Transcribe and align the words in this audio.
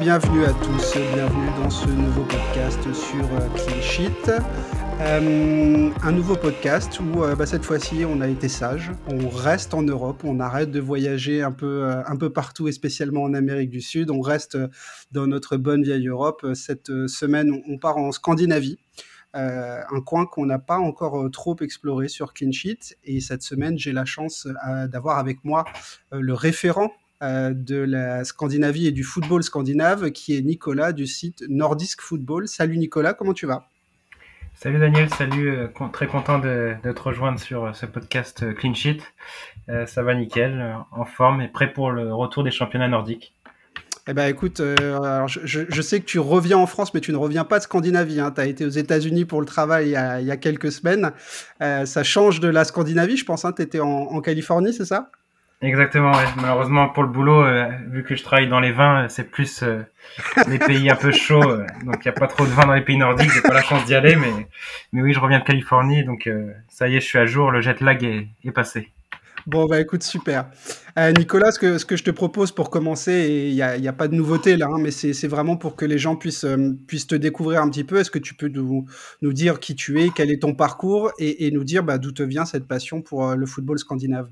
bienvenue 0.00 0.44
à 0.44 0.52
tous, 0.52 0.96
bienvenue 1.12 1.48
dans 1.60 1.70
ce 1.70 1.88
nouveau 1.88 2.22
podcast 2.22 2.80
sur 2.92 3.24
euh, 3.24 3.48
Clean 3.56 3.80
Sheet. 3.80 4.30
Euh, 5.00 5.90
un 6.02 6.12
nouveau 6.12 6.36
podcast 6.36 7.00
où 7.00 7.24
euh, 7.24 7.34
bah, 7.34 7.46
cette 7.46 7.64
fois-ci 7.64 8.04
on 8.04 8.20
a 8.20 8.28
été 8.28 8.48
sage, 8.48 8.92
on 9.08 9.28
reste 9.28 9.74
en 9.74 9.82
Europe, 9.82 10.22
on 10.22 10.38
arrête 10.38 10.70
de 10.70 10.78
voyager 10.78 11.42
un 11.42 11.50
peu, 11.50 11.84
un 11.84 12.16
peu 12.16 12.30
partout 12.30 12.68
et 12.68 12.72
spécialement 12.72 13.22
en 13.22 13.34
Amérique 13.34 13.70
du 13.70 13.80
Sud, 13.80 14.10
on 14.10 14.20
reste 14.20 14.56
dans 15.10 15.26
notre 15.26 15.56
bonne 15.56 15.82
vieille 15.82 16.06
Europe. 16.06 16.46
Cette 16.54 17.08
semaine 17.08 17.60
on 17.68 17.78
part 17.78 17.96
en 17.96 18.12
Scandinavie. 18.12 18.78
un 19.34 20.00
coin 20.06 20.26
qu'on 20.26 20.46
n'a 20.46 20.60
pas 20.60 20.78
encore 20.78 21.28
trop 21.32 21.56
exploré 21.60 22.06
sur 22.08 22.34
Clean 22.34 22.52
Sheet. 22.52 22.96
Et 23.02 23.20
cette 23.20 23.42
semaine, 23.42 23.78
j'ai 23.78 23.92
la 23.92 24.04
chance 24.04 24.46
d'avoir 24.86 25.18
avec 25.18 25.44
moi 25.44 25.64
le 26.12 26.34
référent 26.34 26.92
euh, 27.20 27.52
de 27.52 27.78
la 27.78 28.22
Scandinavie 28.22 28.86
et 28.86 28.92
du 28.92 29.02
football 29.02 29.42
scandinave, 29.42 30.12
qui 30.12 30.36
est 30.36 30.40
Nicolas 30.40 30.92
du 30.92 31.08
site 31.08 31.42
Nordisk 31.48 32.00
Football. 32.00 32.46
Salut 32.46 32.78
Nicolas, 32.78 33.12
comment 33.12 33.32
tu 33.32 33.44
vas? 33.44 33.66
Salut 34.54 34.78
Daniel, 34.78 35.10
salut, 35.10 35.50
euh, 35.50 35.66
très 35.92 36.06
content 36.06 36.38
de, 36.38 36.76
te 36.80 37.00
rejoindre 37.00 37.40
sur 37.40 37.64
euh, 37.64 37.72
ce 37.72 37.86
podcast 37.86 38.54
Clean 38.54 38.72
Sheet. 38.72 39.00
ça 39.86 40.02
va 40.04 40.14
nickel, 40.14 40.76
en 40.92 41.04
forme 41.04 41.40
et 41.40 41.48
prêt 41.48 41.72
pour 41.72 41.90
le 41.90 42.14
retour 42.14 42.44
des 42.44 42.52
championnats 42.52 42.86
nordiques. 42.86 43.34
Eh 44.06 44.14
ben 44.14 44.28
écoute, 44.28 44.60
alors 44.60 45.26
je, 45.26 45.82
sais 45.82 45.98
que 45.98 46.06
tu 46.06 46.20
reviens 46.20 46.58
en 46.58 46.66
France, 46.66 46.94
mais 46.94 47.00
tu 47.00 47.10
ne 47.10 47.16
reviens 47.16 47.44
pas 47.44 47.58
de 47.58 47.64
Scandinavie. 47.64 48.20
Hein. 48.20 48.30
Tu 48.30 48.40
as 48.40 48.46
été 48.46 48.64
aux 48.64 48.70
États-Unis 48.70 49.24
pour 49.24 49.40
le 49.40 49.46
travail 49.46 49.88
il 49.88 50.26
y 50.26 50.30
a, 50.30 50.36
quelques 50.36 50.70
semaines. 50.70 51.10
ça 51.60 52.04
change 52.04 52.38
de 52.38 52.48
la 52.48 52.64
Scandinavie, 52.64 53.16
je 53.16 53.24
pense. 53.24 53.44
Hein. 53.44 53.52
Tu 53.52 53.62
étais 53.62 53.80
en 53.80 54.20
Californie, 54.20 54.72
c'est 54.72 54.86
ça? 54.86 55.10
Exactement, 55.60 56.12
ouais. 56.12 56.24
malheureusement 56.36 56.88
pour 56.88 57.02
le 57.02 57.08
boulot, 57.08 57.42
euh, 57.42 57.68
vu 57.88 58.04
que 58.04 58.14
je 58.14 58.22
travaille 58.22 58.48
dans 58.48 58.60
les 58.60 58.70
vins, 58.70 59.04
euh, 59.04 59.08
c'est 59.08 59.24
plus 59.24 59.64
euh, 59.64 59.82
les 60.46 60.58
pays 60.60 60.88
un 60.88 60.94
peu 60.94 61.10
chauds, 61.10 61.56
donc 61.84 61.96
il 61.96 62.02
n'y 62.04 62.10
a 62.10 62.12
pas 62.12 62.28
trop 62.28 62.44
de 62.44 62.50
vin 62.50 62.64
dans 62.64 62.74
les 62.74 62.82
pays 62.82 62.96
nordiques, 62.96 63.32
j'ai 63.32 63.42
pas 63.42 63.54
la 63.54 63.62
chance 63.62 63.84
d'y 63.84 63.96
aller, 63.96 64.14
mais, 64.14 64.30
mais 64.92 65.02
oui, 65.02 65.12
je 65.12 65.18
reviens 65.18 65.40
de 65.40 65.44
Californie, 65.44 66.04
donc 66.04 66.30
ça 66.68 66.88
y 66.88 66.94
est, 66.94 67.00
je 67.00 67.06
suis 67.06 67.18
à 67.18 67.26
jour, 67.26 67.50
le 67.50 67.60
jet 67.60 67.80
lag 67.80 68.04
est, 68.04 68.28
est 68.44 68.52
passé. 68.52 68.92
Bon, 69.46 69.66
bah 69.66 69.80
écoute, 69.80 70.02
super. 70.02 70.50
Nicolas, 71.16 71.50
ce 71.52 71.58
que, 71.58 71.78
ce 71.78 71.86
que 71.86 71.96
je 71.96 72.04
te 72.04 72.10
propose 72.10 72.52
pour 72.52 72.70
commencer, 72.70 73.48
il 73.48 73.54
n'y 73.54 73.62
a, 73.62 73.76
y 73.76 73.88
a, 73.88 73.92
pas 73.92 74.06
de 74.06 74.14
nouveauté 74.14 74.56
là, 74.56 74.66
hein, 74.66 74.78
mais 74.78 74.90
c'est 74.92 75.28
vraiment 75.28 75.56
pour 75.56 75.74
que 75.74 75.84
les 75.84 75.98
gens 75.98 76.14
puissent, 76.14 76.46
puissent 76.86 77.06
te 77.06 77.14
découvrir 77.14 77.62
un 77.62 77.70
petit 77.70 77.84
peu. 77.84 77.98
Est-ce 77.98 78.10
que 78.10 78.18
tu 78.18 78.34
peux 78.34 78.48
nous, 78.48 78.84
nous, 79.22 79.32
dire 79.32 79.58
qui 79.58 79.74
tu 79.74 80.00
es, 80.00 80.10
quel 80.14 80.30
est 80.30 80.42
ton 80.42 80.54
parcours 80.54 81.10
et, 81.18 81.46
et 81.46 81.50
nous 81.50 81.64
dire 81.64 81.82
bah, 81.82 81.98
d'où 81.98 82.12
te 82.12 82.22
vient 82.22 82.44
cette 82.44 82.68
passion 82.68 83.00
pour 83.00 83.34
le 83.34 83.46
football 83.46 83.78
scandinave? 83.78 84.28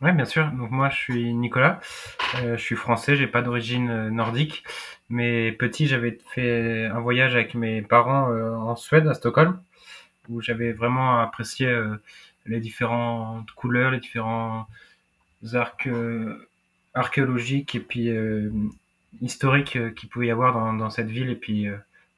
Oui, 0.00 0.12
bien 0.12 0.24
sûr. 0.24 0.50
Donc 0.50 0.70
moi, 0.70 0.90
je 0.90 0.96
suis 0.96 1.34
Nicolas. 1.34 1.80
Euh, 2.42 2.56
je 2.56 2.62
suis 2.62 2.76
français. 2.76 3.16
J'ai 3.16 3.26
pas 3.26 3.42
d'origine 3.42 3.88
euh, 3.90 4.10
nordique, 4.10 4.64
mais 5.08 5.52
petit, 5.52 5.86
j'avais 5.86 6.18
fait 6.34 6.86
un 6.86 7.00
voyage 7.00 7.34
avec 7.34 7.54
mes 7.54 7.80
parents 7.82 8.30
euh, 8.30 8.54
en 8.54 8.76
Suède, 8.76 9.06
à 9.06 9.14
Stockholm, 9.14 9.60
où 10.28 10.40
j'avais 10.42 10.72
vraiment 10.72 11.20
apprécié 11.20 11.72
les 12.46 12.60
différentes 12.60 13.50
couleurs, 13.52 13.90
les 13.90 14.00
différents 14.00 14.66
arcs 15.54 15.88
archéologiques 16.94 17.74
et 17.74 17.80
puis 17.80 18.10
historiques 19.20 19.78
qu'il 19.94 20.08
pouvait 20.08 20.28
y 20.28 20.30
avoir 20.30 20.54
dans, 20.54 20.72
dans, 20.72 20.90
cette 20.90 21.08
ville 21.08 21.30
et 21.30 21.36
puis 21.36 21.68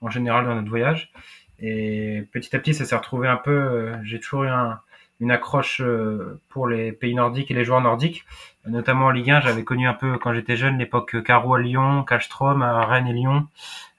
en 0.00 0.11
général 0.11 0.47
dans 0.47 0.55
notre 0.55 0.69
voyage. 0.69 1.12
Et 1.61 2.25
petit 2.33 2.55
à 2.55 2.59
petit, 2.59 2.75
ça 2.75 2.84
s'est 2.84 2.97
retrouvé 2.97 3.29
un 3.29 3.37
peu. 3.37 3.93
J'ai 4.05 4.21
toujours 4.21 4.45
eu 4.45 4.49
un 4.49 4.81
une 5.21 5.31
accroche 5.31 5.81
euh, 5.81 6.41
pour 6.50 6.66
les 6.69 6.93
pays 6.93 7.15
nordiques 7.15 7.50
et 7.50 7.54
les 7.54 7.65
joueurs 7.65 7.81
nordiques, 7.81 8.25
notamment 8.66 9.06
en 9.06 9.10
Ligue 9.10 9.31
1. 9.31 9.41
J'avais 9.41 9.65
connu 9.65 9.87
un 9.87 9.94
peu 9.94 10.19
quand 10.19 10.34
j'étais 10.34 10.56
jeune 10.56 10.78
l'époque 10.78 11.22
Caro 11.22 11.54
à 11.54 11.60
Lyon, 11.60 12.04
Kallstrom 12.04 12.62
à 12.62 12.84
Rennes 12.84 13.06
et 13.06 13.12
Lyon, 13.12 13.47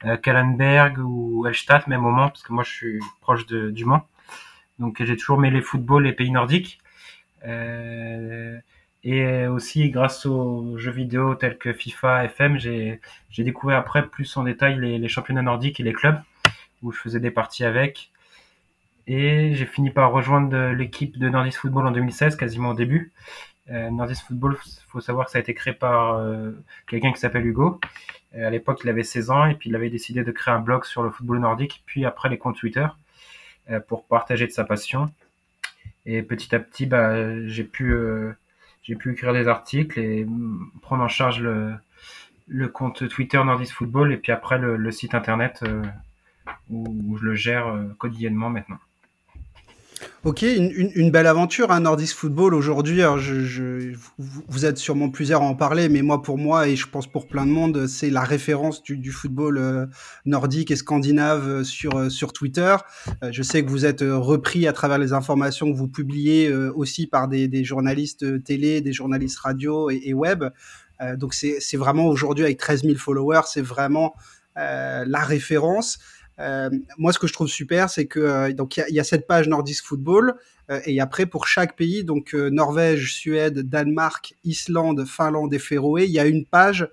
euh, 0.06 0.18
Kallenberg 0.18 1.00
ou 1.00 1.46
Elstadt 1.48 1.88
même 1.88 2.06
au 2.06 2.12
Mans, 2.12 2.30
parce 2.30 2.44
que 2.44 2.54
moi 2.54 2.64
je 2.64 2.72
suis 2.72 3.00
proche 3.22 3.46
de, 3.48 3.72
du 3.72 3.86
Mans. 3.86 4.08
Donc 4.80 5.04
j'ai 5.04 5.18
toujours 5.18 5.40
mêlé 5.40 5.62
football 5.62 6.08
et 6.08 6.14
pays 6.14 6.32
nordiques. 6.32 6.80
Euh, 7.46 8.58
et 9.04 9.48
aussi 9.48 9.90
grâce 9.90 10.26
aux 10.26 10.78
jeux 10.78 10.92
vidéo 10.92 11.36
tels 11.36 11.58
que 11.58 11.72
FIFA, 11.72 12.26
FM, 12.26 12.58
j'ai 12.58 13.00
découvert 13.38 13.78
après 13.78 14.06
plus 14.06 14.36
en 14.38 14.44
détail 14.44 14.80
les, 14.80 14.98
les 14.98 15.08
championnats 15.08 15.44
nordiques 15.44 15.80
et 15.80 15.84
les 15.84 15.94
clubs 15.94 16.20
où 16.84 16.92
je 16.92 17.00
faisais 17.00 17.20
des 17.20 17.32
parties 17.32 17.64
avec. 17.64 18.12
Et 19.08 19.54
j'ai 19.54 19.66
fini 19.66 19.90
par 19.90 20.12
rejoindre 20.12 20.72
l'équipe 20.72 21.18
de 21.18 21.30
Nordis 21.30 21.54
Football 21.54 21.88
en 21.88 21.92
2016, 21.92 22.36
quasiment 22.36 22.70
au 22.70 22.74
début. 22.74 23.14
Euh, 23.70 23.90
Nordis 23.90 24.22
Football, 24.26 24.58
faut 24.88 25.00
savoir 25.00 25.26
que 25.26 25.32
ça 25.32 25.38
a 25.38 25.42
été 25.42 25.54
créé 25.54 25.74
par 25.74 26.16
euh, 26.16 26.52
quelqu'un 26.88 27.12
qui 27.12 27.20
s'appelle 27.20 27.46
Hugo. 27.46 27.80
Euh, 28.36 28.48
à 28.48 28.50
l'époque, 28.50 28.82
il 28.84 28.90
avait 28.90 29.04
16 29.04 29.30
ans 29.30 29.46
et 29.46 29.56
puis 29.56 29.70
il 29.70 29.76
avait 29.76 29.90
décidé 29.90 30.24
de 30.24 30.32
créer 30.32 30.54
un 30.54 30.60
blog 30.60 30.86
sur 30.86 31.04
le 31.04 31.10
football 31.10 31.40
nordique, 31.40 31.84
puis 31.86 32.06
après 32.06 32.30
les 32.30 32.38
comptes 32.38 32.58
Twitter 32.58 32.88
euh, 33.70 33.80
pour 33.80 34.06
partager 34.06 34.48
de 34.48 34.52
sa 34.52 34.64
passion. 34.64 35.08
Et 36.06 36.22
petit 36.24 36.54
à 36.56 36.60
petit, 36.60 36.86
bah, 36.86 37.48
j'ai 37.48 37.64
pu, 37.64 37.94
euh, 37.94 38.34
j'ai 38.84 38.96
pu 38.96 39.12
écrire 39.12 39.34
des 39.34 39.48
articles 39.48 40.00
et 40.00 40.26
prendre 40.82 41.04
en 41.04 41.08
charge 41.08 41.42
le, 41.42 41.74
le 42.48 42.68
compte 42.68 43.08
Twitter 43.10 43.42
Nordis 43.44 43.72
Football 43.72 44.14
et 44.14 44.18
puis 44.18 44.32
après 44.32 44.58
le, 44.58 44.78
le 44.78 44.92
site 44.92 45.16
internet 45.16 45.64
où, 46.70 47.18
je 47.18 47.26
le 47.26 47.36
gère 47.36 47.74
quotidiennement 47.98 48.50
maintenant. 48.50 48.80
Ok, 50.24 50.42
une, 50.42 50.92
une, 50.96 51.12
belle 51.12 51.28
aventure, 51.28 51.72
hein, 51.72 51.80
Nordisk 51.80 52.18
Football 52.18 52.54
aujourd'hui. 52.54 53.02
Je, 53.18 53.44
je, 53.46 53.94
vous 54.18 54.66
êtes 54.66 54.78
sûrement 54.78 55.10
plusieurs 55.10 55.42
à 55.42 55.46
en 55.46 55.56
parler, 55.56 55.90
mais 55.90 56.02
moi, 56.02 56.22
pour 56.22 56.38
moi, 56.38 56.68
et 56.68 56.76
je 56.76 56.88
pense 56.88 57.08
pour 57.08 57.28
plein 57.28 57.46
de 57.46 57.52
monde, 57.52 57.88
c'est 57.88 58.10
la 58.10 58.22
référence 58.22 58.84
du, 58.84 58.98
du 58.98 59.12
football 59.12 59.58
euh, 59.58 59.86
nordique 60.26 60.72
et 60.72 60.76
scandinave 60.76 61.48
euh, 61.48 61.64
sur, 61.64 61.98
euh, 61.98 62.10
sur 62.10 62.34
Twitter. 62.34 62.76
je 63.32 63.42
sais 63.44 63.64
que 63.64 63.70
vous 63.70 63.86
êtes 63.86 64.02
repris 64.02 64.68
à 64.68 64.74
travers 64.74 64.98
les 64.98 65.14
informations 65.14 65.72
que 65.72 65.78
vous 65.78 65.88
publiez 65.88 66.54
aussi 66.54 67.08
par 67.08 67.28
des, 67.28 67.48
des, 67.48 67.64
journalistes 67.64 68.44
télé, 68.44 68.82
des 68.82 68.94
journalistes 68.94 69.40
radio 69.40 69.90
et, 69.90 70.02
et 70.06 70.14
web. 70.14 70.44
donc 71.16 71.34
c'est 71.34 71.78
vraiment 71.78 72.08
aujourd'hui 72.08 72.44
avec 72.44 72.58
13 72.58 72.84
000 72.84 72.96
followers, 72.96 73.42
c'est 73.46 73.62
vraiment 73.62 74.14
la 74.56 75.24
référence. 75.24 76.00
Euh, 76.40 76.70
moi, 76.98 77.14
ce 77.14 77.20
que 77.20 77.28
je 77.28 77.34
trouve 77.34 77.48
super, 77.48 77.90
c'est 77.90 78.06
que 78.06 78.20
euh, 78.20 78.54
donc 78.54 78.78
il 78.78 78.86
y, 78.90 78.94
y, 78.94 79.00
a 79.00 79.04
cette 79.04 79.28
page 79.28 79.48
Nordisk 79.48 79.86
Football 79.86 80.36
euh, 80.70 80.80
et 80.86 81.02
après 81.02 81.26
pour 81.26 81.48
chaque 81.48 81.76
pays, 81.76 82.04
donc 82.04 82.36
euh, 82.36 82.50
Norvège, 82.50 83.14
Suède, 83.14 83.60
Danemark, 83.60 84.36
Islande, 84.44 85.06
Finlande 85.06 85.54
et 85.54 85.60
Féroé, 85.60 86.04
il 86.06 86.12
y 86.12 86.20
a 86.20 86.26
une 86.26 86.46
page 86.46 86.90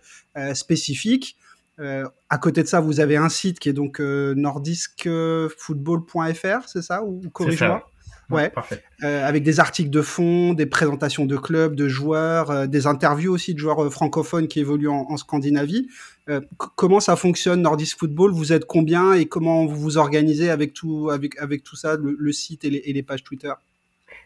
spécifique. 0.55 1.37
à 1.79 2.39
côté 2.39 2.63
de 2.63 2.69
ça, 2.69 2.81
vous 2.81 3.01
avez 3.01 3.17
un 3.17 3.29
site 3.29 3.59
qui 3.61 3.69
est 3.69 3.73
donc 3.73 4.01
nordiskfootball.fr, 4.01 6.69
c'est 6.69 6.83
ça 6.83 7.05
ou 7.05 7.21
corrige-moi? 7.33 7.89
Ouais, 8.31 8.51
parfait. 8.51 8.83
Euh, 9.03 9.27
avec 9.27 9.43
des 9.43 9.61
articles 9.61 9.91
de 9.91 10.03
fond, 10.03 10.55
des 10.55 10.67
présentations 10.67 11.27
de 11.27 11.37
clubs, 11.37 11.75
de 11.75 11.89
joueurs, 11.89 12.51
euh, 12.51 12.67
des 12.67 12.87
interviews 12.87 13.33
aussi 13.33 13.55
de 13.55 13.59
joueurs 13.59 13.85
euh, 13.85 13.91
francophones 13.91 14.49
qui 14.49 14.61
évoluent 14.61 14.89
en, 14.89 15.07
en 15.09 15.17
Scandinavie. 15.17 15.89
Euh, 16.31 16.41
comment 16.57 17.01
ça 17.01 17.17
fonctionne 17.17 17.63
Nordis 17.63 17.93
Football? 17.99 18.33
Vous 18.33 18.53
êtes 18.53 18.65
combien 18.65 19.13
et 19.13 19.27
comment 19.27 19.67
vous 19.67 19.77
vous 19.77 19.99
organisez 19.99 20.49
avec 20.49 20.73
tout, 20.73 21.11
avec, 21.11 21.39
avec 21.39 21.63
tout 21.63 21.77
ça, 21.77 21.97
le, 21.97 22.17
le 22.19 22.33
site 22.33 22.65
et 22.65 22.71
les, 22.71 22.79
et 22.79 22.93
les 22.93 23.03
pages 23.03 23.25
Twitter? 23.25 23.53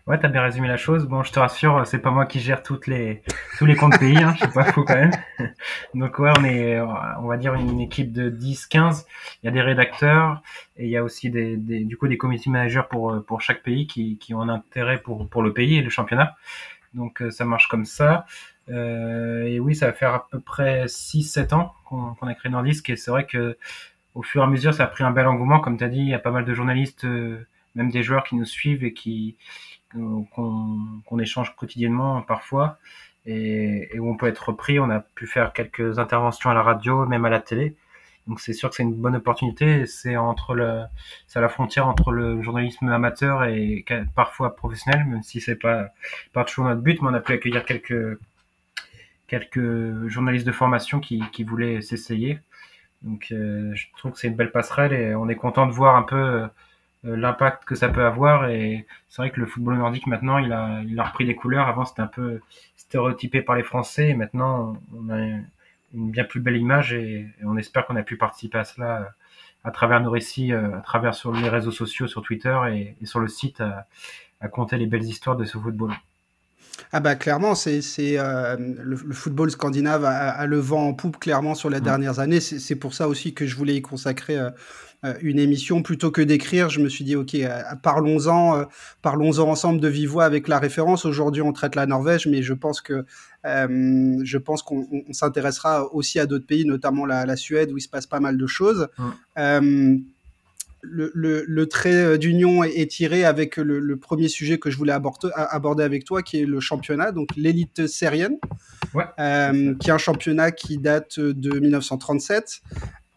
Ouais, 0.07 0.19
t'as 0.19 0.29
bien 0.29 0.43
résumé 0.43 0.69
la 0.69 0.79
chose. 0.79 1.07
Bon, 1.07 1.23
je 1.23 1.33
te 1.33 1.39
rassure, 1.39 1.87
c'est 1.87 1.99
pas 1.99 2.11
moi 2.11 2.25
qui 2.25 2.41
gère 2.41 2.63
toutes 2.63 2.87
les 2.87 3.23
tous 3.59 3.67
les 3.67 3.77
comptes 3.77 3.99
pays, 3.99 4.17
hein, 4.17 4.33
je 4.35 4.45
suis 4.45 4.55
pas 4.55 4.65
fou 4.65 4.83
quand 4.85 4.95
même. 4.95 5.11
Donc 5.95 6.19
ouais, 6.19 6.31
on 6.39 6.45
est, 6.45 6.81
on 6.81 7.27
va 7.27 7.37
dire 7.37 7.55
une 7.55 7.81
équipe 7.81 8.13
de 8.13 8.31
10, 8.31 8.67
15. 8.67 9.07
Il 9.43 9.47
y 9.47 9.49
a 9.49 9.53
des 9.53 9.61
rédacteurs 9.61 10.43
et 10.77 10.85
il 10.87 10.91
y 10.91 10.97
a 10.97 11.05
aussi 11.05 11.31
des, 11.31 11.57
du 11.57 11.97
coup 11.99 12.09
des 12.09 12.17
community 12.17 12.49
managers 12.49 12.85
pour 12.89 13.23
pour 13.27 13.43
chaque 13.43 13.63
pays 13.63 13.87
qui 13.87 14.17
qui 14.19 14.33
ont 14.35 14.41
un 14.41 14.49
intérêt 14.49 14.99
pour 14.99 15.29
pour 15.29 15.43
le 15.43 15.53
pays 15.53 15.77
et 15.77 15.83
le 15.83 15.91
championnat. 15.91 16.37
Donc 16.95 17.21
euh, 17.23 17.31
ça 17.31 17.45
marche 17.45 17.69
comme 17.69 17.85
ça. 17.85 18.27
Euh, 18.71 19.45
et 19.45 19.61
oui, 19.61 19.75
ça 19.75 19.87
va 19.87 19.93
faire 19.93 20.15
à 20.15 20.27
peu 20.29 20.41
près 20.41 20.87
6-7 20.87 21.55
ans 21.55 21.75
qu'on 21.85 22.15
qu'on 22.15 22.27
a 22.27 22.35
créé 22.35 22.51
Nordisk 22.51 22.89
et 22.91 22.97
c'est 22.97 23.11
vrai 23.11 23.27
que 23.27 23.57
au 24.15 24.23
fur 24.23 24.43
et 24.43 24.45
à 24.45 24.49
mesure, 24.49 24.75
ça 24.75 24.85
a 24.85 24.87
pris 24.89 25.05
un 25.05 25.11
bel 25.13 25.27
engouement. 25.27 25.61
Comme 25.61 25.79
tu 25.79 25.85
as 25.85 25.89
dit, 25.89 25.99
il 25.99 26.09
y 26.09 26.15
a 26.15 26.19
pas 26.19 26.33
mal 26.33 26.45
de 26.45 26.53
journalistes, 26.55 27.05
euh, 27.05 27.47
même 27.75 27.91
des 27.91 28.03
joueurs 28.03 28.25
qui 28.25 28.35
nous 28.37 28.45
suivent 28.45 28.85
et 28.85 28.93
qui, 28.93 29.37
qu'on 29.93 31.19
échange 31.19 31.55
quotidiennement 31.57 32.23
parfois 32.23 32.79
et, 33.27 33.95
et, 33.95 33.99
où 33.99 34.11
on 34.11 34.17
peut 34.17 34.27
être 34.27 34.49
repris. 34.51 34.79
On 34.81 34.91
a 34.91 35.01
pu 35.01 35.27
faire 35.27 35.53
quelques 35.53 35.99
interventions 35.99 36.51
à 36.51 36.55
la 36.55 36.63
radio, 36.63 37.07
même 37.07 37.25
à 37.25 37.31
la 37.31 37.41
télé. 37.41 37.77
Donc 38.27 38.41
c'est 38.41 38.53
sûr 38.53 38.69
que 38.69 38.77
c'est 38.77 38.83
une 38.83 38.95
bonne 38.95 39.17
opportunité. 39.17 39.87
C'est 39.87 40.17
entre 40.17 40.55
le, 40.55 40.83
à 41.35 41.41
la 41.41 41.49
frontière 41.49 41.89
entre 41.89 42.13
le 42.13 42.43
journalisme 42.43 42.89
amateur 42.89 43.45
et 43.45 43.85
parfois 44.15 44.55
professionnel, 44.55 45.07
même 45.07 45.23
si 45.23 45.41
c'est 45.41 45.57
pas 45.57 45.89
pas 46.33 46.45
toujours 46.45 46.67
notre 46.67 46.83
but. 46.83 47.01
Mais 47.01 47.09
on 47.09 47.15
a 47.15 47.21
pu 47.21 47.33
accueillir 47.33 47.65
quelques 47.65 48.19
quelques 49.27 50.09
journalistes 50.09 50.47
de 50.47 50.53
formation 50.53 51.01
qui, 51.01 51.23
qui 51.33 51.45
voulaient 51.45 51.81
s'essayer. 51.81 52.39
Donc 53.03 53.29
euh, 53.33 53.75
je 53.75 53.87
trouve 53.97 54.13
que 54.13 54.19
c'est 54.19 54.29
une 54.29 54.37
belle 54.37 54.53
passerelle 54.53 54.93
et 54.93 55.15
on 55.15 55.29
est 55.29 55.37
content 55.37 55.67
de 55.67 55.73
voir 55.73 55.97
un 55.97 56.03
peu 56.03 56.49
l'impact 57.17 57.65
que 57.65 57.75
ça 57.75 57.89
peut 57.89 58.05
avoir. 58.05 58.49
Et 58.49 58.87
c'est 59.09 59.23
vrai 59.23 59.31
que 59.31 59.41
le 59.41 59.47
football 59.47 59.77
nordique 59.77 60.07
maintenant, 60.07 60.39
il 60.39 60.53
a, 60.53 60.83
il 60.87 60.99
a 60.99 61.05
repris 61.05 61.27
des 61.27 61.35
couleurs. 61.35 61.69
Avant, 61.69 61.85
c'était 61.85 62.03
un 62.03 62.07
peu 62.07 62.41
stéréotypé 62.77 63.43
par 63.43 63.57
les 63.57 63.63
Français. 63.63 64.09
Et 64.09 64.15
maintenant, 64.15 64.77
on 64.95 65.11
a, 65.11 65.19
une 65.95 66.11
bien 66.11 66.25
plus 66.25 66.41
belle 66.41 66.57
image 66.57 66.93
et, 66.93 67.27
on 67.43 67.57
espère 67.57 67.87
qu'on 67.87 67.97
a 67.97 68.03
pu 68.03 68.17
participer 68.17 68.59
à 68.59 68.65
cela 68.65 69.15
à 69.65 69.71
travers 69.71 70.01
nos 70.01 70.11
récits, 70.11 70.53
à 70.53 70.83
travers 70.85 71.15
sur 71.15 71.33
les 71.33 71.49
réseaux 71.49 71.71
sociaux, 71.71 72.07
sur 72.07 72.23
Twitter 72.23 72.57
et, 73.01 73.07
sur 73.07 73.21
le 73.21 73.29
site, 73.29 73.61
à, 73.61 73.87
à 74.41 74.49
compter 74.49 74.77
les 74.77 74.87
belles 74.87 75.05
histoires 75.05 75.37
de 75.37 75.45
ce 75.45 75.59
football. 75.59 75.93
Ah 76.93 77.01
bah 77.01 77.17
clairement, 77.17 77.55
c'est 77.55 77.83
euh, 77.99 78.57
le, 78.59 78.97
le, 79.05 79.15
football 79.15 79.51
scandinave 79.51 80.05
a, 80.05 80.47
le 80.47 80.59
vent 80.59 80.89
en 80.89 80.95
poupe 80.95 81.19
clairement 81.19 81.55
sur 81.55 81.71
les 81.71 81.81
mmh. 81.81 81.85
dernières 81.85 82.19
années. 82.21 82.41
C'est 82.41 82.77
pour 82.77 82.95
ça 82.95 83.09
aussi 83.09 83.35
que 83.35 83.47
je 83.47 83.57
voulais 83.57 83.75
y 83.75 83.83
consacrer 83.83 84.39
euh, 84.39 84.47
euh, 84.47 84.51
une 85.23 85.39
émission 85.39 85.83
plutôt 85.83 86.11
que 86.11 86.23
d'écrire. 86.23 86.71
Je 86.71 86.81
me 86.81 86.89
suis 86.89 87.05
dit 87.05 87.17
ok, 87.17 87.37
parlons-en, 87.83 88.65
parlons-en 89.03 89.49
ensemble 89.49 89.81
de 89.81 89.89
vive 89.89 90.11
voix 90.11 90.25
avec 90.25 90.49
la 90.49 90.59
référence. 90.59 91.05
Aujourd'hui, 91.05 91.43
on 91.43 91.53
traite 91.53 91.75
la 91.75 91.87
Norvège, 91.87 92.27
mais 92.27 92.43
je 92.43 92.55
pense 92.55 92.81
que 92.81 93.05
je 93.45 94.39
pense 94.39 94.63
qu'on 94.63 94.87
s'intéressera 95.13 95.93
aussi 95.95 96.19
à 96.19 96.27
d'autres 96.27 96.47
pays, 96.47 96.65
notamment 96.65 97.07
la, 97.07 97.27
la, 97.27 97.37
Suède 97.37 97.71
où 97.73 97.79
il 97.79 97.81
se 97.81 97.89
passe 97.89 98.07
pas 98.07 98.21
mal 98.21 98.37
de 98.37 98.47
choses. 98.47 98.89
Mmh 99.37 99.99
le, 100.83 101.65
trait 101.67 102.05
euh, 102.05 102.19
d'union 102.19 102.63
est, 102.63 102.91
tiré 102.91 103.25
avec 103.25 103.57
le, 103.57 103.97
premier 103.97 104.29
sujet 104.29 104.59
que 104.59 104.71
je 104.71 104.77
voulais 104.77 104.93
aborder, 104.93 105.29
aborder, 105.35 105.85
avec 105.85 106.05
toi, 106.05 106.23
qui 106.23 106.41
est 106.41 106.47
le 106.47 106.61
championnat, 106.61 107.13
donc 107.13 107.31
l'élite 107.37 107.87
syrienne, 107.87 108.37
euh, 109.19 109.75
qui 109.75 109.89
est 109.89 109.93
un 109.93 109.99
championnat 109.99 110.53
qui 110.53 110.79
date 110.79 111.19
de 111.21 111.59
1937. 111.59 112.61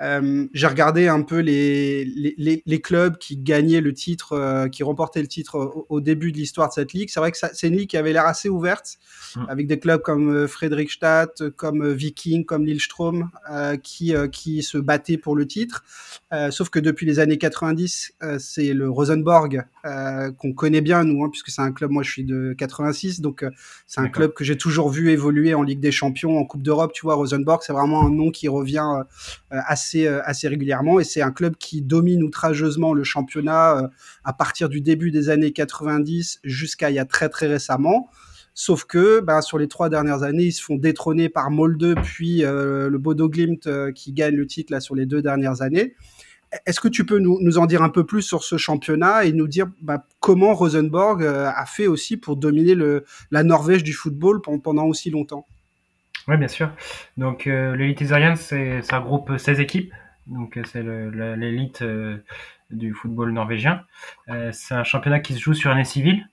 Euh, 0.01 0.48
j'ai 0.53 0.68
regardé 0.68 1.07
un 1.07 1.21
peu 1.21 1.39
les, 1.39 2.06
les, 2.06 2.63
les, 2.65 2.81
clubs 2.81 3.18
qui 3.18 3.38
gagnaient 3.38 3.81
le 3.81 3.94
titre, 3.94 4.33
euh, 4.33 4.68
qui 4.68 4.81
remportaient 4.83 5.21
le 5.21 5.27
titre 5.27 5.86
au, 5.89 6.01
début 6.01 6.31
de 6.31 6.38
l'histoire 6.38 6.69
de 6.69 6.74
cette 6.74 6.94
ligue. 6.94 7.09
C'est 7.09 7.19
vrai 7.19 7.31
que 7.31 7.38
c'est 7.38 7.68
une 7.68 7.77
ligue 7.77 7.89
qui 7.89 7.98
avait 7.98 8.12
l'air 8.12 8.25
assez 8.25 8.50
ouverte, 8.50 8.98
mm. 9.36 9.45
avec 9.48 9.68
des 9.68 9.80
clubs 9.80 10.01
comme 10.01 10.33
euh, 10.33 10.48
Fredrikstad, 10.48 11.51
comme 11.56 11.83
euh, 11.83 11.94
Viking, 11.94 12.45
comme 12.45 12.65
Lillestrøm, 12.65 13.30
euh, 13.51 13.77
qui, 13.77 14.13
qui 14.31 14.63
se 14.63 14.80
battaient 14.80 15.18
pour 15.18 15.36
le 15.36 15.45
titre. 15.45 15.83
sauf 16.50 16.69
que 16.69 16.80
depuis 16.80 17.06
les 17.06 17.19
années 17.19 17.38
90, 17.38 18.13
c'est 18.39 18.74
le 18.74 18.89
Rosenborg 18.89 19.63
qu'on 19.83 20.54
connaît 20.54 20.81
bien, 20.81 21.04
nous, 21.04 21.24
hein, 21.24 21.30
puisque 21.30 21.50
c'est 21.50 21.62
un 21.62 21.72
club, 21.72 21.92
moi 21.92 22.04
je 22.04 22.12
suis 22.12 22.24
de 22.24 22.54
86, 22.57 23.22
donc 23.22 23.45
c'est 23.88 24.01
un 24.01 24.10
club 24.10 24.33
que 24.33 24.44
j'ai 24.44 24.57
toujours 24.57 24.89
vu 24.89 25.10
évoluer 25.12 25.54
en 25.54 25.63
Ligue 25.63 25.80
des 25.80 25.92
Champions, 25.92 26.38
en 26.38 26.45
Coupe 26.45 26.62
d'Europe. 26.62 26.92
Tu 26.94 27.01
vois, 27.04 27.16
Rosenborg, 27.16 27.62
c'est 27.63 27.74
vraiment 27.74 28.06
un 28.06 28.10
nom 28.10 28.31
qui 28.31 28.48
revient 28.48 29.04
assez 29.50 30.01
euh, 30.07 30.22
assez, 30.24 30.48
régulièrement 30.48 31.00
et 31.00 31.04
c'est 31.04 31.22
un 31.22 31.31
club 31.31 31.56
qui 31.57 31.81
domine 31.81 32.24
outrageusement 32.24 32.94
le 32.94 33.04
championnat 33.04 33.78
euh, 33.78 33.88
à 34.24 34.33
partir 34.33 34.69
du 34.69 34.81
début 34.81 35.12
des 35.12 35.30
années 35.30 35.51
90 35.51 36.39
jusqu'à 36.44 36.89
il 36.89 36.95
y 36.95 37.00
a 37.00 37.06
très 37.06 37.30
très 37.30 37.48
récemment. 37.48 38.10
Sauf 38.54 38.83
que 38.83 39.22
ben, 39.22 39.42
sur 39.42 39.57
les 39.57 39.68
trois 39.68 39.89
dernières 39.89 40.24
années, 40.24 40.45
ils 40.45 40.51
se 40.51 40.62
font 40.62 40.75
détrôner 40.75 41.30
par 41.30 41.51
Molde 41.51 41.95
puis 42.04 42.44
euh, 42.44 42.89
le 42.89 42.98
Bodo 42.98 43.30
Glimt 43.30 43.68
qui 43.94 44.13
gagne 44.13 44.36
le 44.36 44.45
titre 44.45 44.74
là 44.74 44.80
sur 44.80 44.95
les 44.95 45.06
deux 45.06 45.22
dernières 45.22 45.62
années. 45.62 45.95
Est-ce 46.65 46.80
que 46.80 46.88
tu 46.88 47.06
peux 47.06 47.19
nous, 47.19 47.38
nous, 47.42 47.57
en 47.57 47.65
dire 47.65 47.81
un 47.81 47.89
peu 47.89 48.06
plus 48.06 48.21
sur 48.21 48.44
ce 48.44 48.57
championnat 48.57 49.25
et 49.25 49.31
nous 49.31 49.48
dire 49.48 49.68
ben, 49.81 50.03
comment 50.19 50.53
Rosenborg 50.53 51.24
a 51.24 51.65
fait 51.65 51.88
aussi 51.88 52.18
pour 52.18 52.36
dominer 52.36 52.75
le, 52.75 53.06
la 53.31 53.44
Norvège 53.44 53.83
du 53.83 53.94
football 53.94 54.42
pendant 54.42 54.86
aussi 54.86 55.09
longtemps? 55.09 55.45
Oui, 56.27 56.38
bien 56.38 56.48
sûr. 56.48 56.71
Donc, 57.18 57.48
euh, 57.48 57.75
l'élite 57.75 58.01
isarienne, 58.01 58.36
c'est, 58.36 58.81
ça 58.83 59.00
regroupe 59.00 59.38
16 59.38 59.59
équipes. 59.59 59.94
Donc, 60.27 60.57
euh, 60.57 60.63
c'est 60.65 60.83
l'élite 60.83 61.81
euh, 61.81 62.18
du 62.69 62.94
football 62.94 63.31
norvégien. 63.31 63.83
Euh, 64.30 64.51
c'est 64.51 64.75
un 64.75 64.83
championnat 64.83 65.19
qui 65.19 65.33
se 65.33 65.39
joue 65.39 65.54
sur 65.54 65.71
année 65.71 65.83
civile. 65.83 66.27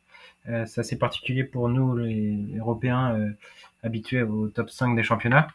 Euh, 0.49 0.67
c'est 0.67 0.99
particulier 0.99 1.45
pour 1.45 1.69
nous, 1.69 1.97
les 1.97 2.39
Européens, 2.59 3.35
habitués 3.83 4.23
au 4.23 4.49
top 4.49 4.71
5 4.71 4.95
des 4.95 5.03
championnats. 5.03 5.49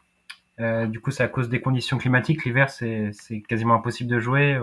Du 0.59 0.99
coup, 0.99 1.11
c'est 1.11 1.23
à 1.23 1.27
cause 1.27 1.49
des 1.49 1.61
conditions 1.61 1.97
climatiques. 1.97 2.45
L'hiver, 2.45 2.69
c'est, 2.69 3.11
quasiment 3.47 3.75
impossible 3.75 4.09
de 4.09 4.19
jouer. 4.19 4.59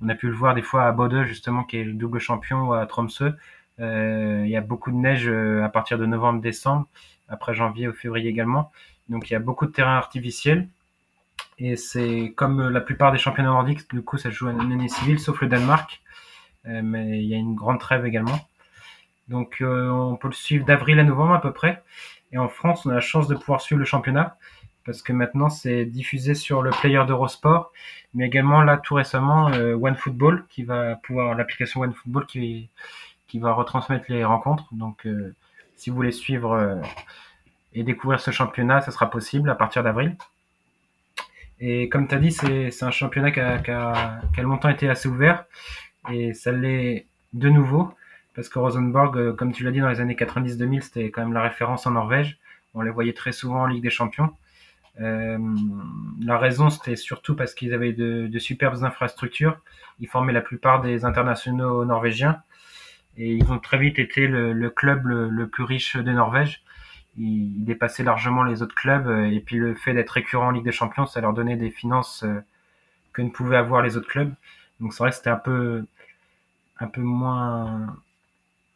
On 0.00 0.08
a 0.08 0.14
pu 0.14 0.28
le 0.28 0.34
voir 0.34 0.54
des 0.54 0.62
fois 0.62 0.84
à 0.84 0.92
Bodø, 0.92 1.24
justement, 1.24 1.64
qui 1.64 1.78
est 1.78 1.84
le 1.84 1.92
double 1.92 2.18
champion, 2.18 2.68
ou 2.68 2.72
à 2.72 2.86
Tromsø. 2.86 3.32
Il 3.78 4.48
y 4.48 4.56
a 4.56 4.60
beaucoup 4.60 4.90
de 4.90 4.96
neige 4.96 5.28
à 5.28 5.68
partir 5.68 5.98
de 5.98 6.06
novembre-décembre, 6.06 6.86
après 7.28 7.54
janvier 7.54 7.88
ou 7.88 7.92
février 7.92 8.30
également. 8.30 8.72
Donc 9.08 9.30
il 9.30 9.34
y 9.34 9.36
a 9.36 9.40
beaucoup 9.40 9.66
de 9.66 9.72
terrains 9.72 9.96
artificiels. 9.96 10.68
Et 11.58 11.76
c'est 11.76 12.32
comme 12.36 12.68
la 12.68 12.80
plupart 12.80 13.12
des 13.12 13.18
championnats 13.18 13.50
nordiques, 13.50 13.88
du 13.92 14.02
coup 14.02 14.18
ça 14.18 14.30
se 14.30 14.34
joue 14.34 14.48
en 14.48 14.58
année 14.58 14.88
civile, 14.88 15.20
sauf 15.20 15.40
le 15.40 15.48
Danemark. 15.48 16.02
Euh, 16.66 16.80
mais 16.82 17.18
il 17.22 17.26
y 17.26 17.34
a 17.34 17.36
une 17.36 17.54
grande 17.54 17.78
trêve 17.78 18.06
également. 18.06 18.40
Donc 19.28 19.58
euh, 19.60 19.88
on 19.88 20.16
peut 20.16 20.28
le 20.28 20.34
suivre 20.34 20.64
d'avril 20.64 20.98
à 20.98 21.04
novembre 21.04 21.34
à 21.34 21.40
peu 21.40 21.52
près. 21.52 21.82
Et 22.32 22.38
en 22.38 22.48
France, 22.48 22.86
on 22.86 22.90
a 22.90 22.94
la 22.94 23.00
chance 23.00 23.28
de 23.28 23.34
pouvoir 23.34 23.60
suivre 23.60 23.78
le 23.78 23.84
championnat 23.84 24.36
parce 24.84 25.02
que 25.02 25.12
maintenant 25.12 25.48
c'est 25.48 25.84
diffusé 25.84 26.34
sur 26.34 26.62
le 26.62 26.70
player 26.70 27.02
d'Eurosport, 27.06 27.72
mais 28.14 28.26
également 28.26 28.62
là 28.62 28.78
tout 28.78 28.94
récemment 28.94 29.50
euh, 29.50 29.74
OneFootball 29.74 30.46
qui 30.48 30.64
va 30.64 30.96
pouvoir 30.96 31.34
l'application 31.34 31.80
OneFootball 31.80 32.26
qui 32.26 32.68
qui 33.26 33.38
va 33.38 33.52
retransmettre 33.52 34.06
les 34.08 34.24
rencontres. 34.24 34.68
Donc 34.72 35.08
si 35.76 35.90
vous 35.90 35.96
voulez 35.96 36.12
suivre 36.12 36.80
et 37.72 37.82
découvrir 37.82 38.20
ce 38.20 38.30
championnat, 38.30 38.80
ça 38.80 38.92
sera 38.92 39.10
possible 39.10 39.50
à 39.50 39.56
partir 39.56 39.82
d'avril. 39.82 40.16
Et 41.58 41.88
comme 41.88 42.06
tu 42.06 42.14
as 42.14 42.18
dit, 42.18 42.30
c'est 42.30 42.82
un 42.82 42.90
championnat 42.90 43.32
qui 43.32 43.40
a, 43.40 43.58
qui, 43.58 43.70
a, 43.70 44.20
qui 44.32 44.40
a, 44.40 44.42
longtemps 44.42 44.68
été 44.68 44.88
assez 44.88 45.08
ouvert 45.08 45.46
et 46.10 46.34
ça 46.34 46.52
l'est 46.52 47.06
de 47.32 47.48
nouveau 47.48 47.92
parce 48.34 48.48
que 48.48 48.58
Rosenborg, 48.58 49.16
euh, 49.16 49.32
comme 49.32 49.52
tu 49.52 49.62
l'as 49.64 49.70
dit 49.70 49.80
dans 49.80 49.88
les 49.88 50.00
années 50.00 50.14
90-2000, 50.14 50.80
c'était 50.82 51.10
quand 51.10 51.22
même 51.22 51.32
la 51.32 51.42
référence 51.42 51.86
en 51.86 51.92
Norvège. 51.92 52.38
On 52.74 52.82
les 52.82 52.90
voyait 52.90 53.12
très 53.12 53.32
souvent 53.32 53.62
en 53.62 53.66
Ligue 53.66 53.82
des 53.82 53.90
Champions. 53.90 54.30
Euh, 55.00 55.38
la 56.24 56.38
raison, 56.38 56.70
c'était 56.70 56.96
surtout 56.96 57.34
parce 57.34 57.54
qu'ils 57.54 57.74
avaient 57.74 57.92
de, 57.92 58.38
superbes 58.38 58.84
infrastructures. 58.84 59.58
Ils 60.00 60.08
formaient 60.08 60.32
la 60.32 60.40
plupart 60.40 60.80
des 60.80 61.04
internationaux 61.04 61.84
norvégiens 61.84 62.42
et 63.16 63.32
ils 63.32 63.50
ont 63.52 63.58
très 63.58 63.78
vite 63.78 63.98
été 63.98 64.26
le, 64.26 64.70
club 64.70 65.06
le, 65.06 65.48
plus 65.48 65.64
riche 65.64 65.96
de 65.96 66.12
Norvège 66.12 66.64
il, 67.16 67.64
dépassait 67.64 68.02
largement 68.02 68.42
les 68.42 68.62
autres 68.62 68.74
clubs 68.74 69.08
et 69.30 69.40
puis 69.40 69.56
le 69.56 69.74
fait 69.74 69.94
d'être 69.94 70.10
récurrent 70.10 70.48
en 70.48 70.50
Ligue 70.50 70.64
des 70.64 70.72
Champions, 70.72 71.06
ça 71.06 71.20
leur 71.20 71.32
donnait 71.32 71.56
des 71.56 71.70
finances 71.70 72.24
euh, 72.24 72.40
que 73.12 73.22
ne 73.22 73.30
pouvaient 73.30 73.56
avoir 73.56 73.82
les 73.82 73.96
autres 73.96 74.08
clubs. 74.08 74.32
Donc 74.80 74.92
c'est 74.92 74.98
vrai 74.98 75.10
que 75.10 75.16
c'était 75.16 75.30
un 75.30 75.36
peu 75.36 75.84
un 76.80 76.88
peu 76.88 77.00
moins 77.00 77.96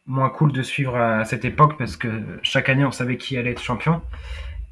moins 0.07 0.29
cool 0.29 0.51
de 0.51 0.63
suivre 0.63 0.95
à, 0.95 1.25
cette 1.25 1.45
époque 1.45 1.77
parce 1.77 1.97
que 1.97 2.39
chaque 2.41 2.69
année 2.69 2.85
on 2.85 2.91
savait 2.91 3.17
qui 3.17 3.37
allait 3.37 3.51
être 3.51 3.61
champion. 3.61 4.01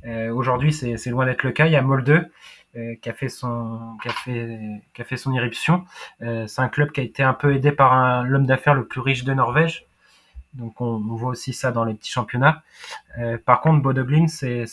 Euh, 0.07 0.31
Aujourd'hui 0.31 0.71
c'est 0.73 1.09
loin 1.09 1.25
d'être 1.25 1.43
le 1.43 1.51
cas. 1.51 1.65
Il 1.65 1.71
y 1.71 1.75
a 1.75 1.81
Molde 1.81 2.29
euh, 2.75 2.95
qui 3.01 3.09
a 3.09 3.13
fait 3.13 3.29
son 3.29 3.97
qui 4.01 4.09
a 4.09 4.11
fait 4.11 4.59
qui 4.93 5.01
a 5.01 5.05
fait 5.05 5.17
son 5.17 5.33
irruption. 5.33 5.85
Euh, 6.21 6.47
c'est 6.47 6.61
un 6.61 6.69
club 6.69 6.91
qui 6.91 7.01
a 7.01 7.03
été 7.03 7.23
un 7.23 7.33
peu 7.33 7.53
aidé 7.53 7.71
par 7.71 8.23
l'homme 8.23 8.45
d'affaires 8.45 8.73
le 8.73 8.85
plus 8.85 9.01
riche 9.01 9.23
de 9.23 9.33
Norvège, 9.33 9.85
donc 10.53 10.79
on, 10.81 10.97
voit 10.97 11.31
aussi 11.31 11.53
ça 11.53 11.71
dans 11.71 11.83
les 11.83 11.93
petits 11.93 12.11
championnats. 12.11 12.63
Par 13.45 13.61
contre, 13.61 13.81
Bodø 13.81 14.05
c'est 14.27 14.65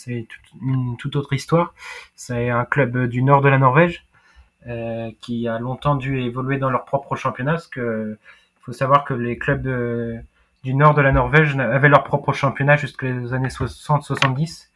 une 0.61 0.97
toute 0.97 1.15
autre 1.15 1.33
histoire. 1.33 1.73
C'est 2.15 2.49
un 2.49 2.65
club 2.65 3.07
du 3.07 3.23
nord 3.23 3.41
de 3.41 3.49
la 3.49 3.57
Norvège 3.57 4.05
qui 5.21 5.47
a 5.47 5.59
longtemps 5.59 5.95
dû 5.95 6.21
évoluer 6.21 6.57
dans 6.57 6.69
leur 6.69 6.85
propre 6.85 7.15
championnat. 7.15 7.53
Parce 7.53 7.67
que 7.67 8.17
faut 8.61 8.73
savoir 8.73 9.03
que 9.05 9.13
les 9.13 9.37
clubs 9.37 9.67
du 10.63 10.73
nord 10.73 10.95
de 10.95 11.01
la 11.01 11.11
Norvège 11.11 11.57
avaient 11.57 11.89
leur 11.89 12.03
propre 12.03 12.33
championnat 12.33 12.77
jusqu'aux 12.77 13.33
années 13.33 13.49
60-70. 13.49 14.69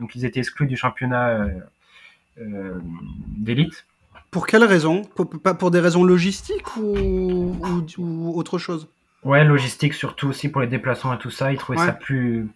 Donc 0.00 0.14
ils 0.14 0.24
étaient 0.24 0.40
exclus 0.40 0.66
du 0.66 0.76
championnat 0.76 1.28
euh, 1.28 1.48
euh 2.38 2.78
d'élite. 3.36 3.86
Pour 4.30 4.46
quelles 4.46 4.64
raisons 4.64 5.02
pour, 5.02 5.28
pour, 5.28 5.70
des 5.70 5.80
raisons 5.80 6.04
logistiques 6.04 6.76
ou, 6.76 7.56
ou, 7.60 7.84
ou 7.98 8.38
autre 8.38 8.58
chose? 8.58 8.88
Ouais, 9.24 9.44
logistique 9.44 9.94
surtout 9.94 10.28
aussi 10.28 10.48
pour 10.48 10.60
les 10.60 10.66
déplacements 10.66 11.14
et 11.14 11.18
tout 11.18 11.30
ça. 11.30 11.52
Ils 11.52 11.58
trouvaient 11.58 11.78
ça 11.78 11.92
plus, 11.92 12.48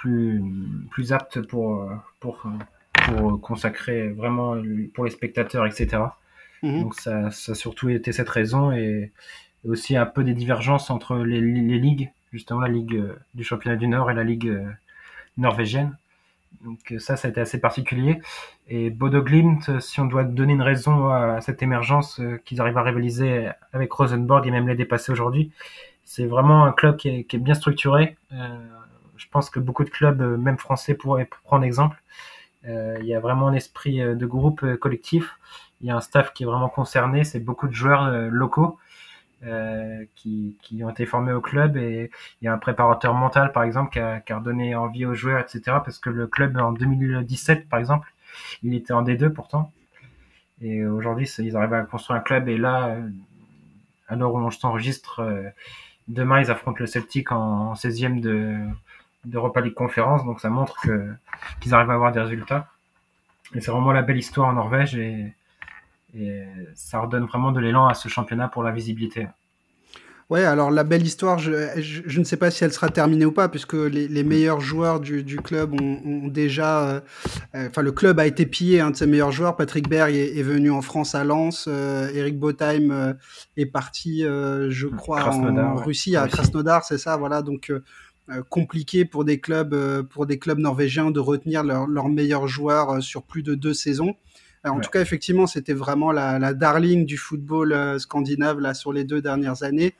plus, 0.00 0.42
plus 0.90 1.12
apte 1.12 1.40
pour, 1.46 1.88
pour, 2.20 2.42
pour 2.92 3.40
consacrer 3.40 4.08
vraiment 4.08 4.56
pour 4.94 5.04
les 5.04 5.10
spectateurs, 5.10 5.64
etc. 5.64 6.02
Mhm. 6.62 6.82
Donc 6.82 6.94
ça, 6.94 7.30
ça 7.30 7.52
a 7.52 7.54
surtout 7.54 7.88
été 7.88 8.12
cette 8.12 8.28
raison 8.28 8.72
et, 8.72 9.12
aussi 9.66 9.96
un 9.96 10.04
peu 10.04 10.24
des 10.24 10.34
divergences 10.34 10.90
entre 10.90 11.16
les, 11.16 11.40
les, 11.40 11.78
ligues, 11.78 12.10
justement 12.32 12.60
la 12.60 12.68
ligue 12.68 12.96
euh, 12.96 13.14
du 13.32 13.44
championnat 13.44 13.76
du 13.76 13.88
Nord 13.88 14.10
et 14.10 14.14
la 14.14 14.24
ligue 14.24 14.54
norvégienne. 15.38 15.96
Donc 16.62 16.92
euh, 16.92 16.98
ça, 16.98 17.16
ça 17.16 17.28
a 17.28 17.30
été 17.30 17.40
assez 17.40 17.60
particulier. 17.60 18.20
Et 18.68 18.90
Bodo 18.90 19.22
Glimt, 19.22 19.80
si 19.80 20.00
on 20.00 20.06
doit 20.06 20.24
donner 20.24 20.54
une 20.54 20.62
raison 20.62 21.08
à 21.08 21.40
cette 21.40 21.62
émergence 21.62 22.20
qu'ils 22.44 22.60
arrivent 22.60 22.78
à 22.78 22.82
rivaliser 22.82 23.50
avec 23.72 23.92
Rosenborg 23.92 24.46
et 24.46 24.50
même 24.50 24.66
les 24.66 24.74
dépasser 24.74 25.12
aujourd'hui, 25.12 25.52
c'est 26.04 26.26
vraiment 26.26 26.64
un 26.64 26.72
club 26.72 26.96
qui 26.96 27.08
est, 27.08 27.38
bien 27.38 27.54
structuré. 27.54 28.16
Euh, 28.32 28.48
je 29.16 29.26
pense 29.30 29.50
que 29.50 29.60
beaucoup 29.60 29.84
de 29.84 29.90
clubs, 29.90 30.20
même 30.38 30.58
français, 30.58 30.94
pourraient 30.94 31.28
prendre 31.44 31.64
exemple. 31.64 32.02
Euh, 32.66 32.96
il 33.00 33.06
y 33.06 33.14
a 33.14 33.20
vraiment 33.20 33.48
un 33.48 33.54
esprit 33.54 33.98
de 33.98 34.26
groupe 34.26 34.76
collectif. 34.76 35.38
Il 35.80 35.88
y 35.88 35.90
a 35.90 35.96
un 35.96 36.00
staff 36.00 36.32
qui 36.32 36.44
est 36.44 36.46
vraiment 36.46 36.70
concerné. 36.70 37.24
C'est 37.24 37.40
beaucoup 37.40 37.68
de 37.68 37.74
joueurs 37.74 38.10
locaux 38.30 38.78
euh, 39.46 40.04
qui, 40.14 40.56
ont 40.82 40.90
été 40.90 41.06
formés 41.06 41.32
au 41.32 41.40
club 41.40 41.76
et 41.76 42.10
il 42.40 42.44
y 42.44 42.48
a 42.48 42.52
un 42.52 42.58
préparateur 42.58 43.14
mental 43.14 43.52
par 43.52 43.62
exemple 43.62 43.92
qui 43.92 43.98
a, 43.98 44.20
qui 44.20 44.32
a 44.32 44.40
donné 44.40 44.74
envie 44.74 45.06
aux 45.06 45.14
joueurs 45.14 45.40
etc 45.40 45.62
parce 45.84 45.98
que 45.98 46.10
le 46.10 46.26
club 46.26 46.56
en 46.56 46.72
2017 46.72 47.68
par 47.68 47.78
exemple 47.78 48.14
il 48.62 48.74
était 48.74 48.92
en 48.92 49.02
D2 49.02 49.30
pourtant. 49.30 49.72
Et 50.60 50.84
aujourd'hui, 50.86 51.28
ils 51.38 51.56
arrivent 51.56 51.74
à 51.74 51.82
construire 51.82 52.18
un 52.18 52.22
club. 52.22 52.48
Et 52.48 52.56
là, 52.56 52.96
l'heure 54.10 54.34
où 54.34 54.38
on 54.38 54.50
s'enregistre, 54.50 55.22
demain, 56.08 56.40
ils 56.40 56.50
affrontent 56.50 56.78
le 56.80 56.86
Celtic 56.86 57.32
en, 57.32 57.74
16e 57.74 58.20
de 58.20 58.56
d'Europa 59.24 59.60
League 59.62 59.74
Conférence. 59.74 60.24
Donc 60.24 60.40
ça 60.40 60.50
montre 60.50 60.78
que 60.82 61.10
qu'ils 61.60 61.74
arrivent 61.74 61.90
à 61.90 61.94
avoir 61.94 62.12
des 62.12 62.20
résultats. 62.20 62.68
Et 63.54 63.60
c'est 63.60 63.70
vraiment 63.70 63.92
la 63.92 64.02
belle 64.02 64.18
histoire 64.18 64.48
en 64.48 64.52
Norvège 64.54 64.96
et, 64.96 65.32
et 66.16 66.44
ça 66.74 67.00
redonne 67.00 67.24
vraiment 67.26 67.52
de 67.52 67.60
l'élan 67.60 67.86
à 67.86 67.94
ce 67.94 68.08
championnat 68.08 68.48
pour 68.48 68.62
la 68.62 68.72
visibilité. 68.72 69.28
Ouais, 70.30 70.42
alors 70.42 70.70
la 70.70 70.84
belle 70.84 71.04
histoire, 71.04 71.38
je, 71.38 71.52
je, 71.76 72.18
ne 72.18 72.24
sais 72.24 72.38
pas 72.38 72.50
si 72.50 72.64
elle 72.64 72.72
sera 72.72 72.88
terminée 72.88 73.26
ou 73.26 73.32
pas, 73.32 73.50
puisque 73.50 73.74
les, 73.74 74.08
les 74.08 74.24
meilleurs 74.24 74.60
joueurs 74.60 74.98
du, 74.98 75.22
du 75.22 75.36
club 75.36 75.78
ont, 75.78 76.00
ont 76.02 76.28
déjà. 76.28 76.88
Euh, 76.88 77.00
euh, 77.54 77.68
enfin, 77.68 77.82
le 77.82 77.92
club 77.92 78.18
a 78.18 78.26
été 78.26 78.46
pillé, 78.46 78.80
un 78.80 78.90
de 78.90 78.96
ses 78.96 79.06
meilleurs 79.06 79.32
joueurs. 79.32 79.54
Patrick 79.54 79.86
Berg 79.86 80.14
est, 80.14 80.38
est 80.38 80.42
venu 80.42 80.70
en 80.70 80.80
France 80.80 81.14
à 81.14 81.24
Lens. 81.24 81.66
Euh, 81.68 82.08
Eric 82.14 82.38
Botheim 82.38 82.90
euh, 82.90 83.12
est 83.58 83.66
parti, 83.66 84.22
je 84.22 84.86
crois, 84.86 85.28
en 85.28 85.74
Russie, 85.76 86.16
à 86.16 86.26
Krasnodar, 86.26 86.84
c'est 86.84 86.98
ça, 86.98 87.16
voilà. 87.16 87.42
Donc. 87.42 87.70
compliqué 88.48 89.04
pour 89.04 89.26
des 89.26 89.38
clubs 89.38 89.76
pour 90.08 90.24
des 90.24 90.38
clubs 90.38 90.58
norvégiens 90.58 91.10
de 91.10 91.20
retenir 91.20 91.62
leurs 91.62 92.08
meilleurs 92.08 92.48
joueurs 92.48 93.02
sur 93.02 93.22
plus 93.22 93.42
de 93.42 93.54
deux 93.54 93.74
saisons. 93.74 94.14
En 94.64 94.80
tout 94.80 94.90
cas, 94.90 95.00
effectivement, 95.00 95.46
c'était 95.46 95.74
vraiment 95.74 96.10
la, 96.10 96.38
la, 96.38 96.54
darling 96.54 97.04
du 97.04 97.18
football 97.18 98.00
scandinave 98.00 98.60
là 98.60 98.72
sur 98.72 98.92
les 98.92 99.04
deux 99.04 99.20
dernières 99.20 99.62
années. 99.62 99.94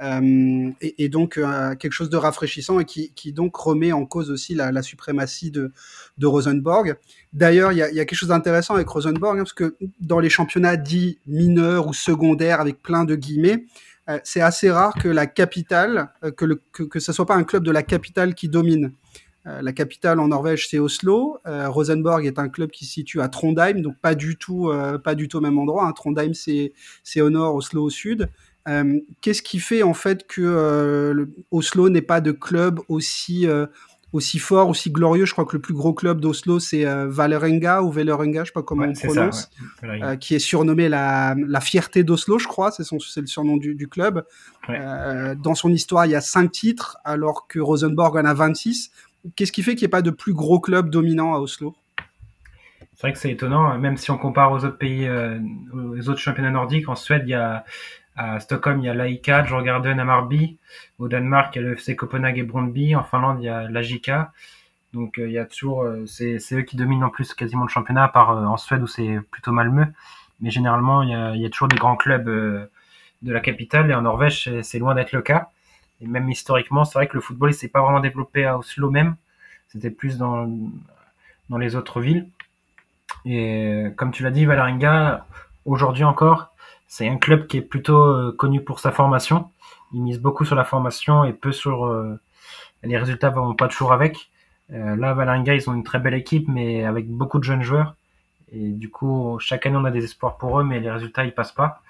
Euh, 0.00 0.70
et, 0.82 1.04
et, 1.04 1.08
donc 1.08 1.38
euh, 1.38 1.74
quelque 1.74 1.92
chose 1.92 2.10
de 2.10 2.18
rafraîchissant 2.18 2.78
et 2.78 2.84
qui, 2.84 3.12
qui, 3.14 3.32
donc 3.32 3.56
remet 3.56 3.92
en 3.92 4.04
cause 4.04 4.30
aussi 4.30 4.54
la, 4.54 4.70
la 4.70 4.82
suprématie 4.82 5.50
de, 5.50 5.72
de 6.18 6.26
Rosenborg. 6.26 6.96
D'ailleurs, 7.32 7.72
il 7.72 7.78
y 7.78 7.82
a, 7.82 7.90
y 7.90 8.00
a, 8.00 8.04
quelque 8.04 8.18
chose 8.18 8.28
d'intéressant 8.28 8.74
avec 8.74 8.88
Rosenborg, 8.88 9.38
hein, 9.38 9.42
parce 9.42 9.54
que 9.54 9.76
dans 10.00 10.20
les 10.20 10.28
championnats 10.28 10.76
dits 10.76 11.18
mineurs 11.26 11.86
ou 11.86 11.94
secondaires, 11.94 12.60
avec 12.60 12.82
plein 12.82 13.04
de 13.04 13.14
guillemets, 13.14 13.64
euh, 14.08 14.18
c'est 14.22 14.40
assez 14.40 14.70
rare 14.70 14.94
que 14.94 15.08
la 15.08 15.26
capitale, 15.26 16.10
euh, 16.22 16.30
que, 16.30 16.44
le, 16.44 16.60
que, 16.72 16.82
que 16.82 17.00
ce 17.00 17.12
soit 17.12 17.26
pas 17.26 17.34
un 17.34 17.44
club 17.44 17.64
de 17.64 17.70
la 17.70 17.82
capitale 17.82 18.34
qui 18.34 18.48
domine. 18.48 18.92
Euh, 19.46 19.62
la 19.62 19.72
capitale 19.72 20.20
en 20.20 20.28
Norvège, 20.28 20.68
c'est 20.68 20.78
Oslo. 20.78 21.38
Rosenborg 21.44 22.26
est 22.26 22.38
un 22.38 22.48
club 22.48 22.70
qui 22.70 22.84
se 22.84 22.92
situe 22.92 23.20
à 23.20 23.28
Trondheim, 23.28 23.80
donc 23.80 23.98
pas 24.00 24.14
du 24.14 24.36
tout, 24.36 24.72
pas 25.04 25.14
du 25.14 25.28
tout 25.28 25.38
au 25.38 25.40
même 25.40 25.58
endroit. 25.58 25.86
Hein. 25.86 25.92
Trondheim, 25.92 26.32
c'est 26.34 27.20
au 27.20 27.30
nord, 27.30 27.54
Oslo 27.54 27.84
au 27.84 27.90
sud. 27.90 28.28
Euh, 28.68 29.00
qu'est-ce 29.20 29.42
qui 29.42 29.60
fait 29.60 29.82
en 29.82 29.94
fait 29.94 30.26
que 30.26 30.42
euh, 30.42 31.26
Oslo 31.50 31.88
n'est 31.88 32.02
pas 32.02 32.20
de 32.20 32.32
club 32.32 32.80
aussi 32.88 33.46
euh, 33.46 33.66
aussi 34.12 34.38
fort, 34.38 34.68
aussi 34.68 34.90
glorieux? 34.90 35.24
Je 35.24 35.32
crois 35.32 35.44
que 35.44 35.54
le 35.54 35.62
plus 35.62 35.74
gros 35.74 35.92
club 35.92 36.20
d'Oslo, 36.20 36.58
c'est 36.58 36.84
Valerenga 36.84 37.82
ou 37.82 37.90
Valerenga, 37.90 38.44
je 38.44 38.46
sais 38.46 38.52
pas 38.52 38.62
comment 38.62 38.86
on 38.86 38.92
prononce, 38.94 39.50
qui 40.20 40.34
est 40.34 40.38
surnommé 40.38 40.88
la, 40.88 41.34
la 41.36 41.60
fierté 41.60 42.02
d'Oslo, 42.02 42.38
je 42.38 42.46
crois, 42.46 42.70
c'est 42.70 42.90
le 42.92 43.26
surnom 43.26 43.58
du, 43.58 43.74
du 43.74 43.88
club. 43.88 44.24
dans 44.68 45.54
son 45.54 45.70
histoire, 45.70 46.06
il 46.06 46.12
y 46.12 46.14
a 46.14 46.22
cinq 46.22 46.52
titres, 46.52 46.96
alors 47.04 47.46
que 47.46 47.58
Rosenborg 47.58 48.16
en 48.16 48.24
a 48.24 48.32
26. 48.32 48.90
Qu'est-ce 49.34 49.52
qui 49.52 49.62
fait 49.62 49.74
qu'il 49.74 49.84
n'y 49.84 49.90
ait 49.90 49.96
pas 49.98 50.02
de 50.02 50.10
plus 50.10 50.34
gros 50.34 50.60
club 50.60 50.90
dominant 50.90 51.34
à 51.34 51.38
Oslo? 51.38 51.74
C'est 52.94 53.02
vrai 53.02 53.12
que 53.12 53.18
c'est 53.18 53.30
étonnant, 53.30 53.76
même 53.78 53.96
si 53.96 54.10
on 54.10 54.16
compare 54.16 54.52
aux 54.52 54.64
autres 54.64 54.78
pays, 54.78 55.06
aux 55.74 56.08
autres 56.08 56.20
championnats 56.20 56.50
nordiques. 56.50 56.88
En 56.88 56.94
Suède, 56.94 57.24
il 57.26 57.30
y 57.30 57.34
a 57.34 57.64
à 58.16 58.40
Stockholm, 58.40 58.80
il 58.80 58.86
y 58.86 58.88
a 58.88 58.94
l'AIK, 58.94 59.30
Djurgården 59.46 60.00
à 60.00 60.04
Marby. 60.04 60.58
Au 60.98 61.08
Danemark, 61.08 61.54
il 61.54 61.62
y 61.62 61.64
a 61.64 61.68
le 61.68 61.72
FC 61.74 61.94
Copenhague 61.94 62.38
et 62.38 62.42
Brøndby. 62.42 62.96
En 62.96 63.04
Finlande, 63.04 63.42
il 63.42 63.44
y 63.44 63.48
a 63.48 63.68
l'AJK. 63.68 64.10
Donc 64.94 65.18
euh, 65.18 65.26
il 65.26 65.32
y 65.32 65.38
a 65.38 65.44
toujours, 65.44 65.82
euh, 65.82 66.06
c'est 66.06 66.38
eux 66.52 66.62
qui 66.62 66.76
dominent 66.76 67.04
en 67.04 67.10
plus 67.10 67.34
quasiment 67.34 67.64
le 67.64 67.68
championnat, 67.68 68.04
à 68.04 68.08
part 68.08 68.30
euh, 68.30 68.46
en 68.46 68.56
Suède 68.56 68.82
où 68.82 68.86
c'est 68.86 69.20
plutôt 69.30 69.52
Malmö. 69.52 69.84
Mais 70.40 70.50
généralement, 70.50 71.02
il 71.02 71.40
y 71.40 71.46
a 71.46 71.50
toujours 71.50 71.68
des 71.68 71.76
grands 71.76 71.96
clubs 71.96 72.26
de 72.26 73.32
la 73.32 73.40
capitale 73.40 73.90
et 73.90 73.94
en 73.94 74.02
Norvège, 74.02 74.50
c'est 74.60 74.78
loin 74.78 74.94
d'être 74.94 75.12
le 75.12 75.22
cas. 75.22 75.50
Et 76.00 76.06
même 76.06 76.28
historiquement, 76.28 76.84
c'est 76.84 76.98
vrai 76.98 77.06
que 77.06 77.14
le 77.14 77.20
football, 77.20 77.50
il 77.50 77.54
s'est 77.54 77.68
pas 77.68 77.80
vraiment 77.80 78.00
développé 78.00 78.44
à 78.44 78.58
Oslo 78.58 78.90
même. 78.90 79.16
C'était 79.68 79.90
plus 79.90 80.18
dans, 80.18 80.48
dans 81.48 81.58
les 81.58 81.76
autres 81.76 82.00
villes. 82.00 82.28
Et 83.24 83.86
comme 83.96 84.10
tu 84.10 84.22
l'as 84.22 84.30
dit, 84.30 84.44
Valerenga, 84.44 85.26
aujourd'hui 85.64 86.04
encore, 86.04 86.54
c'est 86.86 87.08
un 87.08 87.16
club 87.16 87.46
qui 87.46 87.58
est 87.58 87.62
plutôt 87.62 88.04
euh, 88.04 88.34
connu 88.36 88.62
pour 88.62 88.80
sa 88.80 88.92
formation. 88.92 89.50
Il 89.92 90.02
mise 90.02 90.20
beaucoup 90.20 90.44
sur 90.44 90.54
la 90.54 90.64
formation 90.64 91.24
et 91.24 91.32
peu 91.32 91.52
sur 91.52 91.86
euh, 91.86 92.18
les 92.82 92.96
résultats 92.96 93.30
vont 93.30 93.54
pas 93.54 93.68
toujours 93.68 93.92
avec. 93.92 94.30
Euh, 94.72 94.96
là, 94.96 95.14
Valenga, 95.14 95.54
ils 95.54 95.68
ont 95.70 95.74
une 95.74 95.84
très 95.84 95.98
belle 95.98 96.14
équipe, 96.14 96.48
mais 96.48 96.84
avec 96.84 97.08
beaucoup 97.08 97.38
de 97.38 97.44
jeunes 97.44 97.62
joueurs. 97.62 97.96
Et 98.52 98.70
du 98.70 98.90
coup, 98.90 99.38
chaque 99.40 99.66
année, 99.66 99.76
on 99.76 99.84
a 99.84 99.90
des 99.90 100.04
espoirs 100.04 100.36
pour 100.36 100.60
eux, 100.60 100.64
mais 100.64 100.80
les 100.80 100.90
résultats, 100.90 101.24
ils 101.24 101.34
passent 101.34 101.52
pas. 101.52 101.82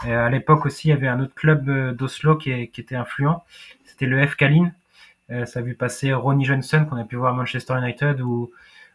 à 0.00 0.28
l'époque 0.30 0.66
aussi, 0.66 0.88
il 0.88 0.90
y 0.90 0.94
avait 0.94 1.08
un 1.08 1.20
autre 1.20 1.34
club 1.34 1.68
d'Oslo 1.96 2.36
qui, 2.36 2.68
qui, 2.68 2.80
était 2.80 2.94
influent. 2.94 3.42
C'était 3.84 4.06
le 4.06 4.24
F. 4.26 4.36
Kalin. 4.36 4.72
ça 5.28 5.58
a 5.58 5.62
vu 5.62 5.74
passer 5.74 6.12
Ronnie 6.12 6.44
Johnson, 6.44 6.86
qu'on 6.88 6.96
a 6.96 7.04
pu 7.04 7.16
voir 7.16 7.32
à 7.32 7.36
Manchester 7.36 7.74
United, 7.78 8.20
ou, 8.20 8.52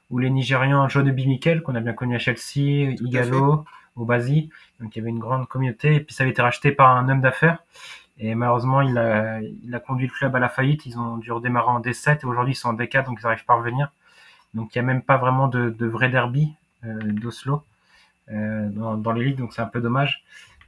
ou 0.10 0.18
les 0.18 0.30
Nigérians 0.30 0.88
John 0.90 1.12
B. 1.12 1.26
Mikel, 1.26 1.62
qu'on 1.62 1.76
a 1.76 1.82
bien 1.82 1.94
connu 1.94 2.16
à 2.16 2.20
Chelsea, 2.20 2.96
Igalo, 3.02 3.66
au 3.96 4.06
Basi. 4.06 4.50
Donc 4.80 4.96
il 4.96 5.00
y 5.00 5.02
avait 5.02 5.10
une 5.10 5.20
grande 5.20 5.48
communauté. 5.48 5.96
Et 5.96 6.00
puis 6.00 6.16
ça 6.16 6.24
avait 6.24 6.32
été 6.32 6.42
racheté 6.42 6.72
par 6.72 6.96
un 6.96 7.10
homme 7.10 7.22
d'affaires. 7.22 7.60
Et 8.18 8.36
malheureusement, 8.36 8.82
il 8.82 8.98
a, 8.98 9.40
il 9.42 9.74
a 9.74 9.80
conduit 9.80 10.08
le 10.08 10.14
club 10.14 10.36
à 10.36 10.40
la 10.40 10.50
faillite. 10.50 10.86
Ils 10.86 10.98
ont 10.98 11.18
dû 11.18 11.32
redémarrer 11.32 11.70
en 11.70 11.80
D7 11.80 12.20
et 12.22 12.26
aujourd'hui 12.26 12.54
ils 12.54 12.58
sont 12.58 12.70
en 12.70 12.74
D4, 12.74 13.06
donc 13.06 13.20
ils 13.22 13.24
n'arrivent 13.24 13.46
pas 13.46 13.54
à 13.54 13.58
revenir. 13.58 13.92
Donc 14.54 14.76
il 14.76 14.80
n'y 14.80 14.84
a 14.84 14.88
même 14.88 15.02
pas 15.02 15.18
vraiment 15.18 15.48
de, 15.48 15.70
de 15.70 15.86
vrai 15.86 16.10
derby 16.10 16.50
euh, 16.50 16.69
d'Oslo 16.84 17.64
euh, 18.32 18.70
dans, 18.70 18.96
dans, 18.96 19.12
les 19.12 19.34
donc 19.34 19.54
c'est 19.54 19.62
un 19.62 19.68
peu 19.68 19.82
dommage. 19.82 20.24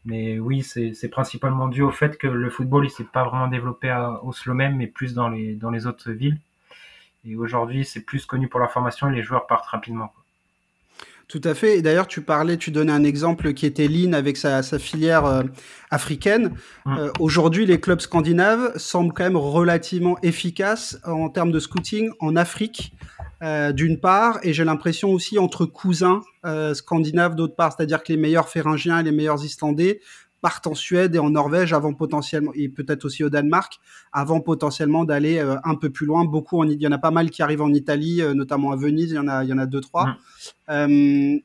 Mais 0.05 0.39
oui, 0.39 0.63
c'est 0.63 1.09
principalement 1.09 1.67
dû 1.67 1.83
au 1.83 1.91
fait 1.91 2.17
que 2.17 2.27
le 2.27 2.49
football 2.49 2.85
il 2.85 2.89
s'est 2.89 3.03
pas 3.03 3.23
vraiment 3.23 3.47
développé 3.47 3.89
à 3.89 4.23
Oslo 4.23 4.53
même, 4.53 4.77
mais 4.77 4.87
plus 4.87 5.13
dans 5.13 5.29
les 5.29 5.55
dans 5.55 5.69
les 5.69 5.85
autres 5.85 6.11
villes. 6.11 6.39
Et 7.25 7.35
aujourd'hui, 7.35 7.85
c'est 7.85 8.01
plus 8.01 8.25
connu 8.25 8.47
pour 8.47 8.59
la 8.59 8.67
formation 8.67 9.09
et 9.09 9.15
les 9.15 9.23
joueurs 9.23 9.45
partent 9.45 9.67
rapidement. 9.67 10.11
Tout 11.31 11.39
à 11.45 11.53
fait. 11.53 11.77
Et 11.77 11.81
d'ailleurs, 11.81 12.07
tu 12.07 12.21
parlais, 12.21 12.57
tu 12.57 12.71
donnais 12.71 12.91
un 12.91 13.05
exemple 13.05 13.53
qui 13.53 13.65
était 13.65 13.87
Lean 13.87 14.11
avec 14.11 14.35
sa, 14.35 14.63
sa 14.63 14.77
filière 14.79 15.25
euh, 15.25 15.43
africaine. 15.89 16.51
Mmh. 16.85 16.97
Euh, 16.97 17.09
Aujourd'hui, 17.21 17.65
les 17.65 17.79
clubs 17.79 18.01
scandinaves 18.01 18.73
semblent 18.75 19.13
quand 19.13 19.23
même 19.23 19.37
relativement 19.37 20.17
efficaces 20.23 20.99
en 21.05 21.29
termes 21.29 21.53
de 21.53 21.59
scouting 21.61 22.09
en 22.19 22.35
Afrique, 22.35 22.93
euh, 23.43 23.71
d'une 23.71 23.97
part, 23.97 24.39
et 24.43 24.51
j'ai 24.51 24.65
l'impression 24.65 25.11
aussi 25.11 25.39
entre 25.39 25.65
cousins 25.65 26.21
scandinaves 26.73 27.35
d'autre 27.35 27.55
part. 27.55 27.71
C'est-à-dire 27.77 28.03
que 28.03 28.11
les 28.11 28.17
meilleurs 28.17 28.49
Féringiens 28.49 28.99
et 28.99 29.03
les 29.03 29.11
meilleurs 29.11 29.45
Islandais 29.45 30.01
partent 30.41 30.67
en 30.67 30.75
Suède 30.75 31.15
et 31.15 31.19
en 31.19 31.29
Norvège 31.29 31.71
avant 31.71 31.93
potentiellement, 31.93 32.51
et 32.55 32.67
peut-être 32.67 33.05
aussi 33.05 33.23
au 33.23 33.29
Danemark, 33.29 33.79
avant 34.11 34.41
potentiellement 34.41 35.05
d'aller 35.05 35.37
euh, 35.37 35.55
un 35.63 35.75
peu 35.75 35.89
plus 35.89 36.05
loin. 36.05 36.25
Beaucoup, 36.25 36.59
en, 36.59 36.67
il 36.67 36.81
y 36.81 36.87
en 36.87 36.91
a 36.91 36.97
pas 36.97 37.11
mal 37.11 37.29
qui 37.29 37.41
arrivent 37.41 37.61
en 37.61 37.73
Italie, 37.73 38.21
euh, 38.21 38.33
notamment 38.33 38.71
à 38.71 38.75
Venise, 38.75 39.11
il 39.11 39.15
y 39.15 39.19
en 39.19 39.27
a, 39.27 39.43
il 39.43 39.49
y 39.49 39.53
en 39.53 39.59
a 39.59 39.67
deux, 39.67 39.81
trois. 39.81 40.07
Mmh. 40.07 40.15
Euh, 40.69 41.39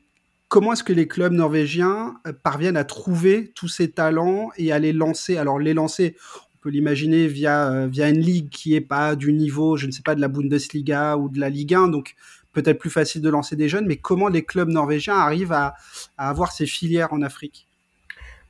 comment 0.49 0.73
est-ce 0.73 0.85
que 0.85 0.95
les 0.95 1.07
clubs 1.07 1.33
norvégiens 1.33 2.15
parviennent 2.43 2.77
à 2.77 2.85
trouver 2.85 3.53
tous 3.55 3.69
ces 3.69 3.91
talents 3.91 4.51
et 4.57 4.73
à 4.73 4.79
les 4.79 4.93
lancer? 4.93 5.37
Alors, 5.37 5.59
les 5.59 5.75
lancer, 5.75 6.17
on 6.55 6.59
peut 6.63 6.71
l'imaginer 6.71 7.27
via, 7.27 7.87
via 7.87 8.09
une 8.09 8.21
ligue 8.21 8.49
qui 8.49 8.75
est 8.75 8.81
pas 8.81 9.15
du 9.15 9.33
niveau, 9.33 9.77
je 9.77 9.87
ne 9.87 9.93
sais 9.93 10.03
pas, 10.03 10.15
de 10.15 10.21
la 10.21 10.29
Bundesliga 10.29 11.17
ou 11.19 11.29
de 11.29 11.39
la 11.39 11.51
Ligue 11.51 11.75
1, 11.75 11.89
donc 11.89 12.15
peut-être 12.53 12.79
plus 12.79 12.91
facile 12.91 13.21
de 13.21 13.29
lancer 13.29 13.55
des 13.55 13.69
jeunes, 13.69 13.87
mais 13.87 13.97
comment 13.97 14.29
les 14.29 14.43
clubs 14.43 14.71
norvégiens 14.71 15.17
arrivent 15.17 15.53
à, 15.53 15.75
à 16.17 16.31
avoir 16.31 16.53
ces 16.53 16.65
filières 16.65 17.13
en 17.13 17.21
Afrique? 17.21 17.69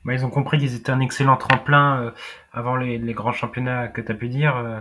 Bah, 0.07 0.13
ils 0.13 0.25
ont 0.25 0.29
compris 0.31 0.57
qu'ils 0.57 0.75
étaient 0.75 0.91
un 0.91 1.01
excellent 1.01 1.37
tremplin 1.37 2.01
euh, 2.01 2.11
avant 2.53 2.75
les, 2.75 2.97
les, 2.97 3.13
grands 3.13 3.33
championnats 3.33 3.87
que 3.89 4.01
tu 4.01 4.11
as 4.11 4.15
pu 4.15 4.29
dire. 4.29 4.55
Euh, 4.57 4.79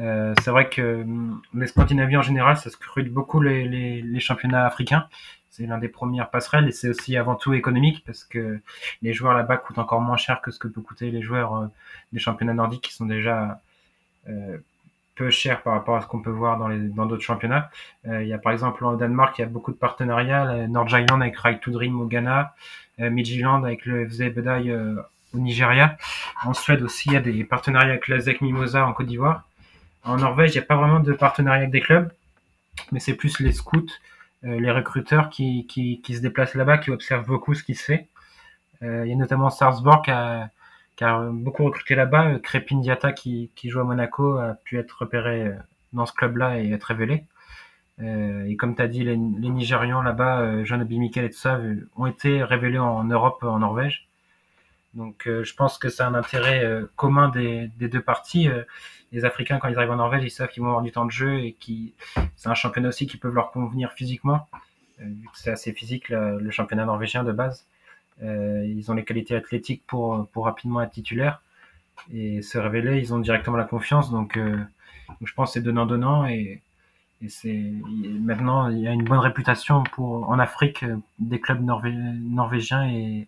euh, 0.00 0.34
c'est 0.42 0.50
vrai 0.50 0.68
que 0.68 1.02
hum, 1.02 1.42
les 1.54 1.66
Scandinaviens 1.66 2.20
en 2.20 2.22
général, 2.22 2.56
ça 2.56 2.70
scrute 2.70 3.12
beaucoup 3.12 3.40
les, 3.40 3.68
les, 3.68 4.02
les 4.02 4.20
championnats 4.20 4.66
africains. 4.66 5.06
C'est 5.50 5.66
l'un 5.66 5.76
des 5.76 5.88
premières 5.88 6.30
passerelles 6.30 6.66
et 6.66 6.72
c'est 6.72 6.88
aussi 6.88 7.14
avant 7.18 7.34
tout 7.34 7.52
économique 7.52 8.02
parce 8.06 8.24
que 8.24 8.60
les 9.02 9.12
joueurs 9.12 9.34
là-bas 9.34 9.58
coûtent 9.58 9.78
encore 9.78 10.00
moins 10.00 10.16
cher 10.16 10.40
que 10.40 10.50
ce 10.50 10.58
que 10.58 10.66
peut 10.66 10.80
coûter 10.80 11.10
les 11.10 11.20
joueurs 11.20 11.54
euh, 11.54 11.66
des 12.14 12.18
championnats 12.18 12.54
nordiques 12.54 12.80
qui 12.80 12.94
sont 12.94 13.04
déjà 13.04 13.60
euh, 14.28 14.56
peu 15.14 15.30
chers 15.30 15.62
par 15.62 15.74
rapport 15.74 15.96
à 15.96 16.00
ce 16.00 16.06
qu'on 16.06 16.20
peut 16.20 16.30
voir 16.30 16.58
dans 16.58 16.68
les 16.68 16.78
dans 16.78 17.06
d'autres 17.06 17.22
championnats. 17.22 17.70
Euh, 18.06 18.22
il 18.22 18.28
y 18.28 18.32
a 18.32 18.38
par 18.38 18.52
exemple 18.52 18.84
au 18.84 18.96
Danemark, 18.96 19.38
il 19.38 19.42
y 19.42 19.44
a 19.44 19.48
beaucoup 19.48 19.72
de 19.72 19.76
partenariats. 19.76 20.66
Nordjylland 20.68 21.20
avec 21.20 21.36
Right 21.38 21.60
to 21.60 21.70
Dream 21.70 22.00
au 22.00 22.06
Ghana, 22.06 22.54
euh, 23.00 23.10
Midtjylland 23.10 23.64
avec 23.64 23.86
le 23.86 24.08
FZ 24.08 24.34
Bedai 24.34 24.70
euh, 24.70 25.00
au 25.34 25.38
Nigeria. 25.38 25.96
En 26.44 26.54
Suède 26.54 26.82
aussi, 26.82 27.08
il 27.08 27.14
y 27.14 27.16
a 27.16 27.20
des 27.20 27.44
partenariats 27.44 27.90
avec 27.90 28.08
la 28.08 28.20
ZEC 28.20 28.40
Mimosa 28.40 28.86
en 28.86 28.92
Côte 28.92 29.06
d'Ivoire. 29.06 29.48
En 30.04 30.16
Norvège, 30.16 30.50
il 30.54 30.58
n'y 30.58 30.64
a 30.64 30.66
pas 30.66 30.76
vraiment 30.76 31.00
de 31.00 31.12
partenariat 31.12 31.60
avec 31.60 31.70
des 31.70 31.80
clubs, 31.80 32.10
mais 32.90 33.00
c'est 33.00 33.14
plus 33.14 33.38
les 33.40 33.52
scouts, 33.52 33.86
euh, 34.44 34.58
les 34.60 34.70
recruteurs 34.70 35.30
qui, 35.30 35.66
qui, 35.68 36.00
qui 36.02 36.14
se 36.16 36.20
déplacent 36.20 36.54
là-bas, 36.54 36.78
qui 36.78 36.90
observent 36.90 37.26
beaucoup 37.26 37.54
ce 37.54 37.62
qui 37.62 37.74
se 37.74 37.84
fait. 37.84 38.08
Euh, 38.82 39.04
il 39.06 39.10
y 39.10 39.12
a 39.12 39.16
notamment 39.16 39.48
Sarsborg 39.48 40.04
qui 40.04 40.10
qui 40.96 41.04
a 41.04 41.28
beaucoup 41.30 41.64
recruté 41.64 41.94
là-bas. 41.94 42.38
Crépin 42.40 42.80
Diata 42.80 43.12
qui, 43.12 43.50
joue 43.64 43.80
à 43.80 43.84
Monaco 43.84 44.36
a 44.36 44.54
pu 44.54 44.78
être 44.78 44.98
repéré 45.00 45.52
dans 45.92 46.06
ce 46.06 46.12
club-là 46.12 46.60
et 46.60 46.70
être 46.72 46.84
révélé. 46.84 47.24
et 48.00 48.56
comme 48.56 48.74
tu 48.74 48.82
as 48.82 48.88
dit, 48.88 49.04
les, 49.04 49.16
Nigérians 49.16 50.02
là-bas, 50.02 50.64
Jean 50.64 50.84
Mikel 50.84 51.24
et 51.24 51.30
tout 51.30 51.38
ça, 51.38 51.60
ont 51.96 52.06
été 52.06 52.42
révélés 52.42 52.78
en 52.78 53.04
Europe, 53.04 53.42
en 53.42 53.58
Norvège. 53.58 54.08
Donc 54.94 55.22
je 55.26 55.54
pense 55.54 55.78
que 55.78 55.88
c'est 55.88 56.02
un 56.02 56.14
intérêt 56.14 56.66
commun 56.96 57.28
des, 57.28 57.68
des, 57.78 57.88
deux 57.88 58.02
parties. 58.02 58.48
les 59.12 59.24
Africains, 59.24 59.58
quand 59.58 59.68
ils 59.68 59.76
arrivent 59.76 59.92
en 59.92 59.96
Norvège, 59.96 60.24
ils 60.24 60.30
savent 60.30 60.48
qu'ils 60.48 60.62
vont 60.62 60.68
avoir 60.68 60.82
du 60.82 60.92
temps 60.92 61.06
de 61.06 61.10
jeu 61.10 61.40
et 61.40 61.52
qui 61.54 61.94
c'est 62.36 62.48
un 62.48 62.54
championnat 62.54 62.88
aussi 62.88 63.06
qui 63.06 63.16
peut 63.16 63.30
leur 63.30 63.50
convenir 63.52 63.92
physiquement, 63.92 64.48
vu 64.98 65.28
que 65.32 65.38
c'est 65.38 65.52
assez 65.52 65.72
physique 65.72 66.08
le 66.10 66.50
championnat 66.50 66.84
norvégien 66.84 67.24
de 67.24 67.32
base. 67.32 67.66
Euh, 68.22 68.64
ils 68.66 68.90
ont 68.90 68.94
les 68.94 69.04
qualités 69.04 69.34
athlétiques 69.34 69.82
pour, 69.86 70.26
pour 70.28 70.44
rapidement 70.44 70.80
être 70.82 70.92
titulaires 70.92 71.42
et 72.12 72.42
se 72.42 72.58
révéler. 72.58 72.98
Ils 72.98 73.14
ont 73.14 73.18
directement 73.18 73.56
la 73.56 73.64
confiance. 73.64 74.10
Donc, 74.10 74.36
euh, 74.36 74.58
je 75.22 75.32
pense 75.34 75.50
que 75.50 75.54
c'est 75.54 75.62
donnant-donnant. 75.62 76.26
Et, 76.26 76.60
et 77.22 77.28
c'est 77.28 77.72
maintenant, 78.20 78.68
il 78.68 78.80
y 78.80 78.88
a 78.88 78.92
une 78.92 79.04
bonne 79.04 79.18
réputation 79.18 79.82
pour, 79.84 80.28
en 80.28 80.38
Afrique 80.38 80.84
des 81.18 81.40
clubs 81.40 81.62
norvégiens 81.62 82.88
et 82.88 83.26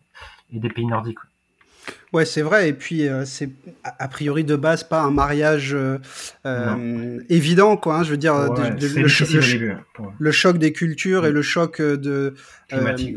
des 0.50 0.68
pays 0.68 0.86
nordiques. 0.86 1.18
Ouais, 2.14 2.24
c'est 2.24 2.42
vrai. 2.42 2.68
Et 2.68 2.72
puis, 2.72 3.08
euh, 3.08 3.24
c'est 3.24 3.50
a 3.82 4.06
priori 4.06 4.44
de 4.44 4.54
base 4.54 4.84
pas 4.84 5.02
un 5.02 5.10
mariage 5.10 5.74
euh, 5.74 5.98
euh 6.46 7.18
évident, 7.28 7.76
quoi. 7.76 7.96
Hein, 7.96 8.04
je 8.04 8.10
veux 8.12 8.16
dire, 8.16 8.36
le, 8.38 10.30
choc 10.30 10.58
des 10.58 10.72
cultures 10.72 11.26
et 11.26 11.32
le 11.32 11.42
choc 11.42 11.80
euh, 11.80 11.96
de 11.96 12.34
climatique. 12.68 13.16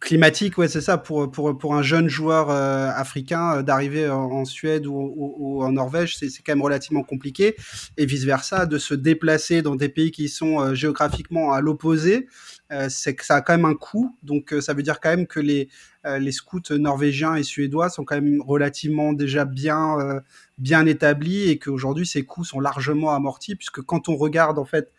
climatique, 0.00 0.58
ouais, 0.58 0.66
c'est 0.66 0.80
ça. 0.80 0.98
Pour 0.98 1.30
pour 1.30 1.56
pour 1.56 1.76
un 1.76 1.82
jeune 1.82 2.08
joueur 2.08 2.50
africain 2.50 3.62
d'arriver 3.62 4.08
en, 4.08 4.44
Suède 4.44 4.88
ou, 4.88 5.14
ou, 5.16 5.62
en 5.62 5.70
Norvège, 5.70 6.16
c'est 6.16 6.26
quand 6.44 6.52
même 6.52 6.62
relativement 6.62 7.04
compliqué. 7.04 7.54
Et 7.96 8.06
vice 8.06 8.24
versa, 8.24 8.66
de 8.66 8.76
se 8.76 8.94
déplacer 8.94 9.62
dans 9.62 9.76
des 9.76 9.88
pays 9.88 10.10
qui 10.10 10.28
sont 10.28 10.74
géographiquement 10.74 11.52
à 11.52 11.60
l'opposé. 11.60 12.26
Euh, 12.72 12.88
c'est 12.88 13.14
que 13.14 13.24
ça 13.24 13.36
a 13.36 13.40
quand 13.42 13.52
même 13.52 13.66
un 13.66 13.74
coût. 13.74 14.16
Donc, 14.22 14.52
euh, 14.52 14.60
ça 14.60 14.72
veut 14.72 14.82
dire 14.82 14.98
quand 15.00 15.10
même 15.10 15.26
que 15.26 15.40
les, 15.40 15.68
euh, 16.06 16.18
les 16.18 16.32
scouts 16.32 16.60
norvégiens 16.70 17.34
et 17.34 17.42
suédois 17.42 17.90
sont 17.90 18.04
quand 18.04 18.14
même 18.14 18.40
relativement 18.40 19.12
déjà 19.12 19.44
bien, 19.44 20.22
bien 20.58 20.86
établis 20.86 21.50
et 21.50 21.58
qu'aujourd'hui, 21.58 22.06
ces 22.06 22.24
coûts 22.24 22.44
sont 22.44 22.60
largement 22.60 23.14
amortis 23.14 23.56
puisque 23.56 23.82
quand 23.82 24.08
on 24.08 24.16
regarde, 24.16 24.58
en 24.58 24.64
fait, 24.64 24.92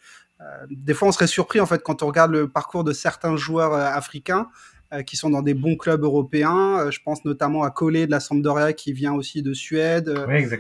des 0.70 0.94
fois, 0.94 1.08
on 1.08 1.12
serait 1.14 1.28
surpris, 1.28 1.62
en 1.62 1.66
fait, 1.66 1.82
quand 1.82 2.04
on 2.04 2.08
regarde 2.08 2.32
le 2.32 2.50
parcours 2.50 2.84
de 2.84 2.92
certains 2.92 3.38
joueurs 3.38 3.74
africains. 3.74 4.50
Euh, 4.94 5.02
qui 5.02 5.18
sont 5.18 5.32
dans 5.32 5.42
des 5.42 5.56
bons 5.56 5.76
clubs 5.76 6.04
européens. 6.04 6.78
Euh, 6.80 6.92
je 6.92 7.00
pense 7.04 7.26
notamment 7.26 7.64
à 7.64 7.72
Collet 7.72 8.06
de 8.06 8.12
la 8.12 8.20
Sampdoria 8.20 8.74
qui 8.74 8.94
vient 8.94 9.14
aussi 9.14 9.42
de 9.42 9.54
Suède. 9.54 10.08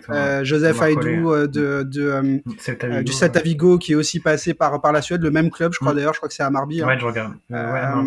Euh, 0.09 0.43
Joseph 0.43 0.81
Aidou 0.81 1.35
de, 1.47 1.83
de 1.83 2.41
du 3.03 3.11
Celta 3.13 3.41
Vigo 3.41 3.77
qui 3.77 3.91
est 3.91 3.95
aussi 3.95 4.19
passé 4.19 4.55
par, 4.55 4.81
par 4.81 4.91
la 4.91 5.03
Suède, 5.03 5.21
le 5.21 5.29
même 5.29 5.51
club, 5.51 5.73
je 5.73 5.79
crois 5.79 5.93
mm. 5.93 5.95
d'ailleurs, 5.97 6.13
je 6.13 6.19
crois 6.19 6.29
que 6.29 6.35
c'est 6.35 6.41
à 6.41 6.49
Marby. 6.49 6.81
Hein. 6.81 6.87
Ouais, 6.87 6.97
Jorgarden. 6.97 7.37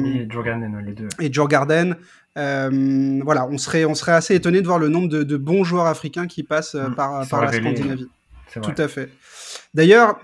et 0.04 0.26
Jorgarden, 0.28 0.82
les 0.84 0.92
deux. 0.92 1.08
Et 1.20 1.32
Jorgarden. 1.32 1.96
voilà, 2.34 3.46
on 3.48 3.58
serait, 3.58 3.84
on 3.84 3.94
serait 3.94 4.12
assez 4.12 4.34
étonné 4.34 4.62
de 4.62 4.66
voir 4.66 4.80
le 4.80 4.88
nombre 4.88 5.08
de, 5.08 5.22
de 5.22 5.36
bons 5.36 5.62
joueurs 5.62 5.86
africains 5.86 6.26
qui 6.26 6.42
passent 6.42 6.74
mm. 6.74 6.94
par, 6.96 7.28
par 7.28 7.44
la 7.44 7.52
Scandinavie. 7.52 8.08
Tout 8.52 8.74
à 8.78 8.88
fait. 8.88 9.10
D'ailleurs, 9.74 10.18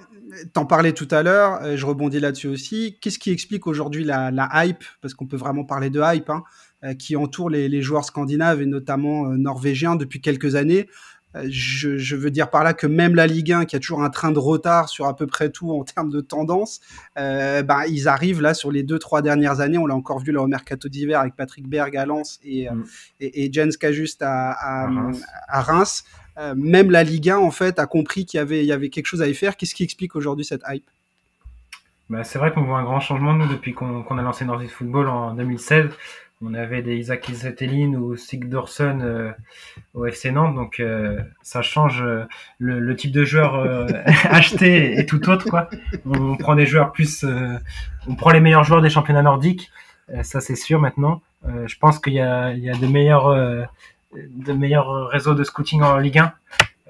T'en 0.53 0.67
parlais 0.67 0.93
tout 0.93 1.09
à 1.11 1.23
l'heure, 1.23 1.63
euh, 1.63 1.77
je 1.77 1.85
rebondis 1.85 2.21
là-dessus 2.21 2.49
aussi. 2.49 2.99
Qu'est-ce 3.01 3.19
qui 3.19 3.31
explique 3.31 3.67
aujourd'hui 3.67 4.05
la, 4.05 4.31
hype, 4.55 4.85
parce 5.01 5.15
qu'on 5.15 5.27
peut 5.27 5.37
vraiment 5.37 5.65
parler 5.65 5.91
de 5.91 6.01
hype, 6.03 6.31
hein, 6.31 6.43
euh, 6.85 6.95
qui 6.95 7.17
entoure 7.17 7.51
les, 7.51 7.83
joueurs 7.83 8.05
scandinaves 8.05 8.63
et 8.63 8.67
notamment 8.67 9.27
euh, 9.27 9.37
norvégiens 9.37 9.97
depuis 9.97 10.21
quelques 10.21 10.55
années 10.55 10.89
je, 11.49 12.15
veux 12.15 12.31
dire 12.31 12.51
par 12.51 12.63
là 12.63 12.75
que 12.75 12.87
même 12.87 13.15
la 13.15 13.27
Ligue 13.27 13.53
1, 13.53 13.65
qui 13.65 13.75
a 13.75 13.79
toujours 13.79 14.03
un 14.03 14.11
train 14.11 14.33
de 14.33 14.39
retard 14.39 14.91
sur 14.91 15.07
à 15.07 15.17
peu 15.17 15.27
près 15.27 15.49
tout 15.49 15.71
en 15.71 15.83
termes 15.83 16.11
de 16.11 16.21
tendance, 16.21 16.81
ben, 17.17 17.85
ils 17.89 18.07
arrivent 18.07 18.43
là 18.43 18.53
sur 18.53 18.71
les 18.71 18.83
deux, 18.83 18.99
trois 18.99 19.23
dernières 19.23 19.61
années. 19.61 19.79
On 19.79 19.87
l'a 19.87 19.95
encore 19.95 20.19
vu 20.19 20.31
là 20.31 20.43
au 20.43 20.47
mercato 20.47 20.91
d'hiver 20.91 21.21
avec 21.21 21.35
Patrick 21.35 21.67
Berg 21.67 21.97
à 21.97 22.05
Lens 22.05 22.39
et, 22.45 22.69
mm. 22.69 22.85
et, 23.21 23.51
Jens 23.51 23.79
Kajust 23.79 24.21
à, 24.21 24.51
à 25.49 25.63
Reims. 25.63 26.05
Euh, 26.39 26.55
même 26.57 26.91
la 26.91 27.03
Ligue 27.03 27.31
1 27.31 27.39
en 27.39 27.51
fait 27.51 27.79
a 27.79 27.87
compris 27.87 28.25
qu'il 28.25 28.39
y 28.39 28.73
avait, 28.73 28.89
quelque 28.89 29.07
chose 29.07 29.23
à 29.23 29.29
y 29.29 29.35
faire. 29.35 29.57
Qu'est-ce 29.57 29.75
qui 29.75 29.85
explique 29.85 30.17
aujourd'hui 30.17 30.45
cette 30.45 30.63
hype? 30.69 30.85
Bah, 32.09 32.25
C'est 32.25 32.39
vrai 32.39 32.53
qu'on 32.53 32.63
voit 32.63 32.79
un 32.79 32.85
grand 32.85 33.01
changement 33.01 33.35
depuis 33.47 33.75
qu'on 33.75 34.19
a 34.19 34.23
lancé 34.23 34.45
Nordic 34.45 34.71
Football 34.71 35.09
en 35.09 35.35
2016. 35.35 35.91
On 36.45 36.55
avait 36.55 36.83
des 36.83 36.97
Isaac 36.97 37.29
Isetelin 37.29 37.95
ou 37.95 38.17
Sigdorsson 38.17 38.99
euh, 39.01 39.31
au 39.95 40.07
FC 40.07 40.33
Nantes, 40.33 40.57
donc 40.57 40.81
euh, 40.81 41.21
ça 41.43 41.63
change 41.63 42.05
le, 42.59 42.97
type 42.97 43.13
de 43.13 43.25
joueur 43.25 43.87
acheté 44.25 44.99
et 44.99 45.07
tout 45.07 45.31
autre 45.31 45.49
quoi. 45.49 45.71
On, 46.05 46.37
prend 46.37 46.57
des 46.57 46.67
joueurs 46.67 46.91
plus, 46.91 47.25
on 48.09 48.17
prend 48.17 48.31
les 48.31 48.41
meilleurs 48.41 48.65
joueurs 48.65 48.83
des 48.83 48.91
championnats 48.91 49.23
nordiques, 49.23 49.71
ça 50.23 50.41
c'est 50.41 50.57
sûr 50.57 50.81
maintenant. 50.81 51.23
je 51.45 51.79
pense 51.79 52.01
qu'il 52.01 52.15
y 52.15 52.17
y 52.17 52.21
a 52.21 52.53
de 52.53 52.87
meilleurs 52.89 53.69
de 54.13 54.53
meilleurs 54.53 55.09
réseaux 55.09 55.35
de 55.35 55.45
scouting 55.45 55.83
en 55.83 55.97
Ligue 55.97 56.19
1 56.19 56.33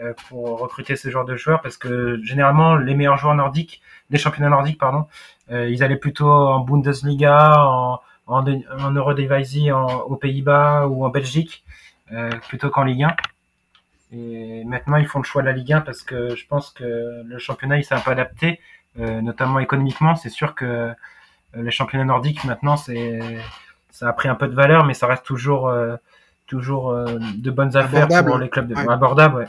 euh, 0.01 0.15
pour 0.29 0.59
recruter 0.59 0.97
ce 0.97 1.11
genre 1.11 1.25
de 1.25 1.37
joueurs 1.37 1.61
parce 1.61 1.77
que 1.77 2.21
généralement 2.25 2.77
les 2.77 2.95
meilleurs 2.95 3.19
joueurs 3.19 3.35
nordiques 3.35 3.83
des 4.11 4.19
championnats 4.19 4.49
nordiques 4.49 4.79
pardon 4.79 5.07
euh, 5.51 5.69
ils 5.69 5.83
allaient 5.83 5.97
plutôt 5.97 6.31
en 6.31 6.61
Bundesliga 6.61 7.63
en 7.65 8.01
en, 8.27 8.47
en 8.47 8.97
aux 8.97 10.17
Pays-Bas 10.17 10.87
ou 10.87 11.05
en 11.05 11.09
Belgique 11.11 11.65
euh, 12.13 12.31
plutôt 12.49 12.71
qu'en 12.71 12.85
Ligue 12.85 13.05
1 13.05 13.17
et 14.13 14.65
maintenant 14.65 14.97
ils 14.97 15.07
font 15.07 15.19
le 15.19 15.25
choix 15.25 15.43
de 15.43 15.47
la 15.47 15.53
Ligue 15.53 15.73
1 15.73 15.81
parce 15.83 16.03
que 16.03 16.35
je 16.35 16.47
pense 16.47 16.71
que 16.71 17.23
le 17.25 17.39
championnat 17.39 17.79
il 17.79 17.85
s'est 17.85 17.95
un 17.95 18.01
peu 18.01 18.11
adapté 18.11 18.61
notamment 18.97 19.59
économiquement. 19.59 20.17
C'est 20.17 20.29
sûr 20.29 20.55
que 20.55 20.93
les 21.55 21.71
championnats 21.71 22.05
nordiques 22.05 22.45
maintenant 22.45 22.77
c'est 22.77 23.39
ça 23.91 24.09
a 24.09 24.13
pris 24.13 24.29
un 24.29 24.35
peu 24.35 24.49
de 24.49 24.55
valeur 24.55 24.85
mais 24.85 24.93
ça 24.93 25.07
reste 25.07 25.25
toujours 25.25 25.73
toujours 26.47 26.91
euh, 26.91 27.19
de 27.37 27.51
bonnes 27.51 27.77
affaires 27.77 28.09
pour 28.25 28.39
les 28.39 28.49
clubs 28.49 28.69
de... 28.69 28.77
abordables, 28.77 29.37
ouais. 29.37 29.47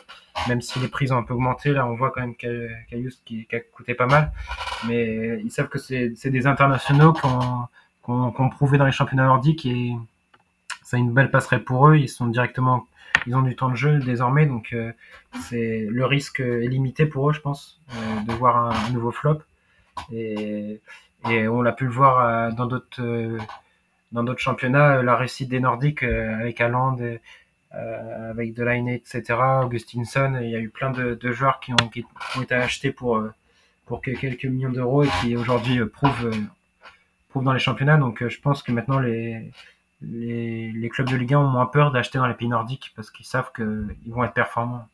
même 0.47 0.61
si 0.61 0.79
les 0.79 0.87
prix 0.87 1.11
ont 1.11 1.17
un 1.17 1.23
peu 1.23 1.33
augmenté. 1.33 1.71
Là, 1.71 1.85
on 1.85 1.95
voit 1.95 2.11
quand 2.11 2.21
même 2.21 2.35
Cayus 2.35 3.13
qui, 3.25 3.45
qui, 3.45 3.55
a 3.55 3.59
coûté 3.59 3.93
pas 3.93 4.05
mal, 4.05 4.31
mais 4.87 5.39
ils 5.43 5.51
savent 5.51 5.67
que 5.67 5.79
c'est 5.79 6.29
des 6.29 6.47
internationaux 6.47 7.13
qu'on 8.01 8.31
qu 8.31 8.49
prouvé 8.51 8.77
dans 8.77 8.85
les 8.85 8.91
championnats 8.91 9.25
nordiques 9.25 9.65
et 9.65 9.93
c'est 10.83 10.97
une 10.97 11.13
belle 11.13 11.31
passerelle 11.31 11.63
pour 11.63 11.87
eux. 11.89 11.97
Ils 11.97 12.09
sont 12.09 12.27
directement, 12.27 12.87
ils 13.27 13.35
ont 13.35 13.41
du 13.41 13.55
temps 13.55 13.69
de 13.69 13.75
jeu 13.75 13.99
désormais, 13.99 14.45
donc 14.45 14.73
euh, 14.73 14.91
c'est 15.41 15.87
le 15.89 16.05
risque 16.05 16.39
est 16.39 16.67
limité 16.67 17.05
pour 17.05 17.29
eux, 17.29 17.33
je 17.33 17.41
pense, 17.41 17.79
euh, 17.91 18.21
de 18.27 18.33
voir 18.33 18.57
un, 18.57 18.89
nouveau 18.91 19.11
flop. 19.11 19.39
Et, 20.11 20.81
et 21.29 21.47
on 21.47 21.61
l'a 21.61 21.71
pu 21.71 21.85
le 21.85 21.91
voir 21.91 22.53
dans 22.53 22.65
d'autres 22.65 23.01
dans 24.13 24.23
d'autres 24.23 24.39
championnats, 24.39 24.97
euh, 24.97 25.03
la 25.03 25.17
réussite 25.17 25.49
des 25.49 25.59
Nordiques 25.59 26.03
euh, 26.03 26.39
avec 26.39 26.61
Haaland, 26.61 26.97
euh, 27.75 28.29
avec 28.29 28.53
Delaine, 28.53 28.87
etc., 28.87 29.23
Augustinson, 29.63 30.39
il 30.41 30.49
y 30.49 30.55
a 30.55 30.59
eu 30.59 30.69
plein 30.69 30.91
de, 30.91 31.17
joueurs 31.31 31.59
qui 31.59 31.73
ont, 31.73 32.41
été 32.41 32.55
achetés 32.55 32.91
pour, 32.91 33.21
quelques 34.03 34.45
millions 34.45 34.71
d'euros 34.71 35.03
et 35.03 35.09
qui 35.21 35.35
aujourd'hui 35.35 35.83
prouvent, 35.87 36.31
dans 37.35 37.53
les 37.53 37.59
championnats. 37.59 37.97
Donc 37.97 38.25
je 38.27 38.39
pense 38.39 38.61
que 38.61 38.71
maintenant 38.71 38.99
les, 38.99 39.51
les, 40.03 40.71
les 40.71 40.89
clubs 40.89 41.09
de 41.09 41.15
Ligue 41.15 41.33
1 41.33 41.39
ont 41.39 41.47
moins 41.47 41.65
peur 41.65 41.91
d'acheter 41.91 42.19
dans 42.19 42.27
les 42.27 42.35
pays 42.35 42.47
nordiques 42.47 42.93
parce 42.95 43.09
qu'ils 43.09 43.25
savent 43.25 43.51
qu'ils 43.55 44.13
vont 44.13 44.23
être 44.23 44.33
performants. 44.33 44.87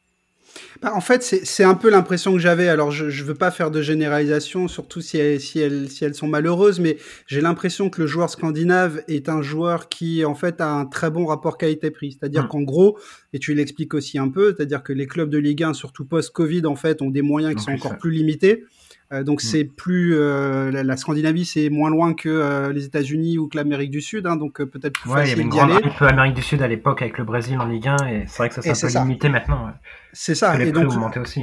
Bah, 0.81 0.93
en 0.95 1.01
fait, 1.01 1.23
c'est 1.23 1.63
un 1.63 1.75
peu 1.75 1.89
l'impression 1.89 2.33
que 2.33 2.39
j'avais. 2.39 2.69
Alors, 2.69 2.91
je 2.91 3.05
ne 3.05 3.27
veux 3.27 3.35
pas 3.35 3.51
faire 3.51 3.69
de 3.71 3.81
généralisation, 3.81 4.67
surtout 4.67 5.01
si 5.01 5.17
elles, 5.17 5.41
si 5.41 5.59
elles, 5.59 5.89
si 5.89 6.05
elles 6.05 6.15
sont 6.15 6.27
malheureuses, 6.27 6.79
mais 6.79 6.97
j'ai 7.27 7.41
l'impression 7.41 7.89
que 7.89 8.01
le 8.01 8.07
joueur 8.07 8.29
scandinave 8.29 9.03
est 9.07 9.29
un 9.29 9.41
joueur 9.41 9.89
qui, 9.89 10.23
en 10.23 10.35
fait, 10.35 10.61
a 10.61 10.71
un 10.71 10.85
très 10.85 11.09
bon 11.09 11.25
rapport 11.25 11.57
qualité-prix. 11.57 12.17
C'est-à-dire 12.19 12.45
mmh. 12.45 12.49
qu'en 12.49 12.61
gros, 12.61 12.97
et 13.33 13.39
tu 13.39 13.53
l'expliques 13.53 13.93
aussi 13.93 14.17
un 14.17 14.29
peu, 14.29 14.55
c'est-à-dire 14.55 14.83
que 14.83 14.93
les 14.93 15.07
clubs 15.07 15.29
de 15.29 15.37
Ligue 15.37 15.63
1, 15.63 15.73
surtout 15.73 16.05
post-Covid, 16.05 16.65
en 16.65 16.75
fait, 16.75 17.01
ont 17.01 17.09
des 17.09 17.21
moyens 17.21 17.55
qui 17.55 17.63
sont 17.63 17.71
encore 17.71 17.97
plus 17.97 18.11
limités. 18.11 18.65
Euh, 19.11 19.23
donc 19.23 19.41
mm. 19.41 19.45
c'est 19.45 19.63
plus 19.63 20.15
euh, 20.15 20.71
la, 20.71 20.97
Scandinavie, 20.97 21.45
c'est 21.45 21.69
moins 21.69 21.89
loin 21.89 22.13
que 22.13 22.29
euh, 22.29 22.71
les 22.71 22.85
États-Unis 22.85 23.37
ou 23.39 23.47
que 23.47 23.57
l'Amérique 23.57 23.89
du 23.89 24.01
Sud, 24.01 24.27
hein, 24.27 24.35
donc 24.35 24.63
peut-être 24.63 24.93
plus 24.93 25.09
ouais, 25.09 25.25
facile 25.25 25.49
d'y 25.49 25.59
aller. 25.59 25.71
Il 25.71 25.73
y 25.73 25.77
avait 25.77 25.87
une 25.87 25.93
grande 25.93 26.09
Amérique 26.09 26.35
du 26.35 26.41
Sud 26.41 26.61
à 26.61 26.67
l'époque 26.67 27.01
avec 27.01 27.17
le 27.17 27.23
Brésil 27.23 27.59
en 27.59 27.65
Ligue 27.65 27.87
1 27.87 27.95
et 28.07 28.23
c'est 28.27 28.37
vrai 28.37 28.49
que 28.49 28.55
ça 28.55 28.61
s'est 28.61 28.97
un 28.97 29.01
peu 29.01 29.07
limité 29.07 29.29
maintenant. 29.29 29.71
C'est 30.13 30.35
ça. 30.35 30.55
les 30.57 30.67
et 30.67 30.71
prix 30.71 30.83
donc, 30.83 31.17
aussi. 31.17 31.41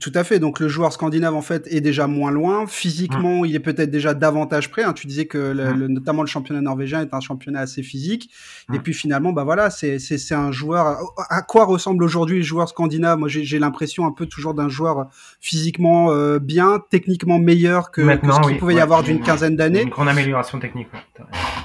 Tout 0.00 0.12
à 0.14 0.24
fait. 0.24 0.38
Donc 0.38 0.60
le 0.60 0.68
joueur 0.68 0.92
scandinave 0.92 1.34
en 1.34 1.42
fait 1.42 1.66
est 1.70 1.80
déjà 1.80 2.06
moins 2.06 2.30
loin. 2.30 2.66
Physiquement, 2.66 3.42
mm. 3.42 3.46
il 3.46 3.54
est 3.54 3.60
peut-être 3.60 3.90
déjà 3.90 4.14
davantage 4.14 4.70
prêt. 4.70 4.82
Hein. 4.82 4.92
Tu 4.92 5.06
disais 5.06 5.26
que 5.26 5.52
mm. 5.52 5.78
le, 5.78 5.88
notamment 5.88 6.22
le 6.22 6.28
championnat 6.28 6.60
norvégien 6.60 7.02
est 7.02 7.14
un 7.14 7.20
championnat 7.20 7.60
assez 7.60 7.82
physique. 7.82 8.30
Mm. 8.68 8.74
Et 8.74 8.78
puis 8.80 8.94
finalement, 8.94 9.32
bah 9.32 9.44
voilà, 9.44 9.70
c'est 9.70 9.98
c'est 9.98 10.34
un 10.34 10.52
joueur. 10.52 10.98
À 11.30 11.42
quoi 11.42 11.64
ressemble 11.64 12.04
aujourd'hui 12.04 12.38
le 12.38 12.44
joueur 12.44 12.68
scandinave 12.68 13.18
Moi, 13.18 13.28
j'ai 13.28 13.58
l'impression 13.58 14.06
un 14.06 14.12
peu 14.12 14.26
toujours 14.26 14.54
d'un 14.54 14.68
joueur 14.68 15.08
physiquement 15.40 16.12
euh, 16.12 16.38
bien, 16.38 16.82
techniquement 16.90 17.38
meilleur 17.38 17.90
que, 17.90 18.02
ce 18.02 18.48
qu'il 18.48 18.58
pouvait 18.58 18.74
y 18.74 18.80
avoir 18.80 19.02
d'une 19.02 19.20
quinzaine 19.20 19.56
d'années. 19.56 19.82
Une 19.82 19.90
grande 19.90 20.08
amélioration 20.08 20.58
technique. 20.58 20.88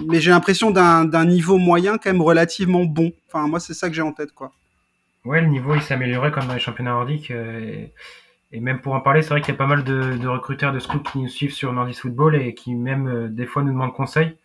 Mais 0.07 0.19
j'ai 0.19 0.31
l'impression 0.31 0.71
d'un 0.71 1.25
niveau 1.25 1.57
moyen 1.57 1.97
quand 1.97 2.11
même 2.11 2.21
relativement 2.21 2.85
bon. 2.85 3.11
Enfin, 3.27 3.47
moi, 3.47 3.59
c'est 3.59 3.73
ça 3.73 3.89
que 3.89 3.95
j'ai 3.95 4.01
en 4.01 4.11
tête, 4.11 4.31
quoi 4.31 4.51
ouais, 5.25 5.41
le 5.41 5.47
niveau 5.47 5.75
il 5.75 5.81
s'est 5.81 5.93
amélioré 5.93 6.31
comme 6.31 6.47
dans 6.47 6.53
les 6.53 6.59
championnats 6.59 6.91
nordiques. 6.91 7.31
Euh, 7.31 7.85
Et 8.51 8.59
même 8.59 8.81
pour 8.81 8.93
en 8.93 9.01
parler, 9.01 9.21
c'est 9.21 9.29
vrai 9.29 9.41
qu'il 9.41 9.53
y 9.53 9.55
a 9.55 9.57
pas 9.57 9.67
mal 9.67 9.83
de, 9.83 10.17
de, 10.17 10.27
recruteurs 10.27 10.71
de 10.71 10.79
scouts 10.79 10.99
qui 10.99 11.19
nous 11.19 11.27
suivent 11.27 11.53
sur 11.53 11.73
Nordis 11.73 11.95
Football 11.95 12.35
et 12.35 12.53
qui 12.53 12.75
même 12.75 13.07
euh, 13.07 13.27
des 13.27 13.45
fois 13.45 13.63
nous 13.63 13.71
demandent 13.71 13.93
conseil. 13.93 14.37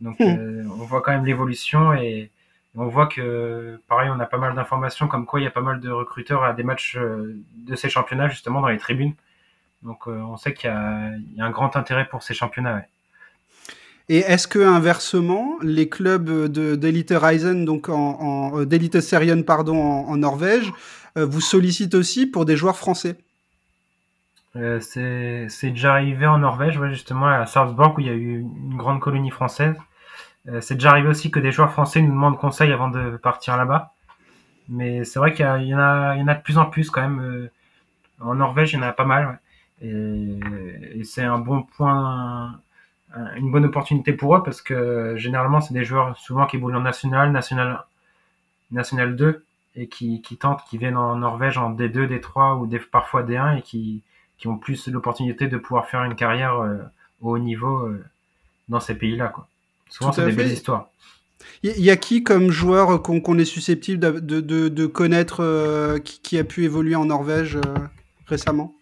Donc 0.00 0.20
hmm. 0.20 0.70
on 0.70 0.84
voit 0.84 1.00
quand 1.00 1.12
même 1.12 1.24
l'évolution 1.24 1.94
et 1.94 2.30
on 2.74 2.86
voit 2.88 3.06
que 3.06 3.80
pareil, 3.88 4.10
on 4.10 4.20
a 4.20 4.26
pas 4.26 4.36
mal 4.36 4.54
d'informations 4.54 5.08
comme 5.08 5.24
quoi 5.24 5.40
il 5.40 5.44
y 5.44 5.46
a 5.46 5.50
pas 5.50 5.62
mal 5.62 5.80
de 5.80 5.90
recruteurs 5.90 6.44
à 6.44 6.52
des 6.52 6.62
matchs 6.62 6.98
de 6.98 7.76
ces 7.76 7.88
championnats 7.88 8.28
justement 8.28 8.60
dans 8.60 8.68
les 8.68 8.76
tribunes. 8.76 9.14
Donc 9.82 10.06
on 10.06 10.36
sait 10.36 10.52
qu'il 10.52 10.68
y, 10.68 11.36
y, 11.38 11.40
a 11.40 11.44
un 11.46 11.50
grand 11.50 11.76
intérêt 11.76 12.06
pour 12.06 12.22
ces 12.22 12.34
championnats. 12.34 12.74
Ouais. 12.74 12.88
Et 14.08 14.18
est-ce 14.18 14.46
que 14.46 14.60
inversement, 14.60 15.56
les 15.62 15.88
clubs 15.88 16.46
d'Elite 16.46 17.12
Ryzen, 17.16 17.64
donc 17.64 17.88
en, 17.88 18.60
euh, 18.60 18.64
d'Elite 18.64 19.00
Serien 19.00 19.42
pardon, 19.42 19.80
en, 19.82 20.16
Norvège, 20.16 20.72
euh, 21.18 21.26
vous 21.26 21.40
sollicitent 21.40 21.94
aussi 21.94 22.26
pour 22.26 22.44
des 22.44 22.56
joueurs 22.56 22.76
français? 22.76 23.18
Euh, 24.54 24.78
C'est 24.80 25.70
déjà 25.70 25.94
arrivé 25.94 26.24
en 26.26 26.38
Norvège, 26.38 26.80
justement 26.88 27.26
à 27.26 27.46
Sarpsborg 27.46 27.98
où 27.98 28.00
il 28.00 28.06
y 28.06 28.10
a 28.10 28.14
eu 28.14 28.40
une 28.40 28.76
grande 28.76 29.00
colonie 29.00 29.30
française. 29.30 29.76
C'est 30.60 30.74
déjà 30.74 30.90
arrivé 30.90 31.08
aussi 31.08 31.32
que 31.32 31.40
des 31.40 31.50
joueurs 31.50 31.72
français 31.72 32.00
nous 32.00 32.12
demandent 32.12 32.38
conseil 32.38 32.70
avant 32.70 32.88
de 32.88 33.16
partir 33.16 33.56
là-bas. 33.56 33.94
Mais 34.68 35.02
c'est 35.02 35.18
vrai 35.18 35.32
qu'il 35.32 35.44
y, 35.44 35.74
en 35.74 35.78
a, 35.80 36.34
de 36.34 36.42
plus 36.42 36.56
en 36.56 36.66
plus 36.66 36.88
quand 36.88 37.00
même. 37.00 37.50
en 38.20 38.36
Norvège, 38.36 38.72
il 38.72 38.76
y 38.76 38.78
en 38.78 38.82
a 38.82 38.92
pas 38.92 39.04
mal. 39.04 39.40
Et 39.82 41.02
c'est 41.02 41.24
un 41.24 41.38
bon 41.38 41.64
point 41.64 42.60
une 43.36 43.50
bonne 43.50 43.64
opportunité 43.64 44.12
pour 44.12 44.36
eux 44.36 44.42
parce 44.42 44.62
que 44.62 45.14
généralement 45.16 45.60
c'est 45.60 45.74
des 45.74 45.84
joueurs 45.84 46.16
souvent 46.16 46.46
qui 46.46 46.56
évoluent 46.56 46.76
en 46.76 46.80
national, 46.80 47.32
national, 47.32 47.84
national 48.70 49.16
2 49.16 49.44
et 49.76 49.88
qui, 49.88 50.22
qui 50.22 50.36
tentent, 50.36 50.62
qui 50.68 50.78
viennent 50.78 50.96
en 50.96 51.16
Norvège 51.16 51.58
en 51.58 51.72
D2, 51.72 52.08
D3 52.08 52.60
ou 52.60 52.66
des, 52.66 52.78
parfois 52.78 53.22
D1 53.22 53.58
et 53.58 53.62
qui, 53.62 54.02
qui 54.38 54.48
ont 54.48 54.56
plus 54.56 54.88
l'opportunité 54.88 55.48
de 55.48 55.56
pouvoir 55.58 55.88
faire 55.88 56.02
une 56.04 56.14
carrière 56.14 56.56
euh, 56.60 56.78
au 57.20 57.32
haut 57.32 57.38
niveau 57.38 57.86
euh, 57.86 58.02
dans 58.68 58.80
ces 58.80 58.94
pays-là. 58.94 59.28
Quoi. 59.28 59.46
Souvent 59.88 60.12
c'est 60.12 60.24
des 60.24 60.32
belles 60.32 60.52
histoires. 60.52 60.88
Il 61.62 61.80
y 61.80 61.90
a 61.90 61.96
qui 61.96 62.22
comme 62.22 62.50
joueur 62.50 63.02
qu'on 63.02 63.38
est 63.38 63.44
susceptible 63.44 64.00
de, 64.00 64.40
de, 64.40 64.68
de 64.68 64.86
connaître 64.86 65.42
euh, 65.42 65.98
qui, 65.98 66.20
qui, 66.20 66.38
a 66.38 66.44
pu 66.44 66.64
évoluer 66.64 66.96
en 66.96 67.06
Norvège 67.06 67.58
récemment? 68.26 68.74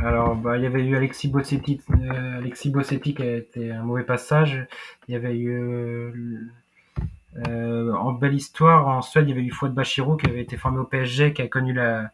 Alors, 0.00 0.34
bah, 0.34 0.56
il 0.56 0.64
y 0.64 0.66
avait 0.66 0.84
eu 0.84 0.96
Alexis 0.96 1.28
Bossetti, 1.28 1.80
euh, 1.90 2.38
Alexis 2.38 2.70
Bossetti 2.70 3.14
qui 3.14 3.22
a 3.22 3.36
été 3.36 3.70
un 3.70 3.82
mauvais 3.82 4.02
passage. 4.02 4.66
Il 5.08 5.12
y 5.12 5.16
avait 5.16 5.36
eu, 5.36 5.50
euh, 5.50 6.12
euh, 7.48 7.92
en 7.92 8.12
belle 8.12 8.34
histoire, 8.34 8.88
en 8.88 9.02
Suède, 9.02 9.26
il 9.28 9.30
y 9.30 9.32
avait 9.32 9.46
eu 9.46 9.52
Fouad 9.52 9.72
Bachirou 9.72 10.16
qui 10.16 10.26
avait 10.26 10.40
été 10.40 10.56
formé 10.56 10.78
au 10.80 10.84
PSG, 10.84 11.32
qui 11.32 11.42
a 11.42 11.48
connu 11.48 11.72
la, 11.72 12.10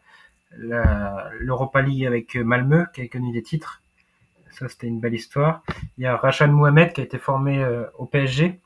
l'Europa 0.57 1.81
League 1.81 2.05
avec 2.05 2.35
Malmö, 2.35 2.85
qui 2.93 3.01
a 3.01 3.07
connu 3.07 3.31
des 3.31 3.41
titres. 3.41 3.81
Ça, 4.51 4.69
c'était 4.69 4.87
une 4.87 4.99
belle 4.99 5.15
histoire. 5.15 5.63
Il 5.97 6.03
y 6.03 6.07
a 6.07 6.15
Rachad 6.17 6.51
Mohamed 6.51 6.93
qui 6.93 7.01
a 7.01 7.03
été 7.03 7.17
formé 7.17 7.65
au 7.97 8.05
PSG. 8.05 8.59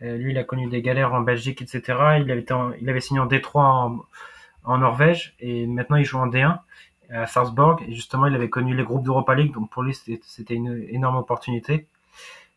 lui, 0.00 0.30
il 0.30 0.38
a 0.38 0.44
connu 0.44 0.68
des 0.68 0.80
galères 0.80 1.12
en 1.12 1.20
Belgique, 1.20 1.60
etc. 1.60 1.82
Il 2.20 2.30
avait, 2.30 2.46
il 2.80 2.88
avait 2.88 3.00
signé 3.00 3.20
en 3.20 3.26
D3 3.26 3.50
en, 3.56 4.04
en 4.64 4.78
Norvège 4.78 5.34
et 5.40 5.66
maintenant 5.66 5.96
il 5.96 6.04
joue 6.04 6.18
en 6.18 6.28
D1 6.28 6.60
à 7.10 7.26
Salzburg. 7.26 7.82
Et 7.86 7.94
justement, 7.94 8.26
il 8.26 8.34
avait 8.34 8.50
connu 8.50 8.74
les 8.74 8.84
groupes 8.84 9.04
d'Europa 9.04 9.34
League, 9.34 9.52
donc 9.52 9.70
pour 9.70 9.82
lui, 9.82 9.94
c'était 9.94 10.54
une 10.54 10.86
énorme 10.88 11.16
opportunité. 11.16 11.86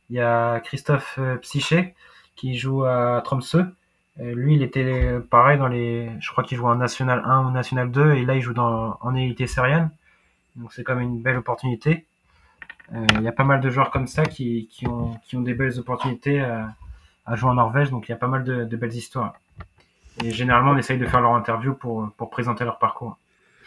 Il 0.10 0.16
y 0.18 0.20
a 0.20 0.60
Christophe 0.60 1.16
euh, 1.20 1.38
Psyché, 1.38 1.96
qui 2.36 2.58
joue 2.58 2.84
à 2.84 3.22
Tromsø. 3.24 3.60
Euh, 4.20 4.36
lui, 4.36 4.56
il 4.56 4.64
était 4.64 5.20
pareil 5.30 5.58
dans 5.58 5.68
les, 5.68 6.12
je 6.20 6.32
crois 6.32 6.44
qu'il 6.44 6.58
joue 6.58 6.68
en 6.68 6.76
National 6.76 7.24
1 7.26 7.48
ou 7.48 7.52
National 7.52 7.92
2, 7.92 8.14
et 8.14 8.26
là, 8.26 8.36
il 8.36 8.42
joue 8.42 8.54
dans, 8.54 8.98
en 9.00 9.16
élite 9.16 9.48
syrienne. 9.48 9.90
Donc, 10.58 10.74
c'est 10.74 10.84
quand 10.84 10.96
même 10.96 11.06
une 11.06 11.22
belle 11.22 11.38
opportunité. 11.38 12.06
Euh, 12.94 13.08
il 13.16 13.22
y 13.22 13.28
a 13.28 13.32
pas 13.32 13.46
mal 13.46 13.62
de 13.62 13.70
joueurs 13.70 13.90
comme 13.90 14.08
ça 14.08 14.26
qui, 14.26 14.68
qui, 14.70 14.86
ont, 14.86 15.18
qui 15.24 15.38
ont 15.38 15.42
des 15.42 15.54
belles 15.54 15.80
opportunités 15.80 16.42
à, 16.42 16.76
à 17.26 17.36
jouer 17.36 17.50
en 17.50 17.54
Norvège, 17.54 17.90
donc 17.90 18.10
il 18.10 18.12
y 18.12 18.14
a 18.14 18.18
pas 18.18 18.28
mal 18.28 18.44
de, 18.44 18.66
de 18.66 18.78
belles 18.78 18.94
histoires. 18.94 19.36
Et 20.24 20.32
généralement, 20.32 20.72
on 20.72 20.78
essaye 20.78 20.98
de 20.98 21.06
faire 21.06 21.22
leur 21.22 21.32
interview 21.32 21.74
pour, 21.74 22.12
pour 22.18 22.30
présenter 22.30 22.66
leur 22.66 22.80
parcours. 22.80 23.18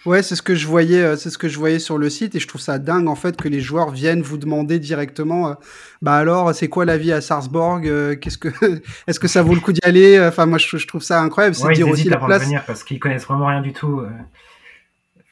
Ouais, 0.07 0.23
c'est 0.23 0.37
ce 0.37 0.43
que 0.43 0.55
je 0.55 0.67
voyais, 0.67 1.03
euh, 1.03 1.17
c'est 1.17 1.31
ce 1.31 1.39
que 1.39 1.49
je 1.49 1.59
voyais 1.59 1.79
sur 1.79 1.97
le 1.97 2.11
site 2.11 2.35
et 2.35 2.41
je 2.41 2.47
trouve 2.47 2.61
ça 2.61 2.79
dingue 2.79 3.09
en 3.09 3.15
fait 3.15 3.41
que 3.41 3.49
les 3.49 3.61
joueurs 3.61 3.91
viennent 3.91 4.21
vous 4.21 4.37
demander 4.37 4.79
directement, 4.79 5.49
euh, 5.49 5.55
bah 6.03 6.17
alors 6.17 6.55
c'est 6.55 6.69
quoi 6.69 6.85
la 6.85 6.99
vie 6.99 7.11
à 7.11 7.23
Sarsborg, 7.23 7.87
euh, 7.87 8.15
qu'est-ce 8.15 8.37
que, 8.37 8.49
est-ce 9.07 9.19
que 9.19 9.29
ça 9.29 9.43
vaut 9.43 9.55
le 9.55 9.61
coup 9.61 9.73
d'y 9.73 9.81
aller? 9.83 10.21
Enfin 10.21 10.45
moi 10.45 10.59
je, 10.59 10.87
trouve 10.87 11.03
ça 11.03 11.23
incroyable, 11.23 11.55
c'est 11.55 11.73
dire 11.73 11.89
aussi 11.89 12.09
la 12.09 12.19
place. 12.19 12.43
Venir 12.43 12.63
parce 12.67 12.85
qu'ils 12.85 13.01
connaissent 13.01 13.25
vraiment 13.25 13.47
rien 13.47 13.63
du 13.63 13.73
tout. 13.73 14.03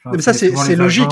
Enfin, 0.05 0.19
ça 0.19 0.33
c'est 0.33 0.75
logique. 0.75 1.11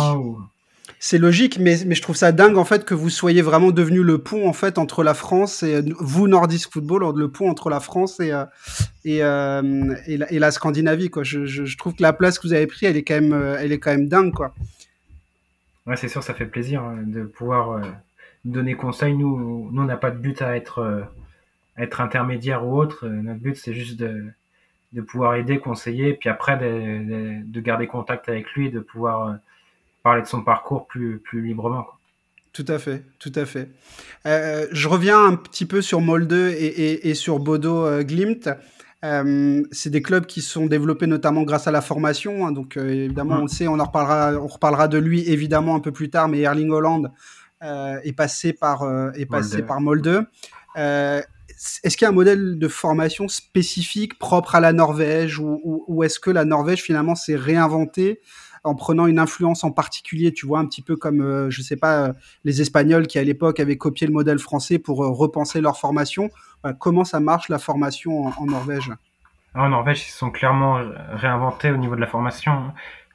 C'est 1.03 1.17
logique, 1.17 1.57
mais, 1.57 1.77
je 1.77 2.01
trouve 2.03 2.15
ça 2.15 2.31
dingue 2.31 2.57
en 2.57 2.63
fait 2.63 2.85
que 2.85 2.93
vous 2.93 3.09
soyez 3.09 3.41
vraiment 3.41 3.71
devenu 3.71 4.03
le 4.03 4.19
pont 4.19 4.47
en 4.47 4.53
fait 4.53 4.77
entre 4.77 5.03
la 5.03 5.15
France 5.15 5.63
et 5.63 5.81
vous 5.99 6.27
Nordisk 6.27 6.71
Football, 6.71 7.17
le 7.17 7.27
pont 7.27 7.49
entre 7.49 7.71
la 7.71 7.79
France 7.79 8.19
et 8.19 8.31
euh, 8.31 8.45
euh, 9.07 9.95
et, 10.05 10.37
la, 10.37 10.51
Scandinavie. 10.51 11.09
Je, 11.23 11.75
trouve 11.75 11.95
que 11.95 12.03
la 12.03 12.13
place 12.13 12.37
que 12.37 12.45
vous 12.45 12.53
avez 12.53 12.67
pris, 12.67 12.85
elle 12.85 12.97
est 12.97 13.03
quand 13.03 13.15
même, 13.15 13.33
euh, 13.33 13.57
elle 13.59 13.71
est 13.71 13.79
quand 13.79 13.89
même 13.89 14.09
dingue 14.09 14.31
quoi. 14.31 14.53
Ouais, 15.87 15.95
c'est 15.95 16.07
sûr, 16.07 16.21
ça 16.21 16.35
fait 16.35 16.45
plaisir 16.45 16.83
hein, 16.83 16.99
de 17.03 17.23
pouvoir 17.23 17.71
euh, 17.71 17.81
donner 18.45 18.75
conseil. 18.75 19.15
Nous, 19.15 19.71
on 19.75 19.83
n'a 19.83 19.97
pas 19.97 20.11
de 20.11 20.19
but 20.19 20.39
à 20.43 20.55
être 20.55 20.77
euh, 20.83 21.01
intermédiaire 21.79 22.63
ou 22.63 22.77
autre. 22.77 23.07
Notre 23.07 23.39
but, 23.39 23.55
c'est 23.55 23.73
juste 23.73 23.97
de 23.97 25.01
pouvoir 25.01 25.33
aider, 25.33 25.57
conseiller, 25.57 26.13
puis 26.13 26.29
après 26.29 26.57
de, 26.59 27.41
de 27.43 27.59
garder 27.59 27.87
contact 27.87 28.29
avec 28.29 28.51
lui, 28.51 28.69
de 28.69 28.79
pouvoir 28.79 29.39
parler 30.03 30.21
de 30.21 30.27
son 30.27 30.41
parcours 30.43 30.87
plus, 30.87 31.19
plus 31.19 31.41
librement. 31.41 31.83
Quoi. 31.83 31.97
Tout 32.53 32.65
à 32.67 32.79
fait, 32.79 33.05
tout 33.19 33.31
à 33.35 33.45
fait. 33.45 33.69
Euh, 34.25 34.67
je 34.71 34.87
reviens 34.89 35.23
un 35.23 35.35
petit 35.35 35.65
peu 35.65 35.81
sur 35.81 36.01
Molde 36.01 36.33
et, 36.33 36.65
et, 36.65 37.09
et 37.09 37.13
sur 37.13 37.39
Bodo 37.39 37.85
euh, 37.85 38.03
Glimt. 38.03 38.49
Euh, 39.03 39.63
c'est 39.71 39.89
des 39.89 40.01
clubs 40.01 40.25
qui 40.25 40.41
sont 40.41 40.65
développés 40.65 41.07
notamment 41.07 41.43
grâce 41.43 41.67
à 41.67 41.71
la 41.71 41.81
formation. 41.81 42.45
Hein, 42.45 42.51
donc 42.51 42.75
euh, 42.75 42.89
évidemment, 42.89 43.37
on 43.37 43.43
le 43.43 43.47
sait, 43.47 43.67
on 43.67 43.79
en 43.79 43.85
reparlera, 43.85 44.33
on 44.33 44.47
reparlera 44.47 44.89
de 44.89 44.97
lui 44.97 45.27
évidemment 45.29 45.75
un 45.75 45.79
peu 45.79 45.93
plus 45.93 46.09
tard. 46.09 46.27
Mais 46.27 46.39
Erling 46.41 46.71
Holland 46.71 47.11
est 47.61 48.13
passé 48.13 48.53
par 48.53 48.83
est 49.15 49.27
passé 49.27 49.57
Molde. 49.57 49.67
par 49.67 49.81
Molde. 49.81 50.25
est-ce 50.75 51.95
qu'il 51.95 52.05
y 52.05 52.05
a 52.05 52.09
un 52.09 52.11
modèle 52.11 52.57
de 52.57 52.67
formation 52.67 53.27
spécifique 53.27 54.17
propre 54.17 54.55
à 54.55 54.59
la 54.59 54.73
Norvège 54.73 55.37
ou, 55.37 55.61
ou, 55.63 55.85
ou 55.87 56.03
est-ce 56.03 56.19
que 56.19 56.31
la 56.31 56.43
Norvège 56.43 56.81
finalement 56.81 57.13
s'est 57.13 57.35
réinventée 57.35 58.19
en 58.63 58.75
prenant 58.75 59.07
une 59.07 59.19
influence 59.19 59.63
en 59.63 59.71
particulier, 59.71 60.33
tu 60.33 60.45
vois, 60.45 60.59
un 60.59 60.65
petit 60.65 60.81
peu 60.81 60.95
comme, 60.95 61.21
euh, 61.21 61.49
je 61.49 61.61
sais 61.61 61.77
pas, 61.77 62.07
euh, 62.07 62.13
les 62.43 62.61
Espagnols 62.61 63.07
qui 63.07 63.17
à 63.17 63.23
l'époque 63.23 63.59
avaient 63.59 63.77
copié 63.77 64.05
le 64.05 64.13
modèle 64.13 64.39
français 64.39 64.77
pour 64.77 65.03
euh, 65.03 65.09
repenser 65.09 65.61
leur 65.61 65.77
formation. 65.77 66.29
comment 66.79 67.03
ça 67.03 67.19
marche 67.19 67.49
la 67.49 67.57
formation 67.57 68.25
en, 68.27 68.45
Norvège? 68.45 68.91
En 69.55 69.69
Norvège, 69.69 70.07
ils 70.07 70.11
sont 70.11 70.29
clairement 70.29 70.79
réinventés 71.13 71.71
au 71.71 71.77
niveau 71.77 71.95
de 71.95 72.01
la 72.01 72.07
formation 72.07 72.51
hein, 72.51 72.73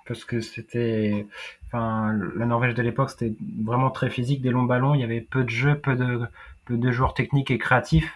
parce 0.09 0.25
que 0.25 0.41
c'était, 0.41 1.27
enfin, 1.67 2.13
la 2.35 2.47
Norvège 2.47 2.75
de 2.75 2.83
l'époque, 2.83 3.11
c'était 3.11 3.35
vraiment 3.65 3.91
très 3.91 4.11
physique, 4.11 4.43
des 4.43 4.51
longs 4.51 4.65
ballons, 4.65 4.95
il 4.95 5.01
y 5.01 5.05
avait 5.05 5.21
peu 5.21 5.45
de 5.45 5.49
jeux, 5.49 5.79
peu 5.79 5.95
de, 5.95 6.91
joueurs 6.91 7.15
techniques 7.15 7.53
et 7.53 7.59
créatifs. 7.59 8.13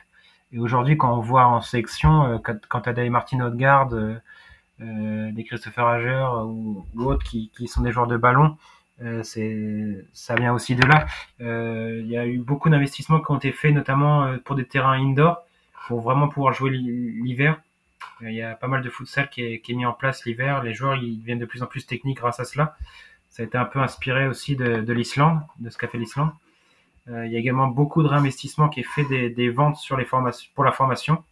Et 0.53 0.59
aujourd'hui, 0.59 0.97
quand 0.97 1.17
on 1.17 1.21
voit 1.21 1.47
en 1.47 1.61
sélection, 1.61 2.41
quand, 2.43 2.57
quand 2.69 2.81
tu 2.81 2.89
as 2.89 2.93
des 2.93 3.09
Martin 3.09 3.39
Odegaard, 3.39 3.91
euh, 3.93 4.17
des 4.81 5.45
Christopher 5.45 5.87
Hager 5.87 6.27
ou, 6.45 6.85
autres 6.97 7.25
qui, 7.25 7.51
sont 7.67 7.83
des 7.83 7.93
joueurs 7.93 8.07
de 8.07 8.17
ballon. 8.17 8.57
Euh, 9.03 9.23
c'est 9.23 10.05
ça 10.13 10.35
vient 10.35 10.53
aussi 10.53 10.75
de 10.75 10.85
là. 10.85 11.07
Euh, 11.41 12.01
il 12.03 12.09
y 12.09 12.19
a 12.19 12.27
eu 12.27 12.39
beaucoup 12.39 12.69
d'investissements 12.69 13.21
qui 13.21 13.31
ont 13.31 13.37
été 13.37 13.53
faits, 13.53 13.75
notamment 13.75 14.25
euh, 14.25 14.39
pour 14.39 14.57
des 14.57 14.67
terrains 14.67 14.93
indoor, 14.93 15.43
pour 15.87 16.01
vraiment 16.01 16.29
pouvoir 16.29 16.53
jouer 16.53 16.71
l'hiver. 16.71 17.61
Il 18.23 18.33
y 18.33 18.43
a 18.43 18.55
pas 18.55 18.69
mal 18.69 18.83
de 18.83 18.91
futsal 18.91 19.31
qui 19.31 19.43
est, 19.43 19.69
mis 19.71 19.87
en 19.87 19.95
place 19.95 20.27
l'hiver. 20.27 20.63
Les 20.63 20.75
joueurs 20.75 20.97
ils 20.97 21.19
deviennent 21.19 21.39
de 21.39 21.47
plus 21.47 21.63
en 21.63 21.67
plus 21.67 21.87
techniques 21.87 22.19
grâce 22.19 22.41
à 22.41 22.45
cela. 22.45 22.77
Ça 23.31 23.43
a 23.43 23.47
été 23.47 23.57
un 23.57 23.65
peu 23.65 23.81
inspiré 23.81 24.27
aussi 24.29 24.57
de, 24.57 24.83
de 24.83 24.93
l'Islande, 24.93 25.41
de 25.59 25.71
ce 25.71 25.79
qu'a 25.79 25.89
fait 25.89 25.99
l'Islande. 25.99 26.31
Euh, 27.09 27.27
il 27.27 27.33
y 27.33 27.37
a 27.37 27.39
également 27.39 27.69
beaucoup 27.69 28.03
de 28.03 28.09
réinvestissement 28.09 28.69
qui 28.69 28.81
est 28.81 28.85
fait 28.85 29.05
des, 29.05 29.51
ventes 29.51 29.77
sur 29.77 29.97
les 29.97 30.05
formations, 30.05 30.51
pour 30.55 30.65
la 30.65 30.73
formation. 30.73 31.25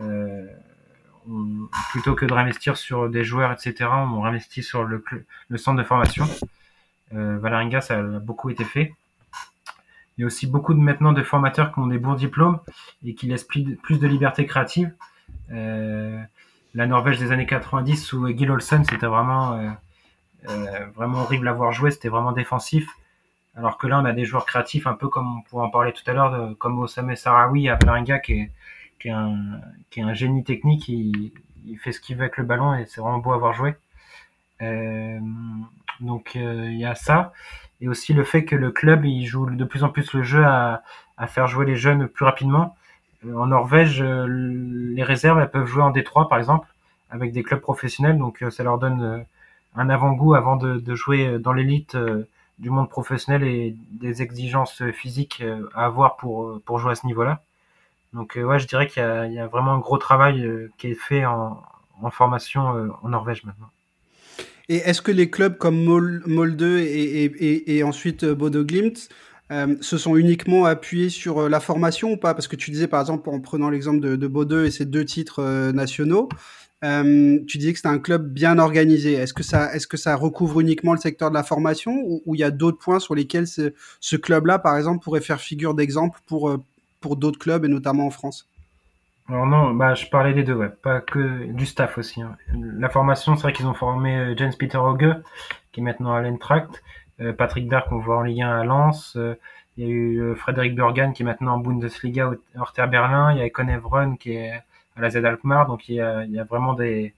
Euh, 0.00 0.46
plutôt 1.90 2.14
que 2.14 2.26
de 2.26 2.32
réinvestir 2.32 2.76
sur 2.76 3.08
des 3.08 3.24
joueurs, 3.24 3.52
etc., 3.52 3.90
on 3.92 4.20
réinvestit 4.20 4.62
sur 4.62 4.84
le, 4.84 5.04
le 5.48 5.58
centre 5.58 5.78
de 5.78 5.86
formation. 5.86 6.26
Euh, 7.14 7.38
Valeringa, 7.38 7.80
ça 7.80 7.98
a 7.98 8.02
beaucoup 8.02 8.50
été 8.50 8.64
fait. 8.64 8.94
Il 10.16 10.22
y 10.22 10.24
a 10.24 10.26
aussi 10.26 10.46
beaucoup 10.46 10.74
de 10.74 10.78
maintenant 10.78 11.12
de 11.12 11.22
formateurs 11.22 11.72
qui 11.72 11.78
ont 11.78 11.86
des 11.86 11.98
bons 11.98 12.14
diplômes 12.14 12.58
et 13.04 13.14
qui 13.14 13.26
laissent 13.26 13.44
plus 13.44 13.62
de, 13.98 14.06
liberté 14.06 14.46
créative. 14.46 14.92
Euh, 15.50 16.20
la 16.74 16.86
Norvège 16.86 17.18
des 17.18 17.32
années 17.32 17.46
90 17.46 17.96
sous 17.96 18.28
Gil 18.28 18.50
Olsen, 18.50 18.84
c'était 18.84 19.06
vraiment 19.06 19.54
euh, 19.54 19.70
euh, 20.48 20.86
vraiment 20.94 21.22
horrible 21.22 21.48
à 21.48 21.52
voir 21.52 21.72
jouer, 21.72 21.90
c'était 21.90 22.08
vraiment 22.08 22.32
défensif. 22.32 22.88
Alors 23.54 23.78
que 23.78 23.86
là, 23.86 24.00
on 24.00 24.04
a 24.04 24.12
des 24.12 24.24
joueurs 24.24 24.46
créatifs, 24.46 24.86
un 24.86 24.94
peu 24.94 25.08
comme 25.08 25.38
on 25.38 25.42
pourrait 25.42 25.66
en 25.66 25.70
parler 25.70 25.92
tout 25.92 26.08
à 26.10 26.14
l'heure, 26.14 26.54
comme 26.58 26.78
Osame 26.78 27.14
Sarawi 27.16 27.68
à 27.68 27.76
Valeringa, 27.76 28.18
qui 28.18 28.32
est, 28.34 28.50
qui 29.02 29.08
est 30.00 30.02
un, 30.02 30.14
génie 30.14 30.44
technique. 30.44 30.88
Il, 30.88 31.32
fait 31.78 31.92
ce 31.92 32.00
qu'il 32.00 32.16
veut 32.16 32.22
avec 32.22 32.36
le 32.36 32.44
ballon 32.44 32.74
et 32.74 32.86
c'est 32.86 33.00
vraiment 33.00 33.18
beau 33.18 33.32
à 33.32 33.38
voir 33.38 33.52
jouer. 33.52 33.74
Euh, 34.62 35.18
Donc 36.00 36.34
il 36.34 36.78
y 36.78 36.84
a 36.84 36.94
ça 36.94 37.32
et 37.80 37.88
aussi 37.88 38.12
le 38.12 38.22
fait 38.24 38.44
que 38.44 38.54
le 38.54 38.70
club 38.70 39.04
il 39.04 39.26
joue 39.26 39.46
de 39.50 39.64
plus 39.64 39.82
en 39.82 39.88
plus 39.88 40.12
le 40.12 40.22
jeu 40.22 40.44
à, 40.44 40.82
faire 41.28 41.46
jouer 41.46 41.66
les 41.66 41.76
jeunes 41.76 42.08
plus 42.08 42.24
rapidement. 42.24 42.76
En 43.24 43.46
Norvège, 43.46 44.02
les 44.02 45.02
réserves 45.04 45.38
elles 45.40 45.50
peuvent 45.50 45.66
jouer 45.66 45.82
en 45.82 45.92
D3 45.92 46.28
par 46.28 46.38
exemple 46.38 46.68
avec 47.10 47.32
des 47.32 47.42
clubs 47.44 47.60
professionnels, 47.60 48.18
donc 48.18 48.44
ça 48.50 48.64
leur 48.64 48.78
donne 48.78 49.24
un 49.76 49.88
avant-goût 49.88 50.34
avant 50.34 50.56
de, 50.56 50.94
jouer 50.94 51.38
dans 51.38 51.52
l'élite 51.52 51.96
du 52.58 52.70
monde 52.70 52.88
professionnel 52.88 53.44
et 53.44 53.76
des 53.92 54.22
exigences 54.22 54.82
physiques 54.92 55.44
à 55.74 55.84
avoir 55.84 56.16
pour 56.16 56.78
jouer 56.78 56.92
à 56.92 56.94
ce 56.96 57.06
niveau-là. 57.06 57.42
Donc 58.12 58.38
ouais, 58.42 58.58
je 58.58 58.66
dirais 58.66 58.86
qu'il 58.86 59.02
y, 59.02 59.38
a 59.38 59.46
vraiment 59.46 59.72
un 59.72 59.78
gros 59.78 59.98
travail 59.98 60.68
qui 60.76 60.88
est 60.88 60.94
fait 60.94 61.24
en, 61.24 61.62
formation 62.10 62.62
en 63.02 63.08
Norvège 63.08 63.44
maintenant. 63.44 63.70
Et 64.68 64.76
est-ce 64.76 65.02
que 65.02 65.12
les 65.12 65.30
clubs 65.30 65.56
comme 65.58 65.82
Molde 65.84 66.62
et, 66.62 67.24
et, 67.24 67.76
et, 67.76 67.82
ensuite 67.82 68.24
Bodo 68.24 68.64
Glimt 68.64 69.08
euh, 69.50 69.76
se 69.80 69.98
sont 69.98 70.16
uniquement 70.16 70.64
appuyés 70.64 71.10
sur 71.10 71.48
la 71.48 71.60
formation 71.60 72.12
ou 72.12 72.16
pas? 72.16 72.34
Parce 72.34 72.48
que 72.48 72.56
tu 72.56 72.70
disais 72.70 72.86
par 72.86 73.00
exemple, 73.00 73.28
en 73.28 73.40
prenant 73.40 73.70
l'exemple 73.70 74.00
de, 74.00 74.16
de 74.16 74.26
Bodø 74.26 74.64
et 74.64 74.70
ses 74.70 74.86
deux 74.86 75.04
titres 75.04 75.40
euh, 75.40 75.72
nationaux, 75.72 76.28
euh, 76.84 77.38
tu 77.46 77.58
disais 77.58 77.72
que 77.72 77.78
c'était 77.78 77.88
un 77.88 77.98
club 77.98 78.32
bien 78.32 78.58
organisé. 78.58 79.12
Est-ce 79.12 79.34
que 79.34 79.42
ça, 79.42 79.74
est-ce 79.74 79.86
que 79.86 79.96
ça 79.96 80.16
recouvre 80.16 80.60
uniquement 80.60 80.94
le 80.94 80.98
secteur 80.98 81.30
de 81.30 81.34
la 81.34 81.42
formation 81.42 81.92
ou 82.04 82.34
il 82.34 82.40
y 82.40 82.44
a 82.44 82.50
d'autres 82.50 82.78
points 82.78 82.98
sur 82.98 83.14
lesquels 83.14 83.46
ce, 83.46 83.72
ce 84.00 84.16
club-là, 84.16 84.58
par 84.58 84.76
exemple, 84.76 85.02
pourrait 85.02 85.20
faire 85.20 85.40
figure 85.40 85.74
d'exemple 85.74 86.18
pour, 86.26 86.56
pour 87.02 87.16
d'autres 87.16 87.38
clubs 87.38 87.64
et 87.64 87.68
notamment 87.68 88.06
en 88.06 88.10
France 88.10 88.48
alors 89.28 89.46
non, 89.46 89.72
bah 89.72 89.94
je 89.94 90.06
parlais 90.06 90.34
des 90.34 90.42
deux, 90.42 90.68
pas 90.82 91.00
que 91.00 91.46
du 91.52 91.64
staff 91.64 91.96
aussi. 91.96 92.20
Hein. 92.20 92.36
La 92.54 92.88
formation, 92.88 93.36
c'est 93.36 93.42
vrai 93.42 93.52
qu'ils 93.52 93.66
ont 93.66 93.72
formé 93.72 94.16
euh, 94.16 94.34
James 94.36 94.52
Peter 94.58 94.78
Hoge, 94.78 95.14
qui 95.70 95.78
est 95.78 95.82
maintenant 95.82 96.12
à 96.12 96.20
l'Eintracht, 96.20 96.82
euh, 97.20 97.32
Patrick 97.32 97.68
Berg 97.68 97.88
qu'on 97.88 97.98
voit 97.98 98.18
en 98.18 98.22
Ligue 98.22 98.42
1 98.42 98.60
à 98.60 98.64
Lens, 98.64 99.14
euh, 99.16 99.36
il 99.76 99.84
y 99.84 99.86
a 99.86 99.90
eu 99.90 100.34
Frédéric 100.34 100.74
Burgan 100.74 101.12
qui 101.12 101.22
est 101.22 101.24
maintenant 101.24 101.54
en 101.54 101.58
Bundesliga 101.58 102.30
au 102.30 102.34
Hertha 102.56 102.88
Berlin, 102.88 103.32
il 103.32 103.38
y 103.38 103.42
a 103.42 103.48
Con 103.48 103.68
Evron 103.68 104.16
qui 104.16 104.32
est 104.32 104.60
à 104.96 105.00
la 105.00 105.08
Z 105.08 105.24
Alkmaar, 105.24 105.66
donc 105.66 105.88
il 105.88 105.94
y 105.94 106.00
a, 106.00 106.44
vraiment 106.44 106.74
des, 106.74 107.14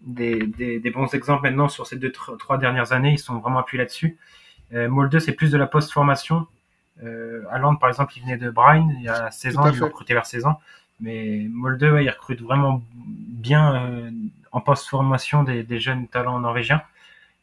bons 0.00 1.14
exemples 1.14 1.42
maintenant 1.42 1.68
sur 1.68 1.86
ces 1.86 1.96
deux 1.96 2.10
trois 2.10 2.58
dernières 2.58 2.92
années, 2.92 3.12
ils 3.12 3.18
sont 3.18 3.38
vraiment 3.38 3.60
appuyés 3.60 3.82
là-dessus. 3.82 4.18
Euh, 4.72 4.88
Molde, 4.88 5.18
c'est 5.18 5.32
plus 5.32 5.50
de 5.50 5.58
la 5.58 5.66
post-formation. 5.66 6.46
Euh, 7.02 7.42
Land, 7.58 7.76
par 7.76 7.88
exemple, 7.88 8.12
il 8.16 8.22
venait 8.22 8.36
de 8.36 8.50
Brian 8.50 8.88
il 8.96 9.02
y 9.02 9.08
a 9.08 9.30
16 9.30 9.58
ans, 9.58 9.68
il 9.68 9.82
a 9.82 9.86
recruté 9.86 10.14
vers 10.14 10.26
16 10.26 10.46
ans. 10.46 10.60
Mais 11.00 11.46
Molde, 11.50 11.82
ouais, 11.82 12.04
il 12.04 12.10
recrute 12.10 12.40
vraiment 12.40 12.82
bien 12.94 13.74
euh, 13.74 14.10
en 14.52 14.60
post-formation 14.60 15.42
des, 15.42 15.64
des, 15.64 15.80
jeunes 15.80 16.06
talents 16.06 16.38
norvégiens. 16.38 16.82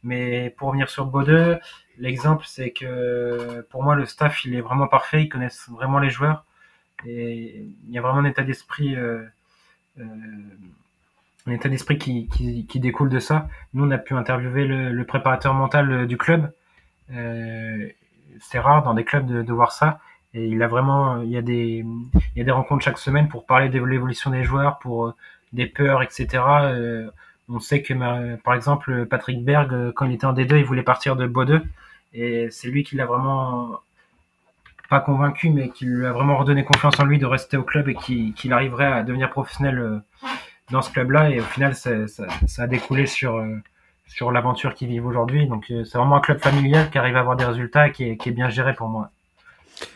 Mais 0.04 0.50
pour 0.58 0.70
revenir 0.70 0.90
sur 0.90 1.06
Bode, 1.06 1.60
l'exemple, 1.98 2.46
c'est 2.48 2.72
que 2.72 3.62
pour 3.70 3.84
moi, 3.84 3.96
le 3.96 4.06
staff, 4.06 4.46
il 4.46 4.56
est 4.56 4.62
vraiment 4.62 4.88
parfait. 4.88 5.24
Ils 5.24 5.30
connaissent 5.30 5.70
vraiment 5.70 6.00
les 6.00 6.10
joueurs. 6.10 6.46
Et 7.06 7.68
il 7.88 7.92
y 7.92 7.98
a 7.98 8.02
vraiment 8.02 8.20
un 8.20 8.26
état 8.26 8.44
d'esprit, 8.44 8.96
euh, 8.96 9.24
euh, 10.00 10.04
un 11.48 11.52
état 11.52 11.70
d'esprit 11.70 11.98
qui, 11.98 12.28
qui, 12.28 12.66
qui, 12.66 12.80
découle 12.80 13.10
de 13.10 13.20
ça. 13.20 13.48
Nous, 13.74 13.84
on 13.84 13.92
a 13.92 13.98
pu 13.98 14.14
interviewer 14.14 14.66
le, 14.66 14.92
le 14.92 15.06
préparateur 15.06 15.54
mental 15.54 16.08
du 16.08 16.18
club. 16.18 16.52
Euh, 17.14 17.90
c'est 18.42 18.60
rare 18.60 18.84
dans 18.84 18.94
des 18.94 19.06
clubs 19.06 19.26
de, 19.26 19.54
voir 19.54 19.72
ça. 19.72 20.00
Et 20.34 20.46
il 20.46 20.62
a 20.64 20.68
vraiment, 20.68 21.22
il 21.22 21.30
y 21.30 21.38
a 21.38 21.42
des, 21.42 21.86
il 22.14 22.38
y 22.38 22.42
a 22.42 22.44
des 22.44 22.52
rencontres 22.52 22.84
chaque 22.84 22.98
semaine 22.98 23.28
pour 23.28 23.46
parler 23.46 23.70
de 23.70 23.82
l'évolution 23.84 24.32
des 24.32 24.44
joueurs, 24.44 24.80
pour 24.80 25.08
euh, 25.08 25.14
des 25.54 25.68
peurs, 25.68 26.02
etc. 26.02 26.28
Euh, 26.64 27.10
on 27.50 27.60
sait 27.60 27.82
que, 27.82 27.94
par 28.38 28.54
exemple, 28.54 29.06
Patrick 29.06 29.44
Berg, 29.44 29.74
euh, 29.74 29.92
quand 29.94 30.06
il 30.06 30.14
était 30.14 30.26
en 30.26 30.34
D2, 30.34 30.58
il 30.58 30.66
voulait 30.66 30.84
partir 30.84 31.16
de 31.16 31.28
Bodø, 31.28 31.62
et 32.14 32.48
c'est 32.50 32.70
lui 32.70 32.84
qui 32.84 32.96
l'a 32.96 33.06
vraiment 33.06 33.80
pas 34.90 35.00
convaincu, 35.02 35.50
mais 35.50 35.70
qui 35.70 35.86
lui 35.86 36.06
a 36.06 36.12
vraiment 36.14 36.38
redonné 36.38 36.64
confiance 36.64 37.00
en 37.00 37.06
lui 37.06 37.20
de 37.20 37.26
rester 37.26 37.58
au 37.58 37.64
club 37.64 37.88
et 37.90 37.96
qu'il 37.96 38.54
arriverait 38.54 38.92
à 38.92 39.04
devenir 39.04 39.30
professionnel 39.30 40.02
dans 40.70 40.82
ce 40.82 40.92
club-là. 40.92 41.30
Et 41.30 41.40
au 41.40 41.44
final, 41.44 41.76
ça, 41.76 42.08
ça, 42.08 42.64
a 42.64 42.68
découlé 42.68 43.06
sur 43.06 43.42
sur 44.14 44.32
l'aventure 44.32 44.76
qu'ils 44.76 44.90
vivent 44.90 45.06
aujourd'hui. 45.06 45.48
Donc, 45.48 45.66
c'est 45.68 45.98
vraiment 45.98 46.18
un 46.18 46.22
club 46.22 46.40
familial 46.40 46.90
qui 46.90 46.98
arrive 46.98 47.16
à 47.16 47.22
avoir 47.22 47.36
des 47.36 47.46
résultats 47.46 47.88
et 47.88 47.92
qui 47.92 48.10
est, 48.10 48.18
qui 48.18 48.30
est 48.30 48.34
bien 48.34 48.50
géré 48.50 48.74
pour 48.74 48.88
moi. 48.88 49.12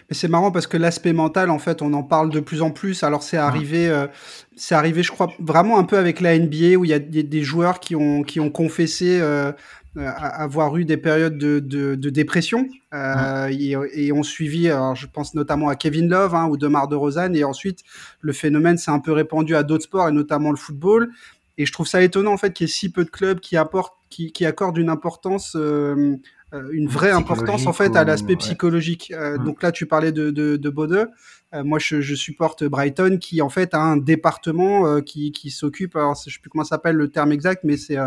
Mais 0.10 0.16
c'est 0.16 0.28
marrant 0.28 0.52
parce 0.52 0.68
que 0.68 0.78
l'aspect 0.78 1.14
mental, 1.14 1.50
en 1.50 1.60
fait, 1.60 1.82
on 1.82 1.94
en 1.94 2.04
parle 2.04 2.30
de 2.30 2.40
plus 2.40 2.62
en 2.62 2.72
plus. 2.72 3.04
Alors 3.04 3.24
c'est 3.24 3.38
arrivé, 3.38 3.90
euh, 3.90 4.08
c'est 4.56 4.76
arrivé, 4.76 5.04
je 5.04 5.12
crois, 5.12 5.32
vraiment 5.40 5.80
un 5.80 5.84
peu 5.84 5.98
avec 5.98 6.22
la 6.22 6.38
NBA 6.38 6.76
où 6.78 6.86
il 6.86 6.92
y 6.92 6.94
a 6.94 7.00
des, 7.00 7.24
des 7.24 7.44
joueurs 7.44 7.80
qui 7.80 7.96
ont 7.96 8.24
qui 8.24 8.40
ont 8.40 8.50
confessé 8.50 9.20
euh, 9.20 9.52
euh 9.98 10.12
avoir 10.18 10.76
eu 10.76 10.84
des 10.86 10.98
périodes 10.98 11.38
de, 11.38 11.60
de, 11.60 11.96
de 11.96 12.10
dépression 12.10 12.68
euh, 12.94 13.48
et, 13.50 13.76
et, 13.94 14.12
ont 14.12 14.24
suivi. 14.24 14.70
Alors 14.70 14.96
je 14.96 15.08
pense 15.08 15.34
notamment 15.34 15.70
à 15.70 15.76
Kevin 15.76 16.10
Love 16.10 16.36
hein, 16.36 16.48
ou 16.48 16.58
Demar 16.58 16.88
de 16.88 16.96
Rosanne. 16.96 17.36
Et 17.36 17.44
ensuite, 17.44 17.80
le 18.22 18.34
phénomène 18.34 18.78
s'est 18.78 18.92
un 18.92 19.00
peu 19.00 19.12
répandu 19.14 19.56
à 19.56 19.64
d'autres 19.64 19.86
sports 19.86 20.10
et 20.10 20.12
notamment 20.12 20.52
le 20.52 20.58
football. 20.58 21.10
Et 21.58 21.66
je 21.66 21.72
trouve 21.72 21.88
ça 21.88 22.02
étonnant 22.02 22.34
en 22.34 22.38
fait 22.38 22.54
qu'il 22.54 22.68
y 22.68 22.70
ait 22.70 22.74
si 22.74 22.92
peu 22.92 23.06
de 23.06 23.10
clubs 23.10 23.40
qui 23.40 23.58
apportent, 23.58 23.96
qui, 24.10 24.32
qui 24.32 24.46
accordent 24.46 24.78
une 24.78 24.90
importance 24.90 25.56
euh, 25.56 26.18
euh, 26.56 26.70
une 26.72 26.88
vraie 26.88 27.12
importance 27.12 27.66
en 27.66 27.74
fait 27.74 27.96
à 27.96 28.04
l'aspect 28.04 28.36
psychologique. 28.36 29.12
Euh, 29.16 29.38
donc 29.38 29.64
là, 29.64 29.72
tu 29.72 29.86
parlais 29.86 30.12
de, 30.12 30.30
de, 30.32 30.58
de 30.58 30.70
Bode. 30.70 31.10
Euh, 31.54 31.64
moi, 31.64 31.80
je, 31.80 32.02
je, 32.02 32.16
supporte 32.16 32.64
Brighton 32.64 33.18
qui 33.20 33.42
en 33.42 33.50
fait 33.50 33.74
a 33.74 33.80
un 33.80 33.98
département 33.98 35.02
qui, 35.02 35.32
qui 35.32 35.50
s'occupe, 35.50 35.96
alors 35.96 36.16
je 36.16 36.34
sais 36.34 36.40
plus 36.40 36.50
comment 36.50 36.64
s'appelle 36.64 36.96
le 36.96 37.10
terme 37.10 37.32
exact, 37.32 37.64
mais 37.64 37.78
c'est 37.78 37.98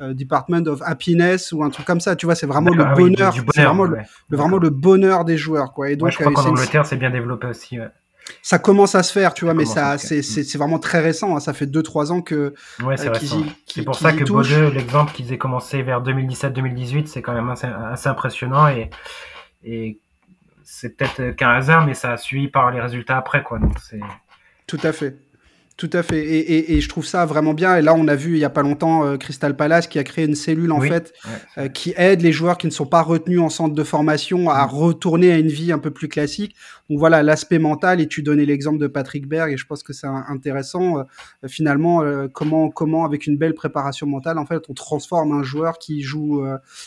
Department 0.00 0.66
of 0.66 0.80
Happiness 0.82 1.52
ou 1.52 1.62
un 1.64 1.70
truc 1.70 1.86
comme 1.86 2.00
ça. 2.00 2.16
Tu 2.16 2.26
vois, 2.26 2.34
c'est 2.34 2.46
vraiment 2.46 2.70
le 2.70 2.84
bonheur, 2.94 3.34
oui, 3.36 3.44
c'est 3.54 3.62
vraiment, 3.62 3.84
le, 3.84 3.98
vraiment 4.30 4.58
le 4.58 4.70
bonheur 4.70 5.24
des 5.24 5.36
joueurs, 5.36 5.72
quoi. 5.72 5.90
Et 5.90 5.96
donc, 5.96 6.06
ouais, 6.06 6.12
je 6.12 6.18
crois 6.18 6.32
qu'en 6.32 6.50
Angleterre, 6.50 6.86
c'est 6.86 6.96
bien 6.96 7.10
développé 7.10 7.46
aussi. 7.46 7.78
Ça 8.42 8.58
commence 8.58 8.94
à 8.94 9.02
se 9.02 9.12
faire, 9.12 9.34
tu 9.34 9.44
vois, 9.44 9.54
mais 9.54 9.64
ça, 9.64 9.98
c'est, 9.98 10.22
c'est, 10.22 10.44
c'est 10.44 10.58
vraiment 10.58 10.78
très 10.78 11.00
récent. 11.00 11.36
Hein. 11.36 11.40
Ça 11.40 11.52
fait 11.52 11.66
2-3 11.66 12.12
ans 12.12 12.22
que. 12.22 12.54
Ouais, 12.82 12.96
c'est 12.96 13.08
euh. 13.08 13.40
C'est 13.66 13.82
pour 13.82 13.96
ça 13.96 14.12
que 14.12 14.24
Bodø, 14.24 14.70
l'exemple 14.70 15.12
qu'ils 15.12 15.32
aient 15.32 15.38
commencé 15.38 15.82
vers 15.82 16.02
2017-2018, 16.02 17.06
c'est 17.06 17.22
quand 17.22 17.34
même 17.34 17.48
assez, 17.50 17.66
assez, 17.66 18.08
impressionnant 18.08 18.68
et, 18.68 18.90
et 19.64 19.98
c'est 20.64 20.96
peut-être 20.96 21.36
qu'un 21.36 21.50
hasard, 21.50 21.86
mais 21.86 21.94
ça 21.94 22.12
a 22.12 22.16
suivi 22.16 22.48
par 22.48 22.70
les 22.70 22.80
résultats 22.80 23.16
après, 23.16 23.42
quoi. 23.42 23.58
Donc 23.58 23.78
c'est. 23.80 24.00
Tout 24.66 24.80
à 24.82 24.92
fait. 24.92 25.16
Tout 25.76 25.90
à 25.92 26.02
fait. 26.02 26.24
Et, 26.24 26.38
et, 26.38 26.74
et, 26.74 26.80
je 26.80 26.88
trouve 26.88 27.04
ça 27.04 27.26
vraiment 27.26 27.52
bien. 27.52 27.76
Et 27.76 27.82
là, 27.82 27.94
on 27.94 28.08
a 28.08 28.14
vu 28.14 28.32
il 28.32 28.38
y 28.38 28.46
a 28.46 28.50
pas 28.50 28.62
longtemps 28.62 29.04
euh, 29.04 29.18
Crystal 29.18 29.54
Palace 29.54 29.86
qui 29.86 29.98
a 29.98 30.04
créé 30.04 30.24
une 30.24 30.34
cellule 30.34 30.72
en 30.72 30.80
oui. 30.80 30.88
fait 30.88 31.12
ouais, 31.26 31.64
euh, 31.64 31.68
qui 31.68 31.92
aide 31.98 32.22
les 32.22 32.32
joueurs 32.32 32.56
qui 32.56 32.66
ne 32.66 32.72
sont 32.72 32.86
pas 32.86 33.02
retenus 33.02 33.40
en 33.40 33.50
centre 33.50 33.74
de 33.74 33.84
formation 33.84 34.48
à 34.48 34.66
mmh. 34.66 34.70
retourner 34.70 35.32
à 35.32 35.38
une 35.38 35.48
vie 35.48 35.72
un 35.72 35.78
peu 35.78 35.90
plus 35.90 36.08
classique. 36.08 36.56
Donc 36.88 36.98
voilà 36.98 37.22
l'aspect 37.22 37.58
mental. 37.58 38.00
Et 38.00 38.08
tu 38.08 38.22
donnais 38.22 38.46
l'exemple 38.46 38.78
de 38.78 38.86
Patrick 38.86 39.28
Berg 39.28 39.52
et 39.52 39.58
je 39.58 39.66
pense 39.66 39.82
que 39.82 39.92
c'est 39.92 40.06
intéressant 40.06 40.98
euh, 40.98 41.02
finalement 41.46 42.02
comment 42.32 42.70
comment 42.70 43.04
avec 43.04 43.26
une 43.26 43.36
belle 43.36 43.54
préparation 43.54 44.06
mentale 44.06 44.38
en 44.38 44.46
fait 44.46 44.62
on 44.70 44.74
transforme 44.74 45.32
un 45.32 45.42
joueur 45.42 45.78
qui 45.78 46.02
joue 46.02 46.42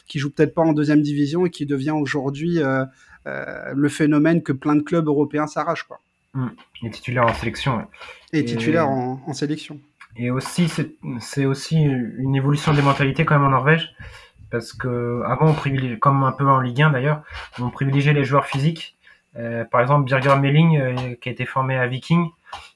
qui 0.07 0.17
joue 0.17 0.31
peut-être 0.31 0.55
pas 0.55 0.61
en 0.61 0.73
deuxième 0.73 1.01
division 1.01 1.45
et 1.45 1.49
qui 1.49 1.65
devient 1.65 1.91
aujourd'hui 1.91 2.59
le 3.25 3.89
phénomène 3.89 4.41
que 4.41 4.51
plein 4.51 4.75
de 4.75 4.81
clubs 4.81 5.07
européens 5.07 5.47
s'arrachent 5.47 5.83
quoi. 5.83 5.99
Mmh. 6.33 6.47
Et 6.83 6.89
titulaire 6.91 7.25
en 7.25 7.33
sélection. 7.33 7.77
Ouais. 7.77 7.83
Et, 8.33 8.39
et 8.39 8.45
titulaire 8.45 8.87
en, 8.87 9.21
en, 9.25 9.33
sélection. 9.33 9.79
Et 10.15 10.31
aussi, 10.31 10.71
c'est 11.19 11.45
aussi 11.45 11.81
une 11.81 12.35
évolution 12.35 12.73
des 12.73 12.81
mentalités 12.81 13.25
quand 13.25 13.35
même 13.35 13.47
en 13.47 13.51
Norvège. 13.51 13.93
Parce 14.49 14.73
que 14.73 15.21
avant, 15.25 15.47
on 15.47 15.53
privilégiait, 15.53 15.99
comme 15.99 16.23
un 16.23 16.31
peu 16.31 16.45
en 16.47 16.59
Ligue 16.59 16.81
1 16.81 16.91
d'ailleurs, 16.91 17.21
on 17.59 17.69
privilégiait 17.69 18.13
les 18.13 18.23
joueurs 18.23 18.45
physiques. 18.45 18.97
Euh, 19.37 19.63
par 19.63 19.81
exemple, 19.81 20.05
Birger 20.05 20.35
Melling, 20.37 20.77
euh, 20.77 21.15
qui 21.21 21.29
a 21.29 21.31
été 21.31 21.45
formé 21.45 21.77
à 21.77 21.87
Viking, 21.87 22.29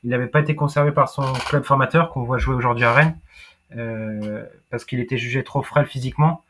il 0.04 0.12
n'avait 0.12 0.28
pas 0.28 0.40
été 0.40 0.56
conservé 0.56 0.92
par 0.92 1.10
son 1.10 1.34
club 1.34 1.64
formateur 1.64 2.10
qu'on 2.10 2.24
voit 2.24 2.38
jouer 2.38 2.56
aujourd'hui 2.56 2.86
à 2.86 2.94
Rennes, 2.94 3.18
euh, 3.76 4.46
parce 4.70 4.86
qu'il 4.86 5.00
était 5.00 5.18
jugé 5.18 5.44
trop 5.44 5.64
frêle 5.64 5.88
physiquement. 5.88 6.44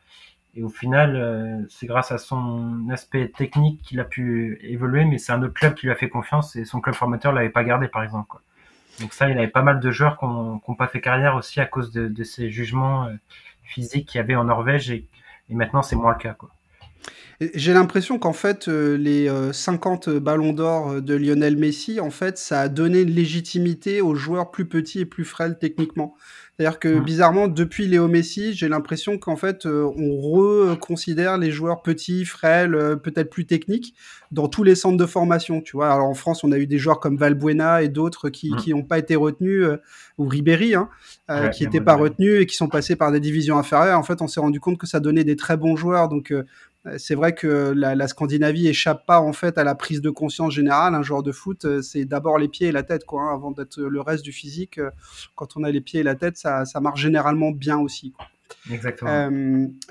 Et 0.56 0.62
au 0.62 0.68
final, 0.68 1.16
euh, 1.16 1.66
c'est 1.68 1.86
grâce 1.86 2.12
à 2.12 2.18
son 2.18 2.88
aspect 2.90 3.28
technique 3.28 3.82
qu'il 3.82 3.98
a 3.98 4.04
pu 4.04 4.58
évoluer, 4.62 5.04
mais 5.04 5.18
c'est 5.18 5.32
un 5.32 5.42
autre 5.42 5.54
club 5.54 5.74
qui 5.74 5.86
lui 5.86 5.92
a 5.92 5.96
fait 5.96 6.08
confiance 6.08 6.54
et 6.54 6.64
son 6.64 6.80
club 6.80 6.94
formateur 6.94 7.32
l'avait 7.32 7.50
pas 7.50 7.64
gardé, 7.64 7.88
par 7.88 8.04
exemple. 8.04 8.36
Donc 9.00 9.12
ça, 9.12 9.28
il 9.28 9.36
avait 9.38 9.48
pas 9.48 9.62
mal 9.62 9.80
de 9.80 9.90
joueurs 9.90 10.18
qui 10.18 10.26
n'ont 10.26 10.76
pas 10.76 10.86
fait 10.86 11.00
carrière 11.00 11.34
aussi 11.34 11.60
à 11.60 11.66
cause 11.66 11.90
de, 11.90 12.06
de 12.08 12.24
ces 12.24 12.50
jugements 12.50 13.06
euh, 13.06 13.12
physiques 13.64 14.08
qu'il 14.08 14.18
y 14.18 14.22
avait 14.22 14.36
en 14.36 14.44
Norvège 14.44 14.90
et, 14.90 15.06
maintenant 15.50 15.82
c'est 15.82 15.96
moins 15.96 16.12
le 16.12 16.18
cas. 16.18 16.36
J'ai 17.54 17.74
l'impression 17.74 18.18
qu'en 18.18 18.32
fait, 18.32 18.68
euh, 18.68 18.96
les 18.96 19.28
euh, 19.28 19.52
50 19.52 20.08
ballons 20.08 20.52
d'or 20.52 21.02
de 21.02 21.14
Lionel 21.14 21.56
Messi, 21.56 22.00
en 22.00 22.10
fait, 22.10 22.38
ça 22.38 22.60
a 22.60 22.68
donné 22.68 23.02
une 23.02 23.10
légitimité 23.10 24.00
aux 24.00 24.14
joueurs 24.14 24.50
plus 24.50 24.66
petits 24.66 25.00
et 25.00 25.04
plus 25.04 25.24
frêles 25.24 25.58
techniquement. 25.58 26.14
C'est-à-dire 26.56 26.78
que 26.78 27.00
bizarrement, 27.00 27.48
depuis 27.48 27.88
Léo 27.88 28.06
Messi, 28.06 28.54
j'ai 28.54 28.68
l'impression 28.68 29.18
qu'en 29.18 29.34
fait, 29.34 29.66
euh, 29.66 29.90
on 29.96 30.20
reconsidère 30.20 31.36
les 31.36 31.50
joueurs 31.50 31.82
petits, 31.82 32.24
frêles, 32.24 32.76
euh, 32.76 32.94
peut-être 32.94 33.28
plus 33.28 33.44
techniques, 33.44 33.92
dans 34.30 34.46
tous 34.46 34.62
les 34.62 34.76
centres 34.76 34.96
de 34.96 35.06
formation. 35.06 35.60
Tu 35.60 35.76
vois, 35.76 35.90
alors 35.92 36.06
en 36.06 36.14
France, 36.14 36.44
on 36.44 36.52
a 36.52 36.58
eu 36.58 36.68
des 36.68 36.78
joueurs 36.78 37.00
comme 37.00 37.16
Valbuena 37.16 37.82
et 37.82 37.88
d'autres 37.88 38.28
qui 38.28 38.52
n'ont 38.68 38.78
mmh. 38.78 38.86
pas 38.86 38.98
été 38.98 39.16
retenus, 39.16 39.64
euh, 39.64 39.78
ou 40.16 40.28
Ribéry, 40.28 40.76
hein, 40.76 40.88
qui 41.50 41.64
n'étaient 41.64 41.80
pas 41.80 41.96
retenus 41.96 42.40
et 42.40 42.46
qui 42.46 42.54
sont 42.54 42.68
passés 42.68 42.94
par 42.94 43.10
des 43.10 43.18
divisions 43.18 43.58
inférieures. 43.58 43.98
En 43.98 44.04
fait, 44.04 44.22
on 44.22 44.28
s'est 44.28 44.40
rendu 44.40 44.60
compte 44.60 44.78
que 44.78 44.86
ça 44.86 45.00
donnait 45.00 45.24
des 45.24 45.34
très 45.34 45.56
bons 45.56 45.74
joueurs. 45.74 46.08
Donc, 46.08 46.32
c'est 46.98 47.14
vrai 47.14 47.34
que 47.34 47.72
la, 47.74 47.94
la, 47.94 48.08
Scandinavie 48.08 48.68
échappe 48.68 49.06
pas 49.06 49.20
en 49.20 49.32
fait 49.32 49.56
à 49.58 49.64
la 49.64 49.74
prise 49.74 50.00
de 50.00 50.10
conscience 50.10 50.52
générale. 50.52 50.94
Un 50.94 51.02
joueur 51.02 51.22
de 51.22 51.32
foot, 51.32 51.80
c'est 51.82 52.04
d'abord 52.04 52.38
les 52.38 52.48
pieds 52.48 52.68
et 52.68 52.72
la 52.72 52.82
tête, 52.82 53.04
quoi, 53.04 53.22
hein, 53.22 53.34
avant 53.34 53.50
d'être 53.52 53.80
le 53.80 54.00
reste 54.00 54.24
du 54.24 54.32
physique. 54.32 54.80
Quand 55.34 55.56
on 55.56 55.64
a 55.64 55.70
les 55.70 55.80
pieds 55.80 56.00
et 56.00 56.02
la 56.02 56.14
tête, 56.14 56.36
ça, 56.36 56.64
ça 56.64 56.80
marche 56.80 57.00
généralement 57.00 57.50
bien 57.52 57.78
aussi. 57.78 58.12
Quoi. 58.12 58.26
Exactement. 58.70 59.30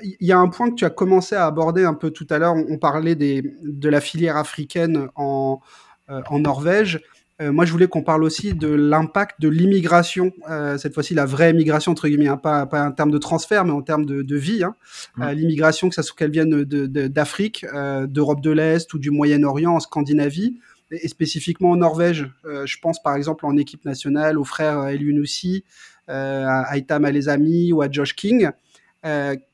Il 0.01 0.15
y 0.19 0.32
a 0.32 0.38
un 0.38 0.47
point 0.49 0.69
que 0.69 0.75
tu 0.75 0.86
as 0.86 0.89
commencé 0.89 1.36
à 1.36 1.45
aborder 1.45 1.84
un 1.84 1.93
peu 1.93 2.12
tout 2.12 2.27
à 2.29 2.38
l'heure. 2.38 2.56
On, 2.56 2.77
parlait 2.77 3.15
des, 3.15 3.56
de 3.63 3.89
la 3.89 4.01
filière 4.01 4.38
africaine 4.38 5.08
en, 5.15 5.60
en 6.08 6.39
Norvège. 6.39 7.01
Euh, 7.43 7.51
moi, 7.51 7.65
je 7.65 7.71
voulais 7.71 7.88
qu'on 7.88 8.03
parle 8.03 8.23
aussi 8.23 8.53
de 8.53 8.67
l'impact 8.67 9.41
de 9.41 9.49
l'immigration, 9.49 10.32
euh, 10.49 10.77
cette 10.77 10.93
fois-ci 10.93 11.13
la 11.13 11.25
vraie 11.25 11.51
immigration, 11.51 11.91
entre 11.91 12.08
guillemets, 12.08 12.27
hein, 12.27 12.38
pas, 12.38 12.65
pas 12.65 12.88
en 12.88 12.91
termes 12.91 13.12
de 13.12 13.17
transfert, 13.17 13.65
mais 13.65 13.71
en 13.71 13.82
termes 13.82 14.06
de, 14.06 14.21
de 14.21 14.36
vie. 14.38 14.63
Hein. 14.63 14.75
Euh, 15.19 15.34
l'immigration, 15.34 15.89
que 15.89 15.95
ça 15.95 16.03
soit 16.03 16.15
qu'elle 16.17 16.32
vienne 16.32 16.63
d'Afrique, 16.63 17.65
d'Europe 18.08 18.41
de 18.41 18.51
l'Est 18.51 18.93
ou 18.93 18.99
du 18.99 19.12
Moyen-Orient, 19.12 19.75
en 19.75 19.79
Scandinavie, 19.79 20.60
et, 20.91 21.08
spécifiquement 21.08 21.71
en 21.71 21.77
Norvège. 21.77 22.29
je 22.43 22.77
pense 22.79 23.01
par 23.01 23.15
exemple 23.15 23.45
en 23.45 23.58
équipe 23.58 23.84
nationale 23.84 24.38
aux 24.38 24.43
frères 24.43 24.88
Eliounousi, 24.88 25.63
à 26.08 26.77
Aitam 26.77 27.06
Alezami 27.06 27.73
ou 27.73 27.82
à 27.82 27.89
Josh 27.89 28.15
King 28.15 28.49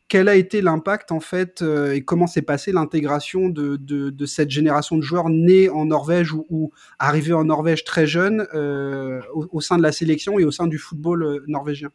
quel 0.09 0.27
a 0.27 0.35
été 0.35 0.61
l'impact 0.61 1.11
en 1.11 1.19
fait 1.19 1.61
euh, 1.61 1.93
et 1.93 2.01
comment 2.01 2.27
s'est 2.27 2.41
passée 2.41 2.71
l'intégration 2.71 3.47
de, 3.47 3.77
de, 3.77 4.25
cette 4.25 4.49
génération 4.49 4.97
de 4.97 5.03
joueurs 5.03 5.29
nés 5.29 5.69
en 5.69 5.85
Norvège 5.85 6.33
ou, 6.33 6.73
arrivés 6.97 7.33
en 7.33 7.45
Norvège 7.45 7.83
très 7.83 8.07
jeunes 8.07 8.47
euh, 8.53 9.21
au, 9.33 9.61
sein 9.61 9.77
de 9.77 9.83
la 9.83 9.91
sélection 9.91 10.39
et 10.39 10.43
au 10.43 10.51
sein 10.51 10.67
du 10.67 10.79
football 10.79 11.23
euh, 11.23 11.45
norvégien? 11.47 11.89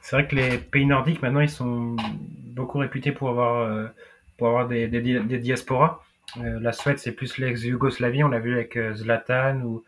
C'est 0.00 0.16
vrai 0.16 0.28
que 0.28 0.36
les 0.36 0.56
pays 0.56 0.86
nordiques 0.86 1.20
maintenant 1.20 1.40
ils 1.40 1.50
sont 1.50 1.96
beaucoup 2.54 2.78
réputés 2.78 3.12
pour 3.12 3.28
avoir, 3.28 3.90
pour 4.38 4.48
avoir 4.48 4.68
des, 4.68 4.88
diasporas. 4.88 6.00
la 6.36 6.72
Suède 6.72 6.98
c'est 6.98 7.12
plus 7.12 7.38
l'ex-Yougoslavie, 7.38 8.22
on 8.22 8.28
l'a 8.28 8.40
vu 8.40 8.54
avec 8.54 8.78
Zlatan 8.94 9.62
ou 9.62 9.84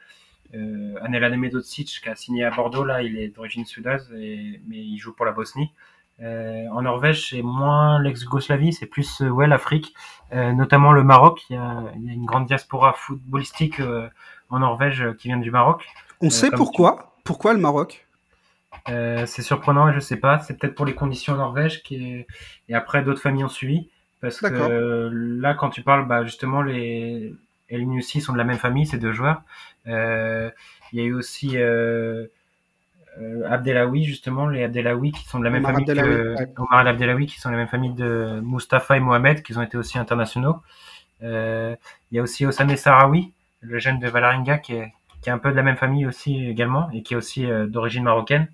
Anela 1.03 1.31
Medocic 1.37 2.01
qui 2.03 2.09
a 2.09 2.14
signé 2.14 2.45
à 2.45 2.51
Bordeaux 2.51 2.85
là, 2.85 3.03
il 3.03 3.19
est 3.19 3.29
d'origine 3.29 3.64
suédoise 3.64 4.09
mais 4.12 4.59
il 4.69 4.99
joue 4.99 5.12
pour 5.12 5.25
la 5.25 5.33
Bosnie. 5.33 5.71
Euh, 6.22 6.66
en 6.70 6.83
Norvège, 6.83 7.31
c'est 7.31 7.42
moins 7.42 8.00
l'ex-Yougoslavie, 8.00 8.72
c'est 8.72 8.87
plus 8.87 9.20
euh, 9.20 9.29
ouais 9.29 9.48
l'Afrique, 9.48 9.94
euh, 10.33 10.53
notamment 10.53 10.92
le 10.92 11.03
Maroc. 11.03 11.42
Il 11.50 11.55
y, 11.55 11.57
a, 11.57 11.85
il 11.96 12.05
y, 12.07 12.11
a, 12.11 12.12
une 12.12 12.24
grande 12.24 12.46
diaspora 12.46 12.92
footballistique 12.92 13.81
en 14.50 14.59
Norvège 14.59 15.05
qui 15.18 15.29
vient 15.29 15.38
du 15.38 15.50
Maroc. 15.50 15.85
On 16.20 16.31
sait 16.31 16.50
pourquoi 16.50 17.12
Pourquoi 17.24 17.53
le 17.53 17.61
Maroc? 17.61 18.07
C'est 18.87 19.42
surprenant, 19.42 19.92
je 19.92 20.00
sais 20.00 20.16
pas. 20.18 20.40
C'est 20.40 20.59
peut-être 20.59 20.74
pour 20.74 20.85
les 20.85 20.94
conditions 20.94 21.35
en 21.35 21.38
Norvège 21.38 21.83
qui 21.83 22.27
et 22.68 22.74
après 22.74 23.03
d'autres 23.03 23.20
familles 23.20 23.44
ont 23.44 23.48
suivi. 23.48 23.88
Parce 24.20 24.40
que 24.40 25.11
là, 25.12 25.55
quand 25.55 25.70
tu 25.70 25.83
parles, 25.83 26.07
bah, 26.07 26.24
justement, 26.24 26.62
les 26.62 27.35
El 27.68 27.87
sont 28.03 28.33
de 28.33 28.38
la 28.38 28.44
même 28.44 28.59
famille, 28.59 28.87
ces 28.87 28.98
deux 28.98 29.12
joueurs. 29.12 29.42
il 29.87 30.53
y 30.92 31.00
a 31.00 31.05
eu 31.05 31.14
aussi 31.14 31.57
Abdelawi 33.48 34.05
justement, 34.05 34.48
les 34.48 34.64
Abdelawi 34.64 35.12
qui 35.12 35.24
sont 35.24 35.38
de 35.38 35.44
la 35.44 35.50
même 35.50 35.64
famille 35.64 35.85
que 35.85 36.35
Omar 36.57 36.87
Abdelawi 36.87 37.27
qui 37.27 37.38
sont 37.38 37.48
de 37.48 37.55
la 37.55 37.61
même 37.61 37.68
famille 37.68 37.94
de 37.94 38.40
Mustafa 38.42 38.96
et 38.96 39.00
Mohamed 39.00 39.42
qui 39.42 39.57
ont 39.57 39.62
été 39.62 39.77
aussi 39.77 39.98
internationaux. 39.98 40.57
Euh, 41.22 41.77
il 42.11 42.16
y 42.16 42.18
a 42.18 42.22
aussi 42.22 42.44
Osame 42.44 42.77
Sarawi, 42.77 43.33
le 43.61 43.79
jeune 43.79 43.98
de 43.98 44.09
Valaringa 44.09 44.59
qui 44.59 44.74
est, 44.74 44.92
qui 45.22 45.31
est 45.31 45.33
un 45.33 45.38
peu 45.38 45.50
de 45.50 45.57
la 45.57 45.62
même 45.62 45.77
famille 45.77 46.07
aussi 46.07 46.46
également 46.46 46.90
et 46.90 47.03
qui 47.03 47.14
est 47.14 47.16
aussi 47.16 47.50
euh, 47.50 47.66
d'origine 47.66 48.05
marocaine. 48.05 48.48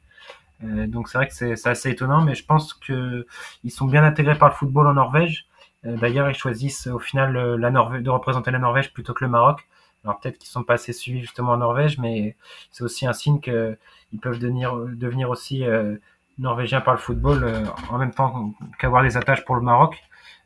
Euh, 0.63 0.87
donc 0.87 1.09
c'est 1.09 1.19
vrai 1.19 1.27
que 1.27 1.35
c'est 1.35 1.67
assez 1.67 1.91
étonnant, 1.91 2.23
mais 2.23 2.35
je 2.35 2.45
pense 2.45 2.75
que 2.75 3.27
ils 3.65 3.71
sont 3.71 3.87
bien 3.87 4.05
intégrés 4.05 4.37
par 4.37 4.51
le 4.51 4.55
football 4.55 4.87
en 4.87 4.95
Norvège. 4.95 5.47
Euh, 5.87 5.97
d'ailleurs, 5.97 6.29
ils 6.29 6.37
choisissent 6.37 6.87
au 6.87 6.99
final 6.99 7.57
la 7.57 7.71
Norvège, 7.71 8.03
de 8.03 8.11
représenter 8.11 8.51
la 8.51 8.59
Norvège 8.59 8.93
plutôt 8.93 9.15
que 9.15 9.25
le 9.25 9.31
Maroc. 9.31 9.67
Alors 10.05 10.19
peut-être 10.21 10.39
qu'ils 10.39 10.49
sont 10.49 10.65
pas 10.65 10.75
assez 10.75 10.93
suivis 10.93 11.21
justement 11.21 11.53
en 11.53 11.59
Norvège, 11.59 11.99
mais 11.99 12.37
c'est 12.73 12.85
aussi 12.85 13.07
un 13.07 13.13
signe 13.13 13.41
qu'ils 13.41 13.77
peuvent 14.23 14.39
devenir, 14.39 14.75
devenir 14.75 15.31
aussi 15.31 15.65
euh, 15.65 15.97
norvégiens 16.41 16.81
par 16.81 16.95
le 16.95 17.01
football 17.01 17.45
euh, 17.45 17.65
en 17.91 17.99
même 17.99 18.13
temps 18.13 18.53
qu'avoir 18.79 19.03
des 19.03 19.17
attaches 19.17 19.45
pour 19.45 19.55
le 19.55 19.63
Maroc. 19.63 20.03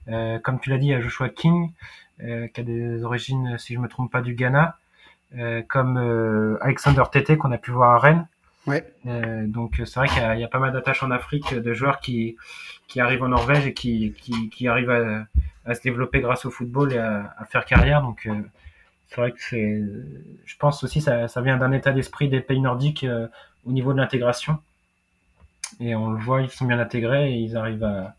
Euh, 0.08 0.38
comme 0.38 0.60
tu 0.60 0.70
l'as 0.70 0.78
dit, 0.78 0.86
il 0.86 0.90
y 0.90 0.94
a 0.94 1.00
Joshua 1.00 1.28
King, 1.28 1.72
euh, 2.22 2.46
qui 2.48 2.60
a 2.60 2.64
des 2.64 3.04
origines, 3.04 3.56
si 3.58 3.74
je 3.74 3.78
me 3.78 3.88
trompe 3.88 4.12
pas, 4.12 4.20
du 4.20 4.34
Ghana, 4.34 4.76
comme 5.68 5.96
Alexander 6.60 7.02
Tété 7.10 7.36
qu'on 7.36 7.50
a 7.50 7.58
pu 7.58 7.72
voir 7.72 7.90
à 7.90 7.98
Rennes. 7.98 8.26
Ouais. 8.66 8.82
donc 9.04 9.74
c'est 9.84 9.96
vrai 9.96 10.08
qu'il 10.08 10.22
y, 10.22 10.40
y, 10.40 10.44
a 10.44 10.48
pas 10.48 10.60
mal 10.60 10.72
d'attaches 10.72 11.02
en 11.02 11.10
Afrique 11.10 11.52
de 11.52 11.74
joueurs 11.74 12.00
qui, 12.00 12.36
qui 12.86 12.98
arrivent 13.00 13.24
en 13.24 13.28
Norvège 13.28 13.66
et 13.66 13.74
qui, 13.74 14.14
qui, 14.16 14.48
qui 14.48 14.68
arrivent 14.68 14.90
à, 14.90 15.26
à, 15.66 15.74
se 15.74 15.82
développer 15.82 16.20
grâce 16.20 16.46
au 16.46 16.50
football 16.50 16.92
et 16.94 16.98
à, 16.98 17.34
à 17.36 17.44
faire 17.46 17.64
carrière. 17.64 18.00
Donc 18.00 18.28
c'est 19.14 19.20
vrai 19.20 19.32
que 19.32 19.38
c'est, 19.40 19.82
je 20.44 20.56
pense 20.56 20.82
aussi 20.82 21.00
ça, 21.00 21.28
ça 21.28 21.40
vient 21.40 21.56
d'un 21.56 21.72
état 21.72 21.92
d'esprit 21.92 22.28
des 22.28 22.40
pays 22.40 22.60
nordiques 22.60 23.04
euh, 23.04 23.28
au 23.64 23.72
niveau 23.72 23.92
de 23.92 23.98
l'intégration. 23.98 24.58
Et 25.80 25.94
on 25.94 26.10
le 26.10 26.18
voit, 26.18 26.42
ils 26.42 26.50
sont 26.50 26.64
bien 26.66 26.78
intégrés 26.78 27.32
et 27.32 27.36
ils 27.36 27.56
arrivent 27.56 27.84
à, 27.84 28.16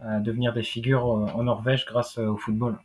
à 0.00 0.18
devenir 0.18 0.52
des 0.52 0.62
figures 0.62 1.06
euh, 1.06 1.26
en 1.34 1.44
Norvège 1.44 1.84
grâce 1.86 2.18
euh, 2.18 2.26
au 2.26 2.36
football. 2.36 2.78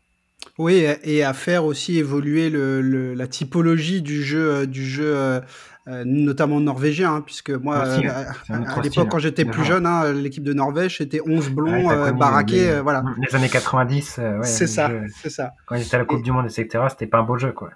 Oui, 0.57 0.85
et 1.03 1.23
à 1.23 1.33
faire 1.33 1.65
aussi 1.65 1.97
évoluer 1.97 2.49
le, 2.49 2.81
le, 2.81 3.13
la 3.13 3.27
typologie 3.27 4.01
du 4.01 4.21
jeu, 4.21 4.67
du 4.67 4.85
jeu 4.85 5.41
euh, 5.88 6.04
notamment 6.04 6.60
norvégien, 6.60 7.13
hein, 7.13 7.21
puisque 7.21 7.52
moi, 7.52 7.76
euh, 7.86 8.02
à, 8.50 8.82
l'époque, 8.82 9.08
quand 9.08 9.19
j'étais 9.19 9.45
plus 9.45 9.63
jeune, 9.63 9.86
hein, 9.86 10.13
l'équipe 10.13 10.43
de 10.43 10.52
Norvège, 10.52 10.98
c'était 10.98 11.21
11 11.24 11.52
blonds 11.52 11.91
euh, 11.91 12.12
baraqués, 12.12 12.80
voilà. 12.82 13.04
Les 13.21 13.36
années 13.36 13.50
90, 13.50 14.17
ouais, 14.17 14.39
c'est 14.41 14.65
ça, 14.65 14.89
c'est 15.21 15.30
ça. 15.30 15.54
Quand 15.67 15.76
ils 15.76 15.84
étaient 15.84 15.93
à 15.93 16.00
la 16.00 16.06
Coupe 16.06 16.24
du 16.24 16.32
Monde, 16.32 16.48
etc., 16.48 16.86
c'était 16.89 17.06
pas 17.06 17.19
un 17.19 17.24
beau 17.24 17.38
jeu, 17.38 17.52
quoi. 17.52 17.69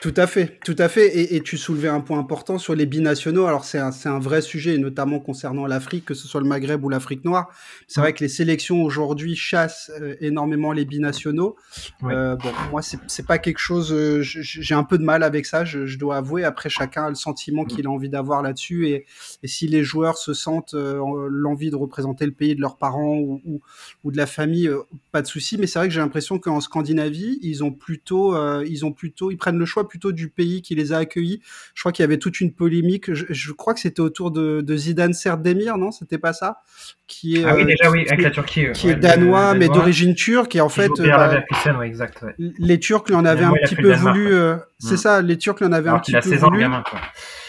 Tout 0.00 0.14
à 0.16 0.28
fait, 0.28 0.60
tout 0.64 0.76
à 0.78 0.88
fait. 0.88 1.08
Et, 1.08 1.34
et 1.34 1.40
tu 1.40 1.58
soulevais 1.58 1.88
un 1.88 1.98
point 1.98 2.20
important 2.20 2.58
sur 2.58 2.76
les 2.76 2.86
binationaux. 2.86 3.46
Alors, 3.46 3.64
c'est 3.64 3.80
un, 3.80 3.90
un, 4.04 4.18
vrai 4.20 4.42
sujet, 4.42 4.78
notamment 4.78 5.18
concernant 5.18 5.66
l'Afrique, 5.66 6.04
que 6.04 6.14
ce 6.14 6.28
soit 6.28 6.40
le 6.40 6.46
Maghreb 6.46 6.84
ou 6.84 6.88
l'Afrique 6.88 7.24
noire. 7.24 7.48
C'est 7.88 8.00
vrai 8.00 8.12
que 8.12 8.22
les 8.22 8.28
sélections 8.28 8.84
aujourd'hui 8.84 9.34
chassent 9.34 9.90
énormément 10.20 10.70
les 10.70 10.84
binationaux. 10.84 11.56
bon, 12.00 12.38
moi, 12.70 12.80
c'est 12.82 13.26
pas 13.26 13.38
quelque 13.38 13.58
chose, 13.58 13.92
j'ai 14.22 14.74
un 14.76 14.84
peu 14.84 14.98
de 14.98 15.04
mal 15.04 15.24
avec 15.24 15.46
ça, 15.46 15.64
je, 15.64 15.84
je 15.84 15.98
dois 15.98 16.18
avouer. 16.18 16.44
Après, 16.44 16.68
chacun 16.68 17.06
a 17.06 17.08
le 17.08 17.16
sentiment 17.16 17.55
Mm. 17.64 17.68
qu'il 17.68 17.86
a 17.86 17.90
envie 17.90 18.08
d'avoir 18.08 18.42
là-dessus. 18.42 18.88
Et, 18.88 19.06
si 19.44 19.68
les 19.68 19.84
joueurs 19.84 20.18
se 20.18 20.34
sentent 20.34 20.74
euh, 20.74 21.28
l'envie 21.30 21.70
de 21.70 21.76
représenter 21.76 22.26
le 22.26 22.32
pays 22.32 22.54
de 22.54 22.60
leurs 22.60 22.76
parents 22.76 23.16
ou, 23.16 23.60
ou, 24.04 24.10
de 24.10 24.16
la 24.16 24.26
famille, 24.26 24.68
euh, 24.68 24.82
pas 25.12 25.22
de 25.22 25.26
souci. 25.26 25.56
Mais 25.58 25.66
c'est 25.66 25.78
vrai 25.78 25.88
que 25.88 25.94
j'ai 25.94 26.00
l'impression 26.00 26.38
qu'en 26.38 26.60
Scandinavie, 26.60 27.38
ils 27.42 27.62
ont 27.62 27.70
plutôt, 27.70 28.34
euh, 28.34 28.64
ils 28.68 28.84
ont 28.84 28.92
plutôt, 28.92 29.30
ils 29.30 29.36
prennent 29.36 29.58
le 29.58 29.64
choix 29.64 29.88
plutôt 29.88 30.12
du 30.12 30.28
pays 30.28 30.62
qui 30.62 30.74
les 30.74 30.92
a 30.92 30.98
accueillis. 30.98 31.40
Je 31.74 31.82
crois 31.82 31.92
qu'il 31.92 32.02
y 32.02 32.04
avait 32.04 32.18
toute 32.18 32.40
une 32.40 32.52
polémique. 32.52 33.12
Je, 33.12 33.52
crois 33.52 33.72
que 33.74 33.80
c'était 33.80 34.00
autour 34.00 34.30
de, 34.30 34.60
de 34.60 34.76
Zidane 34.76 35.14
Serdemir, 35.14 35.78
non? 35.78 35.90
C'était 35.90 36.18
pas 36.18 36.32
ça? 36.32 36.62
Qui 37.06 37.36
est, 37.36 37.44
ah 37.44 37.54
oui, 37.54 37.64
déjà, 37.64 37.90
oui, 37.90 38.04
avec 38.08 38.22
la 38.22 38.30
Turquie. 38.30 38.66
Qui 38.74 38.88
est 38.88 38.96
danois, 38.96 39.54
mais 39.54 39.68
d'origine 39.68 40.14
turque. 40.14 40.56
Et 40.56 40.60
en 40.60 40.68
fait, 40.68 40.90
bah, 40.98 41.42
exact, 41.84 42.24
les 42.38 42.80
Turcs 42.80 43.04
lui 43.06 43.14
en 43.14 43.24
avaient 43.24 43.44
un 43.44 43.52
petit 43.52 43.76
peu 43.76 43.92
voulu. 43.94 44.34
C'est 44.78 44.94
mm. 44.94 44.98
ça, 44.98 45.22
les 45.22 45.38
Turcs 45.38 45.56
lui 45.60 45.66
en 45.66 45.72
avaient 45.72 45.90
un 45.90 45.98
petit 45.98 46.12
peu 46.12 46.34
voulu. 46.36 46.60
Gamin, 46.60 46.82
quoi 46.82 47.00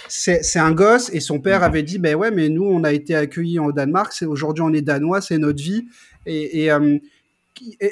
c'est 0.08 0.60
un 0.60 0.72
gosse 0.72 1.10
et 1.14 1.20
son 1.20 1.40
père 1.40 1.64
avait 1.64 1.84
dit 1.84 2.00
ben 2.00 2.16
ouais 2.16 2.32
mais 2.32 2.50
nous 2.50 2.64
on 2.64 2.84
a 2.84 2.94
été 2.94 3.16
accueillis 3.16 3.60
au 3.60 3.72
Danemark 3.72 4.14
c'est 4.14 4.26
aujourd'hui 4.26 4.64
on 4.64 4.74
est 4.74 4.82
danois 4.82 5.22
c'est 5.22 5.38
notre 5.38 5.62
vie. 5.62 5.88
Et, 6.26 6.64
et, 6.64 6.72
euh, 6.72 6.98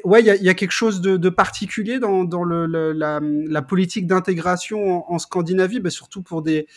ouais 0.03 0.21
il 0.21 0.25
y 0.25 0.29
a, 0.29 0.35
y 0.35 0.49
a, 0.49 0.53
quelque 0.53 0.71
chose 0.71 1.01
de, 1.01 1.17
de 1.17 1.29
particulier 1.29 1.99
dans, 1.99 2.23
dans 2.23 2.43
le, 2.43 2.65
le, 2.65 2.91
la, 2.91 3.19
la, 3.21 3.61
politique 3.61 4.07
d'intégration 4.07 5.07
en, 5.09 5.13
en, 5.15 5.19
Scandinavie 5.19 5.79
ben 5.79 5.89
surtout 5.89 6.21
pour 6.21 6.41
des 6.41 6.67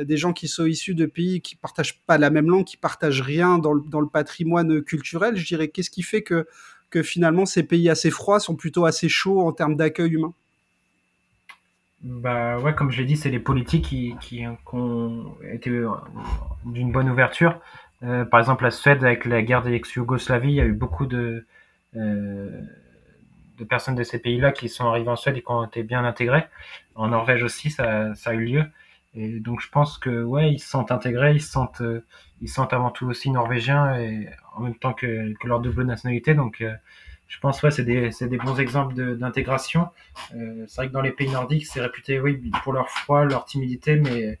des 0.00 0.16
gens 0.16 0.32
qui 0.32 0.48
sont 0.48 0.64
issus 0.64 0.94
de 0.94 1.06
pays 1.06 1.40
qui 1.40 1.56
partagent 1.56 2.00
pas 2.06 2.18
la 2.18 2.30
même 2.30 2.48
langue 2.48 2.64
qui 2.64 2.76
partagent 2.76 3.22
rien 3.22 3.58
dans 3.58 3.72
le, 3.72 3.82
dans 3.88 4.00
le 4.00 4.08
patrimoine 4.08 4.82
culturel. 4.82 5.36
Je 5.36 5.46
dirais 5.46 5.68
qu'est-ce 5.68 5.90
qui 5.90 6.02
fait 6.02 6.22
que 6.22 6.46
que 6.90 7.02
finalement 7.02 7.44
ces 7.44 7.62
pays 7.62 7.90
assez 7.90 8.10
froids 8.10 8.40
sont 8.40 8.56
plutôt 8.56 8.86
assez 8.86 9.08
chauds 9.08 9.40
en 9.40 9.52
termes 9.52 9.76
d'accueil 9.76 10.12
humain? 10.12 10.32
Bah 12.02 12.58
ouais, 12.58 12.74
comme 12.74 12.90
je 12.90 12.98
l'ai 12.98 13.06
dit, 13.06 13.16
c'est 13.16 13.30
les 13.30 13.40
politiques 13.40 13.86
qui, 13.86 14.14
qui, 14.20 14.44
ont 14.72 15.36
été 15.52 15.70
d'une 16.64 16.92
bonne 16.92 17.10
ouverture. 17.10 17.60
Euh, 18.04 18.24
par 18.24 18.38
exemple, 18.40 18.64
la 18.64 18.70
Suède, 18.70 19.04
avec 19.04 19.24
la 19.24 19.42
guerre 19.42 19.62
des 19.62 19.72
ex-Yougoslavie, 19.72 20.50
il 20.50 20.54
y 20.54 20.60
a 20.60 20.64
eu 20.64 20.72
beaucoup 20.72 21.06
de, 21.06 21.46
euh, 21.96 22.60
de 23.58 23.64
personnes 23.64 23.96
de 23.96 24.04
ces 24.04 24.20
pays-là 24.20 24.52
qui 24.52 24.68
sont 24.68 24.86
arrivées 24.86 25.08
en 25.08 25.16
Suède 25.16 25.36
et 25.36 25.42
qui 25.42 25.50
ont 25.50 25.64
été 25.64 25.82
bien 25.82 26.04
intégrées. 26.04 26.46
En 26.94 27.08
Norvège 27.08 27.42
aussi, 27.42 27.70
ça, 27.70 28.12
a 28.24 28.34
eu 28.34 28.44
lieu. 28.44 28.64
Et 29.14 29.40
donc 29.40 29.60
je 29.60 29.68
pense 29.68 29.98
que 29.98 30.22
ouais, 30.22 30.52
ils 30.52 30.58
se 30.60 30.68
sentent 30.68 30.92
intégrés, 30.92 31.34
ils 31.34 31.42
se 31.42 31.50
sentent, 31.50 31.80
euh, 31.80 32.04
ils 32.40 32.48
se 32.48 32.54
sentent 32.54 32.72
avant 32.72 32.90
tout 32.90 33.06
aussi 33.06 33.30
norvégiens 33.30 33.96
et 33.96 34.28
en 34.54 34.60
même 34.60 34.76
temps 34.76 34.92
que, 34.92 35.34
que 35.34 35.48
leur 35.48 35.60
double 35.60 35.84
nationalité. 35.84 36.34
Donc 36.34 36.60
euh, 36.60 36.72
je 37.28 37.38
pense 37.40 37.62
ouais, 37.62 37.70
c'est 37.70 37.84
des, 37.84 38.10
des, 38.10 38.38
bons 38.38 38.58
exemples 38.58 39.16
d'intégration. 39.16 39.88
Euh, 40.34 40.64
c'est 40.66 40.76
vrai 40.76 40.88
que 40.88 40.92
dans 40.92 41.02
les 41.02 41.12
pays 41.12 41.30
nordiques, 41.30 41.66
c'est 41.66 41.80
réputé 41.80 42.20
oui 42.20 42.50
pour 42.64 42.72
leur 42.72 42.88
froid, 42.88 43.24
leur 43.24 43.44
timidité, 43.44 43.96
mais, 43.96 44.38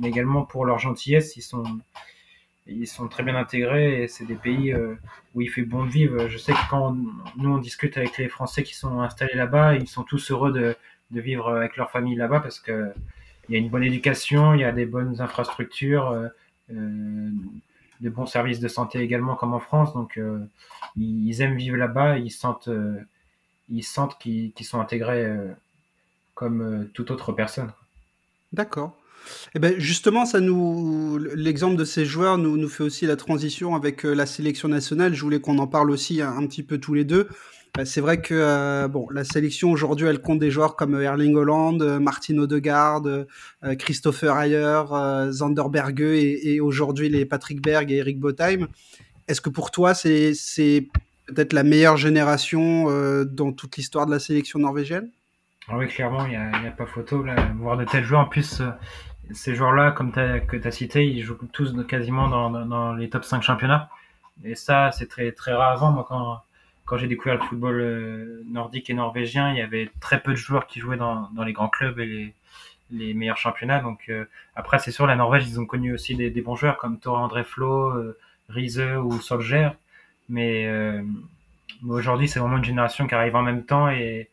mais 0.00 0.08
également 0.08 0.44
pour 0.44 0.64
leur 0.64 0.78
gentillesse. 0.78 1.36
Ils 1.36 1.42
sont 1.42 1.64
ils 2.66 2.86
sont 2.86 3.08
très 3.08 3.22
bien 3.22 3.34
intégrés 3.34 4.02
et 4.02 4.08
c'est 4.08 4.26
des 4.26 4.34
pays 4.34 4.74
où 5.34 5.40
il 5.40 5.48
fait 5.48 5.62
bon 5.62 5.84
de 5.86 5.90
vivre. 5.90 6.28
Je 6.28 6.36
sais 6.38 6.52
que 6.52 6.70
quand 6.70 6.94
nous 7.36 7.50
on 7.50 7.58
discute 7.58 7.96
avec 7.96 8.18
les 8.18 8.28
Français 8.28 8.62
qui 8.62 8.74
sont 8.74 9.00
installés 9.00 9.34
là-bas, 9.34 9.74
ils 9.74 9.88
sont 9.88 10.02
tous 10.02 10.30
heureux 10.30 10.52
de, 10.52 10.76
de 11.10 11.20
vivre 11.20 11.48
avec 11.48 11.76
leur 11.76 11.90
famille 11.90 12.14
là-bas 12.14 12.40
parce 12.40 12.60
que 12.60 12.92
il 13.48 13.54
y 13.54 13.56
a 13.56 13.58
une 13.58 13.70
bonne 13.70 13.84
éducation, 13.84 14.54
il 14.54 14.60
y 14.60 14.64
a 14.64 14.72
des 14.72 14.86
bonnes 14.86 15.20
infrastructures, 15.20 16.10
euh, 16.10 16.28
euh, 16.72 17.30
de 18.00 18.10
bons 18.10 18.26
services 18.26 18.60
de 18.60 18.68
santé 18.68 19.00
également 19.00 19.34
comme 19.34 19.54
en 19.54 19.60
France. 19.60 19.92
Donc 19.94 20.18
euh, 20.18 20.38
ils, 20.96 21.40
aiment 21.40 21.56
vivre 21.56 21.76
là-bas, 21.76 22.18
ils 22.18 22.30
sentent, 22.30 22.70
ils 23.68 23.84
sentent 23.84 24.18
qu'ils 24.18 24.52
sont 24.62 24.80
intégrés 24.80 25.30
comme 26.34 26.88
toute 26.94 27.10
autre 27.10 27.32
personne. 27.32 27.72
D'accord. 28.52 28.96
Eh 29.54 29.58
ben 29.58 29.78
justement, 29.78 30.24
ça 30.24 30.40
nous, 30.40 31.18
l'exemple 31.18 31.76
de 31.76 31.84
ces 31.84 32.04
joueurs 32.04 32.38
nous, 32.38 32.56
nous 32.56 32.68
fait 32.68 32.84
aussi 32.84 33.06
la 33.06 33.16
transition 33.16 33.74
avec 33.74 34.04
la 34.04 34.26
sélection 34.26 34.68
nationale. 34.68 35.14
Je 35.14 35.22
voulais 35.22 35.40
qu'on 35.40 35.58
en 35.58 35.66
parle 35.66 35.90
aussi 35.90 36.22
un, 36.22 36.46
petit 36.46 36.62
peu 36.62 36.78
tous 36.78 36.94
les 36.94 37.04
deux. 37.04 37.28
Bah, 37.78 37.84
c'est 37.84 38.00
vrai 38.00 38.20
que 38.20 38.34
euh, 38.34 38.88
bon, 38.88 39.06
la 39.10 39.22
sélection 39.22 39.70
aujourd'hui, 39.70 40.08
elle 40.08 40.20
compte 40.20 40.40
des 40.40 40.50
joueurs 40.50 40.74
comme 40.74 41.00
Erling 41.00 41.36
Holland, 41.36 41.80
euh, 41.80 42.00
Martin 42.00 42.36
Odegaard, 42.38 43.06
euh, 43.06 43.24
Christopher 43.78 44.36
Ayer, 44.36 44.82
Zander 45.30 45.62
Berge 45.70 46.00
et, 46.00 46.58
aujourd'hui 46.58 47.08
les 47.08 47.24
Patrick 47.24 47.62
Berg 47.62 47.92
et 47.92 47.98
Eric 47.98 48.18
Botheim. 48.18 48.66
Est-ce 49.28 49.40
que 49.40 49.48
pour 49.48 49.70
toi, 49.70 49.94
c'est, 49.94 50.34
c'est 50.34 50.88
peut-être 51.26 51.52
la 51.52 51.62
meilleure 51.62 51.96
génération 51.96 52.86
dans 53.24 53.52
toute 53.52 53.76
l'histoire 53.76 54.06
de 54.06 54.10
la 54.10 54.18
sélection 54.18 54.58
norvégienne? 54.58 55.10
Ah 55.68 55.78
Oui, 55.78 55.86
clairement, 55.86 56.26
il 56.26 56.30
n'y 56.30 56.66
a, 56.66 56.72
pas 56.72 56.86
photo. 56.86 57.22
Là. 57.22 57.36
Voir 57.60 57.76
de 57.76 57.84
tels 57.84 58.02
joueurs, 58.02 58.22
en 58.22 58.28
plus, 58.28 58.60
ces 59.30 59.54
joueurs-là, 59.54 59.92
comme 59.92 60.10
que 60.10 60.56
tu 60.56 60.66
as 60.66 60.72
cité, 60.72 61.06
ils 61.06 61.22
jouent 61.22 61.38
tous 61.52 61.76
quasiment 61.86 62.26
dans, 62.26 62.50
dans, 62.50 62.94
les 62.94 63.08
top 63.08 63.24
5 63.24 63.40
championnats. 63.40 63.88
Et 64.42 64.56
ça, 64.56 64.90
c'est 64.90 65.06
très, 65.06 65.30
très 65.30 65.52
rare 65.52 65.70
avant. 65.70 65.92
Moi, 65.92 66.04
quand 66.08 66.40
quand 66.88 66.96
j'ai 66.96 67.06
découvert 67.06 67.34
le 67.34 67.42
football 67.42 67.80
euh, 67.80 68.42
nordique 68.50 68.88
et 68.88 68.94
norvégien, 68.94 69.50
il 69.52 69.58
y 69.58 69.60
avait 69.60 69.90
très 70.00 70.20
peu 70.20 70.30
de 70.30 70.36
joueurs 70.36 70.66
qui 70.66 70.80
jouaient 70.80 70.96
dans, 70.96 71.28
les 71.44 71.52
grands 71.52 71.68
clubs 71.68 72.00
et 72.00 72.32
les, 72.90 73.14
meilleurs 73.14 73.36
championnats. 73.36 73.80
Donc 73.80 74.06
euh, 74.08 74.24
après, 74.56 74.78
c'est 74.78 74.90
sûr, 74.90 75.06
la 75.06 75.14
Norvège, 75.14 75.46
ils 75.46 75.60
ont 75.60 75.66
connu 75.66 75.92
aussi 75.92 76.16
des, 76.16 76.30
bons 76.40 76.56
joueurs 76.56 76.78
comme 76.78 76.98
Tore 76.98 77.18
André 77.18 77.44
Flo, 77.44 77.90
euh, 77.90 78.18
Riese 78.48 78.80
ou. 78.80 79.20
Mais, 80.30 80.66
euh, 80.66 81.02
mais 81.82 81.92
aujourd'hui, 81.92 82.26
c'est 82.26 82.40
vraiment 82.40 82.56
une 82.56 82.64
génération 82.64 83.06
qui 83.06 83.14
arrive 83.14 83.36
en 83.36 83.42
même 83.42 83.64
temps 83.64 83.90
et, 83.90 84.30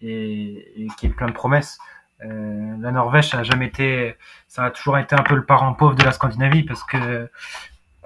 et, 0.00 0.86
qui 0.98 1.06
est 1.06 1.10
plein 1.10 1.28
de 1.28 1.32
promesses. 1.32 1.78
La 2.20 2.90
Norvège, 2.90 3.28
ça 3.28 3.40
a 3.40 3.42
jamais 3.42 3.66
été, 3.66 4.16
ça 4.48 4.64
a 4.64 4.70
toujours 4.70 4.98
été 4.98 5.14
un 5.14 5.22
peu 5.22 5.36
le 5.36 5.44
parent 5.44 5.72
pauvre 5.74 5.94
de 5.94 6.02
la 6.02 6.12
Scandinavie 6.12 6.64
parce 6.64 6.82
que 6.82 7.28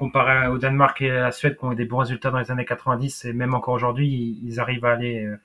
comparé 0.02 0.48
au 0.48 0.58
Danemark 0.58 1.00
et 1.00 1.12
à 1.12 1.20
la 1.20 1.30
Suède 1.30 1.56
qui 1.56 1.64
ont 1.64 1.70
eu 1.70 1.76
des 1.76 1.84
bons 1.84 1.98
résultats 1.98 2.32
dans 2.32 2.40
les 2.40 2.50
années 2.50 2.64
90 2.64 3.24
et 3.26 3.32
même 3.32 3.54
encore 3.54 3.74
aujourd'hui, 3.74 4.36
ils 4.42 4.58
arrivent 4.58 4.84
à 4.84 4.90
aller 4.90 5.24
euh, 5.24 5.36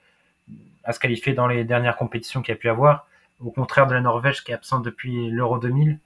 à 0.83 0.93
se 0.93 0.99
qualifier 0.99 1.33
dans 1.33 1.45
les 1.45 1.63
dernières 1.63 1.95
compétitions 1.95 2.41
qu'il 2.41 2.55
y 2.55 2.57
a 2.57 2.59
pu 2.59 2.67
avoir, 2.67 3.07
au 3.39 3.51
contraire 3.51 3.85
de 3.85 3.93
la 3.93 4.01
Norvège 4.01 4.43
qui 4.43 4.51
est 4.51 4.55
absente 4.55 4.83
depuis 4.83 5.29
l'Euro 5.29 5.59
2000 5.59 5.99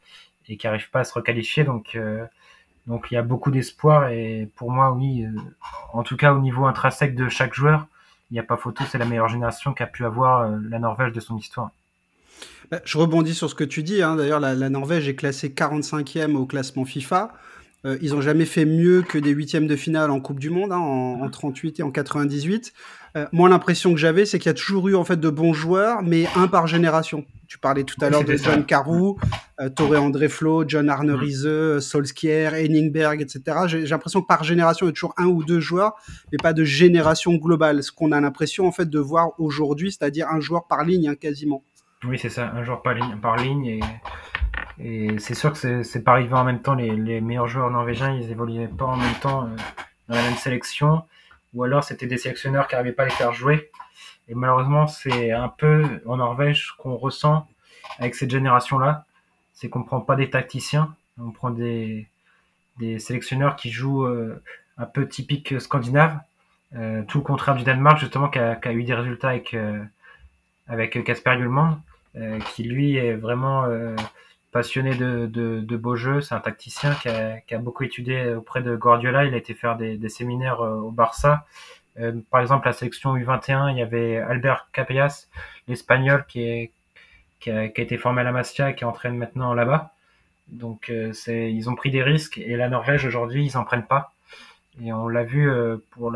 et 0.49 0.58
qui 0.58 0.68
n'arrive 0.68 0.89
pas 0.89 0.99
à 0.99 1.04
se 1.06 1.14
requalifier. 1.14 1.64
Donc, 1.64 1.95
euh, 1.95 2.26
donc 2.88 3.08
il 3.10 3.14
y 3.14 3.18
a 3.18 3.22
beaucoup 3.22 3.52
d'espoir 3.52 4.10
et 4.10 4.49
pour 4.58 4.70
moi, 4.70 4.91
oui, 4.91 5.24
euh, 5.24 5.30
en 5.93 6.04
tout 6.04 6.18
cas 6.18 6.34
au 6.34 6.39
niveau 6.39 6.66
intrinsèque 6.66 7.16
de 7.16 7.30
chaque 7.30 7.54
joueur, 7.54 7.88
il 8.32 8.34
n'y 8.34 8.39
a 8.41 8.43
pas 8.43 8.58
photo, 8.58 8.84
c'est 8.86 8.97
la 8.97 9.06
meilleure 9.06 9.30
génération 9.30 9.72
qu'a 9.72 9.88
pu 9.88 10.04
avoir 10.04 10.49
la 10.49 10.80
Norvège 10.80 11.14
de 11.14 11.22
son 11.22 11.38
histoire. 11.38 11.72
Bah, 12.70 12.82
je 12.84 12.97
rebondis 12.97 13.34
sur 13.34 13.49
ce 13.49 13.56
que 13.56 13.64
tu 13.64 13.82
dis. 13.82 14.02
Hein. 14.02 14.18
D'ailleurs, 14.18 14.41
la, 14.41 14.56
la, 14.56 14.70
Norvège 14.70 15.08
est 15.08 15.16
classée 15.16 15.49
45e 15.49 16.36
au 16.36 16.45
classement 16.45 16.84
FIFA. 16.84 17.32
Euh, 17.86 17.98
ils 18.02 18.14
ont 18.14 18.22
jamais 18.22 18.46
fait 18.46 18.66
mieux 18.66 19.02
que 19.02 19.18
des 19.18 19.32
huitièmes 19.32 19.68
de 19.68 19.76
finale 19.76 20.12
en 20.12 20.20
Coupe 20.20 20.40
du 20.40 20.50
Monde, 20.50 20.72
hein, 20.72 20.78
en, 20.78 21.22
en, 21.22 21.30
38 21.30 21.80
et 21.80 21.84
en 21.84 21.92
98. 21.92 22.74
Euh, 23.18 23.26
moi, 23.32 23.50
l'impression 23.50 23.92
que 23.92 24.00
j'avais, 24.00 24.26
c'est 24.26 24.40
qu'il 24.40 24.50
y 24.50 24.52
a 24.52 24.54
toujours 24.54 24.88
eu 24.88 24.96
en 24.96 25.04
fait 25.04 25.20
de 25.20 25.30
bons 25.30 25.54
joueurs, 25.54 26.02
mais 26.04 26.28
un 26.36 26.48
par 26.48 26.68
génération. 26.68 27.26
Tu 27.48 27.58
parlais 27.58 27.84
tout 27.84 27.98
à 28.02 28.10
l'heure 28.10 28.24
de 28.24 28.36
John 28.38 28.64
Carew, 28.66 29.18
euh, 29.60 29.68
Torre 29.70 30.02
André 30.02 30.30
Flo, 30.30 30.64
John 30.66 30.90
Arne 30.90 31.12
Riese, 31.12 31.46
mm. 31.46 31.80
Solskjaer, 31.82 32.54
Henningberg, 32.54 33.22
etc. 33.22 33.42
J'ai 33.68 33.86
l'impression 33.88 34.22
que 34.22 34.28
par 34.28 34.44
génération, 34.44 34.86
il 34.86 34.90
y 34.90 34.92
a 34.92 34.94
toujours 34.94 35.14
un 35.18 35.26
ou 35.26 35.44
deux 35.44 35.60
joueurs, 35.60 35.96
mais 36.32 36.38
pas 36.42 36.54
de 36.54 36.64
génération 36.64 37.34
globale. 37.36 37.84
Ce 37.84 37.92
qu'on 37.92 38.12
a 38.12 38.22
l'impression 38.22 38.68
en 38.68 38.72
fait 38.72 38.90
de 38.90 39.00
voir 39.00 39.32
aujourd'hui, 39.40 39.92
c'est-à-dire 39.92 40.28
un 40.30 40.40
joueur 40.40 40.68
par 40.68 40.86
ligne, 40.86 41.10
hein, 41.10 41.16
quasiment. 41.16 41.66
Oui, 42.08 42.18
c'est 42.18 42.30
ça, 42.30 42.52
un 42.56 42.64
joueur 42.64 42.82
par 42.82 42.94
ligne, 42.94 43.18
par 43.22 43.36
ligne 43.36 43.66
et 43.66 43.80
et 44.84 45.20
c'est 45.20 45.36
sûr 45.36 45.54
que 45.54 45.84
c'est 45.84 46.04
pas 46.04 46.14
arrivé 46.14 46.34
en 46.34 46.44
même 46.44 46.62
temps. 46.62 46.76
Les, 46.76 47.22
meilleurs 47.22 47.48
joueurs 47.48 47.70
norvégiens, 47.70 48.14
ils 48.14 48.32
évoluaient 48.32 48.68
pas 48.68 48.86
en 48.86 48.98
même 48.98 49.16
temps 49.16 49.46
euh, 49.46 49.56
dans 50.08 50.16
la 50.16 50.24
même 50.24 50.36
sélection. 50.36 51.04
Ou 51.54 51.64
alors 51.64 51.84
c'était 51.84 52.08
des 52.08 52.18
sélectionneurs 52.18 52.68
qui 52.68 52.76
n'arrivaient 52.76 52.94
pas 52.94 53.04
à 53.04 53.08
les 53.08 53.12
faire 53.12 53.34
jouer. 53.34 53.72
Et 54.28 54.36
malheureusement, 54.36 54.88
c'est 54.88 55.32
un 55.32 55.50
peu 55.50 56.02
en 56.06 56.18
Norvège 56.18 56.72
qu'on 56.78 56.96
ressent 56.96 57.48
avec 58.00 58.16
cette 58.16 58.32
génération-là. 58.32 59.06
C'est 59.54 59.70
qu'on 59.70 59.84
prend 59.84 60.02
pas 60.02 60.16
des 60.16 60.30
tacticiens, 60.30 60.96
on 61.20 61.32
prend 61.32 61.52
des, 61.52 62.08
sélectionneurs 62.98 63.58
qui 63.58 63.70
jouent 63.70 64.06
euh, 64.06 64.42
un 64.78 64.86
peu 64.86 65.08
typique 65.08 65.60
scandinave. 65.62 66.20
Euh, 66.76 67.04
tout 67.04 67.18
le 67.18 67.24
contraire 67.24 67.56
du 67.56 67.64
Danemark, 67.64 68.00
justement, 68.00 68.30
qui 68.30 68.40
a, 68.40 68.74
eu 68.74 68.84
des 68.84 68.94
résultats 68.94 69.30
avec, 69.30 69.54
euh, 69.54 69.84
avec 70.68 70.96
euh, 70.96 72.40
qui 72.54 72.64
lui 72.64 72.96
est 72.96 73.14
vraiment 73.14 73.66
passionné 74.52 74.95
de, 74.95 75.26
de, 75.28 75.62
de 75.62 75.78
beaux 75.78 75.95
jeux. 75.95 76.22
C'est 76.22 76.36
un 76.36 76.39
tacticien 76.39 76.93
qui 76.95 77.10
a, 77.10 77.58
beaucoup 77.60 77.84
étudié 77.84 78.34
auprès 78.34 78.62
de 78.62 78.76
Guardiola. 78.76 79.26
Il 79.26 79.34
a 79.34 79.38
été 79.38 79.54
faire 79.54 79.78
des, 79.78 80.10
séminaires 80.10 80.62
euh, 80.62 80.76
au 80.76 80.91
Barça. 80.91 81.45
Euh, 81.99 82.14
par 82.30 82.41
exemple, 82.41 82.68
la 82.68 82.74
sélection 82.74 83.16
U21, 83.16 83.72
il 83.72 83.78
y 83.78 83.82
avait 83.82 84.18
Albert 84.18 84.70
Capellas, 84.72 85.28
l'Espagnol, 85.68 86.26
qui, 86.28 86.72
a, 87.47 87.64
été 87.64 87.97
formé 87.97 88.22
à 88.22 88.24
la 88.24 88.32
Masia 88.32 88.70
et 88.70 88.76
qui 88.76 88.86
entraîne 88.86 89.18
maintenant 89.18 89.54
là-bas. 89.54 89.93
Donc, 90.49 90.89
euh, 90.89 91.14
ils 91.28 91.70
ont 91.70 91.76
pris 91.76 91.91
des 91.91 92.04
risques. 92.04 92.38
Et 92.38 92.58
la 92.58 92.70
Norvège, 92.70 93.06
aujourd'hui, 93.06 93.45
ils 93.45 93.56
n'en 93.56 93.64
prennent 93.64 93.88
pas. 93.88 94.14
Et 94.84 94.91
on 94.93 95.08
l'a 95.08 95.24
vu 95.24 95.52
pour 95.91 96.14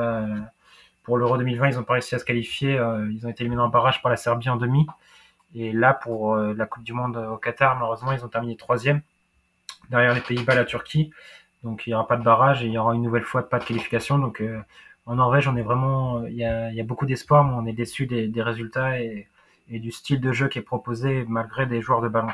pour 1.03 1.17
l'Euro 1.17 1.37
2020, 1.37 1.67
ils 1.67 1.79
ont 1.79 1.83
pas 1.83 1.93
réussi 1.93 2.15
à 2.15 2.19
se 2.19 2.25
qualifier. 2.25 2.73
Ils 3.11 3.27
ont 3.27 3.29
été 3.29 3.43
éliminés 3.43 3.61
en 3.61 3.69
barrage 3.69 4.01
par 4.01 4.09
la 4.09 4.17
Serbie 4.17 4.49
en 4.49 4.55
demi. 4.55 4.87
Et 5.53 5.71
là, 5.71 5.93
pour 5.93 6.35
euh, 6.35 6.53
la 6.53 6.65
Coupe 6.65 6.83
du 6.83 6.93
Monde 6.93 7.17
au 7.17 7.37
Qatar, 7.37 7.75
malheureusement, 7.75 8.11
ils 8.11 8.23
ont 8.25 8.29
terminé 8.29 8.55
troisième 8.57 9.01
derrière 9.89 10.13
les 10.13 10.21
Pays-Bas, 10.21 10.55
la 10.55 10.65
Turquie. 10.65 11.11
Donc 11.63 11.87
il 11.87 11.91
n'y 11.91 11.93
aura 11.93 12.07
pas 12.07 12.17
de 12.17 12.23
barrage 12.23 12.63
et 12.63 12.67
il 12.67 12.73
y 12.73 12.77
aura 12.77 12.93
une 12.93 13.01
nouvelle 13.01 13.23
fois 13.23 13.49
pas 13.49 13.59
de 13.59 13.65
qualification. 13.65 14.19
Donc 14.19 14.41
euh, 14.41 14.59
en 15.05 15.15
Norvège, 15.15 15.47
on 15.47 15.55
est 15.55 15.61
vraiment, 15.61 16.25
il 16.25 16.35
y 16.35 16.43
a, 16.43 16.83
beaucoup 16.83 17.05
d'espoir, 17.05 17.43
mais 17.43 17.53
on 17.53 17.65
est 17.65 17.73
déçu 17.73 18.05
des, 18.07 18.27
des 18.27 18.41
résultats 18.41 18.99
et, 18.99 19.27
et, 19.69 19.79
du 19.79 19.91
style 19.91 20.19
de 20.19 20.31
jeu 20.31 20.47
qui 20.47 20.59
est 20.59 20.63
proposé 20.63 21.25
malgré 21.27 21.65
des 21.65 21.81
joueurs 21.81 22.01
de 22.01 22.07
ballon 22.07 22.29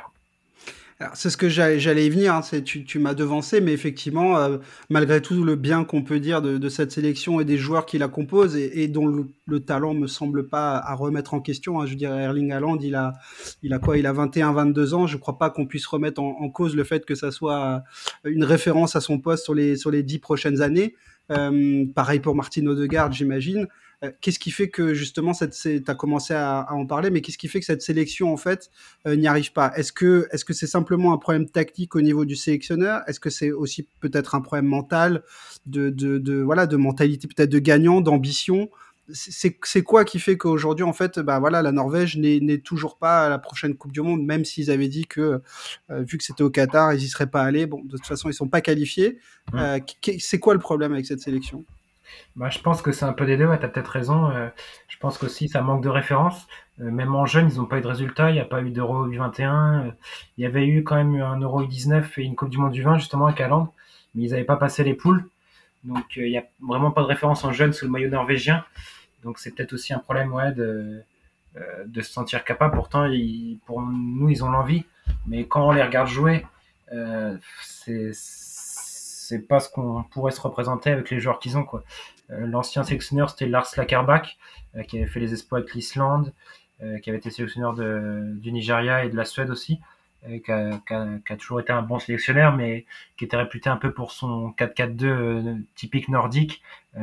c'est 1.13 1.29
ce 1.29 1.37
que 1.37 1.49
j'allais 1.49 2.05
y 2.05 2.09
venir, 2.09 2.35
hein, 2.35 2.41
tu, 2.63 2.83
tu 2.83 2.99
m'as 2.99 3.13
devancé, 3.13 3.61
mais 3.61 3.73
effectivement, 3.73 4.37
euh, 4.37 4.57
malgré 4.89 5.21
tout 5.21 5.43
le 5.43 5.55
bien 5.55 5.83
qu'on 5.83 6.03
peut 6.03 6.19
dire 6.19 6.41
de, 6.41 6.69
cette 6.69 6.91
sélection 6.91 7.39
et 7.39 7.45
des 7.45 7.57
joueurs 7.57 7.85
qui 7.85 7.97
la 7.97 8.07
composent 8.07 8.55
et, 8.55 8.87
dont 8.87 9.07
le, 9.07 9.27
le, 9.45 9.59
talent 9.59 9.93
me 9.93 10.07
semble 10.07 10.47
pas 10.47 10.77
à 10.77 10.93
remettre 10.95 11.33
en 11.33 11.41
question, 11.41 11.81
hein, 11.81 11.85
je 11.85 11.95
dirais 11.95 12.23
Erling 12.23 12.51
Haaland, 12.51 12.77
il 12.77 12.95
a, 12.95 13.13
il 13.63 13.73
a 13.73 13.79
quoi? 13.79 13.97
Il 13.97 14.07
a 14.07 14.13
21-22 14.13 14.93
ans, 14.93 15.07
je 15.07 15.17
crois 15.17 15.37
pas 15.37 15.49
qu'on 15.49 15.65
puisse 15.65 15.85
remettre 15.87 16.21
en, 16.21 16.49
cause 16.49 16.75
le 16.75 16.83
fait 16.83 17.05
que 17.05 17.15
ça 17.15 17.31
soit 17.31 17.83
une 18.23 18.43
référence 18.43 18.95
à 18.95 19.01
son 19.01 19.19
poste 19.19 19.43
sur 19.43 19.53
les, 19.53 19.75
sur 19.75 19.91
les 19.91 20.03
dix 20.03 20.19
prochaines 20.19 20.61
années. 20.61 20.95
Euh, 21.31 21.85
pareil 21.93 22.19
pour 22.19 22.35
Martin 22.35 22.65
Odegaard, 22.67 23.11
j'imagine. 23.11 23.67
Euh, 24.03 24.11
qu'est-ce 24.19 24.39
qui 24.39 24.51
fait 24.51 24.69
que 24.69 24.93
justement 24.93 25.33
cette 25.33 25.51
tu 25.53 25.83
as 25.85 25.95
commencé 25.95 26.33
à, 26.33 26.61
à, 26.61 26.73
en 26.73 26.85
parler 26.87 27.11
mais 27.11 27.21
qu'est-ce 27.21 27.37
qui 27.37 27.47
fait 27.47 27.59
que 27.59 27.65
cette 27.65 27.83
sélection 27.83 28.33
en 28.33 28.37
fait 28.37 28.71
euh, 29.07 29.15
n'y 29.15 29.27
arrive 29.27 29.53
pas? 29.53 29.71
Est-ce 29.75 29.93
que 29.93 30.27
est-ce 30.31 30.43
que 30.43 30.53
c'est 30.53 30.67
simplement 30.67 31.13
un 31.13 31.17
problème 31.17 31.47
tactique 31.47 31.95
au 31.95 32.01
niveau 32.01 32.25
du 32.25 32.35
sélectionneur? 32.35 33.01
Est-ce 33.07 33.19
que 33.19 33.29
c'est 33.29 33.51
aussi 33.51 33.87
peut-être 33.99 34.33
un 34.35 34.41
problème 34.41 34.65
mental 34.65 35.23
de, 35.65 35.89
de, 35.89 36.17
de 36.17 36.41
voilà 36.41 36.65
de 36.67 36.77
mentalité 36.77 37.27
peut-être 37.27 37.51
de 37.51 37.59
gagnant, 37.59 38.01
d'ambition? 38.01 38.69
C'est 39.13 39.83
quoi 39.83 40.05
qui 40.05 40.19
fait 40.19 40.37
qu'aujourd'hui, 40.37 40.85
en 40.85 40.93
fait, 40.93 41.19
bah 41.19 41.39
voilà, 41.39 41.61
la 41.61 41.73
Norvège 41.73 42.17
n'est 42.17 42.59
toujours 42.59 42.97
pas 42.97 43.25
à 43.25 43.29
la 43.29 43.39
prochaine 43.39 43.75
Coupe 43.75 43.91
du 43.91 43.99
Monde, 43.99 44.23
même 44.23 44.45
s'ils 44.45 44.71
avaient 44.71 44.87
dit 44.87 45.05
que, 45.05 45.41
euh, 45.89 46.03
vu 46.03 46.17
que 46.17 46.23
c'était 46.23 46.43
au 46.43 46.49
Qatar, 46.49 46.93
ils 46.93 46.99
n'y 46.99 47.07
seraient 47.09 47.29
pas 47.29 47.41
allés. 47.41 47.65
Bon, 47.65 47.81
de 47.83 47.97
toute 47.97 48.05
façon, 48.05 48.29
ils 48.29 48.33
sont 48.33 48.47
pas 48.47 48.61
qualifiés. 48.61 49.17
Mmh. 49.51 49.57
Euh, 49.57 49.79
c'est 50.19 50.39
quoi 50.39 50.53
le 50.53 50.61
problème 50.61 50.93
avec 50.93 51.05
cette 51.05 51.19
sélection? 51.19 51.65
Bah, 52.35 52.49
je 52.49 52.59
pense 52.59 52.81
que 52.81 52.91
c'est 52.91 53.05
un 53.05 53.13
peu 53.13 53.25
des 53.25 53.37
deux, 53.37 53.45
ouais, 53.45 53.59
tu 53.59 53.65
as 53.65 53.67
peut-être 53.67 53.89
raison. 53.89 54.29
Euh, 54.29 54.47
je 54.87 54.97
pense 54.97 55.17
qu'aussi 55.17 55.49
ça 55.49 55.61
manque 55.61 55.83
de 55.83 55.89
référence. 55.89 56.47
Euh, 56.79 56.89
même 56.89 57.13
en 57.15 57.25
jeune, 57.25 57.49
ils 57.51 57.57
n'ont 57.57 57.65
pas 57.65 57.77
eu 57.79 57.81
de 57.81 57.87
résultats. 57.87 58.29
Il 58.29 58.33
n'y 58.33 58.39
a 58.39 58.45
pas 58.45 58.61
eu 58.61 58.71
d'Euro 58.71 59.07
U21. 59.07 59.87
Euh, 59.87 59.91
il 60.37 60.43
y 60.43 60.45
avait 60.45 60.65
eu 60.65 60.83
quand 60.83 60.95
même 60.95 61.15
un 61.21 61.39
Euro 61.39 61.63
U19 61.63 62.05
et 62.17 62.23
une 62.23 62.35
Coupe 62.35 62.49
du 62.49 62.57
Monde 62.57 62.75
U20 62.75 62.99
justement 62.99 63.27
avec 63.27 63.39
Hollande, 63.41 63.67
mais 64.15 64.23
ils 64.23 64.31
n'avaient 64.31 64.43
pas 64.45 64.55
passé 64.55 64.83
les 64.83 64.93
poules. 64.93 65.27
Donc 65.83 66.15
il 66.15 66.29
n'y 66.29 66.37
a 66.37 66.45
vraiment 66.61 66.91
pas 66.91 67.01
de 67.01 67.07
référence 67.07 67.43
en 67.43 67.51
jeune 67.51 67.73
sous 67.73 67.85
le 67.85 67.91
maillot 67.91 68.09
norvégien. 68.09 68.63
Donc 69.23 69.39
c'est 69.39 69.53
peut-être 69.53 69.73
aussi 69.73 69.93
un 69.93 69.99
problème 69.99 70.33
ouais, 70.33 70.51
de, 70.53 71.03
se 71.95 72.01
sentir 72.01 72.43
capable. 72.43 72.75
Pourtant, 72.75 73.07
pour 73.65 73.81
nous, 73.81 74.29
ils 74.29 74.43
ont 74.43 74.49
l'envie. 74.49 74.85
Mais 75.27 75.45
quand 75.45 75.67
on 75.67 75.71
les 75.71 75.83
regarde 75.83 76.07
jouer, 76.07 76.45
c'est 77.61 78.11
c'est 79.31 79.47
pas 79.47 79.59
ce 79.59 79.69
qu'on 79.69 80.03
pourrait 80.11 80.31
se 80.31 80.41
représenter 80.41 80.91
avec 80.91 81.09
les 81.09 81.19
joueurs 81.19 81.39
qu'ils 81.39 81.57
ont. 81.57 81.63
quoi. 81.63 81.83
L'ancien 82.29 82.83
sélectionneur, 82.83 83.29
c'était 83.29 83.47
Lars 83.47 83.67
Lakerbach, 83.77 84.37
qui 84.87 84.97
avait 84.97 85.07
fait 85.07 85.19
les 85.19 85.33
espoirs 85.33 85.61
avec 85.61 85.73
l'Islande, 85.73 86.33
qui 87.01 87.09
avait 87.09 87.19
été 87.19 87.29
sélectionneur 87.29 87.73
de, 87.73 88.33
du 88.35 88.51
Nigeria 88.51 89.05
et 89.05 89.09
de 89.09 89.15
la 89.15 89.25
Suède 89.25 89.49
aussi. 89.49 89.79
Qui 90.23 90.51
a, 90.51 90.77
qui, 90.87 90.93
a, 90.93 91.07
qui 91.25 91.33
a, 91.33 91.35
toujours 91.35 91.61
été 91.61 91.73
un 91.73 91.81
bon 91.81 91.97
sélectionneur, 91.97 92.55
mais 92.55 92.85
qui 93.17 93.25
était 93.25 93.37
réputé 93.37 93.69
un 93.71 93.77
peu 93.77 93.91
pour 93.91 94.11
son 94.11 94.51
4-4-2 94.51 95.63
typique 95.73 96.09
nordique, 96.09 96.61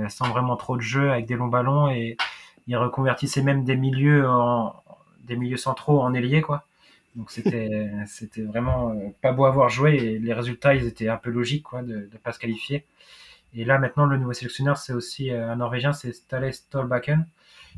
sans 0.09 0.29
vraiment 0.29 0.57
trop 0.57 0.76
de 0.76 0.83
jeu, 0.83 1.11
avec 1.11 1.26
des 1.26 1.35
longs 1.35 1.49
ballons, 1.49 1.91
et 1.91 2.16
il 2.68 2.76
reconvertissait 2.76 3.43
même 3.43 3.64
des 3.64 3.74
milieux 3.74 4.29
en 4.29 4.83
des 5.24 5.37
milieux 5.37 5.57
centraux 5.57 6.01
en 6.01 6.14
ailier, 6.14 6.43
quoi. 6.43 6.64
Donc 7.16 7.30
c'était 7.30 8.00
vraiment 8.42 8.94
pas 9.22 9.32
beau 9.32 9.44
à 9.44 9.50
voir 9.50 9.68
jouer 9.68 9.96
et 9.96 10.18
les 10.18 10.32
résultats 10.32 10.74
ils 10.74 10.86
étaient 10.86 11.09
un 11.09 11.16
peu 11.16 11.30
logiques 11.30 11.64
quoi 11.64 11.82
de 11.82 12.09
ne 12.12 12.18
pas 12.18 12.32
se 12.32 12.38
qualifier. 12.38 12.84
Et 13.54 13.64
là 13.64 13.78
maintenant 13.78 14.06
le 14.06 14.18
nouveau 14.18 14.32
sélectionneur 14.32 14.76
c'est 14.76 14.92
aussi 14.92 15.30
un 15.30 15.56
Norvégien 15.56 15.92
c'est 15.92 16.12
Stale 16.12 16.52
Stolbakken. 16.52 17.26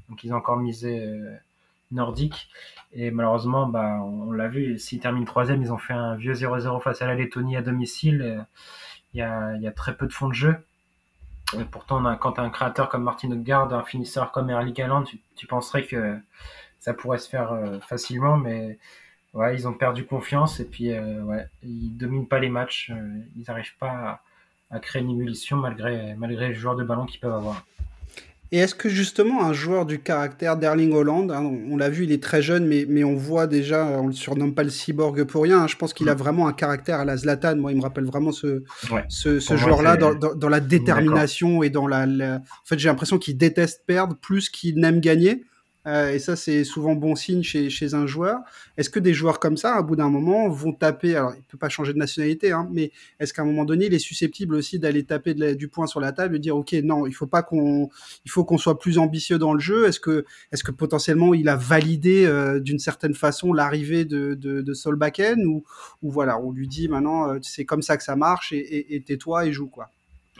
Donc 0.08 0.24
ils 0.24 0.32
ont 0.32 0.36
encore 0.36 0.58
misé 0.58 1.08
nordique 1.92 2.50
et 2.92 3.10
malheureusement 3.10 3.66
bah 3.66 4.00
on, 4.02 4.32
l'a 4.32 4.48
vu 4.48 4.78
s'ils 4.78 5.00
terminent 5.00 5.24
troisième 5.24 5.62
ils 5.62 5.72
ont 5.72 5.78
fait 5.78 5.94
un 5.94 6.16
vieux 6.16 6.34
0-0 6.34 6.82
face 6.82 7.00
à 7.02 7.06
la 7.06 7.14
Lettonie 7.14 7.56
à 7.56 7.62
domicile. 7.62 8.44
Il 9.14 9.18
y 9.18 9.22
a, 9.22 9.54
il 9.56 9.62
y 9.62 9.66
a 9.66 9.72
très 9.72 9.96
peu 9.96 10.06
de 10.06 10.12
fond 10.12 10.28
de 10.28 10.34
jeu. 10.34 10.54
Et 11.58 11.64
pourtant, 11.64 12.16
quand 12.16 12.38
as 12.38 12.42
un 12.42 12.50
créateur 12.50 12.88
comme 12.88 13.02
Martin 13.02 13.32
Odegaard, 13.32 13.72
un 13.74 13.82
finisseur 13.82 14.30
comme 14.30 14.50
Erling 14.50 14.80
Haaland, 14.80 15.02
tu, 15.02 15.18
tu 15.34 15.48
penserais 15.48 15.84
que 15.84 16.16
ça 16.78 16.94
pourrait 16.94 17.18
se 17.18 17.28
faire 17.28 17.52
facilement, 17.82 18.36
mais 18.36 18.78
ouais, 19.34 19.54
ils 19.54 19.68
ont 19.68 19.72
perdu 19.72 20.04
confiance 20.04 20.60
et 20.60 20.64
puis 20.64 20.92
euh, 20.92 21.22
ouais, 21.22 21.46
ils 21.62 21.96
dominent 21.96 22.28
pas 22.28 22.38
les 22.38 22.48
matchs, 22.48 22.90
euh, 22.90 23.18
ils 23.36 23.44
n'arrivent 23.46 23.76
pas 23.78 24.20
à, 24.70 24.76
à, 24.76 24.78
créer 24.80 25.02
une 25.02 25.10
émulsion 25.10 25.56
malgré, 25.56 26.14
malgré 26.16 26.48
les 26.48 26.54
joueurs 26.54 26.76
de 26.76 26.84
ballon 26.84 27.06
qu'ils 27.06 27.20
peuvent 27.20 27.34
avoir. 27.34 27.64
Et 28.52 28.58
est-ce 28.58 28.74
que 28.74 28.88
justement 28.88 29.44
un 29.44 29.52
joueur 29.52 29.86
du 29.86 30.00
caractère 30.00 30.56
d'Erling 30.56 30.92
Holland, 30.92 31.30
hein, 31.30 31.40
on, 31.70 31.76
l'a 31.76 31.88
vu, 31.88 32.02
il 32.02 32.10
est 32.10 32.20
très 32.20 32.42
jeune, 32.42 32.66
mais, 32.66 32.84
mais 32.88 33.04
on 33.04 33.14
voit 33.14 33.46
déjà, 33.46 33.86
on 33.86 34.08
le 34.08 34.12
surnomme 34.12 34.54
pas 34.54 34.64
le 34.64 34.70
cyborg 34.70 35.22
pour 35.22 35.44
rien. 35.44 35.60
Hein, 35.60 35.66
je 35.68 35.76
pense 35.76 35.92
qu'il 35.92 36.08
a 36.08 36.16
mm. 36.16 36.18
vraiment 36.18 36.48
un 36.48 36.52
caractère 36.52 36.98
à 36.98 37.04
la 37.04 37.16
Zlatan. 37.16 37.54
Moi, 37.56 37.70
il 37.70 37.78
me 37.78 37.82
rappelle 37.82 38.06
vraiment 38.06 38.32
ce, 38.32 38.64
ouais. 38.90 39.04
ce, 39.08 39.38
ce 39.38 39.56
joueur-là 39.56 39.96
dans, 39.96 40.14
dans, 40.14 40.34
dans, 40.34 40.48
la 40.48 40.58
détermination 40.58 41.62
et 41.62 41.70
dans 41.70 41.86
la. 41.86 42.06
la... 42.06 42.36
En 42.36 42.66
fait, 42.66 42.76
j'ai 42.76 42.88
l'impression 42.88 43.18
qu'il 43.18 43.36
déteste 43.36 43.84
perdre 43.86 44.16
plus 44.16 44.50
qu'il 44.50 44.80
n'aime 44.80 44.98
gagner. 44.98 45.44
Euh, 45.86 46.12
et 46.12 46.18
ça, 46.18 46.36
c'est 46.36 46.64
souvent 46.64 46.94
bon 46.94 47.14
signe 47.14 47.42
chez, 47.42 47.94
un 47.94 48.06
joueur. 48.06 48.40
Est-ce 48.76 48.90
que 48.90 49.00
des 49.00 49.14
joueurs 49.14 49.40
comme 49.40 49.56
ça, 49.56 49.76
à 49.76 49.82
bout 49.82 49.96
d'un 49.96 50.10
moment, 50.10 50.48
vont 50.48 50.72
taper 50.72 51.16
Alors, 51.16 51.32
il 51.34 51.42
peut 51.42 51.56
pas 51.56 51.68
changer 51.68 51.92
de 51.92 51.98
nationalité, 51.98 52.52
hein, 52.52 52.68
mais 52.70 52.92
est-ce 53.18 53.32
qu'à 53.32 53.42
un 53.42 53.46
moment 53.46 53.64
donné, 53.64 53.86
il 53.86 53.94
est 53.94 53.98
susceptible 53.98 54.54
aussi 54.54 54.78
d'aller 54.78 55.04
taper 55.04 55.34
du 55.54 55.68
poing 55.68 55.86
sur 55.86 56.00
la 56.00 56.12
table 56.12 56.36
et 56.36 56.38
dire, 56.38 56.56
ok, 56.56 56.72
non, 56.84 57.06
il 57.06 57.12
faut 57.12 57.26
pas 57.26 57.42
qu'on, 57.42 57.88
il 58.24 58.58
soit 58.58 58.78
plus 58.78 58.98
ambitieux 58.98 59.38
dans 59.38 59.54
le 59.54 59.60
jeu. 59.60 59.86
Est-ce 59.86 60.00
que, 60.00 60.24
est-ce 60.52 60.64
que 60.64 60.72
potentiellement, 60.72 61.32
il 61.32 61.48
a 61.48 61.56
validé 61.56 62.26
euh, 62.26 62.60
d'une 62.60 62.78
certaine 62.78 63.14
façon 63.14 63.52
l'arrivée 63.52 64.04
de, 64.04 64.34
de, 64.34 64.60
de 64.60 64.74
Solbakken 64.74 65.44
ou, 65.46 65.64
voilà, 66.02 66.38
on 66.38 66.52
lui 66.52 66.68
dit 66.68 66.88
maintenant, 66.88 67.30
euh, 67.30 67.38
c'est 67.42 67.64
comme 67.64 67.82
ça 67.82 67.96
que 67.96 68.02
ça 68.02 68.16
marche 68.16 68.52
et 68.52 69.02
tais-toi 69.06 69.46
et 69.46 69.52
joue 69.52 69.68
quoi. 69.68 69.90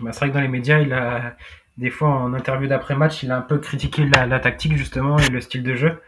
Bah, 0.01 0.13
c'est 0.13 0.21
vrai 0.21 0.29
que 0.31 0.35
dans 0.35 0.41
les 0.41 0.49
médias, 0.49 0.81
il 0.81 0.93
a, 0.93 1.37
des 1.81 1.91
fois 1.91 2.11
en 2.11 2.35
interview 2.35 2.69
d'après-match, 2.69 3.23
il 3.23 3.33
a 3.33 3.39
un 3.39 3.41
peu 3.41 3.59
critiqué 3.59 4.05
la, 4.05 4.39
tactique 4.39 4.77
justement 4.77 5.19
et 5.19 5.31
le 5.31 5.41
style 5.41 5.63
de 5.63 5.75
jeu. 5.75 5.99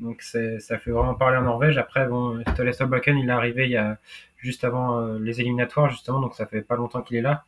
Donc 0.00 0.22
ça 0.22 0.78
fait 0.78 0.90
vraiment 0.90 1.14
parler 1.14 1.36
en 1.36 1.42
Norvège. 1.42 1.76
Après, 1.76 2.06
bon, 2.06 2.42
Ståle 2.54 2.72
Solbakken, 2.72 3.18
il 3.18 3.28
est 3.28 3.32
arrivé 3.32 3.64
il 3.64 3.72
y 3.72 3.76
a 3.76 3.98
juste 4.38 4.64
avant 4.64 4.98
euh, 4.98 5.18
les 5.18 5.40
éliminatoires 5.40 5.90
justement, 5.90 6.20
donc 6.20 6.34
ça 6.34 6.46
fait 6.46 6.62
pas 6.62 6.76
longtemps 6.76 7.02
qu'il 7.02 7.18
est 7.18 7.20
là. 7.20 7.44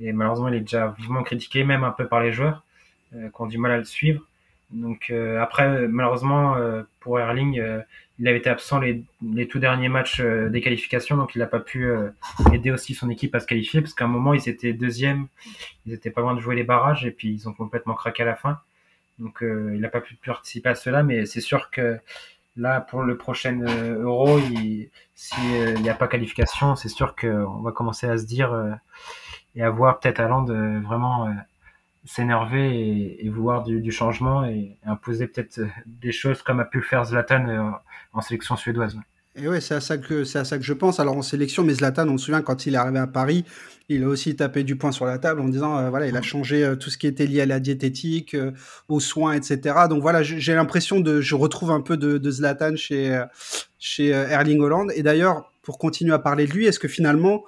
Et 0.00 0.12
malheureusement, 0.12 0.48
il 0.48 0.54
est 0.54 0.60
déjà 0.60 0.94
vivement 0.98 1.24
critiqué, 1.24 1.64
même 1.64 1.82
un 1.82 1.90
peu 1.90 2.06
par 2.06 2.20
les 2.20 2.32
joueurs 2.32 2.62
euh, 3.16 3.28
qui 3.28 3.42
ont 3.42 3.46
du 3.46 3.58
mal 3.58 3.72
à 3.72 3.78
le 3.78 3.84
suivre. 3.84 4.22
Donc 4.70 5.10
euh, 5.10 5.42
après, 5.42 5.88
malheureusement, 5.88 6.56
pour 7.00 7.18
Erling, 7.18 7.60
il 8.20 8.28
avait 8.28 8.38
été 8.38 8.50
absent 8.50 8.78
les, 8.78 9.02
les 9.22 9.48
tout 9.48 9.58
derniers 9.58 9.88
matchs 9.88 10.20
des 10.20 10.60
qualifications, 10.60 11.16
donc 11.16 11.34
il 11.34 11.38
n'a 11.38 11.46
pas 11.46 11.58
pu 11.58 11.90
aider 12.52 12.70
aussi 12.70 12.94
son 12.94 13.10
équipe 13.10 13.34
à 13.34 13.40
se 13.40 13.46
qualifier, 13.46 13.80
parce 13.80 13.94
qu'à 13.94 14.04
un 14.04 14.08
moment, 14.08 14.34
ils 14.34 14.48
étaient 14.48 14.72
deuxième, 14.74 15.26
ils 15.86 15.94
étaient 15.94 16.10
pas 16.10 16.20
loin 16.20 16.34
de 16.34 16.40
jouer 16.40 16.54
les 16.54 16.64
barrages, 16.64 17.04
et 17.06 17.10
puis 17.10 17.32
ils 17.32 17.48
ont 17.48 17.54
complètement 17.54 17.94
craqué 17.94 18.22
à 18.22 18.26
la 18.26 18.36
fin. 18.36 18.60
Donc 19.18 19.38
il 19.42 19.80
n'a 19.80 19.88
pas 19.88 20.00
pu 20.00 20.14
participer 20.16 20.68
à 20.68 20.74
cela, 20.74 21.02
mais 21.02 21.26
c'est 21.26 21.40
sûr 21.40 21.70
que 21.70 21.98
là, 22.56 22.80
pour 22.80 23.02
le 23.02 23.16
prochain 23.16 23.58
Euro, 23.60 24.38
s'il 25.14 25.82
n'y 25.82 25.90
a 25.90 25.94
pas 25.94 26.06
qualification, 26.06 26.76
c'est 26.76 26.88
sûr 26.88 27.16
qu'on 27.16 27.60
va 27.62 27.72
commencer 27.72 28.06
à 28.06 28.18
se 28.18 28.26
dire 28.26 28.78
et 29.56 29.62
à 29.62 29.70
voir 29.70 29.98
peut-être 29.98 30.20
Land 30.22 30.46
vraiment 30.82 31.34
s'énerver 32.14 32.68
et, 32.68 33.26
et, 33.26 33.28
vouloir 33.28 33.62
du, 33.62 33.92
changement 33.92 34.44
et 34.44 34.76
imposer 34.84 35.26
peut-être 35.26 35.60
des 35.86 36.12
choses 36.12 36.42
comme 36.42 36.60
a 36.60 36.64
pu 36.64 36.78
le 36.78 36.84
faire 36.84 37.04
Zlatan 37.04 37.48
euh, 37.48 37.70
en 38.12 38.20
sélection 38.20 38.56
suédoise. 38.56 38.96
Et 39.36 39.46
ouais, 39.46 39.60
c'est 39.60 39.74
à 39.74 39.80
ça 39.80 39.96
que 39.96 40.24
c'est 40.24 40.40
à 40.40 40.44
ça 40.44 40.58
que 40.58 40.64
je 40.64 40.72
pense. 40.72 40.98
Alors 40.98 41.16
en 41.16 41.22
sélection, 41.22 41.62
mais 41.62 41.74
Zlatan, 41.74 42.08
on 42.08 42.18
se 42.18 42.26
souvient 42.26 42.42
quand 42.42 42.66
il 42.66 42.74
est 42.74 42.78
arrivé 42.78 42.98
à 42.98 43.06
Paris, 43.06 43.44
il 43.88 44.02
a 44.02 44.08
aussi 44.08 44.34
tapé 44.34 44.64
du 44.64 44.76
poing 44.76 44.90
sur 44.90 45.06
la 45.06 45.18
table 45.18 45.40
en 45.40 45.48
disant 45.48 45.78
euh, 45.78 45.88
voilà, 45.88 46.08
il 46.08 46.16
a 46.16 46.22
changé 46.22 46.64
euh, 46.64 46.74
tout 46.74 46.90
ce 46.90 46.98
qui 46.98 47.06
était 47.06 47.26
lié 47.26 47.42
à 47.42 47.46
la 47.46 47.60
diététique, 47.60 48.34
euh, 48.34 48.50
aux 48.88 48.98
soins, 48.98 49.34
etc. 49.34 49.86
Donc 49.88 50.02
voilà, 50.02 50.24
j'ai 50.24 50.54
l'impression 50.54 50.98
de, 50.98 51.20
je 51.20 51.36
retrouve 51.36 51.70
un 51.70 51.80
peu 51.80 51.96
de, 51.96 52.18
de 52.18 52.30
Zlatan 52.30 52.74
chez 52.74 53.22
chez 53.78 54.08
Erling 54.08 54.60
Holland. 54.60 54.90
Et 54.96 55.04
d'ailleurs, 55.04 55.52
pour 55.62 55.78
continuer 55.78 56.12
à 56.12 56.18
parler 56.18 56.46
de 56.46 56.52
lui, 56.52 56.66
est-ce 56.66 56.80
que 56.80 56.88
finalement 56.88 57.44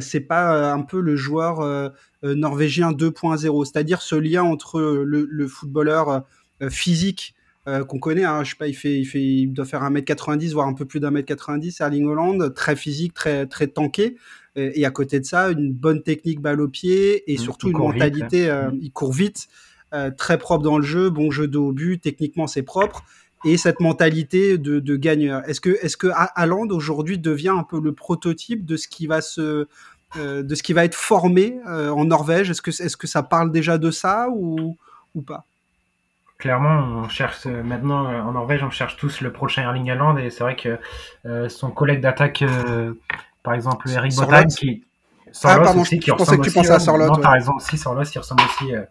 c'est 0.00 0.20
pas 0.20 0.72
un 0.72 0.80
peu 0.80 1.00
le 1.00 1.14
joueur 1.14 1.92
norvégien 2.24 2.92
2.0, 2.92 3.64
c'est-à-dire 3.64 4.02
ce 4.02 4.14
lien 4.16 4.42
entre 4.42 4.80
le, 4.80 5.26
le 5.30 5.46
footballeur 5.46 6.24
physique 6.70 7.34
qu'on 7.64 7.98
connaît, 7.98 8.24
hein, 8.24 8.44
je 8.44 8.50
sais 8.50 8.56
pas, 8.56 8.68
il 8.68 8.74
fait, 8.74 8.98
il 8.98 9.04
fait, 9.04 9.22
il 9.22 9.48
doit 9.48 9.64
faire 9.64 9.82
1m90, 9.82 10.52
voire 10.52 10.68
un 10.68 10.74
peu 10.74 10.84
plus 10.84 11.00
d'un 11.00 11.10
mètre 11.10 11.26
90, 11.26 11.80
Erling 11.80 12.06
Holland, 12.06 12.52
très 12.54 12.76
physique, 12.76 13.14
très, 13.14 13.46
très 13.46 13.68
tanké, 13.68 14.16
et 14.56 14.84
à 14.84 14.90
côté 14.90 15.18
de 15.18 15.24
ça, 15.24 15.50
une 15.50 15.72
bonne 15.72 16.02
technique 16.02 16.40
balle 16.40 16.60
au 16.60 16.68
pied, 16.68 17.30
et 17.30 17.34
mmh, 17.34 17.38
surtout 17.38 17.68
une 17.68 17.78
mentalité, 17.78 18.42
vite, 18.42 18.48
euh, 18.50 18.70
mmh. 18.70 18.78
il 18.82 18.92
court 18.92 19.12
vite, 19.12 19.48
euh, 19.92 20.10
très 20.10 20.38
propre 20.38 20.62
dans 20.62 20.78
le 20.78 20.84
jeu, 20.84 21.10
bon 21.10 21.30
jeu 21.30 21.48
de 21.48 21.58
haut 21.58 21.72
but, 21.72 22.00
techniquement 22.00 22.46
c'est 22.46 22.62
propre, 22.62 23.04
et 23.44 23.56
cette 23.56 23.80
mentalité 23.80 24.58
de, 24.58 24.80
de 24.80 24.96
gagneur. 24.96 25.48
Est-ce 25.48 25.60
que, 25.60 25.70
est-ce 25.82 25.96
que 25.96 26.08
Haaland 26.14 26.68
aujourd'hui 26.68 27.18
devient 27.18 27.52
un 27.56 27.62
peu 27.62 27.80
le 27.80 27.92
prototype 27.92 28.64
de 28.64 28.76
ce 28.76 28.88
qui 28.88 29.06
va 29.06 29.20
se, 29.20 29.40
euh, 29.40 29.68
de 30.16 30.54
ce 30.54 30.62
qui 30.62 30.72
va 30.72 30.84
être 30.84 30.94
formé 30.94 31.58
euh, 31.68 31.90
en 31.90 32.04
Norvège 32.04 32.50
Est-ce 32.50 32.62
que, 32.62 32.70
est-ce 32.70 32.96
que 32.96 33.06
ça 33.06 33.22
parle 33.22 33.50
déjà 33.50 33.78
de 33.78 33.90
ça 33.90 34.28
ou, 34.30 34.76
ou 35.14 35.22
pas? 35.22 35.44
Clairement, 36.38 37.04
on 37.04 37.08
cherche 37.08 37.46
maintenant 37.46 38.06
en 38.06 38.32
Norvège, 38.32 38.62
on 38.64 38.70
cherche 38.70 38.96
tous 38.96 39.20
le 39.20 39.32
prochain 39.32 39.62
Erling 39.62 39.90
Haaland 39.90 40.16
et 40.18 40.30
c'est 40.30 40.42
vrai 40.42 40.56
que 40.56 40.78
euh, 41.26 41.48
son 41.48 41.70
collègue 41.70 42.00
d'attaque, 42.00 42.42
euh, 42.42 42.92
par 43.42 43.54
exemple 43.54 43.88
Eric 43.88 44.14
Botan, 44.16 44.46
qui 44.46 44.82
Sorlos 45.34 45.62
ah, 45.62 45.64
pardon, 45.64 45.80
aussi, 45.80 45.98
qui 45.98 46.12
ressemble 46.12 46.38
que 46.38 46.48
tu 46.48 46.52
pensais 46.52 46.70
à 46.70 46.78
Sorlot. 46.78 47.06
Non, 47.06 47.14
ouais. 47.14 47.20
t'as 47.20 47.30
raison 47.30 47.54
aussi, 47.56 47.76
Sorlos, 47.76 48.04
il 48.04 48.18
ressemble 48.18 48.42
aussi 48.44 48.72
euh, 48.72 48.82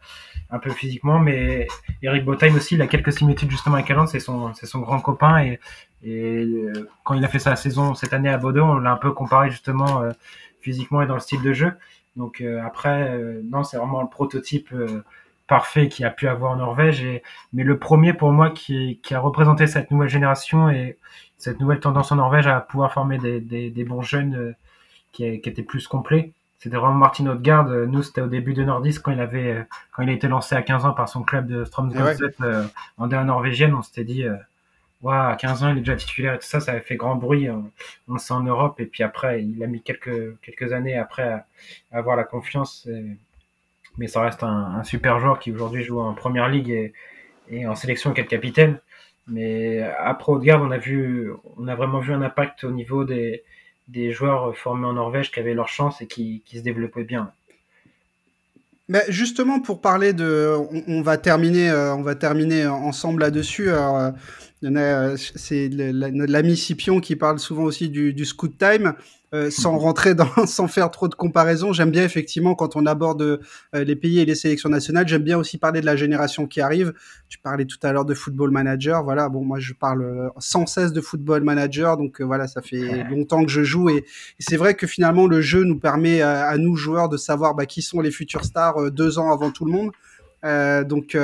un 0.51 0.59
peu 0.59 0.71
physiquement, 0.71 1.17
mais 1.17 1.67
Eric 2.01 2.25
Botheim 2.25 2.53
aussi, 2.55 2.75
il 2.75 2.81
a 2.81 2.87
quelques 2.87 3.13
similitudes 3.13 3.49
justement 3.49 3.75
avec 3.75 3.89
Haaland, 3.89 4.07
c'est 4.07 4.19
son, 4.19 4.53
c'est 4.53 4.65
son 4.65 4.79
grand 4.79 4.99
copain 4.99 5.41
et, 5.41 5.59
et 6.03 6.43
euh, 6.43 6.89
quand 7.05 7.13
il 7.13 7.23
a 7.23 7.29
fait 7.29 7.39
sa 7.39 7.55
saison 7.55 7.95
cette 7.95 8.11
année 8.11 8.29
à 8.29 8.37
Bordeaux, 8.37 8.63
on 8.63 8.79
l'a 8.79 8.91
un 8.91 8.97
peu 8.97 9.13
comparé 9.13 9.51
justement 9.51 10.01
euh, 10.01 10.11
physiquement 10.63 11.01
et 11.01 11.05
dans 11.05 11.13
le 11.13 11.19
style 11.19 11.41
de 11.41 11.53
jeu. 11.53 11.73
Donc 12.15 12.41
après, 12.41 13.19
non, 13.51 13.63
c'est 13.63 13.77
vraiment 13.77 14.01
le 14.01 14.07
prototype 14.07 14.73
parfait 15.47 15.89
qu'il 15.89 16.05
a 16.05 16.09
pu 16.09 16.27
avoir 16.27 16.51
en 16.51 16.55
Norvège. 16.57 17.03
Et, 17.03 17.23
mais 17.53 17.63
le 17.63 17.77
premier 17.77 18.13
pour 18.13 18.31
moi 18.31 18.49
qui, 18.49 18.99
qui, 19.03 19.13
a 19.13 19.19
représenté 19.19 19.67
cette 19.67 19.91
nouvelle 19.91 20.09
génération 20.09 20.69
et 20.69 20.97
cette 21.37 21.59
nouvelle 21.59 21.79
tendance 21.79 22.11
en 22.11 22.15
Norvège 22.15 22.47
à 22.47 22.59
pouvoir 22.61 22.93
former 22.93 23.17
des, 23.17 23.39
des, 23.39 23.69
des 23.69 23.83
bons 23.83 24.01
jeunes 24.01 24.35
euh, 24.35 24.51
qui, 25.11 25.41
qui, 25.41 25.49
étaient 25.49 25.63
plus 25.63 25.87
complets. 25.87 26.31
C'était 26.59 26.77
vraiment 26.77 26.93
Martin 26.93 27.27
Odegaard. 27.27 27.67
Nous, 27.67 28.03
c'était 28.03 28.21
au 28.21 28.27
début 28.27 28.53
de 28.53 28.63
Nordis 28.63 28.97
quand 29.03 29.11
il 29.11 29.19
avait, 29.19 29.51
euh, 29.51 29.63
quand 29.91 30.03
il 30.03 30.09
a 30.09 30.13
été 30.13 30.27
lancé 30.29 30.55
à 30.55 30.61
15 30.61 30.85
ans 30.85 30.93
par 30.93 31.09
son 31.09 31.21
club 31.23 31.45
de 31.45 31.65
Strømsgodset 31.65 32.23
ouais. 32.23 32.33
euh, 32.41 32.63
en 32.97 33.07
D1 33.07 33.25
norvégienne. 33.25 33.73
On 33.73 33.81
s'était 33.81 34.05
dit, 34.05 34.23
ouais, 35.03 35.13
à 35.13 35.35
15 35.39 35.63
ans, 35.63 35.69
il 35.71 35.77
est 35.77 35.81
déjà 35.81 35.95
titulaire 35.95 36.35
et 36.35 36.39
tout 36.39 36.47
ça. 36.47 36.59
Ça 36.59 36.71
avait 36.71 36.81
fait 36.81 36.95
grand 36.95 37.15
bruit. 37.15 37.49
On, 37.49 37.71
on 38.07 38.17
sait 38.17 38.33
en 38.33 38.43
Europe. 38.43 38.79
Et 38.79 38.85
puis 38.85 39.03
après, 39.03 39.43
il 39.43 39.63
a 39.63 39.67
mis 39.67 39.81
quelques, 39.81 40.73
années 40.73 40.97
après 40.97 41.23
à, 41.23 41.45
avoir 41.91 42.15
la 42.15 42.23
confiance. 42.23 42.87
Mais 43.97 44.07
ça 44.07 44.21
reste 44.21 44.43
un, 44.43 44.83
super 44.83 45.19
joueur 45.19 45.39
qui 45.39 45.51
aujourd'hui 45.51 45.83
joue 45.83 45.99
en 45.99 46.13
première 46.13 46.49
ligue 46.49 46.91
et, 47.49 47.67
en 47.67 47.75
sélection 47.75 48.13
quel 48.13 48.27
capitaine. 48.27 48.79
Mais 49.27 49.81
après 49.81 50.31
Odegaard, 50.33 50.61
on 50.61 50.71
a 50.71 50.77
vu, 50.77 51.31
on 51.57 51.67
a 51.67 51.75
vraiment 51.75 51.99
vu 51.99 52.13
un 52.13 52.21
impact 52.21 52.63
au 52.63 52.71
niveau 52.71 53.03
des, 53.05 53.43
joueurs 54.11 54.55
formés 54.57 54.87
en 54.87 54.93
Norvège 54.93 55.31
qui 55.31 55.39
avaient 55.39 55.53
leur 55.53 55.67
chance 55.69 56.01
et 56.01 56.07
qui 56.07 56.43
se 56.51 56.61
développaient 56.61 57.03
bien. 57.03 57.31
Mais 58.89 59.05
justement, 59.07 59.59
pour 59.59 59.81
parler 59.81 60.13
de, 60.13 60.55
on, 60.87 61.01
va 61.01 61.17
terminer, 61.17 61.69
euh, 61.69 61.95
on 61.95 62.01
va 62.01 62.15
terminer 62.15 62.67
ensemble 62.67 63.21
là-dessus. 63.21 63.71
En 63.71 64.13
a, 64.75 65.17
c'est 65.17 65.69
l'ami 65.69 66.57
Scipion 66.57 66.99
qui 66.99 67.15
parle 67.15 67.39
souvent 67.39 67.63
aussi 67.63 67.89
du, 67.89 68.13
du 68.13 68.25
scoot 68.25 68.57
time. 68.57 68.93
Euh, 69.33 69.49
sans 69.49 69.77
rentrer 69.77 70.15
dans, 70.15 70.27
sans 70.45 70.67
faire 70.67 70.91
trop 70.91 71.07
de 71.07 71.15
comparaisons, 71.15 71.73
j'aime 71.73 71.91
bien 71.91 72.03
effectivement 72.03 72.55
quand 72.55 72.75
on 72.75 72.85
aborde 72.85 73.21
euh, 73.21 73.39
les 73.73 73.95
pays 73.95 74.19
et 74.19 74.25
les 74.25 74.35
sélections 74.35 74.69
nationales, 74.69 75.07
j'aime 75.07 75.23
bien 75.23 75.37
aussi 75.37 75.57
parler 75.57 75.81
de 75.81 75.85
la 75.85 75.95
génération 75.95 76.47
qui 76.47 76.61
arrive. 76.61 76.93
Tu 77.29 77.39
parlais 77.39 77.65
tout 77.65 77.79
à 77.83 77.91
l'heure 77.91 78.05
de 78.05 78.13
football 78.13 78.51
manager, 78.51 79.03
voilà. 79.03 79.29
Bon, 79.29 79.43
moi 79.43 79.59
je 79.59 79.73
parle 79.73 80.31
sans 80.37 80.65
cesse 80.65 80.93
de 80.93 81.01
football 81.01 81.43
manager, 81.43 81.97
donc 81.97 82.21
voilà, 82.21 82.47
ça 82.47 82.61
fait 82.61 83.03
longtemps 83.09 83.43
que 83.43 83.51
je 83.51 83.63
joue 83.63 83.89
et, 83.89 84.05
c'est 84.39 84.57
vrai 84.57 84.75
que 84.75 84.87
finalement 84.87 85.27
le 85.27 85.41
jeu 85.41 85.63
nous 85.63 85.79
permet 85.79 86.21
à, 86.21 86.57
nous 86.57 86.75
joueurs 86.75 87.09
de 87.09 87.17
savoir 87.17 87.55
bah, 87.55 87.65
qui 87.65 87.81
sont 87.81 88.01
les 88.01 88.11
futurs 88.11 88.45
stars 88.45 88.91
deux 88.91 89.19
ans 89.19 89.31
avant 89.31 89.51
tout 89.51 89.65
le 89.65 89.71
monde. 89.71 89.91
Euh, 90.45 90.83
donc 90.83 91.17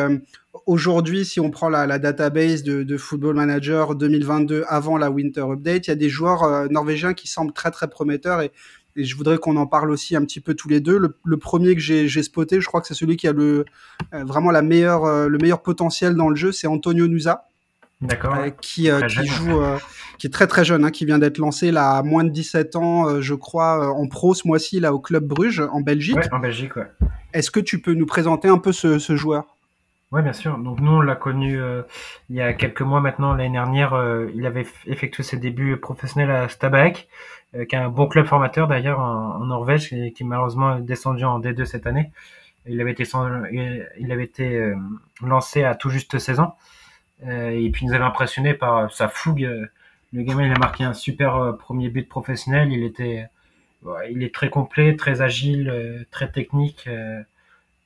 aujourd'hui, 0.66 1.26
si 1.26 1.40
on 1.40 1.50
prend 1.50 1.70
la, 1.70 2.00
database 2.00 2.64
de, 2.64 2.98
Football 2.98 3.36
Manager 3.36 3.96
2022 3.96 4.64
avant 4.68 4.98
la 4.98 5.10
Winter 5.10 5.42
Update, 5.42 5.88
il 5.88 5.90
y 5.90 5.94
a 5.94 5.96
des 5.96 6.10
joueurs 6.10 6.44
euh, 6.44 6.68
norvégiens 6.70 7.14
qui 7.14 7.28
semblent 7.28 7.54
très 7.54 7.72
très 7.72 7.88
prometteurs 7.88 8.42
et, 8.42 8.52
je 8.96 9.16
voudrais 9.16 9.38
qu'on 9.38 9.56
en 9.56 9.68
parle 9.68 9.92
aussi 9.92 10.16
un 10.18 10.26
petit 10.26 10.42
peu 10.42 10.56
tous 10.56 10.68
les 10.68 10.82
deux. 10.82 11.00
Le, 11.24 11.38
premier 11.38 11.74
que 11.74 11.80
j'ai 11.80 12.24
spoté, 12.24 12.60
je 12.60 12.66
crois 12.66 12.82
que 12.82 12.88
c'est 12.88 12.96
celui 12.96 13.16
qui 13.16 13.30
a 13.30 13.32
le 13.32 13.64
euh, 14.14 14.26
vraiment 14.26 14.52
la 14.52 14.62
meilleure, 14.62 15.06
euh, 15.06 15.30
le 15.30 15.38
meilleur 15.38 15.62
potentiel 15.62 16.16
dans 16.16 16.28
le 16.28 16.36
jeu, 16.36 16.52
c'est 16.52 16.68
Antonio 16.68 17.08
Nusa. 17.08 17.46
D'accord. 18.02 18.36
qui, 18.62 18.88
joue, 18.88 19.62
qui 20.18 20.28
est 20.28 20.30
très 20.30 20.48
très 20.48 20.66
jeune, 20.66 20.84
hein, 20.84 20.92
qui 20.92 21.06
vient 21.06 21.20
d'être 21.20 21.38
lancé 21.38 21.72
là 21.72 21.92
à 21.92 22.04
moins 22.04 22.26
de 22.26 22.30
17 22.30 22.76
ans, 22.76 23.22
je 23.22 23.36
crois, 23.36 23.90
en 23.90 24.08
pro 24.08 24.34
ce 24.34 24.48
mois-ci 24.48 24.80
là 24.80 24.94
au 24.94 25.00
club 25.00 25.26
Bruges 25.26 25.62
en 25.72 25.82
Belgique. 25.82 26.18
Ouais, 26.18 26.34
en 26.34 26.40
Belgique, 26.40 26.76
ouais. 26.76 26.88
Est-ce 27.34 27.52
que 27.52 27.60
tu 27.60 27.80
peux 27.80 27.94
nous 27.94 28.08
présenter 28.08 28.50
un 28.50 28.58
peu 28.58 28.74
ce 28.74 29.16
joueur? 29.16 29.46
Oui, 30.12 30.24
bien 30.24 30.34
sûr. 30.34 30.58
Donc 30.58 30.80
nous, 30.80 30.92
on 30.92 31.02
l'a 31.02 31.16
connu 31.16 31.62
euh, 31.62 31.84
il 32.30 32.36
y 32.36 32.42
a 32.42 32.54
quelques 32.54 32.82
mois 32.82 33.00
maintenant. 33.00 33.34
L'année 33.36 33.54
dernière, 33.54 33.94
euh, 33.94 34.28
il 34.34 34.46
avait 34.48 34.66
effectué 34.88 35.22
ses 35.22 35.38
débuts 35.38 35.78
professionnels 35.78 36.32
à 36.32 36.50
Stabæk, 36.50 37.08
euh, 37.56 37.66
qui 37.66 37.76
est 37.76 37.80
un 37.80 37.90
bon 37.90 38.08
club 38.08 38.26
formateur 38.26 38.68
d'ailleurs 38.68 39.00
en, 39.00 39.46
Norvège, 39.46 39.94
et 39.94 40.12
qui 40.12 40.24
malheureusement 40.24 40.78
est 40.78 40.82
descendu 40.82 41.26
en 41.26 41.40
D2 41.40 41.64
cette 41.66 41.86
année. 41.86 42.12
Il 42.66 42.82
avait 42.82 42.92
été, 42.92 43.04
il 44.00 44.12
avait 44.12 44.24
été 44.24 44.74
lancé 45.24 45.64
à 45.64 45.76
tout 45.76 45.90
juste 45.90 46.18
16 46.20 46.40
ans. 46.40 46.58
et 47.24 47.70
puis 47.72 47.86
il 47.86 47.90
nous 47.90 47.94
avait 47.96 48.04
impressionné 48.04 48.54
par 48.54 48.92
sa 48.92 49.08
fougue. 49.10 49.42
Le 50.14 50.24
gamin, 50.24 50.46
il 50.46 50.52
a 50.52 50.60
marqué 50.60 50.84
un 50.84 50.94
super 50.94 51.56
premier 51.58 51.90
but 51.90 52.08
professionnel. 52.08 52.72
Il 52.72 52.84
était, 52.84 53.28
il 54.12 54.24
est 54.24 54.34
très 54.34 54.50
complet, 54.50 54.96
très 54.98 55.22
agile, 55.22 56.06
très 56.12 56.32
technique. 56.32 56.88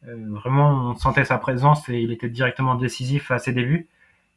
Euh, 0.07 0.15
vraiment, 0.29 0.91
on 0.91 0.95
sentait 0.95 1.25
sa 1.25 1.37
présence 1.37 1.87
et 1.89 1.99
il 1.99 2.11
était 2.11 2.29
directement 2.29 2.75
décisif 2.75 3.31
à 3.31 3.39
ses 3.39 3.53
débuts. 3.53 3.87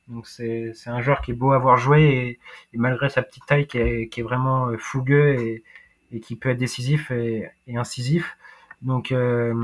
Donc 0.09 0.29
c'est 0.29 0.73
un 0.87 1.01
joueur 1.03 1.21
qui 1.21 1.33
est 1.33 1.35
beau 1.35 1.53
à 1.53 1.59
voir 1.59 1.77
jouer 1.79 2.39
et, 2.73 2.79
malgré 2.79 3.09
sa 3.09 3.23
petite 3.23 3.45
taille 3.47 3.67
qui 3.67 3.79
est, 3.79 4.09
qui 4.09 4.21
est 4.21 4.23
vraiment 4.23 4.69
euh, 4.69 4.77
fougueux 4.79 5.35
et, 5.35 5.65
et, 6.13 6.21
qui 6.21 6.37
peut 6.37 6.51
être 6.51 6.59
décisif 6.59 7.11
et, 7.11 7.51
et 7.67 7.77
incisif. 7.77 8.37
Donc 8.83 9.11
euh, 9.11 9.55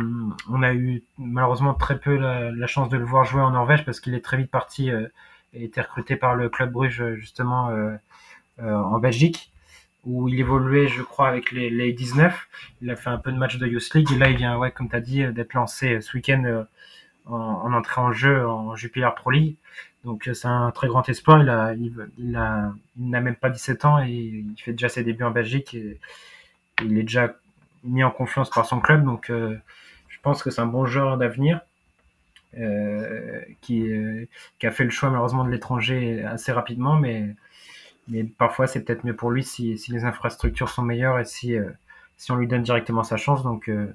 on 0.51 0.63
a 0.63 0.75
eu 0.75 1.03
malheureusement 1.19 1.75
très 1.75 1.99
peu 1.99 2.17
la, 2.17 2.51
la, 2.51 2.67
chance 2.67 2.89
de 2.89 2.97
le 2.97 3.05
voir 3.05 3.25
jouer 3.25 3.43
en 3.43 3.51
Norvège 3.51 3.85
parce 3.85 4.01
qu'il 4.01 4.15
est 4.15 4.25
très 4.25 4.37
vite 4.37 4.51
parti 4.51 4.91
euh, 4.91 5.07
et 5.53 5.65
été 5.65 5.81
recruté 5.81 6.17
par 6.17 6.35
le 6.35 6.49
club 6.49 6.73
Bruges 6.73 7.15
justement 7.17 7.71
euh, 7.71 7.97
en 8.59 8.99
Belgique 8.99 9.52
où 10.05 10.29
il 10.29 10.41
évoluait, 10.41 10.89
je 10.89 11.03
crois, 11.03 11.29
avec 11.29 11.53
les, 11.53 11.71
les 11.71 11.93
19. 11.93 12.49
Il 12.83 12.91
a 12.91 12.97
fait 12.97 13.11
un 13.11 13.19
peu 13.19 13.31
de 13.31 13.37
match 13.39 13.57
de 13.59 13.67
Youth 13.67 13.95
League 13.95 14.11
et 14.13 14.19
là, 14.19 14.29
il 14.31 14.37
vient, 14.37 14.59
ouais, 14.59 14.73
comme 14.73 14.89
tu 14.89 14.97
as 14.97 15.01
dit, 15.01 15.25
d'être 15.33 15.55
lancé 15.55 16.01
ce 16.01 16.17
week-end 16.17 16.43
euh, 16.45 16.65
en, 17.27 17.37
en, 17.37 17.73
entrée 17.73 18.01
en 18.01 18.13
jeu 18.13 18.47
en 18.47 18.75
Jupiler 18.75 19.09
Pro 19.15 19.31
League. 19.31 19.57
Donc 20.05 20.29
c'est 20.33 20.49
un 20.49 20.73
très 20.73 20.89
grand 20.89 21.09
espoir. 21.09 21.43
Il 21.43 21.49
a, 21.49 21.75
il, 21.75 22.37
a, 22.37 22.73
il 22.99 23.11
n'a 23.11 23.21
même 23.21 23.37
pas 23.37 23.51
17 23.51 23.85
ans 23.85 24.03
et 24.03 24.11
il 24.11 24.57
fait 24.61 24.73
déjà 24.73 24.89
ses 24.89 25.05
débuts 25.05 25.25
en 25.25 25.31
Belgique. 25.31 25.75
Et, 25.75 26.01
il 26.83 26.99
est 26.99 27.03
déjà 27.03 27.37
mis 27.85 28.03
en 28.03 28.11
confiance 28.11 28.51
par 28.51 28.67
son 28.67 28.81
club. 28.81 29.05
Donc 29.05 29.31
euh, 29.31 29.57
je 30.09 30.19
pense 30.23 30.43
que 30.43 30.51
c'est 30.51 30.61
un 30.61 30.67
bon 30.67 30.87
joueur 30.87 31.17
d'avenir. 31.19 31.61
Euh, 32.59 33.41
qui, 33.63 33.89
qui 34.59 34.67
a 34.67 34.71
fait 34.71 34.85
le 34.85 34.91
choix 34.91 35.09
malheureusement 35.09 35.45
de 35.45 35.51
l'étranger 35.51 36.23
assez 36.23 36.53
rapidement, 36.53 36.97
mais 36.97 37.35
mais 38.13 38.25
parfois 38.25 38.67
c'est 38.67 38.81
peut-être 38.81 39.05
mieux 39.05 39.17
pour 39.17 39.31
lui 39.31 39.43
si, 39.43 39.81
les 39.89 40.05
infrastructures 40.05 40.69
sont 40.69 40.83
meilleures 40.83 41.19
et 41.19 41.25
si, 41.25 41.57
euh, 41.57 41.71
si 42.19 42.31
on 42.31 42.37
lui 42.37 42.47
donne 42.47 42.63
directement 42.63 43.05
sa 43.05 43.17
chance. 43.17 43.43
Donc, 43.43 43.69
euh, 43.69 43.87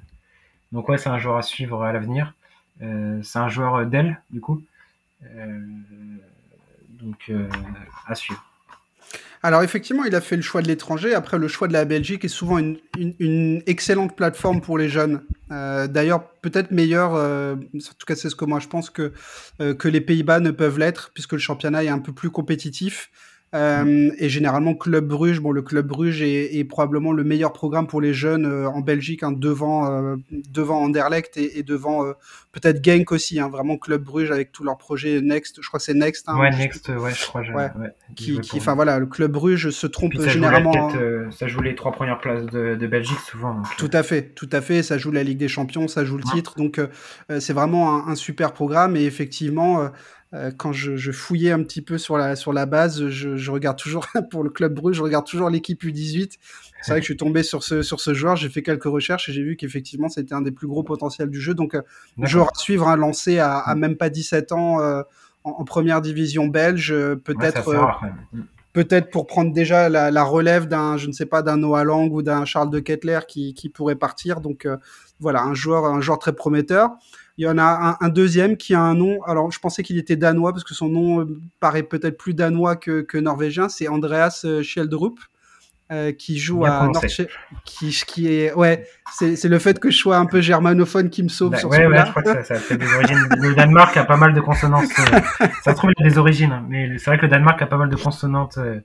donc 0.71 0.89
ouais, 0.89 0.97
c'est 0.97 1.09
un 1.09 1.19
joueur 1.19 1.37
à 1.37 1.43
suivre 1.43 1.83
à 1.83 1.93
l'avenir. 1.93 2.33
Euh, 2.81 3.21
c'est 3.21 3.39
un 3.39 3.47
joueur 3.47 3.85
d'aile, 3.85 4.19
du 4.31 4.41
coup. 4.41 4.61
donc 6.89 7.31
à 8.07 8.15
suivre. 8.15 8.43
Alors 9.43 9.61
effectivement, 9.61 10.03
il 10.03 10.15
a 10.15 10.21
fait 10.21 10.35
le 10.35 10.41
choix 10.41 10.63
de 10.63 10.67
l'étranger. 10.67 11.13
Après, 11.13 11.37
le 11.37 11.47
choix 11.47 11.67
de 11.67 11.73
la 11.73 11.85
Belgique 11.85 12.25
est 12.25 12.27
souvent 12.27 12.57
une, 12.57 13.61
excellente 13.67 14.15
plateforme 14.15 14.61
pour 14.61 14.79
les 14.79 14.89
jeunes. 14.89 15.21
D'ailleurs, 15.49 16.27
peut-être 16.41 16.71
meilleure, 16.71 17.13
euh, 17.13 17.55
en 17.55 17.77
tout 17.77 18.05
cas 18.07 18.15
c'est 18.15 18.31
ce 18.31 18.35
que 18.35 18.45
moi 18.45 18.59
je 18.59 18.67
pense, 18.67 18.89
que, 18.89 19.13
que 19.59 19.87
les 19.87 20.01
Pays-Bas 20.01 20.39
ne 20.39 20.49
peuvent 20.49 20.79
l'être, 20.79 21.11
puisque 21.13 21.33
le 21.33 21.37
championnat 21.37 21.83
est 21.83 21.89
un 21.89 21.99
peu 21.99 22.13
plus 22.13 22.31
compétitif. 22.31 23.11
Euh, 23.53 24.11
et 24.17 24.27
généralement, 24.27 24.75
Club 24.75 25.07
Bruges, 25.07 25.39
bon, 25.39 25.51
le 25.51 25.61
Club 25.61 25.87
Bruges 25.87 26.21
est, 26.21 26.57
est 26.57 26.65
probablement 26.65 27.13
le 27.13 27.23
meilleur 27.23 27.53
programme 27.53 27.87
pour 27.87 28.01
les 28.01 28.13
jeunes 28.13 28.45
euh, 28.45 28.69
en 28.69 28.81
Belgique, 28.81 29.23
hein, 29.23 29.31
devant, 29.31 29.89
euh, 29.89 30.17
devant 30.31 30.81
Anderlecht 30.81 31.37
et, 31.37 31.57
et 31.57 31.63
devant 31.63 32.05
euh, 32.05 32.11
peut-être 32.51 32.83
Genk 32.83 33.13
aussi. 33.13 33.39
Hein, 33.39 33.47
vraiment 33.47 33.77
Club 33.77 34.03
Bruges 34.03 34.31
avec 34.31 34.51
tous 34.51 34.65
leurs 34.65 34.77
projets 34.77 35.21
Next. 35.21 35.61
Je 35.61 35.67
crois 35.67 35.79
que 35.79 35.85
c'est 35.85 35.93
Next. 35.93 36.27
Hein, 36.27 36.37
ouais, 36.37 36.49
Next, 36.49 36.89
ouais, 36.89 37.13
je 37.13 37.25
crois. 37.25 37.41
Ouais, 37.41 37.71
ouais, 37.79 37.93
qui, 38.15 38.37
enfin 38.55 38.75
voilà, 38.75 38.99
le 38.99 39.05
Club 39.05 39.31
Bruges 39.31 39.69
se 39.69 39.87
trompe 39.87 40.15
ça 40.15 40.27
généralement. 40.27 40.89
Joue 40.89 41.31
ça 41.31 41.47
joue 41.47 41.61
les 41.61 41.75
trois 41.75 41.93
premières 41.93 42.19
places 42.19 42.45
de, 42.47 42.75
de 42.75 42.87
Belgique 42.87 43.19
souvent. 43.19 43.53
Donc, 43.53 43.65
tout 43.77 43.89
à 43.93 44.03
fait, 44.03 44.33
tout 44.35 44.49
à 44.51 44.59
fait. 44.59 44.83
Ça 44.83 44.97
joue 44.97 45.11
la 45.11 45.23
Ligue 45.23 45.37
des 45.37 45.47
Champions, 45.47 45.87
ça 45.87 46.03
joue 46.03 46.17
le 46.17 46.23
titre. 46.23 46.55
Donc 46.57 46.81
c'est 47.39 47.53
vraiment 47.53 47.95
un, 47.95 48.11
un, 48.11 48.15
super 48.15 48.51
programme 48.51 48.97
et 48.97 49.05
effectivement 49.05 49.89
euh, 50.33 50.51
quand 50.55 50.73
je, 50.73 50.97
je, 50.97 51.11
fouillais 51.11 51.51
un 51.51 51.63
petit 51.63 51.81
peu 51.81 51.97
sur 51.97 52.17
la, 52.17 52.35
sur 52.35 52.51
la 52.51 52.65
base, 52.65 53.07
je, 53.07 53.37
je 53.37 53.51
regarde 53.51 53.77
toujours, 53.77 54.07
pour 54.31 54.43
le 54.43 54.49
club 54.49 54.73
Bruges, 54.73 54.97
je 54.97 55.01
regarde 55.01 55.25
toujours 55.25 55.49
l'équipe 55.49 55.81
U18. 55.81 56.37
C'est 56.81 56.91
vrai 56.91 56.99
que 56.99 57.03
je 57.03 57.11
suis 57.11 57.17
tombé 57.17 57.43
sur 57.43 57.63
ce, 57.63 57.81
sur 57.81 57.99
ce 57.99 58.13
joueur, 58.13 58.35
j'ai 58.35 58.49
fait 58.49 58.61
quelques 58.61 58.85
recherches 58.85 59.29
et 59.29 59.33
j'ai 59.33 59.43
vu 59.43 59.55
qu'effectivement 59.55 60.09
c'était 60.09 60.33
un 60.33 60.41
des 60.41 60.51
plus 60.51 60.67
gros 60.67 60.83
potentiels 60.83 61.29
du 61.29 61.39
jeu. 61.39 61.53
Donc, 61.53 61.75
euh, 61.75 61.81
joueur 62.19 62.47
à 62.47 62.57
suivre, 62.57 62.87
hein, 62.87 62.95
lancé 62.95 63.39
à, 63.39 63.57
à, 63.57 63.75
même 63.75 63.95
pas 63.95 64.09
17 64.09 64.51
ans 64.51 64.79
euh, 64.81 65.01
en, 65.43 65.51
en, 65.51 65.65
première 65.65 66.01
division 66.01 66.47
belge, 66.47 66.91
euh, 66.91 67.15
peut-être. 67.15 67.67
Ouais, 67.67 68.09
mm. 68.33 68.41
Peut-être 68.73 69.09
pour 69.09 69.25
prendre 69.25 69.51
déjà 69.53 69.89
la, 69.89 70.11
la 70.11 70.23
relève 70.23 70.67
d'un, 70.67 70.97
je 70.97 71.07
ne 71.07 71.11
sais 71.11 71.25
pas, 71.25 71.41
d'un 71.41 71.57
Noah 71.57 71.83
Lang 71.83 72.13
ou 72.13 72.21
d'un 72.21 72.45
Charles 72.45 72.69
de 72.69 72.79
Kettler 72.79 73.21
qui, 73.27 73.55
qui 73.55 73.69
pourrait 73.69 73.95
partir. 73.95 74.39
Donc 74.39 74.67
voilà, 75.19 75.41
un 75.41 75.55
joueur, 75.55 75.85
un 75.85 75.99
joueur 75.99 76.19
très 76.19 76.33
prometteur. 76.33 76.91
Il 77.37 77.45
y 77.45 77.47
en 77.47 77.57
a 77.57 77.97
un, 78.01 78.05
un, 78.05 78.09
deuxième 78.09 78.57
qui 78.57 78.73
a 78.73 78.81
un 78.81 78.95
nom. 78.95 79.21
Alors, 79.23 79.51
je 79.51 79.59
pensais 79.59 79.83
qu'il 79.83 79.97
était 79.97 80.15
danois 80.15 80.53
parce 80.53 80.63
que 80.63 80.73
son 80.73 80.89
nom 80.89 81.21
euh, 81.21 81.39
paraît 81.59 81.83
peut-être 81.83 82.17
plus 82.17 82.33
danois 82.33 82.75
que, 82.75 83.01
que 83.01 83.17
norvégien. 83.17 83.69
C'est 83.69 83.87
Andreas 83.87 84.41
euh, 84.45 84.63
Schjelderup. 84.63 85.19
Euh, 85.89 86.11
qui 86.11 86.37
joue 86.37 86.63
Bien 86.63 86.91
à 86.91 86.91
qui, 87.63 88.03
qui 88.05 88.27
est 88.27 88.53
ouais 88.53 88.85
c'est 89.13 89.41
le 89.45 89.57
fait 89.57 89.79
que 89.79 89.89
je 89.89 89.95
sois 89.95 90.17
un 90.17 90.25
peu 90.25 90.41
germanophone 90.41 91.09
qui 91.09 91.23
me 91.23 91.29
sauve 91.29 91.51
bah, 91.51 91.59
sur 91.59 91.69
ouais, 91.69 91.85
ouais, 91.85 92.05
je 92.05 92.09
crois 92.11 92.23
que 92.23 92.33
ça, 92.33 92.43
ça 92.43 92.55
fait 92.55 92.75
des 92.75 92.93
origines 92.93 93.17
le 93.37 93.55
Danemark 93.55 93.95
a 93.95 94.03
pas 94.03 94.17
mal 94.17 94.33
de 94.33 94.41
consonances 94.41 94.89
euh, 94.99 95.19
ça 95.63 95.71
se 95.71 95.77
trouve 95.77 95.91
il 95.97 96.03
y 96.03 96.05
a 96.05 96.09
des 96.09 96.17
origines 96.17 96.51
hein, 96.51 96.65
mais 96.67 96.97
c'est 96.97 97.09
vrai 97.09 97.17
que 97.17 97.21
le 97.21 97.29
Danemark 97.29 97.61
a 97.61 97.67
pas 97.67 97.77
mal 97.77 97.87
de 97.87 97.95
consonantes 97.95 98.57
euh, 98.57 98.81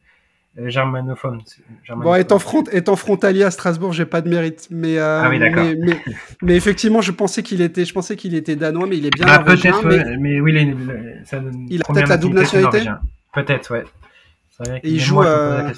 euh, 0.59 0.69
germanophone. 0.69 1.41
Bon, 1.89 2.15
étant, 2.15 2.39
front, 2.39 2.65
étant 2.73 2.97
frontalier 2.97 3.43
à 3.43 3.51
Strasbourg, 3.51 3.93
j'ai 3.93 4.05
pas 4.05 4.21
de 4.21 4.29
mérite, 4.29 4.69
mais, 4.71 4.99
euh, 4.99 5.23
ah 5.25 5.31
oui, 5.31 5.39
mais, 5.39 5.75
mais, 5.77 5.99
mais, 6.43 6.57
effectivement, 6.57 7.01
je 7.01 7.11
pensais 7.11 7.43
qu'il 7.43 7.63
était, 7.63 7.87
je 7.87 7.93
pensais 7.95 8.17
qu'il 8.17 8.35
était 8.35 8.57
danois, 8.57 8.87
mais 8.87 8.99
il 8.99 9.07
est 9.07 9.11
bien 9.11 9.25
bah, 9.25 9.39
Peut-être, 9.39 9.85
mais... 9.87 10.17
mais... 10.19 10.41
oui, 10.41 10.53
les, 10.53 10.65
les, 10.67 11.25
ça 11.25 11.41
il 11.69 11.81
a 11.81 11.85
peut-être 11.93 12.09
la 12.09 12.19
double 12.19 12.35
nationalité. 12.35 12.85
Peut-être, 13.33 13.73
ouais. 13.73 13.85
Vrai 14.59 14.81
Et 14.85 14.91
il 14.91 15.01
joue, 15.01 15.23
euh, 15.23 15.73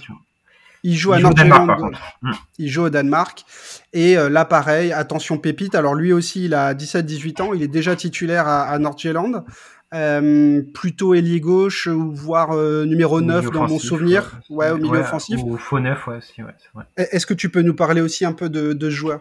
il 0.82 0.96
joue 0.96 1.14
il 1.14 1.18
à 1.18 1.20
Nord-Irlande. 1.20 1.96
Hmm. 2.20 2.32
Il 2.58 2.68
joue 2.68 2.82
au 2.82 2.90
Danemark. 2.90 3.44
Et 3.92 4.18
euh, 4.18 4.28
là, 4.28 4.44
pareil, 4.44 4.92
attention 4.92 5.38
pépite. 5.38 5.74
Alors 5.74 5.94
lui 5.94 6.12
aussi, 6.12 6.46
il 6.46 6.54
a 6.54 6.74
17-18 6.74 7.42
ans. 7.42 7.54
Il 7.54 7.62
est 7.62 7.68
déjà 7.68 7.94
titulaire 7.96 8.48
à, 8.48 8.64
à 8.64 8.78
Nord-Irlande. 8.78 9.44
Euh, 9.92 10.62
plutôt 10.72 11.14
ailier 11.14 11.38
gauche 11.38 11.86
ou 11.86 12.10
voire 12.10 12.50
euh, 12.50 12.84
numéro 12.84 13.20
9 13.20 13.52
dans 13.52 13.68
mon 13.68 13.78
souvenir, 13.78 14.40
ouais, 14.50 14.70
au 14.70 14.76
milieu 14.76 14.90
ouais, 14.90 14.98
offensif. 15.00 15.38
Ou 15.44 15.56
faux 15.56 15.78
9, 15.78 16.06
ouais, 16.08 16.16
aussi, 16.16 16.42
ouais, 16.42 16.50
vrai. 16.74 16.84
Est-ce 16.96 17.26
que 17.26 17.34
tu 17.34 17.48
peux 17.48 17.62
nous 17.62 17.74
parler 17.74 18.00
aussi 18.00 18.24
un 18.24 18.32
peu 18.32 18.48
de, 18.48 18.72
de 18.72 18.90
ce 18.90 18.94
joueur? 18.94 19.20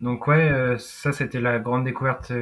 Donc 0.00 0.28
ouais, 0.28 0.50
euh, 0.52 0.76
ça 0.78 1.10
c'était 1.10 1.40
la 1.40 1.58
grande 1.58 1.84
découverte 1.84 2.32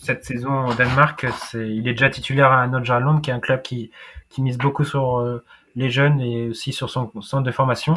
cette 0.00 0.24
saison 0.24 0.66
au 0.68 0.74
Danemark. 0.74 1.26
C'est, 1.48 1.68
il 1.68 1.88
est 1.88 1.92
déjà 1.92 2.08
titulaire 2.08 2.52
à 2.52 2.68
Nordjylland, 2.68 3.20
qui 3.20 3.30
est 3.30 3.34
un 3.34 3.40
club 3.40 3.62
qui, 3.62 3.90
qui 4.28 4.42
mise 4.42 4.58
beaucoup 4.58 4.84
sur 4.84 5.40
les 5.74 5.90
jeunes 5.90 6.20
et 6.20 6.50
aussi 6.50 6.72
sur 6.72 6.88
son 6.88 7.10
centre 7.20 7.42
de 7.42 7.50
formation. 7.50 7.94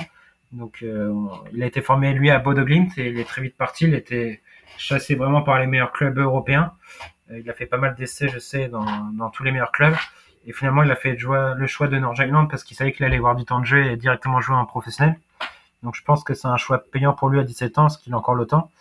Donc 0.52 0.84
il 1.54 1.62
a 1.62 1.66
été 1.66 1.82
formé 1.82 2.14
lui 2.14 2.32
à 2.32 2.40
Bodo 2.40 2.64
Glimt 2.64 2.98
et 2.98 3.10
il 3.10 3.20
est 3.20 3.28
très 3.28 3.44
vite 3.44 3.56
parti. 3.56 3.86
Il 3.86 3.94
était 3.94 4.42
chassé 4.78 5.14
vraiment 5.14 5.44
par 5.44 5.60
les 5.60 5.68
meilleurs 5.68 5.92
clubs 5.92 6.18
européens. 6.18 6.72
Euh, 7.32 7.40
il 7.40 7.50
a 7.50 7.54
fait 7.54 7.66
pas 7.66 7.78
mal 7.78 7.96
d'essais, 7.96 8.28
je 8.28 8.40
sais, 8.40 8.68
dans, 8.68 9.30
tous 9.32 9.44
les 9.44 9.52
meilleurs 9.52 9.72
clubs. 9.72 9.96
Et 10.46 10.54
finalement, 10.54 10.84
il 10.84 10.92
a 10.92 10.96
fait 10.96 11.18
le 11.22 11.68
choix 11.68 11.88
de 11.88 11.98
Nord-Island 11.98 12.50
parce 12.50 12.64
qu'il 12.64 12.76
savait 12.76 12.94
qu'il 12.94 13.06
allait 13.06 13.18
avoir 13.18 13.36
du 13.36 13.46
temps 13.46 13.60
de 13.60 13.66
jeu 13.66 13.86
et 13.86 13.98
directement 13.98 14.42
jouer 14.42 14.56
en 14.56 14.66
professionnel. 14.66 15.20
Donc 15.84 15.96
je 15.96 16.04
pense 16.04 16.24
que 16.24 16.34
c'est 16.34 16.48
un 16.48 16.58
choix 16.58 16.80
payant 16.80 17.14
pour 17.14 17.30
lui 17.30 17.40
à 17.40 17.44
17 17.44 17.78
ans, 17.78 17.84
parce 17.84 17.98
qu'il 17.98 18.14
a 18.14 18.18
encore 18.18 18.36
le 18.36 18.46
temps. 18.46 18.72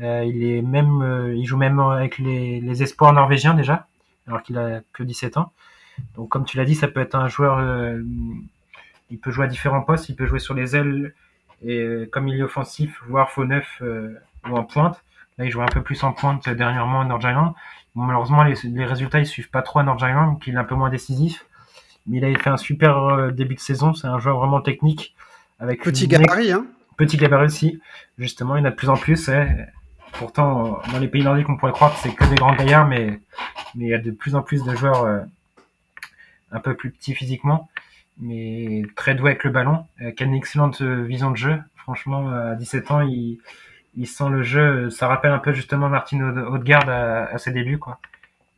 Euh, 0.00 0.24
il 0.24 0.42
est 0.42 0.62
même, 0.62 1.02
euh, 1.02 1.34
il 1.34 1.46
joue 1.46 1.56
même 1.56 1.78
avec 1.78 2.18
les, 2.18 2.60
les 2.60 2.82
espoirs 2.82 3.12
norvégiens 3.12 3.54
déjà, 3.54 3.86
alors 4.26 4.42
qu'il 4.42 4.58
a 4.58 4.80
que 4.92 5.02
17 5.02 5.36
ans. 5.36 5.52
Donc 6.16 6.30
comme 6.30 6.44
tu 6.44 6.56
l'as 6.56 6.64
dit, 6.64 6.74
ça 6.74 6.88
peut 6.88 7.00
être 7.00 7.14
un 7.14 7.28
joueur. 7.28 7.60
Il 9.10 9.18
peut 9.18 9.30
jouer 9.30 9.44
à 9.44 9.48
différents 9.48 9.82
postes. 9.82 10.08
Il 10.08 10.16
peut 10.16 10.26
jouer 10.26 10.40
sur 10.40 10.54
les 10.54 10.74
ailes 10.74 11.14
et 11.64 12.08
comme 12.10 12.24
milieu 12.24 12.44
offensif, 12.44 13.00
voire 13.06 13.30
faux 13.30 13.44
neuf 13.44 13.80
ou 13.80 14.56
en 14.56 14.64
pointe. 14.64 15.02
Là, 15.38 15.44
il 15.44 15.50
joue 15.50 15.62
un 15.62 15.66
peu 15.66 15.82
plus 15.82 16.02
en 16.02 16.12
pointe 16.12 16.48
dernièrement 16.48 17.02
à 17.02 17.04
North 17.04 17.22
Island. 17.22 17.54
Malheureusement, 17.94 18.42
les, 18.42 18.54
les, 18.64 18.84
résultats 18.84 19.20
ils 19.20 19.26
suivent 19.26 19.50
pas 19.50 19.62
trop 19.62 19.80
à 19.80 19.82
donc 19.84 20.46
il 20.46 20.54
est 20.54 20.58
un 20.58 20.64
peu 20.64 20.74
moins 20.74 20.90
décisif. 20.90 21.46
Mais 22.06 22.18
il 22.18 22.24
a 22.24 22.38
fait 22.38 22.50
un 22.50 22.58
super 22.58 23.32
début 23.32 23.54
de 23.54 23.60
saison. 23.60 23.94
C'est 23.94 24.06
un 24.06 24.18
joueur 24.18 24.38
vraiment 24.38 24.60
technique. 24.60 25.14
Avec 25.58 25.82
petit 25.82 26.06
gabarit, 26.06 26.52
hein. 26.52 26.66
Petit 26.98 27.16
gabarit 27.16 27.46
aussi. 27.46 27.80
Justement, 28.18 28.56
il 28.56 28.60
y 28.60 28.62
en 28.62 28.66
a 28.66 28.70
de 28.70 28.74
plus 28.74 28.90
en 28.90 28.96
plus. 28.96 29.30
Pourtant, 30.18 30.80
dans 30.92 30.98
les 31.00 31.08
pays 31.08 31.24
nordiques, 31.24 31.48
on 31.48 31.56
pourrait 31.56 31.72
croire 31.72 31.92
que 31.92 31.98
c'est 32.00 32.14
que 32.14 32.24
des 32.26 32.36
grands 32.36 32.54
gaillards, 32.54 32.86
mais, 32.86 33.20
mais 33.74 33.86
il 33.86 33.88
y 33.88 33.94
a 33.94 33.98
de 33.98 34.12
plus 34.12 34.36
en 34.36 34.42
plus 34.42 34.62
de 34.62 34.74
joueurs 34.74 35.04
euh, 35.04 35.20
un 36.52 36.60
peu 36.60 36.76
plus 36.76 36.90
petits 36.90 37.14
physiquement, 37.14 37.68
mais 38.20 38.82
très 38.94 39.16
doués 39.16 39.30
avec 39.30 39.42
le 39.42 39.50
ballon, 39.50 39.86
euh, 40.02 40.12
qui 40.12 40.22
a 40.22 40.26
une 40.26 40.34
excellente 40.34 40.82
euh, 40.82 41.02
vision 41.02 41.32
de 41.32 41.36
jeu. 41.36 41.58
Franchement, 41.76 42.30
à 42.30 42.54
17 42.54 42.90
ans, 42.92 43.00
il, 43.00 43.38
il 43.96 44.06
sent 44.06 44.28
le 44.30 44.42
jeu. 44.42 44.90
Ça 44.90 45.08
rappelle 45.08 45.32
un 45.32 45.38
peu 45.38 45.52
justement 45.52 45.88
Martin 45.88 46.36
Odegaard 46.46 46.88
à, 46.88 47.38
ses 47.38 47.52
débuts, 47.52 47.78
quoi. 47.78 47.98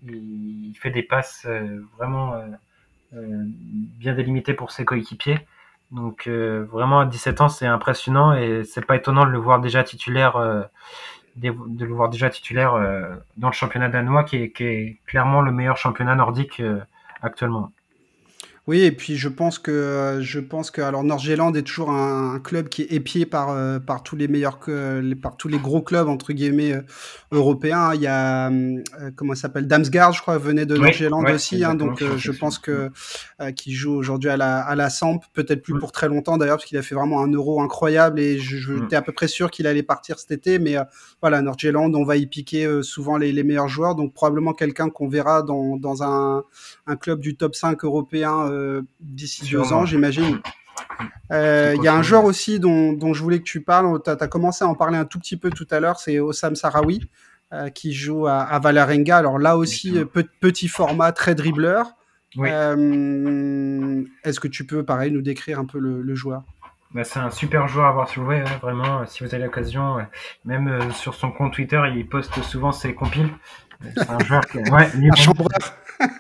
Il, 0.07 0.75
fait 0.79 0.91
des 0.91 1.03
passes 1.03 1.47
vraiment 1.97 2.35
bien 3.13 4.15
délimitées 4.15 4.55
pour 4.55 4.71
ses 4.71 4.85
coéquipiers. 4.85 5.47
Donc 5.91 6.29
vraiment 6.29 7.01
à 7.01 7.07
17 7.07 7.41
ans, 7.41 7.49
c'est 7.49 7.67
impressionnant 7.67 8.35
et 8.35 8.65
c'est 8.65 8.85
pas 8.85 8.97
étonnant 8.97 9.25
de 9.25 9.31
le 9.31 9.39
voir 9.39 9.61
déjà 9.61 9.83
titulaire 9.83 10.69
de 11.37 11.85
le 11.85 11.95
voir 11.95 12.09
déjà 12.09 12.31
titulaire 12.31 12.75
euh, 12.75 13.15
dans 13.37 13.49
le 13.49 13.53
championnat 13.53 13.89
danois, 13.89 14.25
qui 14.25 14.37
est, 14.37 14.51
qui 14.51 14.65
est, 14.65 14.97
clairement 15.07 15.43
le 15.43 15.53
meilleur 15.53 15.77
championnat 15.77 16.15
nordique 16.15 16.61
euh, 16.61 16.81
actuellement. 17.23 17.73
Oui, 18.69 18.81
et 18.81 18.91
puis 18.91 19.17
je 19.17 19.29
pense 19.29 19.61
que 19.61 20.19
je 20.23 20.41
pense 20.41 20.73
que 20.73 20.83
alors 20.83 21.05
Nord-Zélande 21.05 21.57
est 21.57 21.63
toujours 21.63 21.91
un, 21.91 22.41
club 22.41 22.69
qui 22.69 22.83
est 22.83 22.93
épié 22.93 23.25
par 23.25 23.51
euh, 23.51 23.79
par 23.79 24.03
tous 24.03 24.17
les 24.17 24.27
meilleurs 24.27 24.59
que 24.59 25.15
par 25.15 25.37
tous 25.37 25.47
les 25.47 25.59
gros 25.59 25.83
clubs 25.83 26.09
entre 26.09 26.33
guillemets 26.33 26.73
euh, 26.73 26.83
européens. 27.31 27.95
Il 27.95 28.01
y 28.01 28.09
a 28.09 28.51
euh, 28.51 28.83
comment 29.15 29.37
ça 29.37 29.43
s'appelle? 29.43 29.69
Damsgaard, 29.69 30.13
je 30.15 30.21
crois, 30.21 30.37
venait 30.39 30.67
de 30.67 30.77
Nord-Zélande 30.77 31.31
aussi, 31.31 31.63
hein, 31.63 31.77
donc 31.77 32.03
je 32.17 32.33
pense 32.33 32.59
que 32.59 32.91
qui 33.55 33.73
joue 33.73 33.95
aujourd'hui 33.95 34.31
à 34.31 34.37
la 34.37 34.59
à 34.59 34.75
la 34.75 34.91
Samp, 34.91 35.21
peut-être 35.33 35.63
plus 35.63 35.79
pour 35.79 35.93
très 35.93 36.09
longtemps 36.09 36.37
d'ailleurs 36.37 36.57
parce 36.57 36.67
qu'il 36.67 36.79
a 36.79 36.83
fait 36.83 36.97
vraiment 36.97 37.23
un 37.23 37.31
euro 37.31 37.63
incroyable 37.63 38.19
et 38.19 38.39
je, 38.39 38.57
je 38.57 38.73
mm. 38.73 38.89
à 38.93 39.03
peu 39.03 39.13
près 39.13 39.29
sûr 39.29 39.53
qu'il 39.53 39.69
allait 39.69 39.85
partir 39.85 40.19
cet 40.19 40.33
été, 40.33 40.59
mais 40.59 40.77
voilà 41.21 41.41
Nord-Zélande, 41.41 41.95
on 41.95 42.05
va 42.05 42.17
y 42.17 42.27
piquer 42.27 42.83
souvent 42.83 43.17
les, 43.17 43.31
les 43.31 43.45
meilleurs 43.45 43.69
joueurs, 43.69 43.95
donc 43.95 44.13
probablement 44.13 44.55
quelqu'un 44.55 44.91
qu'on 44.91 45.09
verra 45.09 45.43
dans 45.43 45.77
dans 45.77 46.03
un 46.03 46.43
un 46.89 46.97
club 46.97 47.21
du 47.21 47.37
top 47.37 47.55
5 47.55 47.85
européen 47.85 48.51
euh, 48.56 48.56
d'ici 49.01 49.51
deux 49.51 49.73
ans, 49.73 49.85
j'imagine. 49.85 50.41
Euh, 51.33 51.75
il 51.77 51.83
y 51.83 51.89
a 51.89 51.95
un 51.95 52.03
joueur 52.03 52.25
aussi 52.25 52.61
dont, 52.61 53.13
je 53.13 53.23
voulais 53.23 53.39
que 53.39 53.45
tu 53.45 53.63
parles. 53.63 54.01
Tu 54.03 54.11
as, 54.11 54.29
commencé 54.29 54.65
à 54.65 54.69
en 54.69 54.75
parler 54.75 54.97
un 54.97 55.05
tout 55.05 55.19
petit 55.19 55.37
peu 55.37 55.51
tout 55.51 55.67
à 55.71 55.81
l'heure. 55.81 55.99
C'est 55.99 56.21
Osam 56.21 56.55
Sarawi 56.55 57.09
euh, 57.53 57.69
qui 57.71 57.93
joue 57.93 58.27
à, 58.27 58.41
à, 58.41 58.59
Valarenga. 58.59 59.17
Alors 59.17 59.39
là 59.39 59.57
aussi, 59.57 59.99
petit 60.41 60.69
format, 60.69 61.13
très 61.13 61.35
dribbleur. 61.35 61.93
Est-ce 62.37 64.41
que 64.41 64.49
tu 64.49 64.67
peux, 64.67 64.85
pareil, 64.85 65.11
nous 65.11 65.23
décrire 65.23 65.59
un 65.59 65.65
peu 65.65 65.79
le, 65.79 66.15
joueur? 66.15 66.43
Bah, 66.95 67.05
c'est 67.05 67.19
un 67.19 67.31
super 67.31 67.67
joueur 67.67 67.87
à 67.87 67.93
voir 67.93 68.13
jouer, 68.13 68.41
hein, 68.41 68.59
vraiment. 68.63 69.07
Si 69.07 69.25
vous 69.25 69.35
avez 69.35 69.45
l'occasion, 69.45 69.97
même 70.45 70.93
sur 70.93 71.15
son 71.15 71.31
compte 71.31 71.53
Twitter, 71.53 71.81
il 71.95 72.09
poste 72.09 72.43
souvent 72.43 72.73
ses 72.73 72.95
compiles. 72.95 73.31
C'est 73.95 74.11
un 74.11 74.19
joueur 74.21 74.47
qui, 74.47 74.59
ouais, 74.59 74.89
un 75.11 75.15
chambreur. 75.15 75.49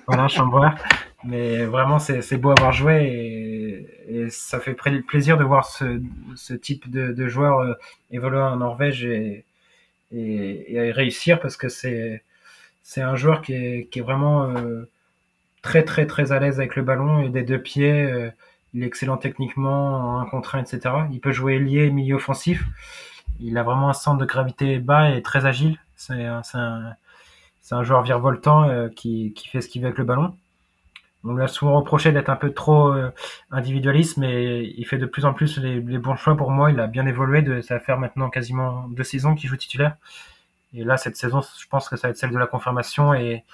voilà, 0.06 0.28
chambreur. 0.28 0.74
Mais 1.24 1.64
vraiment, 1.64 1.98
c'est 1.98 2.36
beau 2.36 2.50
avoir 2.50 2.72
joué 2.72 3.88
et, 4.08 4.30
ça 4.30 4.60
fait 4.60 4.74
plaisir 4.74 5.36
de 5.36 5.44
voir 5.44 5.66
ce, 5.66 6.00
ce 6.36 6.54
type 6.54 6.90
de, 6.90 7.12
de 7.12 7.28
joueur 7.28 7.60
euh, 7.60 7.74
évoluer 8.10 8.38
en 8.38 8.56
Norvège 8.56 9.04
et, 9.04 9.44
et, 10.12 10.92
réussir 10.92 11.40
parce 11.40 11.56
que 11.56 11.68
c'est 11.68 12.22
un 12.96 13.16
joueur 13.16 13.42
qui 13.42 13.54
est, 13.54 13.88
qui 13.90 13.98
est 13.98 14.02
vraiment 14.02 14.44
euh, 14.44 14.88
très 15.62 15.84
très 15.84 16.06
très 16.06 16.32
à 16.32 16.38
l'aise 16.38 16.58
avec 16.60 16.76
le 16.76 16.82
ballon 16.82 17.22
et 17.22 17.28
des 17.28 17.42
deux 17.42 17.60
pieds. 17.60 18.02
Euh, 18.02 18.30
il 18.74 18.82
est 18.82 18.86
excellent 18.86 19.16
techniquement, 19.16 20.16
en 20.16 20.20
un 20.20 20.26
contre 20.26 20.54
un, 20.56 20.60
etc. 20.60 20.94
Il 21.10 21.20
peut 21.20 21.32
jouer 21.32 21.58
lié, 21.58 21.90
milieu 21.90 22.16
offensif. 22.16 22.62
Il 23.40 23.56
a 23.58 23.62
vraiment 23.62 23.88
un 23.88 23.94
centre 23.94 24.18
de 24.18 24.26
gravité 24.26 24.78
bas 24.78 25.10
et 25.10 25.22
très 25.22 25.46
agile. 25.46 25.78
C'est 25.96 26.24
un, 26.24 26.42
c'est 27.66 27.74
un 27.74 27.82
joueur 27.82 28.02
virevoltant 28.02 28.68
euh, 28.68 28.88
qui, 28.88 29.32
qui 29.34 29.48
fait 29.48 29.60
ce 29.60 29.66
qu'il 29.66 29.82
veut 29.82 29.88
avec 29.88 29.98
le 29.98 30.04
ballon. 30.04 30.36
On 31.24 31.34
lui 31.34 31.42
a 31.42 31.48
souvent 31.48 31.74
reproché 31.74 32.12
d'être 32.12 32.28
un 32.30 32.36
peu 32.36 32.52
trop 32.52 32.92
euh, 32.92 33.10
individualiste, 33.50 34.18
mais 34.18 34.64
il 34.64 34.84
fait 34.86 34.98
de 34.98 35.06
plus 35.06 35.24
en 35.24 35.34
plus 35.34 35.58
les, 35.58 35.80
bons 35.80 36.14
choix 36.14 36.36
pour 36.36 36.52
moi. 36.52 36.70
Il 36.70 36.78
a 36.78 36.86
bien 36.86 37.06
évolué. 37.06 37.42
De, 37.42 37.60
ça 37.62 37.74
va 37.74 37.80
faire 37.80 37.98
maintenant 37.98 38.30
quasiment 38.30 38.86
deux 38.90 39.02
saisons 39.02 39.34
qu'il 39.34 39.50
joue 39.50 39.56
titulaire. 39.56 39.96
Et 40.74 40.84
là, 40.84 40.96
cette 40.96 41.16
saison, 41.16 41.40
je 41.40 41.66
pense 41.66 41.88
que 41.88 41.96
ça 41.96 42.06
va 42.06 42.12
être 42.12 42.16
celle 42.16 42.30
de 42.30 42.38
la 42.38 42.46
confirmation 42.46 43.14
et, 43.14 43.44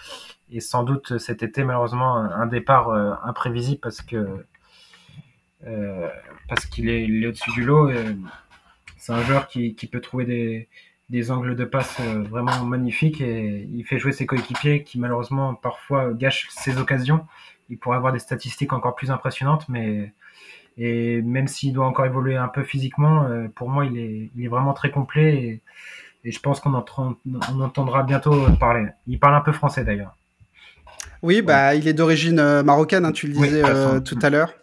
sans 0.59 0.83
doute 0.83 1.17
cet 1.17 1.43
été, 1.43 1.65
malheureusement, 1.65 2.17
un 2.17 2.47
départ 2.47 2.91
euh, 2.91 3.15
imprévisible 3.25 3.81
parce 3.81 4.03
que 4.03 4.45
parce 6.49 6.67
qu'il 6.67 6.91
est, 6.91 7.09
est 7.09 7.27
au-dessus 7.29 7.53
du 7.53 7.65
lot. 7.65 7.91
C'est 8.99 9.13
un 9.13 9.23
joueur 9.23 9.49
qui, 9.49 9.73
peut 9.91 10.03
trouver 10.03 10.27
des, 10.27 10.69
des 11.13 11.31
angles 11.31 11.55
de 11.55 11.67
passe 11.67 11.99
euh, 12.01 12.23
vraiment 12.23 12.65
magnifiques 12.65 13.21
et 13.21 13.69
il 13.71 13.85
fait 13.85 13.99
jouer 13.99 14.13
ses 14.13 14.25
coéquipiers 14.25 14.83
qui 14.83 14.99
malheureusement 14.99 15.55
parfois 15.55 16.11
gâchent 16.15 16.49
ses 16.51 16.79
occasions. 16.79 17.27
Il 17.69 17.79
pourrait 17.79 17.99
avoir 17.99 18.15
des 18.15 18.19
statistiques 18.19 18.73
encore 18.73 18.95
plus 18.97 19.11
impressionnantes, 19.11 19.69
mais 19.69 20.13
et 20.79 21.21
même 21.21 21.49
s'il 21.49 21.75
doit 21.75 21.87
encore 21.87 22.07
évoluer 22.07 22.37
un 22.37 22.49
peu 22.49 22.65
physiquement, 22.65 23.25
euh, 23.25 23.47
pour 23.55 23.69
moi 23.69 23.85
il 23.85 23.99
est, 23.99 24.31
il 24.35 24.45
est 24.45 24.49
vraiment 24.49 24.73
très 24.73 24.91
complet 24.91 25.35
et, 25.35 25.61
je 26.25 26.39
pense 26.39 26.61
qu'on 26.61 26.73
on 26.73 27.61
entendra 27.61 28.05
bientôt 28.05 28.47
parler. 28.61 28.87
Il 29.09 29.19
parle 29.19 29.35
un 29.35 29.41
peu 29.41 29.51
français 29.51 29.83
d'ailleurs. 29.83 30.17
Oui, 31.21 31.43
bah, 31.43 31.75
il 31.75 31.89
est 31.89 31.95
d'origine 31.95 32.39
euh, 32.39 32.63
marocaine, 32.63 33.05
hein, 33.05 33.11
tu 33.11 33.27
le 33.27 33.33
disais 33.33 33.63
tout 34.05 34.19
à 34.23 34.31
l'heure. 34.31 34.55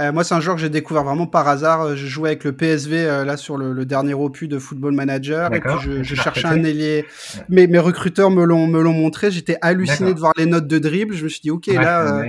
Euh, 0.00 0.12
moi, 0.12 0.24
c'est 0.24 0.34
un 0.34 0.40
joueur 0.40 0.56
que 0.56 0.62
j'ai 0.62 0.70
découvert 0.70 1.04
vraiment 1.04 1.26
par 1.26 1.46
hasard. 1.46 1.82
Euh, 1.82 1.96
je 1.96 2.06
jouais 2.06 2.30
avec 2.30 2.44
le 2.44 2.52
PSV 2.52 3.04
euh, 3.04 3.24
là 3.24 3.36
sur 3.36 3.58
le, 3.58 3.84
dernier 3.84 4.14
opus 4.14 4.48
de 4.48 4.58
Football 4.58 4.94
Manager 4.94 5.52
et 5.52 5.60
puis 5.60 6.02
je, 6.02 6.14
cherchais 6.14 6.46
un 6.46 6.62
ailier. 6.64 7.04
Mais 7.48 7.66
mes 7.66 7.78
recruteurs 7.78 8.30
me 8.30 8.44
l'ont 8.44 8.66
me 8.66 8.80
l'ont 8.80 8.92
montré. 8.92 9.30
J'étais 9.30 9.56
halluciné 9.60 10.14
de 10.14 10.18
voir 10.18 10.32
les 10.36 10.46
notes 10.46 10.66
de 10.66 10.78
dribble. 10.78 11.14
Je 11.14 11.24
me 11.24 11.28
suis 11.28 11.40
dit 11.40 11.50
ok 11.50 11.66
là 11.66 12.22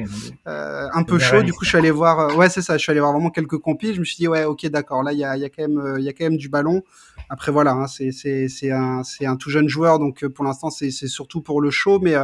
un 0.46 1.04
peu 1.04 1.20
chaud. 1.20 1.44
Du 1.44 1.54
coup, 1.54 1.64
je 1.64 1.70
suis 1.70 1.78
allé 1.78 1.92
voir. 1.92 2.36
ouais, 2.38 2.50
c'est 2.50 2.62
ça. 2.62 2.78
Je 2.78 2.84
suis 2.84 2.92
allé 2.92 3.00
voir 3.00 3.14
vraiment 3.14 3.30
quelques 3.30 3.58
compis. 3.58 3.94
Je 3.94 4.00
me 4.00 4.06
suis 4.06 4.18
dit 4.18 4.28
ouais 4.28 4.44
ok 4.44 4.66
d'accord. 4.68 5.04
Là, 5.04 5.14
il 5.14 5.20
y 5.20 5.24
a, 5.24 5.38
y 5.38 5.46
a 5.46 5.50
quand 5.50 5.68
même 5.68 5.96
il 5.98 6.04
y 6.04 6.10
a 6.10 6.14
quand 6.14 6.26
même 6.26 6.38
du 6.38 6.50
ballon. 6.50 6.84
Après 7.30 7.52
voilà, 7.52 7.72
hein, 7.72 7.88
c'est 7.88 8.12
c'est 8.12 8.48
c'est 8.50 8.72
un 8.72 9.04
c'est 9.04 9.26
un 9.26 9.36
tout 9.38 9.50
jeune 9.50 9.70
joueur 9.70 10.00
donc 10.00 10.28
pour 10.28 10.44
l'instant 10.44 10.70
c'est 10.70 10.92
c'est 10.92 11.08
surtout 11.08 11.42
pour 11.42 11.62
le 11.62 11.70
show 11.70 12.00
mais 12.00 12.16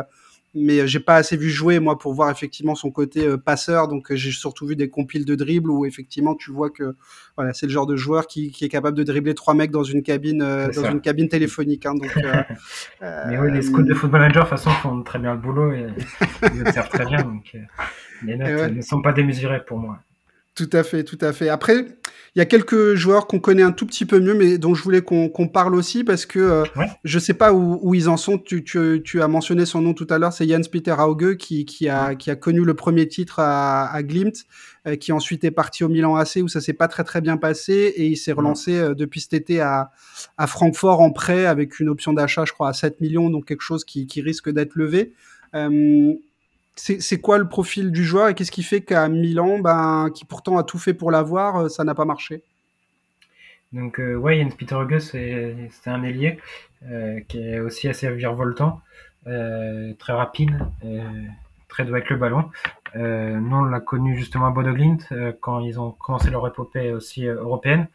mais 0.54 0.88
j'ai 0.88 1.00
pas 1.00 1.16
assez 1.16 1.38
vu 1.38 1.50
jouer 1.50 1.80
moi 1.80 1.98
pour 1.98 2.14
voir 2.14 2.32
effectivement 2.32 2.76
son 2.76 2.92
côté 2.92 3.26
euh, 3.26 3.38
passeur. 3.38 3.88
Donc 3.88 4.12
euh, 4.12 4.16
j'ai 4.16 4.32
surtout 4.32 4.66
vu 4.66 4.76
des 4.76 4.90
compiles 4.90 5.26
de 5.26 5.36
dribble 5.36 5.70
où 5.70 5.86
effectivement 5.86 6.36
tu 6.36 6.52
vois 6.52 6.70
que 6.70 6.96
voilà 7.36 7.54
c'est 7.54 7.66
le 7.66 7.72
genre 7.72 7.86
de 7.86 7.96
joueur 7.96 8.28
qui, 8.28 8.52
qui, 8.52 8.66
est 8.66 8.70
capable 8.70 8.98
de 8.98 9.04
dribbler 9.04 9.34
trois 9.34 9.54
mecs 9.54 9.72
dans 9.72 9.84
une 9.84 10.04
cabine 10.04 10.42
euh, 10.42 10.70
dans 10.70 10.90
une 10.90 11.02
cabine 11.02 11.30
téléphonique 11.30 11.86
hein, 11.86 11.94
donc 11.96 12.16
mais 13.02 13.38
oui 13.38 13.52
les 13.52 13.62
scouts 13.62 13.84
de 13.84 13.94
football 13.94 14.22
manager 14.22 14.46
de 14.46 14.50
toute 14.50 14.58
façon 14.58 14.72
font 14.82 15.04
très 15.04 15.20
bien 15.20 15.34
le 15.34 15.40
boulot 15.40 15.74
et 15.74 15.88
ils 16.54 16.62
observent 16.62 16.90
très 16.90 17.06
bien. 17.06 17.22
Donc 17.22 17.56
les 18.24 18.36
notes 18.36 18.72
ne 18.72 18.82
sont 18.82 19.02
pas 19.02 19.14
démesurées 19.14 19.64
pour 19.66 19.78
moi. 19.78 20.00
Tout 20.56 20.70
à 20.74 20.82
fait, 20.84 21.04
tout 21.04 21.20
à 21.22 21.34
fait. 21.34 21.50
Après, 21.50 21.86
il 22.38 22.40
y 22.40 22.44
a 22.44 22.46
quelques 22.46 22.94
joueurs 22.94 23.26
qu'on 23.26 23.40
connaît 23.40 23.64
un 23.64 23.72
tout 23.72 23.88
petit 23.88 24.06
peu 24.06 24.20
mieux, 24.20 24.36
mais 24.36 24.60
dont 24.60 24.76
je 24.76 24.84
voulais 24.84 25.02
qu'on 25.02 25.48
parle 25.52 25.74
aussi 25.74 26.04
parce 26.04 26.28
que 26.28 26.38
euh, 26.38 26.64
je 27.04 27.18
sais 27.18 27.34
pas 27.34 27.52
où, 27.52 27.80
où, 27.82 27.96
ils 27.96 28.10
en 28.10 28.16
sont. 28.16 28.38
Tu, 28.38 28.64
tu, 28.64 29.02
tu, 29.04 29.24
as 29.24 29.28
mentionné 29.28 29.66
son 29.66 29.82
nom 29.82 29.96
tout 29.96 30.06
à 30.12 30.20
l'heure, 30.20 30.32
c'est 30.32 30.48
Jens 30.48 30.68
Peter 30.68 30.94
Hauge 31.00 31.38
qui, 31.38 31.66
qui, 31.66 31.90
a, 31.90 32.14
qui 32.14 32.30
a 32.30 32.36
connu 32.36 32.64
le 32.64 32.76
premier 32.76 33.08
titre 33.08 33.40
à, 33.40 33.92
à 33.92 34.04
Glimt, 34.04 34.46
euh, 34.86 34.96
qui 34.98 35.12
ensuite 35.14 35.46
est 35.46 35.52
parti 35.52 35.84
au 35.84 35.90
Milan 35.90 36.16
AC 36.16 36.36
où 36.44 36.48
ça 36.48 36.62
s'est 36.62 36.74
pas 36.74 36.88
très 36.88 37.04
très 37.04 37.22
bien 37.22 37.38
passé 37.38 37.92
et 37.96 38.06
il 38.06 38.18
s'est 38.18 38.34
relancé 38.34 38.78
euh, 38.78 38.94
depuis 38.94 39.22
cet 39.22 39.34
été 39.34 39.60
à, 39.60 39.90
à 40.38 40.46
Francfort 40.46 41.02
en 41.02 41.10
prêt 41.10 41.48
avec 41.48 41.80
une 41.80 41.90
option 41.90 42.14
d'achat, 42.14 42.46
je 42.46 42.54
crois, 42.54 42.70
à 42.70 42.74
7 42.74 43.02
millions, 43.02 43.32
donc 43.32 43.46
quelque 43.46 43.64
chose 43.64 43.84
qui, 43.84 44.06
qui 44.06 44.22
risque 44.22 44.52
d'être 44.52 44.76
levé. 44.76 45.12
Euh, 45.56 46.14
c'est 46.78 47.22
quoi 47.22 47.38
le 47.38 47.50
profil 47.50 47.92
du 47.92 48.06
joueur 48.06 48.30
et 48.30 48.34
qu'est-ce 48.34 48.52
qui 48.52 48.64
fait 48.64 48.82
qu'à 48.82 49.10
Milan, 49.10 49.60
ben, 49.60 50.10
qui 50.14 50.26
pourtant 50.26 50.58
a 50.58 50.64
tout 50.64 50.80
fait 50.80 50.94
pour 50.94 51.12
l'avoir, 51.12 51.58
euh, 51.58 51.70
ça 51.70 51.84
n'a 51.84 51.96
pas 51.96 52.06
marché? 52.06 52.44
Donc, 53.74 54.00
euh, 54.00 54.16
ouais, 54.16 54.40
Jens 54.40 54.56
Peter 54.56 54.76
Hughes, 54.76 55.00
c'est 55.00 55.90
un 55.90 56.04
ailier 56.04 56.40
euh, 56.90 57.20
qui 57.28 57.40
est 57.40 57.60
aussi 57.60 57.90
assez 57.90 58.10
virevoltant, 58.12 58.82
euh, 59.28 59.94
très 60.00 60.14
rapide, 60.14 60.58
très 61.68 61.84
doué 61.84 61.98
avec 61.98 62.10
le 62.10 62.16
ballon. 62.16 62.50
nous, 62.96 63.58
on 63.58 63.66
l'a 63.66 63.80
connu 63.82 64.18
justement 64.18 64.48
à 64.48 64.52
Bodo 64.52 64.74
quand 65.42 65.60
ils 65.60 65.80
ont 65.80 65.92
commencé 65.92 66.30
leur 66.30 66.48
épopée 66.48 66.94
aussi 66.94 67.26
européenne. 67.26 67.88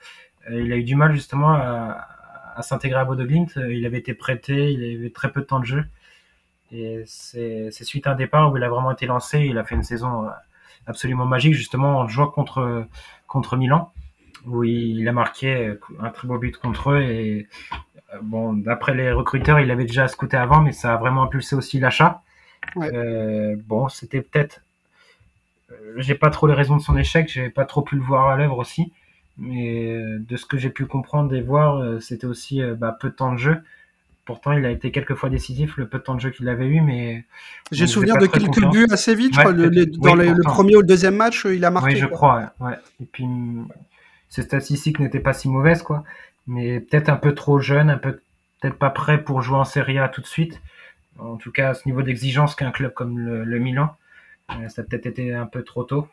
il 0.51 0.73
a 0.73 0.77
eu 0.77 0.85
du 0.85 0.95
mal 0.95 1.15
justement 1.15 1.55
à, 1.55 2.61
s'intégrer 2.61 3.01
à 3.01 3.05
Bodo 3.05 3.25
Glimt. 3.25 3.57
Il 3.57 3.87
avait 3.87 3.99
été 3.99 4.13
prêté, 4.15 4.73
il 4.73 4.99
avait 4.99 5.11
très 5.11 5.33
peu 5.33 5.41
de 5.41 5.47
temps 5.47 5.61
de 5.61 5.65
jeu. 5.65 5.85
Et 6.73 7.03
c'est 7.07 7.71
suite 7.85 8.07
à 8.07 8.13
un 8.13 8.15
départ 8.15 8.51
où 8.51 8.57
il 8.57 8.63
a 8.63 8.69
vraiment 8.69 8.93
été 8.93 9.07
lancé. 9.07 9.41
Il 9.41 9.59
a 9.59 9.65
fait 9.65 9.75
une 9.75 9.83
saison 9.83 10.29
absolument 10.87 11.27
magique, 11.27 11.55
justement, 11.55 11.99
en 11.99 12.09
jouant 12.09 12.29
contre, 12.29 12.87
contre 13.27 13.57
Milan, 13.57 13.93
où 14.47 14.65
il, 14.65 15.07
a 15.07 15.13
marqué 15.13 15.75
un 16.01 16.11
très 16.11 16.27
beau 16.27 16.39
but 16.39 16.57
contre 16.57 16.93
eux. 16.93 17.03
Et 17.03 17.47
bon, 18.23 18.53
d'après 18.55 18.95
les 18.95 19.13
recruteurs, 19.13 19.61
il 19.61 19.71
avait 19.71 19.85
déjà 19.85 20.09
scouté 20.09 20.37
avant, 20.37 20.61
mais 20.61 20.73
ça 20.73 20.95
a 20.95 20.97
vraiment 20.97 21.23
impulsé 21.23 21.55
aussi 21.57 21.79
l'achat. 21.79 22.23
Euh, 22.77 23.57
bon, 23.67 23.89
c'était 23.89 24.21
peut-être. 24.23 24.63
Euh, 25.71 25.95
j'ai 25.99 26.15
pas 26.15 26.31
trop 26.31 26.47
les 26.47 26.55
raisons 26.55 26.77
de 26.77 26.83
son 26.83 26.97
échec, 26.97 27.29
j'ai 27.29 27.51
pas 27.51 27.65
trop 27.65 27.83
pu 27.83 27.97
le 27.97 28.03
voir 28.03 28.29
à 28.29 28.37
l'œuvre 28.37 28.59
aussi. 28.59 28.93
Mais 29.39 29.87
euh, 29.87 30.19
de 30.19 30.37
ce 30.37 30.45
que 30.47 30.59
j'ai 30.59 30.71
pu 30.71 30.87
comprendre 30.87 31.35
et 31.35 31.41
voir, 31.41 32.01
c'était 32.03 32.27
aussi 32.27 32.63
bah, 32.77 32.97
peu 32.99 33.11
de 33.11 33.15
temps 33.15 33.33
de 33.33 33.39
jeu. 33.39 33.63
Pourtant, 34.25 34.53
il 34.53 34.65
a 34.65 34.71
été 34.71 34.93
quelques 34.93 35.15
fois 35.15 35.29
décisif, 35.29 35.77
le 35.77 35.89
peu 35.89 35.99
de 35.99 36.05
temps 36.05 36.15
de 36.15 36.21
jeu 36.21 36.31
qu'il 36.31 36.49
avait 36.49 36.67
eu, 36.67 36.81
mais. 36.81 37.25
J'ai 37.73 37.87
souvenir 37.87 38.17
de 38.19 38.27
quelques 38.27 38.65
buts 38.71 38.87
assez 38.91 39.15
vite, 39.15 39.35
dans 39.35 40.15
le, 40.15 40.43
premier 40.43 40.77
ou 40.77 40.81
le 40.81 40.87
deuxième 40.87 41.17
match, 41.17 41.45
il 41.45 41.65
a 41.65 41.71
marqué. 41.71 41.95
Oui, 41.95 42.01
je 42.01 42.07
crois, 42.07 42.53
ouais. 42.61 42.79
Et 43.01 43.05
puis, 43.05 43.27
ses 44.29 44.43
statistiques 44.43 45.01
n'étaient 45.01 45.21
pas 45.21 45.33
si 45.33 45.49
mauvaises, 45.49 45.83
quoi. 45.83 46.05
Mais 46.47 46.81
peut-être 46.81 47.09
un 47.09 47.17
peu 47.17 47.35
trop 47.35 47.59
jeune, 47.59 47.91
un 47.91 47.99
peu 47.99 48.21
peut-être 48.61 48.79
pas 48.79 48.91
prêt 48.91 49.23
pour 49.23 49.43
jouer 49.43 49.57
en 49.57 49.65
Serie 49.65 49.99
A 49.99 50.09
tout 50.09 50.21
de 50.21 50.27
suite 50.27 50.61
en 51.19 51.37
tout 51.37 51.53
cas 51.53 51.71
à 51.71 51.75
ce 51.75 51.87
niveau 51.87 52.03
d'exigence 52.03 52.55
qu'un 52.55 52.71
club 52.71 52.93
comme 52.93 53.19
le, 53.19 53.59
Milan. 53.59 53.97
Euh, 54.51 54.69
ça 54.69 54.83
a 54.83 54.85
peut-être 54.85 55.07
été 55.07 55.33
un 55.33 55.47
peu 55.47 55.63
trop 55.63 55.85
tôt. 55.85 56.09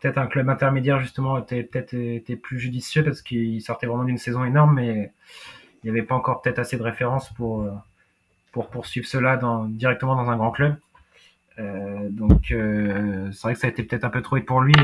Peut-être 0.00 0.18
un 0.18 0.26
club 0.26 0.48
intermédiaire 0.48 0.98
justement 1.00 1.38
était 1.38 1.62
peut-être 1.62 1.94
était 1.94 2.36
plus 2.36 2.58
judicieux 2.58 3.04
parce 3.04 3.22
qu'il 3.22 3.60
sortait 3.60 3.86
vraiment 3.86 4.04
d'une 4.04 4.18
saison 4.18 4.44
énorme, 4.44 4.74
mais 4.74 5.12
il 5.82 5.90
n'y 5.90 5.98
avait 5.98 6.06
pas 6.06 6.14
encore 6.14 6.42
peut-être 6.42 6.58
assez 6.58 6.76
de 6.76 6.82
références 6.82 7.32
pour 7.34 7.62
euh, 7.62 7.70
pour 8.52 8.68
poursuivre 8.68 9.06
cela 9.06 9.36
dans, 9.36 9.64
directement 9.64 10.16
dans 10.16 10.28
un 10.28 10.36
grand 10.36 10.50
club. 10.50 10.76
Euh, 11.58 12.08
donc 12.10 12.46
c'est 12.48 13.42
vrai 13.42 13.54
que 13.54 13.60
ça 13.60 13.66
a 13.66 13.70
été 13.70 13.82
peut-être 13.82 14.04
un 14.04 14.10
peu 14.10 14.22
trop 14.22 14.36
vite 14.36 14.46
pour 14.46 14.60
lui. 14.60 14.74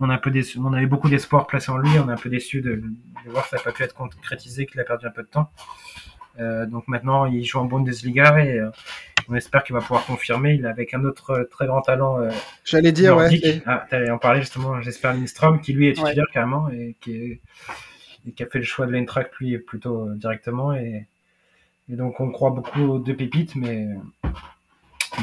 on 0.00 0.10
a 0.10 0.14
un 0.14 0.18
peu 0.18 0.30
déçu, 0.30 0.58
on 0.58 0.72
avait 0.72 0.86
beaucoup 0.86 1.08
d'espoir 1.08 1.46
placé 1.46 1.70
en 1.70 1.78
lui. 1.78 1.90
On 1.98 2.08
est 2.08 2.12
un 2.12 2.16
peu 2.16 2.30
déçu 2.30 2.62
de, 2.62 2.76
de 2.76 3.30
voir 3.30 3.44
que 3.44 3.50
ça 3.50 3.56
n'a 3.56 3.62
pas 3.62 3.72
pu 3.72 3.84
être 3.84 3.94
concrétisé, 3.94 4.66
qu'il 4.66 4.80
a 4.80 4.84
perdu 4.84 5.06
un 5.06 5.10
peu 5.10 5.22
de 5.22 5.28
temps. 5.28 5.50
Euh, 6.38 6.66
donc 6.66 6.86
maintenant, 6.88 7.26
il 7.26 7.44
joue 7.44 7.58
en 7.58 7.64
Bundesliga 7.64 8.44
et 8.44 8.58
euh, 8.58 8.70
on 9.28 9.34
espère 9.34 9.64
qu'il 9.64 9.74
va 9.74 9.80
pouvoir 9.80 10.04
confirmer. 10.04 10.54
Il 10.54 10.64
est 10.64 10.68
avec 10.68 10.94
un 10.94 11.04
autre 11.04 11.30
euh, 11.30 11.44
très 11.44 11.66
grand 11.66 11.80
talent. 11.80 12.18
J'allais 12.64 12.92
dire, 12.92 13.16
ouais. 13.16 13.62
Ah, 13.66 13.86
t'allais 13.88 14.10
en 14.10 14.18
parler 14.18 14.40
justement, 14.40 14.80
j'espère 14.82 15.14
Lindstrom, 15.14 15.60
qui 15.60 15.72
lui 15.72 15.88
est 15.88 15.94
titulaire 15.94 16.26
carrément 16.32 16.68
et 16.70 16.96
qui, 17.00 17.40
qui 18.32 18.42
a 18.42 18.46
fait 18.46 18.58
le 18.58 18.64
choix 18.64 18.86
de 18.86 18.92
l'Eintracht 18.92 19.30
lui 19.40 19.58
plutôt 19.58 20.08
directement. 20.14 20.72
Et, 20.74 21.06
donc 21.88 22.18
on 22.20 22.30
croit 22.30 22.50
beaucoup 22.50 22.80
aux 22.80 22.98
deux 22.98 23.14
pépites, 23.14 23.54
mais, 23.54 23.86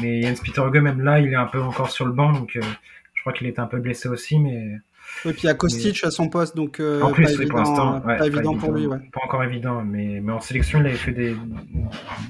mais 0.00 0.22
Jens 0.22 0.40
Peter 0.40 0.62
même 0.80 1.02
là, 1.02 1.20
il 1.20 1.32
est 1.32 1.36
un 1.36 1.46
peu 1.46 1.60
encore 1.60 1.90
sur 1.90 2.06
le 2.06 2.12
banc, 2.12 2.32
donc 2.32 2.58
je 2.58 3.20
crois 3.20 3.34
qu'il 3.34 3.46
était 3.46 3.60
un 3.60 3.66
peu 3.66 3.78
blessé 3.78 4.08
aussi, 4.08 4.38
mais 4.38 4.78
et 5.24 5.32
puis 5.32 5.42
il 5.42 5.46
y 5.46 5.48
a 5.48 5.54
Kostic 5.54 6.04
à 6.04 6.10
son 6.10 6.28
poste, 6.28 6.54
donc 6.54 6.80
euh, 6.80 7.00
en 7.00 7.12
plus, 7.12 7.24
pas, 7.24 7.30
évident, 7.32 7.48
pour 7.48 7.58
l'instant, 7.58 8.00
pas, 8.00 8.26
évident 8.26 8.56
pour 8.56 8.72
lui. 8.72 8.86
Ouais. 8.86 8.98
Pas 9.12 9.20
encore 9.24 9.42
évident, 9.42 9.82
mais, 9.82 10.20
mais 10.20 10.32
en 10.32 10.40
sélection, 10.40 10.80
il 10.80 10.86
avait 10.86 10.96
fait 10.96 11.12
des, 11.12 11.34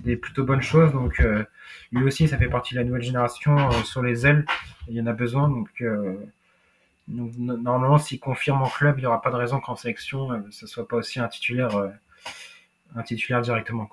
des 0.05 0.17
plutôt 0.17 0.45
bonnes 0.45 0.63
choses. 0.63 0.93
Donc 0.93 1.19
euh, 1.21 1.45
lui 1.93 2.05
aussi, 2.05 2.29
ça 2.29 2.37
fait 2.37 2.49
partie 2.49 2.75
de 2.75 2.81
la 2.81 2.85
nouvelle 2.85 3.03
génération 3.03 3.57
euh, 3.59 3.73
sur 3.85 4.03
les 4.03 4.27
ailes. 4.27 4.45
Il 4.89 4.95
y 4.95 5.01
en 5.01 5.07
a 5.07 5.13
besoin. 5.13 5.49
Donc, 5.49 5.69
donc 7.09 7.37
normalement, 7.37 7.99
s'il 7.99 8.21
confirme 8.21 8.63
en 8.63 8.69
club, 8.69 8.99
il 8.99 9.03
n'y 9.03 9.07
aura 9.07 9.21
pas 9.21 9.31
de 9.31 9.37
raison 9.37 9.61
qu'en 9.61 9.77
sélection, 9.77 10.29
ce 10.51 10.67
soit 10.67 10.89
pas 10.89 10.97
aussi 10.97 11.21
un 11.21 11.29
titulaire, 11.29 11.91
titulaire 13.05 13.43
directement. 13.43 13.89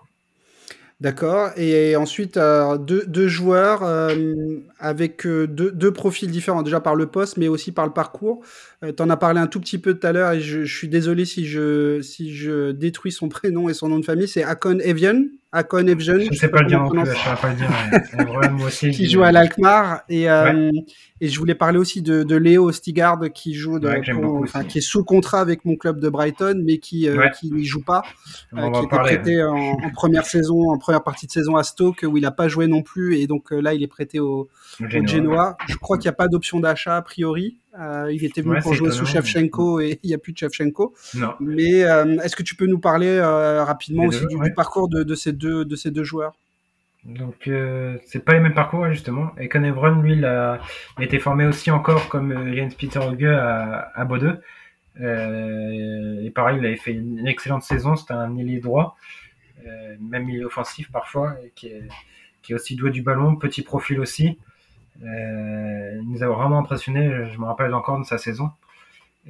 D'accord. 1.02 1.50
Et 1.58 1.96
ensuite, 1.96 2.38
euh, 2.38 2.78
deux, 2.78 3.28
joueurs 3.28 3.82
euh, 3.82 4.14
avec 4.78 5.26
euh, 5.26 5.48
deux, 5.48 5.92
profils 5.92 6.30
différents, 6.30 6.62
déjà 6.62 6.80
par 6.80 6.94
le 6.94 7.08
poste, 7.08 7.38
mais 7.38 7.48
aussi 7.48 7.72
par 7.72 7.88
le 7.88 7.92
parcours. 7.92 8.42
Tu 8.82 9.04
en 9.04 9.10
as 9.10 9.18
parlé 9.18 9.40
un 9.40 9.48
tout 9.48 9.60
petit 9.60 9.78
peu 9.78 9.94
tout 9.94 10.08
à 10.08 10.12
l'heure 10.12 10.32
et 10.32 10.42
je, 10.42 10.64
je, 10.64 10.76
suis 10.76 10.88
désolé 10.88 11.26
si 11.26 11.46
je, 11.46 12.02
si 12.02 12.34
je 12.34 12.72
détruis 12.72 13.12
son 13.12 13.30
prénom 13.30 13.70
et 13.70 13.74
son 13.74 13.90
nom 13.90 14.00
de 14.00 14.06
famille. 14.06 14.28
C'est 14.28 14.44
Akon 14.44 14.80
Evian. 14.80 15.24
Akon 15.54 15.86
Evgen. 15.86 16.22
Je 16.22 16.30
ne 16.30 16.36
sais 16.36 16.48
pas 16.48 16.62
le 16.62 16.68
dire 16.68 16.80
non 16.80 16.90
plus, 16.90 17.02
je 17.02 17.12
sais 17.12 17.42
pas 17.42 17.50
le 17.50 17.56
dire. 17.56 18.52
moi 18.54 18.68
aussi, 18.68 18.92
qui 18.92 19.10
joue 19.10 19.22
à 19.22 19.34
l'Alkmaar. 19.34 20.04
Et, 20.08 20.30
euh, 20.30 20.72
et 21.20 21.28
je 21.28 21.38
voulais 21.38 21.56
parler 21.56 21.78
aussi 21.78 22.02
de, 22.02 22.24
de 22.24 22.36
Léo 22.38 22.72
Stigard 22.72 23.20
qui 23.34 23.54
joue, 23.54 23.78
de, 23.78 23.90
enfin, 24.42 24.64
qui 24.64 24.78
est 24.78 24.82
sous 24.82 25.04
contrat 25.04 25.42
avec 25.42 25.66
mon 25.66 25.76
club 25.76 26.00
de 26.00 26.08
Brighton, 26.08 26.62
mais 26.66 26.78
qui, 26.78 27.10
euh, 27.10 27.28
qui 27.30 27.52
n'y 27.52 27.66
joue 27.66 27.84
pas, 27.84 28.02
euh, 28.58 28.72
qui 28.72 28.80
était 28.86 28.98
prêté 28.98 29.44
en, 29.44 29.56
en, 29.56 29.90
première 29.92 30.26
saison, 30.26 30.72
en 30.72 30.78
première 30.78 31.04
partie 31.04 31.28
de 31.28 31.32
saison 31.32 31.58
à 31.58 31.64
Stoke, 31.64 32.06
où 32.08 32.16
il 32.16 32.22
n'a 32.22 32.32
pas 32.32 32.48
joué 32.48 32.68
non 32.68 32.82
plus. 32.82 33.18
Et 33.18 33.28
donc 33.28 33.52
là, 33.52 33.74
il 33.74 33.84
est 33.84 33.88
prêté 33.88 34.22
au, 34.22 34.48
au 34.80 34.88
Genoa. 34.88 35.58
Je 35.68 35.76
crois 35.76 35.98
qu'il 35.98 36.08
n'y 36.08 36.14
a 36.14 36.18
pas 36.18 36.30
d'option 36.30 36.62
d'achat 36.62 36.96
a 36.96 37.02
priori. 37.02 37.58
Euh, 37.80 38.12
il 38.12 38.26
était 38.26 38.42
venu 38.42 38.60
pour 38.62 38.74
jouer 38.74 38.92
sous 38.92 39.06
Shevchenko 39.06 39.80
et 39.80 40.00
il 40.04 40.08
n'y 40.08 40.14
a 40.14 40.18
plus 40.18 40.34
de 40.34 40.38
Shevchenko. 40.38 40.94
Non. 41.16 41.36
Mais 41.40 41.84
euh, 41.84 42.20
est-ce 42.20 42.36
que 42.36 42.44
tu 42.44 42.56
peux 42.56 42.66
nous 42.66 42.80
parler 42.80 43.08
euh, 43.08 43.64
rapidement 43.64 44.06
aussi 44.06 44.26
du, 44.28 44.54
parcours 44.54 44.90
de, 44.90 45.04
de, 45.04 45.16
ces 45.16 45.32
deux, 45.32 45.64
de 45.64 45.76
ces 45.76 45.92
deux 45.92 46.04
joueurs? 46.04 46.34
Donc 47.06 47.50
c'est 48.06 48.24
pas 48.24 48.34
les 48.34 48.40
mêmes 48.40 48.54
parcours 48.54 48.88
justement. 48.92 49.32
Et 49.40 49.50
Evron, 49.52 50.02
lui, 50.02 50.14
il 50.14 50.26
a, 50.26 50.60
il 50.98 51.02
a, 51.02 51.06
été 51.06 51.18
formé 51.18 51.46
aussi 51.48 51.72
encore 51.72 52.10
comme 52.10 52.54
Jens 52.56 52.76
Peter 52.76 53.00
Hauge 53.00 53.24
à, 53.24 53.92
à 53.96 54.06
Bodø. 54.06 54.34
et 55.00 56.32
pareil, 56.36 56.58
il 56.60 56.66
avait 56.66 56.76
fait 56.76 56.92
une 56.92 57.26
excellente 57.26 57.64
saison. 57.64 57.96
C'était 57.96 58.14
un 58.14 58.38
ailier 58.38 58.60
droit, 58.60 58.98
même 60.00 60.30
il 60.30 60.42
est 60.42 60.46
offensif 60.46 60.92
parfois, 60.92 61.38
et 61.44 61.52
qui 61.56 61.68
est, 61.68 61.88
qui 62.44 62.52
est 62.52 62.56
aussi 62.56 62.76
doué 62.76 62.92
du 62.92 63.02
ballon, 63.02 63.36
petit 63.36 63.64
profil 63.64 64.00
aussi. 64.00 64.38
Euh, 65.04 66.00
il 66.02 66.10
nous 66.10 66.24
a 66.24 66.28
vraiment 66.28 66.60
impressionné, 66.60 67.10
je 67.32 67.38
me 67.40 67.46
rappelle 67.46 67.74
encore 67.74 68.00
de 68.00 68.06
sa 68.06 68.18
saison. 68.18 68.52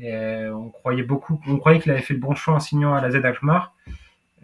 Euh, 0.04 0.50
on 0.52 0.70
croyait 0.70 1.04
beaucoup, 1.04 1.42
on 1.48 1.58
croyait 1.58 1.80
qu'il 1.80 1.92
avait 1.92 2.02
fait 2.02 2.14
le 2.14 2.20
bon 2.20 2.36
choix 2.36 2.56
en 2.56 2.60
signant 2.60 2.94
à 2.94 3.02
la 3.02 3.12
Z 3.12 3.24
Alkmaar, 3.26 3.74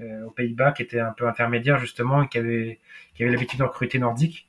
euh, 0.02 0.26
aux 0.26 0.32
Pays-Bas, 0.32 0.74
qui 0.74 0.84
était 0.84 1.00
un 1.00 1.12
peu 1.12 1.28
intermédiaire 1.28 1.80
justement, 1.80 2.24
et 2.24 2.28
qui 2.28 2.38
avait, 2.38 2.80
l'habitude 3.20 3.60
de 3.60 3.64
recruter 3.64 4.00
nordique. 4.00 4.48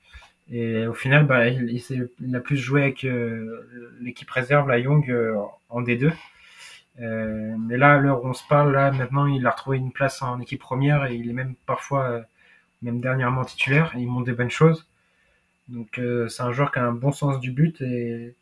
Et 0.50 0.86
au 0.86 0.94
final, 0.94 1.26
bah, 1.26 1.48
il, 1.48 2.34
a 2.34 2.40
plus 2.40 2.56
joué 2.56 2.82
avec 2.82 3.06
l'équipe 4.00 4.30
réserve, 4.30 4.68
la 4.68 4.78
Young, 4.78 5.14
en 5.68 5.82
D2. 5.82 6.10
Euh, 7.00 7.54
mais 7.58 7.76
là, 7.76 7.94
à 7.94 7.98
l'heure 7.98 8.24
où 8.24 8.28
on 8.28 8.32
se 8.32 8.46
parle, 8.48 8.72
là, 8.72 8.90
maintenant, 8.90 9.26
il 9.26 9.46
a 9.46 9.50
retrouvé 9.50 9.76
une 9.76 9.92
place 9.92 10.22
en 10.22 10.40
équipe 10.40 10.60
première 10.60 11.04
et 11.06 11.14
il 11.14 11.28
est 11.28 11.34
même 11.34 11.54
parfois, 11.66 12.22
même 12.82 13.00
dernièrement 13.00 13.44
titulaire. 13.44 13.92
Et 13.96 14.00
il 14.00 14.08
montre 14.08 14.26
des 14.26 14.32
bonnes 14.32 14.50
choses. 14.50 14.88
Donc 15.68 15.98
euh, 15.98 16.28
c'est 16.28 16.42
un 16.42 16.52
joueur 16.52 16.72
qui 16.72 16.78
a 16.78 16.84
un 16.84 16.92
bon 16.92 17.12
sens 17.12 17.40
du 17.40 17.50
but 17.50 17.80
et, 17.80 18.34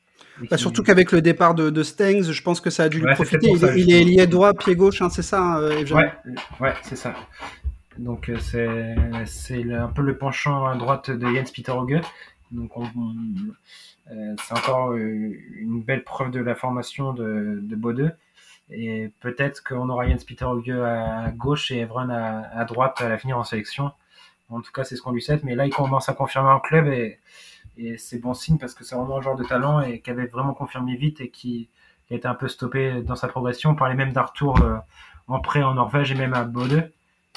bah, 0.50 0.56
Surtout 0.56 0.82
qu'avec 0.82 1.12
le 1.12 1.20
départ 1.20 1.54
de, 1.54 1.70
de, 1.70 1.82
Stengs, 1.82 2.30
je 2.30 2.42
pense 2.42 2.60
que 2.60 2.70
ça 2.70 2.84
a 2.84 2.88
dû 2.88 3.00
lui 3.00 3.14
profiter. 3.14 3.48
il, 3.50 3.92
est 3.92 4.04
lié 4.04 4.26
droit, 4.26 4.54
pied 4.54 4.76
gauche, 4.76 5.02
hein, 5.02 5.10
c'est 5.10 5.22
ça, 5.22 5.42
hein, 5.42 5.84
Ouais, 5.90 6.12
ouais 6.60 6.74
c'est 6.82 6.96
ça. 6.96 7.14
Donc 7.98 8.28
euh, 8.28 8.36
c'est 9.24 9.72
un 9.72 9.88
peu 9.88 10.02
le 10.02 10.16
penchant 10.16 10.66
à 10.66 10.76
droite 10.76 11.10
de 11.10 11.26
Jens 11.26 11.50
Peter 11.50 11.72
Hauge. 11.72 12.00
Donc 12.52 12.70
euh, 12.76 14.34
c'est 14.46 14.56
encore 14.56 14.94
une 14.94 15.82
belle 15.82 16.04
preuve 16.04 16.30
de 16.30 16.40
la 16.40 16.54
formation 16.54 17.12
de, 17.12 17.58
de. 17.62 18.10
Et 18.70 19.10
peut-être 19.20 19.62
qu'on 19.64 19.88
aura 19.88 20.06
Jens 20.08 20.24
Peter 20.24 20.44
Hauge 20.44 20.70
à 20.70 21.30
gauche 21.30 21.70
et 21.70 21.78
Evron 21.80 22.08
à, 22.10 22.42
à 22.54 22.64
droite 22.64 23.00
à 23.00 23.08
l'avenir 23.08 23.38
en 23.38 23.44
sélection. 23.44 23.90
En 24.48 24.60
tout 24.60 24.72
cas, 24.72 24.84
c'est 24.84 24.96
ce 24.96 25.02
qu'on 25.02 25.12
lui 25.12 25.22
souhaite. 25.22 25.44
Mais 25.44 25.54
là, 25.54 25.66
il 25.66 25.72
commence 25.72 26.08
à 26.08 26.14
confirmer 26.14 26.50
en 26.50 26.60
club 26.60 26.88
et, 26.88 27.18
c'est 27.98 28.18
bon 28.18 28.32
signe 28.32 28.56
parce 28.56 28.72
que 28.72 28.84
c'est 28.84 28.94
vraiment 28.94 29.18
un 29.18 29.20
joueur 29.20 29.36
de 29.36 29.44
talent 29.44 29.82
et 29.82 30.00
qui 30.00 30.10
avait 30.10 30.24
vraiment 30.26 30.54
confirmé 30.54 30.96
vite 30.96 31.20
et 31.20 31.28
qui, 31.28 31.68
a 32.10 32.14
été 32.14 32.26
un 32.26 32.34
peu 32.34 32.48
stoppé 32.48 33.02
dans 33.02 33.16
sa 33.16 33.28
progression. 33.28 33.70
On 33.70 33.74
parlait 33.74 33.94
même 33.94 34.12
d'Arthur 34.12 34.62
euh, 34.62 34.78
en 35.28 35.40
prêt 35.40 35.62
en 35.62 35.74
Norvège 35.74 36.10
et 36.12 36.14
même 36.14 36.32
à 36.34 36.44
Bode. 36.44 36.90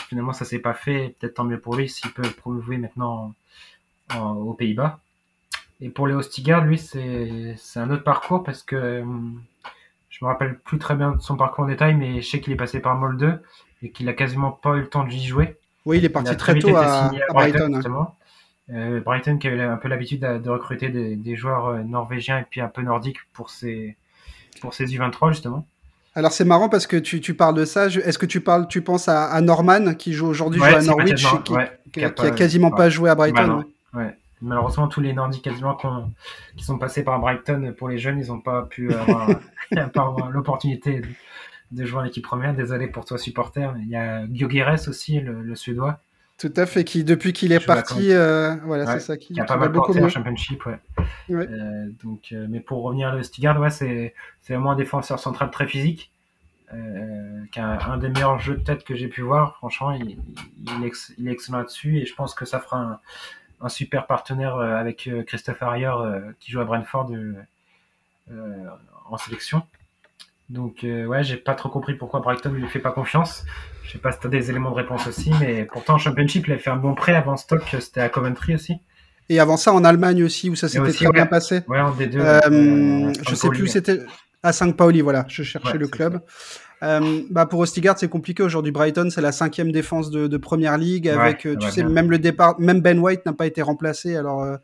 Finalement, 0.08 0.32
ça 0.32 0.46
s'est 0.46 0.60
pas 0.60 0.74
fait. 0.74 1.16
Peut-être 1.20 1.34
tant 1.36 1.44
mieux 1.44 1.60
pour 1.60 1.76
lui 1.76 1.90
s'il 1.90 2.12
peut 2.12 2.30
prouver 2.38 2.78
maintenant 2.78 3.34
aux 4.16 4.54
Pays-Bas. 4.54 5.00
Et 5.82 5.90
pour 5.90 6.08
Léo 6.08 6.22
Stigard, 6.22 6.66
lui, 6.66 6.78
c'est 6.78 7.58
un 7.76 7.90
autre 7.90 8.04
parcours 8.04 8.44
parce 8.44 8.64
que 8.64 9.02
hum, 9.02 9.42
je 10.10 10.26
me 10.26 10.30
rappelle 10.30 10.60
plus 10.60 10.80
très 10.80 10.96
bien 10.96 11.12
de 11.12 11.22
son 11.22 11.38
parcours 11.38 11.64
en 11.64 11.68
détail, 11.68 11.96
mais 11.96 12.22
je 12.22 12.30
sais 12.30 12.42
qu'il 12.42 12.52
est 12.52 12.58
passé 12.58 12.82
par 12.82 12.96
Molde 12.96 13.42
et 13.82 13.92
qu'il 13.92 14.10
a 14.10 14.14
quasiment 14.14 14.52
pas 14.52 14.76
eu 14.76 14.82
le 14.82 14.90
temps 14.90 15.06
d'y 15.06 15.26
jouer. 15.26 15.59
Oui, 15.90 15.98
il 15.98 16.06
est 16.06 16.10
parti 16.10 16.38
très, 16.38 16.54
tôt 16.60 16.76
à, 16.76 17.12
Brighton. 17.34 17.74
Hein. 17.74 18.08
Euh, 18.72 19.00
Brighton 19.02 19.40
qui 19.40 19.48
avait 19.48 19.64
un 19.64 19.78
peu 19.78 19.88
l'habitude 19.88 20.20
de, 20.20 20.50
recruter 20.52 20.90
des, 20.90 21.36
joueurs 21.36 21.66
euh, 21.66 21.82
norvégiens 21.82 22.38
et 22.38 22.46
puis 22.48 22.62
un 22.62 22.68
peu 22.68 22.84
nordiques 22.84 23.18
pour 23.34 23.50
ses, 23.50 23.98
pour 24.62 24.76
ses 24.76 24.86
U23 24.86 25.30
justement. 25.30 25.66
Alors 26.14 26.32
c'est 26.32 26.46
marrant 26.46 26.70
parce 26.70 26.86
que 26.86 26.96
tu, 26.96 27.22
tu 27.22 27.34
parles 27.34 27.56
de 27.56 27.66
ça. 27.66 27.88
Est-ce 27.88 28.20
que 28.20 28.28
tu 28.28 28.40
parles, 28.40 28.68
tu 28.68 28.84
penses 28.84 29.08
à, 29.08 29.42
Norman 29.42 29.96
qui 29.96 30.14
joue 30.14 30.28
aujourd'hui 30.28 30.64
à 30.64 30.80
Norwich, 30.80 31.26
qui, 31.44 31.54
qui, 31.92 32.04
a, 32.04 32.12
quasiment 32.12 32.70
pas 32.70 32.90
joué 32.90 33.10
à 33.10 33.16
Brighton. 33.16 33.66
ouais. 33.96 34.16
Malheureusement, 34.42 34.88
tous 34.88 35.02
les 35.02 35.12
Nordiques 35.12 35.44
quasiment 35.44 35.76
qui 36.56 36.64
sont 36.64 36.78
passés 36.78 37.04
par 37.04 37.20
Brighton 37.20 37.74
pour 37.76 37.90
les 37.90 37.98
jeunes, 37.98 38.20
ils 38.20 38.28
n'ont 38.28 38.40
pas 38.40 38.62
pu 38.62 38.94
avoir, 38.94 39.28
avoir 39.96 40.30
l'opportunité 40.30 41.02
de 41.72 41.86
jouer 41.86 42.02
en 42.02 42.06
équipe 42.06 42.24
première. 42.24 42.54
Désolé 42.54 42.88
pour 42.88 43.06
toi, 43.06 43.18
supporter. 43.18 43.74
Il 43.82 43.90
y 43.90 43.96
a 43.96 44.26
Gyökeres 44.28 44.88
aussi, 44.88 45.20
le, 45.20 45.56
Suédois. 45.56 46.00
Tout 46.38 46.54
à 46.56 46.66
fait, 46.66 46.86
qui 46.86 47.04
depuis 47.04 47.34
qu'il 47.34 47.52
est 47.52 47.66
parti, 47.66 48.14
euh, 48.14 48.56
voilà, 48.64 48.86
c'est 48.86 49.02
ça 49.02 49.18
qui, 49.18 49.34
qui 49.34 49.42
a 49.42 49.44
pas 49.44 49.58
mal 49.58 49.70
beaucoup 49.70 49.98
en 49.98 50.08
championship, 50.08 50.66
ouais. 50.66 50.80
Euh, 51.32 51.90
donc, 52.02 52.30
euh, 52.32 52.48
mais 52.50 52.62
pour 52.62 52.82
revenir 52.82 53.10
à 53.10 53.24
Stigard, 53.24 53.60
ouais, 53.60 53.70
c'est 53.70 54.14
vraiment 54.48 54.72
un 54.72 54.78
défenseur 54.78 55.20
central 55.20 55.52
très 55.52 55.68
physique, 55.68 56.12
qui 57.52 57.60
a 57.60 57.92
un 57.92 57.98
des 57.98 58.08
meilleurs 58.08 58.40
jeux 58.40 58.56
de 58.56 58.64
tête 58.64 58.86
que 58.86 58.96
j'ai 58.96 59.10
pu 59.10 59.22
voir. 59.22 59.58
Franchement, 59.58 59.92
il, 59.92 60.18
il, 60.66 61.28
est, 61.28 61.32
excellent 61.32 61.58
là-dessus 61.58 61.98
et 61.98 62.06
je 62.06 62.16
pense 62.16 62.34
que 62.34 62.46
ça 62.46 62.62
fera 62.62 62.78
un, 62.78 63.00
un 63.60 63.70
super 63.70 64.08
partenaire 64.08 64.56
avec 64.60 65.10
Christophe 65.28 65.62
Harrier 65.62 65.92
qui 66.40 66.52
joue 66.52 66.62
à 66.62 66.66
Brentford 66.66 67.12
en 69.10 69.18
sélection. 69.18 69.64
Donc 70.50 70.84
euh, 70.84 71.06
ouais, 71.06 71.24
j'ai 71.24 71.38
pas 71.38 71.54
trop 71.54 71.70
compris 71.70 71.94
pourquoi 71.94 72.22
Brighton 72.22 72.52
lui 72.52 72.68
fait 72.68 72.80
pas 72.80 72.92
confiance. 72.92 73.46
Je 73.84 73.92
sais 73.92 73.98
pas 74.00 74.12
si 74.12 74.20
t'as 74.20 74.30
des 74.30 74.50
éléments 74.50 74.72
de 74.72 74.76
réponse 74.76 75.08
aussi, 75.08 75.32
mais 75.40 75.66
pourtant 75.66 75.96
en 75.96 75.98
Championship, 75.98 76.48
il 76.48 76.54
a 76.54 76.58
fait 76.58 76.70
un 76.70 76.76
bon 76.76 76.96
prêt 76.96 77.14
avant 77.14 77.38
Stock, 77.38 77.64
c'était 77.80 78.02
à 78.02 78.10
Coventry 78.10 78.56
aussi. 78.56 78.82
Et 79.30 79.40
avant 79.40 79.58
ça 79.58 79.74
en 79.74 79.84
Allemagne 79.84 80.24
aussi, 80.24 80.50
où 80.50 80.56
ça 80.56 80.68
s'était 80.68 80.92
très 80.92 81.12
bien 81.12 81.28
passé. 81.28 81.62
Ouais, 81.68 81.80
en 81.80 81.92
D2. 81.92 82.18
Euh, 82.18 82.40
euh, 82.52 83.14
je 83.28 83.36
sais 83.36 83.50
plus, 83.50 83.68
c'était 83.68 84.02
à 84.42 84.52
5 84.52 84.76
Pauli, 84.76 85.02
voilà. 85.02 85.26
Je 85.28 85.44
cherchais 85.44 85.78
le 85.78 85.88
club. 85.88 86.22
Euh, 86.82 87.24
bah 87.30 87.46
pour 87.46 87.60
Ostigard, 87.60 87.98
c'est 87.98 88.08
compliqué 88.08 88.42
aujourd'hui. 88.42 88.72
Brighton, 88.72 89.10
c'est 89.10 89.22
la 89.22 89.32
cinquième 89.32 89.72
défense 89.72 90.10
de, 90.10 90.28
de 90.28 90.38
première 90.38 90.78
ligue 90.78 91.10
avec, 91.10 91.46
euh, 91.46 91.56
tu 91.58 91.70
sais, 91.70 91.84
même 91.84 92.10
le 92.10 92.20
départ, 92.20 92.60
même 92.60 92.82
Ben 92.82 93.00
White 93.00 93.26
n'a 93.26 93.34
pas 93.34 93.46
été 93.46 93.62
remplacé. 93.62 94.16
Alors 94.16 94.44
euh, 94.44 94.58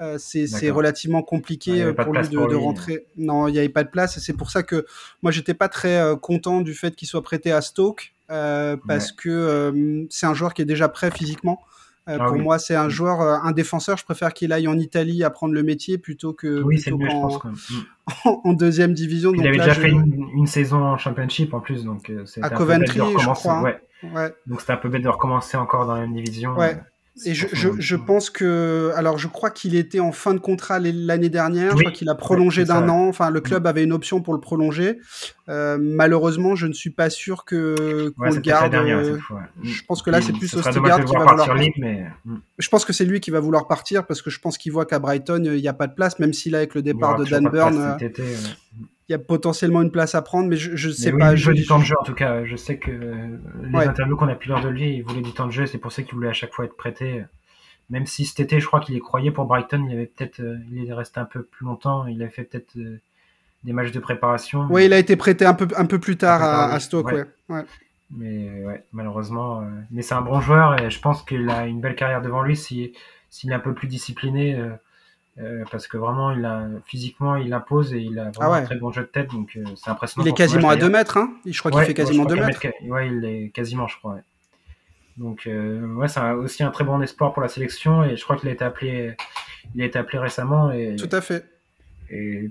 euh 0.00 0.18
c'est 0.18 0.70
relativement 0.70 1.22
compliqué 1.22 1.92
pour 1.92 2.12
lui 2.12 2.28
de, 2.28 2.48
de, 2.48 2.54
rentrer. 2.56 3.06
Non, 3.16 3.46
il 3.46 3.52
n'y 3.52 3.58
avait 3.58 3.68
pas 3.68 3.84
de 3.84 3.90
place 3.90 4.16
et 4.16 4.20
c'est 4.20 4.32
pour 4.32 4.50
ça 4.50 4.62
que 4.62 4.86
moi 5.22 5.30
j'étais 5.30 5.54
pas 5.54 5.68
très 5.68 6.02
content 6.20 6.60
du 6.60 6.74
fait 6.74 6.96
qu'il 6.96 7.06
soit 7.06 7.22
prêté 7.22 7.52
à 7.52 7.60
Stoke 7.60 8.12
parce 8.28 9.12
que 9.12 10.06
c'est 10.10 10.26
un 10.26 10.34
joueur 10.34 10.54
qui 10.54 10.62
est 10.62 10.66
déjà 10.66 10.88
prêt 10.88 11.10
physiquement. 11.10 11.60
Euh, 12.10 12.18
ah 12.20 12.24
pour 12.26 12.36
moi, 12.36 12.58
c'est 12.58 12.74
un 12.74 12.88
joueur, 12.88 13.20
euh, 13.20 13.36
un 13.42 13.52
défenseur. 13.52 13.96
Je 13.96 14.04
préfère 14.04 14.32
qu'il 14.32 14.52
aille 14.52 14.68
en 14.68 14.78
Italie 14.78 15.22
apprendre 15.22 15.54
le 15.54 15.62
métier 15.62 15.96
plutôt 15.96 16.32
que 16.32 16.62
oui, 16.62 16.80
plutôt 16.80 16.98
en, 18.24 18.52
deuxième 18.52 18.92
division. 18.92 19.32
il 19.32 19.46
avait 19.46 19.58
déjà 19.58 19.74
fait 19.74 19.90
une, 19.90 20.46
saison 20.46 20.82
en 20.82 20.98
Championship 20.98 21.54
en 21.54 21.60
plus, 21.60 21.84
donc 21.84 22.10
euh, 22.10 22.26
c'était 22.26 22.46
à 22.46 22.50
Coventry, 22.50 22.98
je 22.98 23.24
crois. 23.30 23.62
Ouais. 23.62 23.80
Ouais. 24.02 24.34
Donc 24.46 24.60
c'était 24.60 24.72
un 24.72 24.78
peu 24.78 24.88
bête 24.88 25.02
de 25.02 25.08
recommencer 25.08 25.56
encore 25.56 25.86
dans 25.86 25.94
la 25.94 26.00
même 26.00 26.14
division. 26.14 26.54
Ouais. 26.56 26.80
Et 27.24 27.34
je, 27.34 27.46
je, 27.52 27.68
je, 27.78 27.96
pense 27.96 28.30
que, 28.30 28.92
alors 28.96 29.18
je 29.18 29.28
crois 29.28 29.50
qu'il 29.50 29.74
était 29.74 30.00
en 30.00 30.12
fin 30.12 30.34
de 30.34 30.38
contrat 30.38 30.78
l'année 30.78 31.28
dernière, 31.28 31.76
je 31.76 31.82
crois 31.82 31.92
qu'il 31.92 32.08
a 32.08 32.14
prolongé 32.14 32.64
d'un 32.64 32.88
an, 32.88 33.08
enfin 33.08 33.30
le 33.30 33.40
club 33.40 33.64
mm. 33.64 33.66
avait 33.66 33.84
une 33.84 33.92
option 33.92 34.22
pour 34.22 34.34
le 34.34 34.40
prolonger. 34.40 34.98
Euh, 35.48 35.78
malheureusement, 35.80 36.54
je 36.54 36.66
ne 36.66 36.72
suis 36.72 36.90
pas 36.90 37.10
sûr 37.10 37.44
que 37.44 38.12
qu'on 38.16 38.30
le 38.30 38.40
garde. 38.40 38.74
Euh, 38.74 39.18
je 39.62 39.82
pense 39.86 40.02
que 40.02 40.10
là 40.10 40.20
c'est 40.20 40.32
plus 40.32 40.54
Ostigard 40.54 41.04
qui 41.04 41.14
va 41.14 41.24
vouloir. 41.24 41.56
mais... 41.78 42.06
Mm. 42.24 42.36
Je 42.58 42.68
pense 42.68 42.84
que 42.84 42.92
c'est 42.92 43.04
lui 43.04 43.20
qui 43.20 43.30
va 43.30 43.40
vouloir 43.40 43.66
partir 43.66 44.06
parce 44.06 44.22
que 44.22 44.30
je 44.30 44.38
pense 44.38 44.56
qu'il 44.56 44.72
voit 44.72 44.86
qu'à 44.86 44.98
Brighton 44.98 45.42
il 45.44 45.60
n'y 45.60 45.68
a 45.68 45.74
pas 45.74 45.86
de 45.86 45.94
place, 45.94 46.18
même 46.18 46.32
s'il 46.32 46.54
a 46.54 46.58
avec 46.58 46.74
le 46.74 46.82
départ 46.82 47.16
de 47.16 47.24
Dan 47.24 47.48
Burn 47.48 47.96
il 49.10 49.12
y 49.12 49.16
a 49.16 49.18
potentiellement 49.18 49.82
une 49.82 49.90
place 49.90 50.14
à 50.14 50.22
prendre, 50.22 50.48
mais 50.48 50.56
je, 50.56 50.76
je 50.76 50.88
sais 50.88 51.10
pas. 51.10 51.34
Il 51.34 51.44
veut 51.44 51.52
du 51.52 51.66
temps 51.66 51.80
de 51.80 51.84
jeu 51.84 51.96
en 52.00 52.04
tout 52.04 52.14
cas. 52.14 52.44
Je 52.44 52.54
sais 52.54 52.78
que 52.78 52.92
les 52.92 53.78
interviews 53.78 54.16
qu'on 54.16 54.28
a 54.28 54.36
pu 54.36 54.48
lire 54.48 54.60
de 54.60 54.68
lui, 54.68 54.94
il 54.94 55.02
voulait 55.02 55.20
du 55.20 55.32
temps 55.32 55.46
de 55.46 55.52
jeu. 55.52 55.66
C'est 55.66 55.78
pour 55.78 55.90
ça 55.90 56.02
qu'il 56.02 56.14
voulait 56.14 56.28
à 56.28 56.32
chaque 56.32 56.52
fois 56.52 56.64
être 56.64 56.76
prêté. 56.76 57.24
Même 57.90 58.06
si 58.06 58.24
cet 58.24 58.38
été, 58.38 58.60
je 58.60 58.66
crois 58.66 58.78
qu'il 58.78 58.96
est 58.96 59.00
croyé 59.00 59.32
pour 59.32 59.46
Brighton, 59.46 59.84
il 59.88 59.92
avait 59.92 60.06
peut-être, 60.06 60.38
euh, 60.38 60.58
il 60.70 60.88
est 60.88 60.92
resté 60.92 61.18
un 61.18 61.24
peu 61.24 61.42
plus 61.42 61.66
longtemps. 61.66 62.06
Il 62.06 62.22
a 62.22 62.28
fait 62.28 62.44
peut-être 62.44 62.76
euh, 62.76 63.00
des 63.64 63.72
matchs 63.72 63.90
de 63.90 63.98
préparation. 63.98 64.68
Oui, 64.70 64.86
il 64.86 64.92
a 64.92 64.98
été 64.98 65.16
prêté 65.16 65.44
un 65.44 65.54
peu 65.54 65.66
un 65.76 65.86
peu 65.86 65.98
plus 65.98 66.16
tard, 66.16 66.40
à, 66.40 66.78
Stoke. 66.78 67.12
Ouais. 67.48 67.64
Mais 68.12 68.64
ouais, 68.64 68.84
malheureusement. 68.92 69.62
Euh, 69.62 69.64
mais 69.90 70.02
c'est 70.02 70.14
un 70.14 70.20
bon 70.20 70.40
joueur 70.40 70.80
et 70.80 70.88
je 70.88 71.00
pense 71.00 71.24
qu'il 71.24 71.50
a 71.50 71.66
une 71.66 71.80
belle 71.80 71.96
carrière 71.96 72.22
devant 72.22 72.42
lui 72.42 72.56
s'il 72.56 72.92
est 73.50 73.52
un 73.52 73.58
peu 73.58 73.74
plus 73.74 73.88
discipliné. 73.88 74.56
Euh, 75.40 75.64
parce 75.70 75.86
que 75.86 75.96
vraiment, 75.96 76.32
il 76.32 76.44
a, 76.44 76.66
physiquement, 76.84 77.36
il 77.36 77.52
impose 77.52 77.94
et 77.94 77.98
il 77.98 78.18
a 78.18 78.30
vraiment 78.30 78.54
ah 78.54 78.58
un 78.58 78.62
très 78.64 78.76
bon 78.76 78.90
jeu 78.90 79.02
de 79.02 79.06
tête, 79.06 79.30
donc 79.30 79.56
euh, 79.56 79.64
c'est 79.76 79.90
impressionnant. 79.90 80.26
Il 80.26 80.30
est 80.30 80.34
quasiment 80.34 80.68
à 80.68 80.76
2 80.76 80.88
mètres, 80.90 81.16
hein 81.16 81.32
Je 81.46 81.58
crois 81.58 81.70
qu'il 81.70 81.82
fait 81.82 81.94
quasiment 81.94 82.24
2 82.24 82.34
mètres. 82.34 82.66
Ouais, 82.86 83.08
il 83.08 83.24
est 83.24 83.50
quasiment, 83.50 83.86
je 83.86 83.96
crois. 83.96 84.18
Donc, 85.16 85.46
euh, 85.46 85.94
ouais, 85.94 86.08
c'est 86.08 86.20
aussi 86.32 86.62
un 86.62 86.70
très 86.70 86.84
bon 86.84 87.00
espoir 87.00 87.32
pour 87.32 87.42
la 87.42 87.48
sélection 87.48 88.04
et 88.04 88.16
je 88.16 88.24
crois 88.24 88.36
qu'il 88.36 88.48
a 88.48 88.52
été 88.52 88.64
appelé, 88.64 89.14
il 89.74 89.82
a 89.82 89.86
été 89.86 89.98
appelé 89.98 90.18
récemment. 90.18 90.72
Et, 90.72 90.96
Tout 90.96 91.14
à 91.14 91.20
fait. 91.20 91.46
Et 92.10 92.50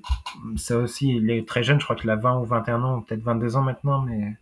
ça 0.56 0.78
aussi, 0.78 1.16
il 1.16 1.30
est 1.30 1.48
très 1.48 1.64
jeune, 1.64 1.80
je 1.80 1.84
crois 1.84 1.96
qu'il 1.96 2.10
a 2.10 2.16
20 2.16 2.40
ou 2.40 2.46
21 2.46 2.82
ans, 2.84 3.02
peut-être 3.02 3.22
22 3.22 3.56
ans 3.56 3.62
maintenant, 3.62 4.02
mais 4.02 4.36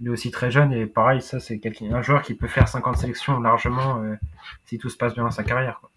il 0.00 0.06
est 0.06 0.10
aussi 0.10 0.30
très 0.30 0.50
jeune 0.50 0.72
et 0.72 0.86
pareil, 0.86 1.20
ça 1.20 1.40
c'est 1.40 1.60
un 1.90 2.02
joueur 2.02 2.22
qui 2.22 2.34
peut 2.34 2.46
faire 2.46 2.68
50 2.68 2.98
sélections 2.98 3.40
largement 3.40 4.02
si 4.66 4.78
tout 4.78 4.88
se 4.88 4.96
passe 4.96 5.14
bien 5.14 5.24
dans 5.24 5.30
sa 5.32 5.42
carrière. 5.42 5.78
Quoi. 5.80 5.90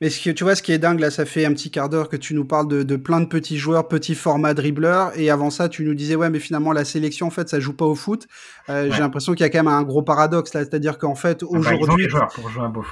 Mais 0.00 0.10
ce 0.10 0.22
que, 0.22 0.30
tu 0.30 0.44
vois, 0.44 0.54
ce 0.54 0.62
qui 0.62 0.70
est 0.70 0.78
dingue, 0.78 1.00
là, 1.00 1.10
ça 1.10 1.24
fait 1.24 1.44
un 1.44 1.52
petit 1.52 1.72
quart 1.72 1.88
d'heure 1.88 2.08
que 2.08 2.14
tu 2.14 2.32
nous 2.32 2.44
parles 2.44 2.68
de, 2.68 2.84
de, 2.84 2.96
plein 2.96 3.20
de 3.20 3.26
petits 3.26 3.58
joueurs, 3.58 3.88
petits 3.88 4.14
formats 4.14 4.54
dribbleurs, 4.54 5.10
et 5.16 5.28
avant 5.28 5.50
ça, 5.50 5.68
tu 5.68 5.84
nous 5.84 5.94
disais, 5.94 6.14
ouais, 6.14 6.30
mais 6.30 6.38
finalement, 6.38 6.72
la 6.72 6.84
sélection, 6.84 7.26
en 7.26 7.30
fait, 7.30 7.48
ça 7.48 7.58
joue 7.58 7.72
pas 7.72 7.84
au 7.84 7.96
foot. 7.96 8.28
Euh, 8.68 8.90
J'ai 8.92 9.00
l'impression 9.00 9.32
qu'il 9.32 9.40
y 9.40 9.46
a 9.46 9.50
quand 9.50 9.58
même 9.58 9.66
un 9.66 9.82
gros 9.82 10.02
paradoxe, 10.02 10.54
là, 10.54 10.60
c'est-à-dire 10.60 10.98
qu'en 10.98 11.16
fait, 11.16 11.42
ah 11.42 11.58
bah, 11.58 11.70
aujourd'hui, 11.80 12.06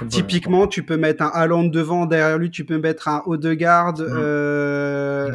typiquement, 0.09 0.67
tu 0.67 0.83
peux 0.83 0.97
mettre 0.97 1.23
un 1.23 1.31
Haaland 1.33 1.63
devant, 1.63 2.07
derrière 2.07 2.37
lui, 2.37 2.51
tu 2.51 2.65
peux 2.65 2.77
mettre 2.77 3.07
un 3.07 3.23
Odegaard, 3.25 3.93
mmh. 3.93 4.01
euh, 4.01 5.29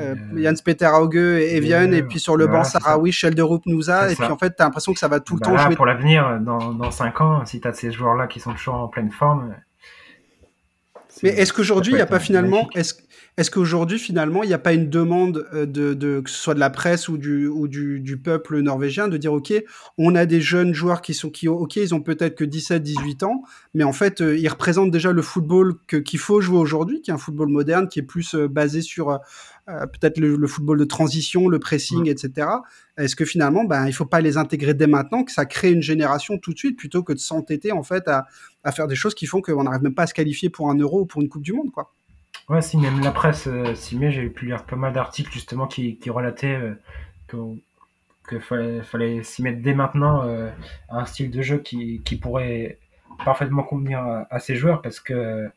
euh, 0.00 0.14
Jans 0.34 0.54
Peter 0.64 0.88
Auge 0.88 1.14
et 1.14 1.56
Evian, 1.56 1.92
et 1.92 2.02
puis 2.02 2.18
sur 2.18 2.38
le 2.38 2.46
banc, 2.46 2.64
Sarawi, 2.64 3.12
Shelderup 3.12 3.66
Nouza, 3.66 4.10
et 4.10 4.14
puis 4.14 4.24
en 4.24 4.38
fait, 4.38 4.56
tu 4.56 4.62
as 4.62 4.64
l'impression 4.64 4.94
que 4.94 4.98
ça 4.98 5.08
va 5.08 5.20
tout 5.20 5.34
le 5.34 5.40
bah 5.40 5.50
temps 5.50 5.58
jouer. 5.58 5.76
Pour 5.76 5.84
l'avenir, 5.84 6.40
dans, 6.40 6.72
dans 6.72 6.90
5 6.90 7.20
ans, 7.20 7.44
si 7.44 7.60
tu 7.60 7.68
as 7.68 7.74
ces 7.74 7.92
joueurs-là 7.92 8.28
qui 8.28 8.40
sont 8.40 8.52
toujours 8.52 8.76
en 8.76 8.88
pleine 8.88 9.10
forme, 9.10 9.52
mais 11.22 11.30
est-ce 11.30 11.52
qu'aujourd'hui, 11.52 11.92
il 11.92 11.96
n'y 11.96 12.02
a 12.02 12.06
pas 12.06 12.18
finalement, 12.18 12.68
est-ce 12.74 12.94
est 13.36 13.50
qu'aujourd'hui, 13.50 13.98
finalement, 13.98 14.42
il 14.42 14.48
n'y 14.48 14.54
a 14.54 14.58
pas 14.58 14.72
une 14.72 14.88
demande 14.88 15.46
euh, 15.54 15.66
de, 15.66 15.94
de, 15.94 16.20
que 16.20 16.30
ce 16.30 16.36
soit 16.36 16.54
de 16.54 16.60
la 16.60 16.70
presse 16.70 17.08
ou 17.08 17.18
du, 17.18 17.46
ou 17.46 17.68
du, 17.68 18.00
du, 18.00 18.16
peuple 18.16 18.60
norvégien 18.60 19.08
de 19.08 19.16
dire, 19.16 19.32
OK, 19.32 19.52
on 19.98 20.14
a 20.14 20.26
des 20.26 20.40
jeunes 20.40 20.72
joueurs 20.72 21.02
qui 21.02 21.14
sont, 21.14 21.30
qui, 21.30 21.48
OK, 21.48 21.76
ils 21.76 21.94
ont 21.94 22.00
peut-être 22.00 22.36
que 22.36 22.44
17, 22.44 22.82
18 22.82 23.22
ans, 23.24 23.42
mais 23.74 23.84
en 23.84 23.92
fait, 23.92 24.20
euh, 24.20 24.36
ils 24.36 24.48
représentent 24.48 24.90
déjà 24.90 25.12
le 25.12 25.22
football 25.22 25.74
que, 25.86 25.96
qu'il 25.96 26.18
faut 26.18 26.40
jouer 26.40 26.58
aujourd'hui, 26.58 27.00
qui 27.00 27.10
est 27.10 27.14
un 27.14 27.18
football 27.18 27.48
moderne, 27.48 27.88
qui 27.88 27.98
est 27.98 28.02
plus 28.02 28.34
euh, 28.34 28.48
basé 28.48 28.80
sur 28.82 29.18
peut-être 29.66 30.18
le, 30.18 30.46
football 30.46 30.78
de 30.78 30.84
transition, 30.84 31.48
le 31.48 31.58
pressing, 31.58 32.08
etc. 32.08 32.48
Est-ce 32.98 33.16
que 33.16 33.24
finalement, 33.24 33.64
ben, 33.64 33.86
il 33.86 33.92
faut 33.92 34.04
pas 34.04 34.20
les 34.20 34.36
intégrer 34.36 34.74
dès 34.74 34.86
maintenant, 34.86 35.24
que 35.24 35.32
ça 35.32 35.46
crée 35.46 35.72
une 35.72 35.82
génération 35.82 36.38
tout 36.38 36.52
de 36.52 36.58
suite, 36.58 36.76
plutôt 36.76 37.02
que 37.02 37.12
de 37.12 37.18
s'entêter, 37.18 37.72
en 37.72 37.82
fait, 37.82 38.06
à, 38.08 38.26
à 38.62 38.72
faire 38.72 38.88
des 38.88 38.94
choses 38.94 39.14
qui 39.14 39.26
font 39.26 39.40
qu'on 39.40 39.64
n'arrive 39.64 39.82
même 39.82 39.94
pas 39.94 40.02
à 40.02 40.06
se 40.06 40.14
qualifier 40.14 40.50
pour 40.50 40.70
un 40.70 40.74
euro 40.76 41.00
ou 41.00 41.06
pour 41.06 41.22
une 41.22 41.28
Coupe 41.28 41.42
du 41.42 41.52
Monde, 41.52 41.70
quoi? 41.70 41.92
Ouais, 42.48 42.60
si, 42.60 42.76
même 42.76 43.00
la 43.00 43.10
presse, 43.10 43.46
euh, 43.46 43.74
si 43.74 43.96
mais 43.96 44.10
j'ai 44.12 44.28
pu 44.28 44.44
lire 44.46 44.64
pas 44.64 44.76
mal 44.76 44.92
d'articles 44.92 45.32
justement 45.32 45.66
qui, 45.66 45.96
qui 45.96 46.10
relataient 46.10 46.56
euh, 46.60 46.74
que, 47.26 47.36
que 48.24 48.38
fallait, 48.38 48.82
fallait 48.82 49.22
s'y 49.22 49.42
mettre 49.42 49.62
dès 49.62 49.72
maintenant 49.72 50.24
euh, 50.24 50.50
à 50.90 51.00
un 51.00 51.06
style 51.06 51.30
de 51.30 51.40
jeu 51.40 51.58
qui, 51.58 52.02
qui 52.04 52.16
pourrait 52.16 52.78
parfaitement 53.24 53.62
convenir 53.62 54.00
à, 54.28 54.38
ces 54.40 54.56
joueurs 54.56 54.82
parce 54.82 55.00
que 55.00 55.48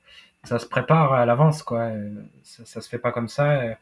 ça 0.43 0.59
se 0.59 0.65
prépare 0.65 1.13
à 1.13 1.25
l'avance, 1.25 1.63
quoi. 1.63 1.91
Ça, 2.43 2.65
ça 2.65 2.81
se 2.81 2.89
fait 2.89 2.99
pas 2.99 3.11
comme 3.11 3.27
ça. 3.27 3.77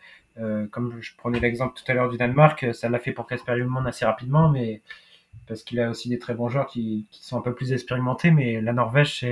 comme 0.71 1.01
je 1.01 1.15
prenais 1.17 1.39
l'exemple 1.39 1.73
tout 1.75 1.89
à 1.91 1.93
l'heure 1.93 2.09
du 2.09 2.17
Danemark, 2.17 2.73
ça 2.73 2.89
l'a 2.89 2.99
fait 2.99 3.11
pour 3.11 3.27
Casper 3.27 3.63
Monde 3.63 3.87
assez 3.87 4.05
rapidement, 4.05 4.49
mais 4.49 4.81
parce 5.47 5.63
qu'il 5.63 5.79
a 5.79 5.89
aussi 5.89 6.09
des 6.09 6.19
très 6.19 6.33
bons 6.33 6.49
joueurs 6.49 6.67
qui, 6.67 7.05
sont 7.11 7.37
un 7.37 7.41
peu 7.41 7.53
plus 7.53 7.73
expérimentés, 7.73 8.31
mais 8.31 8.61
la 8.61 8.73
Norvège, 8.73 9.25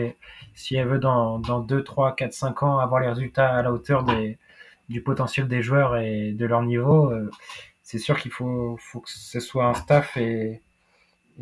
si 0.53 0.75
elle 0.75 0.87
veut 0.87 0.99
dans, 0.99 1.39
dans 1.39 1.59
2, 1.59 1.83
3, 1.83 2.15
4, 2.15 2.33
5 2.33 2.63
ans 2.63 2.79
avoir 2.79 3.01
les 3.01 3.07
résultats 3.07 3.55
à 3.55 3.61
la 3.61 3.71
hauteur 3.71 4.05
du 4.89 5.01
potentiel 5.01 5.47
des 5.47 5.61
joueurs 5.61 5.97
et 5.97 6.31
de 6.33 6.45
leur 6.45 6.61
niveau, 6.61 7.11
euh, 7.11 7.29
c'est 7.81 7.97
sûr 7.97 8.19
qu'il 8.19 8.31
faut, 8.31 8.77
que 8.77 9.09
ce 9.09 9.39
soit 9.39 9.65
un 9.65 9.73
staff 9.73 10.17
et, 10.17 10.61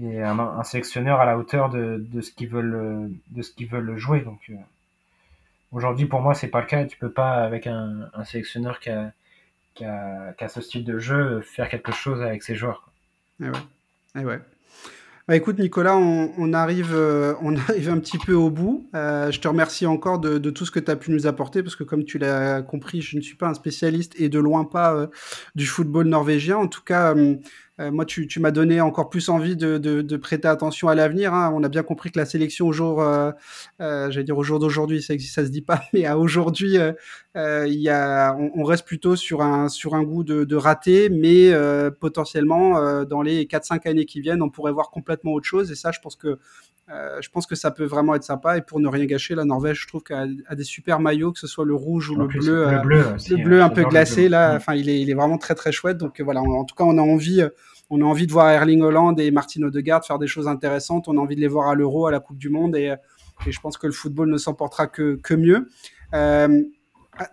un, 0.02 0.64
sélectionneur 0.64 1.20
à 1.20 1.26
la 1.26 1.38
hauteur 1.38 1.70
de, 1.70 2.22
ce 2.22 2.32
qu'ils 2.32 2.50
veulent, 2.50 3.98
jouer. 3.98 4.22
Donc, 4.22 4.40
euh, 4.50 4.56
aujourd'hui, 5.72 6.06
pour 6.06 6.22
moi, 6.22 6.34
c'est 6.34 6.48
pas 6.48 6.62
le 6.62 6.68
cas. 6.68 6.86
Tu 6.86 6.98
peux 6.98 7.12
pas, 7.12 7.44
avec 7.44 7.68
un, 7.68 8.10
sélectionneur 8.26 8.80
qui 8.80 8.90
a, 8.90 9.12
qui, 9.74 9.86
a, 9.86 10.48
ce 10.48 10.62
style 10.62 10.84
de 10.84 11.00
jeu, 11.00 11.42
faire 11.42 11.70
quelque 11.70 11.92
chose 11.92 12.22
avec 12.22 12.44
ses 12.44 12.56
joueurs. 12.56 12.82
Quoi. 12.82 13.48
Eh. 13.48 14.20
Eh 14.20 14.26
ouais. 14.26 14.40
Bah, 15.28 15.36
écoute 15.36 15.60
Nicolas, 15.60 15.96
on, 15.96 16.52
arrive, 16.54 16.94
euh, 16.94 17.36
on 17.42 17.56
arrive 17.70 17.90
un 17.90 18.00
petit 18.00 18.18
peu 18.18 18.34
au 18.34 18.50
bout. 18.50 18.90
Euh, 18.96 19.32
je 19.32 19.40
te 19.40 19.48
remercie 19.48 19.86
encore 19.86 20.20
de, 20.20 20.38
tout 20.50 20.66
ce 20.66 20.72
que 20.72 20.80
tu 20.80 20.92
as 20.92 20.96
pu 20.96 21.12
nous 21.12 21.28
apporter 21.28 21.64
parce 21.64 21.76
que 21.76 21.84
comme 21.84 22.04
tu 22.04 22.18
l'as 22.18 22.62
compris, 22.62 23.02
je 23.02 23.16
ne 23.16 23.22
suis 23.22 23.36
pas 23.36 23.48
un 23.48 23.54
spécialiste 23.54 24.20
et 24.20 24.30
de 24.30 24.40
loin 24.40 24.66
pas 24.66 24.94
euh, 24.94 25.08
du 25.56 25.66
football 25.66 26.08
norvégien. 26.08 26.58
En 26.58 26.68
tout 26.68 26.84
cas, 26.84 27.16
moi, 27.80 28.06
tu, 28.06 28.28
tu 28.28 28.40
m'as 28.40 28.52
donné 28.52 28.80
encore 28.80 29.10
plus 29.10 29.30
envie 29.30 29.56
de, 29.56 29.80
de, 29.80 30.04
de 30.04 30.18
prêter 30.18 30.48
attention 30.48 30.88
à 30.88 30.94
l'avenir. 30.94 31.34
Hein. 31.34 31.52
On 31.56 31.64
a 31.64 31.70
bien 31.70 31.82
compris 31.82 32.12
que 32.12 32.20
la 32.20 32.26
sélection 32.26 32.68
au 32.68 32.72
jour, 32.72 33.04
j'allais 33.80 34.24
dire 34.24 34.38
au 34.38 34.44
jour 34.44 34.60
d'aujourd'hui, 34.60 35.02
ça, 35.02 35.16
ça 35.18 35.44
se 35.44 35.50
dit 35.50 35.64
pas, 35.64 35.82
mais 35.94 36.06
à 36.06 36.18
aujourd'hui, 36.20 36.78
il 37.36 37.82
y 37.82 37.90
a, 37.90 38.36
on, 38.38 38.52
on, 38.56 38.64
reste 38.64 38.86
plutôt 38.86 39.16
sur 39.16 39.42
un, 39.42 39.68
sur 39.68 39.96
un 39.96 40.04
goût 40.04 40.24
de, 40.24 40.44
de 40.44 40.56
raté, 40.56 41.10
mais 41.10 41.52
potentiellement 42.00 43.04
dans 43.06 43.24
les 43.24 43.46
4-5 43.46 43.90
années 43.90 44.06
qui 44.06 44.22
viennent, 44.22 44.44
on 44.44 44.50
pourrait 44.50 44.74
voir 44.74 44.92
complètement 44.92 45.32
autre 45.34 45.48
chose. 45.48 45.72
Et 45.72 45.76
ça, 45.76 45.92
je 45.92 46.00
pense 46.00 46.16
que 46.16 46.38
euh, 46.90 47.20
je 47.22 47.30
pense 47.30 47.46
que 47.46 47.56
ça 47.56 47.72
peut 47.72 47.86
vraiment 47.86 48.16
être 48.16 48.24
sympa. 48.24 48.58
Et 48.58 48.62
pour 48.62 48.80
ne 48.80 48.88
rien 48.88 49.06
gâcher, 49.06 49.36
la 49.36 49.46
Norvège, 49.46 49.82
je 49.82 49.88
trouve 49.88 50.04
qu'elle 50.04 50.44
a 50.48 50.56
des 50.56 50.64
super 50.64 51.00
maillots, 51.00 51.32
que 51.32 51.40
ce 51.40 51.48
soit 51.48 51.66
le 51.66 51.76
rouge 51.76 52.10
ou 52.10 52.16
le, 52.16 52.28
bleu, 52.28 52.70
le 52.70 52.82
bleu, 52.82 53.06
le 53.30 53.44
bleu, 53.44 53.62
euh, 53.62 53.66
un 53.66 53.70
peu 53.70 53.84
glacé. 53.84 54.28
Là, 54.28 54.54
mm. 54.54 54.58
enfin, 54.58 54.76
il 54.76 54.90
est, 54.90 55.00
il 55.00 55.10
est 55.10 55.14
vraiment 55.14 55.38
très 55.38 55.56
très 55.56 55.72
chouette. 55.72 55.98
Donc 55.98 56.20
voilà, 56.22 56.42
en 56.42 56.66
tout 56.66 56.76
cas, 56.76 56.84
on 56.84 56.98
a 56.98 57.02
envie, 57.02 57.44
on 57.92 58.02
a 58.02 58.06
envie 58.06 58.26
de 58.26 58.32
voir 58.32 58.50
Erling 58.50 58.82
Holland 58.82 59.20
et 59.20 59.30
Martin 59.30 59.62
Odegaard 59.64 60.06
faire 60.06 60.18
des 60.18 60.28
choses 60.28 60.48
intéressantes. 60.48 61.08
On 61.08 61.18
a 61.18 61.22
envie 61.22 61.36
de 61.36 61.42
les 61.42 61.48
voir 61.48 61.70
à 61.70 61.76
l'Euro, 61.76 62.08
à 62.08 62.12
la 62.12 62.20
Coupe 62.20 62.38
du 62.38 62.50
Monde, 62.50 62.76
et, 62.76 62.96
et 63.46 63.52
je 63.52 63.60
pense 63.60 63.78
que 63.78 63.86
le 63.86 63.94
football 63.94 64.30
ne 64.30 64.38
s'emportera 64.38 64.88
que, 64.88 65.20
que 65.22 65.34
mieux. 65.34 65.70
Euh, 66.14 66.62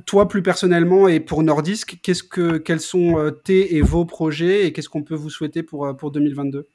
toi, 0.05 0.29
plus 0.29 0.43
personnellement, 0.43 1.09
et 1.09 1.21
pour 1.21 1.43
Nordisk, 1.43 1.99
qu'est-ce 2.03 2.23
que, 2.23 2.59
quels 2.59 2.81
sont 2.81 3.33
tes 3.45 3.77
et 3.77 3.81
vos 3.81 4.05
projets 4.05 4.67
et 4.67 4.73
qu'est-ce 4.73 4.89
qu'on 4.89 5.05
peut 5.05 5.15
vous 5.15 5.31
souhaiter 5.31 5.63
pour, 5.63 5.97
pour 5.97 6.11
2022 6.11 6.67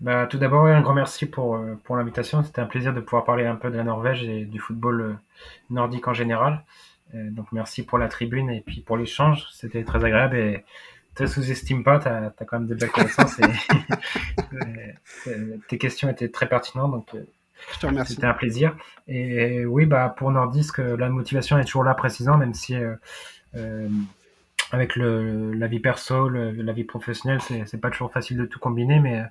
bah, 0.00 0.28
tout 0.28 0.38
d'abord, 0.38 0.66
un 0.66 0.80
grand 0.80 0.94
merci 0.94 1.26
pour, 1.26 1.56
euh, 1.56 1.74
pour 1.82 1.96
l'invitation. 1.96 2.44
C'était 2.44 2.60
un 2.60 2.66
plaisir 2.66 2.94
de 2.94 3.00
pouvoir 3.00 3.24
parler 3.24 3.46
un 3.46 3.56
peu 3.56 3.68
de 3.70 3.76
la 3.76 3.82
Norvège 3.82 4.22
et 4.22 4.44
du 4.44 4.60
football 4.60 5.00
euh, 5.00 5.14
nordique 5.70 6.06
en 6.06 6.14
général. 6.14 6.64
Euh, 7.14 7.30
donc 7.30 7.50
merci 7.50 7.84
pour 7.84 7.98
la 7.98 8.06
tribune 8.06 8.48
et 8.48 8.60
puis 8.60 8.80
pour 8.80 8.96
l'échange. 8.96 9.46
C'était 9.50 9.82
très 9.82 10.04
agréable 10.04 10.36
et 10.36 10.64
te 11.18 11.26
sous-estime 11.26 11.84
pas, 11.84 11.98
tu 11.98 12.08
as, 12.08 12.32
quand 12.46 12.58
même 12.58 12.68
des 12.68 12.74
belles 12.74 12.90
connaissances 12.90 13.38
et 13.40 15.30
tes 15.68 15.78
questions 15.78 16.08
étaient 16.08 16.28
très 16.28 16.48
pertinentes. 16.48 16.92
Donc 16.92 17.06
je 17.72 17.78
te 17.78 17.86
remercie. 17.86 18.14
C'était 18.14 18.26
un 18.26 18.34
plaisir. 18.34 18.76
Et, 19.06 19.66
oui, 19.66 19.86
bah, 19.86 20.14
pour 20.16 20.30
Nordisk, 20.30 20.78
la 20.78 21.08
motivation 21.08 21.58
est 21.58 21.64
toujours 21.64 21.84
là 21.84 21.94
précisant, 21.94 22.36
même 22.36 22.54
si 22.54 22.76
euh, 22.76 23.88
avec 24.70 24.96
le, 24.96 25.52
la 25.54 25.66
vie 25.66 25.80
perso, 25.80 26.28
la 26.28 26.72
vie 26.72 26.84
professionnelle, 26.84 27.40
c'est 27.40 27.80
pas 27.80 27.90
toujours 27.90 28.12
facile 28.12 28.36
de 28.36 28.46
tout 28.46 28.58
combiner, 28.58 29.00
mais 29.00 29.24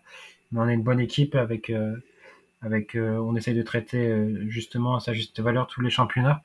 mais 0.52 0.60
on 0.60 0.64
a 0.64 0.74
une 0.74 0.84
bonne 0.84 1.00
équipe 1.00 1.36
avec 1.36 1.70
euh, 1.70 1.96
avec 2.62 2.96
euh, 2.96 3.18
on 3.18 3.36
essaye 3.36 3.56
de 3.56 3.62
traiter 3.62 4.08
euh, 4.08 4.46
justement 4.48 4.96
à 4.96 5.00
sa 5.00 5.14
juste 5.14 5.40
valeur 5.40 5.68
tous 5.68 5.82
les 5.82 5.90
championnats 5.90 6.42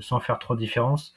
sans 0.00 0.18
faire 0.18 0.40
trop 0.40 0.56
de 0.56 0.58
différence. 0.58 1.14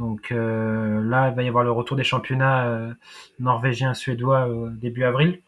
Donc 0.00 0.30
là, 0.30 1.28
il 1.28 1.34
va 1.36 1.42
y 1.42 1.48
avoir 1.48 1.62
le 1.62 1.70
retour 1.70 1.96
des 1.96 2.04
championnats 2.04 2.96
norvégiens, 3.38 3.94
suédois 3.94 4.48
début 4.72 5.04
avril. 5.04 5.40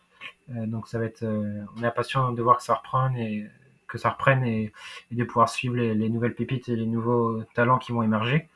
donc 0.48 0.86
ça 0.86 0.98
va 0.98 1.07
être, 1.07 1.24
on 1.24 1.82
est 1.82 1.86
impatient 1.86 2.30
de 2.32 2.42
voir 2.42 2.59
que 2.59 2.62
ça 2.62 2.74
reprenne 2.74 3.16
et 3.16 3.46
que 3.88 3.98
ça 3.98 4.11
reprenne 4.11 4.44
et, 4.44 4.72
de 5.11 5.24
pouvoir 5.24 5.48
suivre 5.48 5.76
les, 5.76 5.94
les, 5.94 6.09
nouvelles 6.09 6.34
pépites 6.34 6.68
et 6.68 6.76
les 6.76 6.86
nouveaux 6.86 7.42
talents 7.55 7.78
qui 7.78 7.92
vont 7.92 8.03
émerger. 8.03 8.48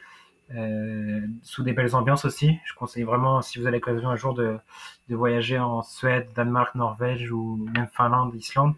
Euh, 0.54 1.26
sous 1.42 1.64
des 1.64 1.72
belles 1.72 1.94
ambiances 1.96 2.24
aussi. 2.24 2.58
Je 2.64 2.74
conseille 2.74 3.02
vraiment, 3.02 3.42
si 3.42 3.58
vous 3.58 3.66
avez 3.66 3.78
l'occasion 3.78 4.08
un 4.08 4.16
jour 4.16 4.32
de, 4.32 4.56
de, 5.08 5.16
voyager 5.16 5.58
en 5.58 5.82
Suède, 5.82 6.28
Danemark, 6.36 6.74
Norvège 6.76 7.32
ou 7.32 7.56
même 7.74 7.88
Finlande, 7.92 8.32
Islande, 8.34 8.74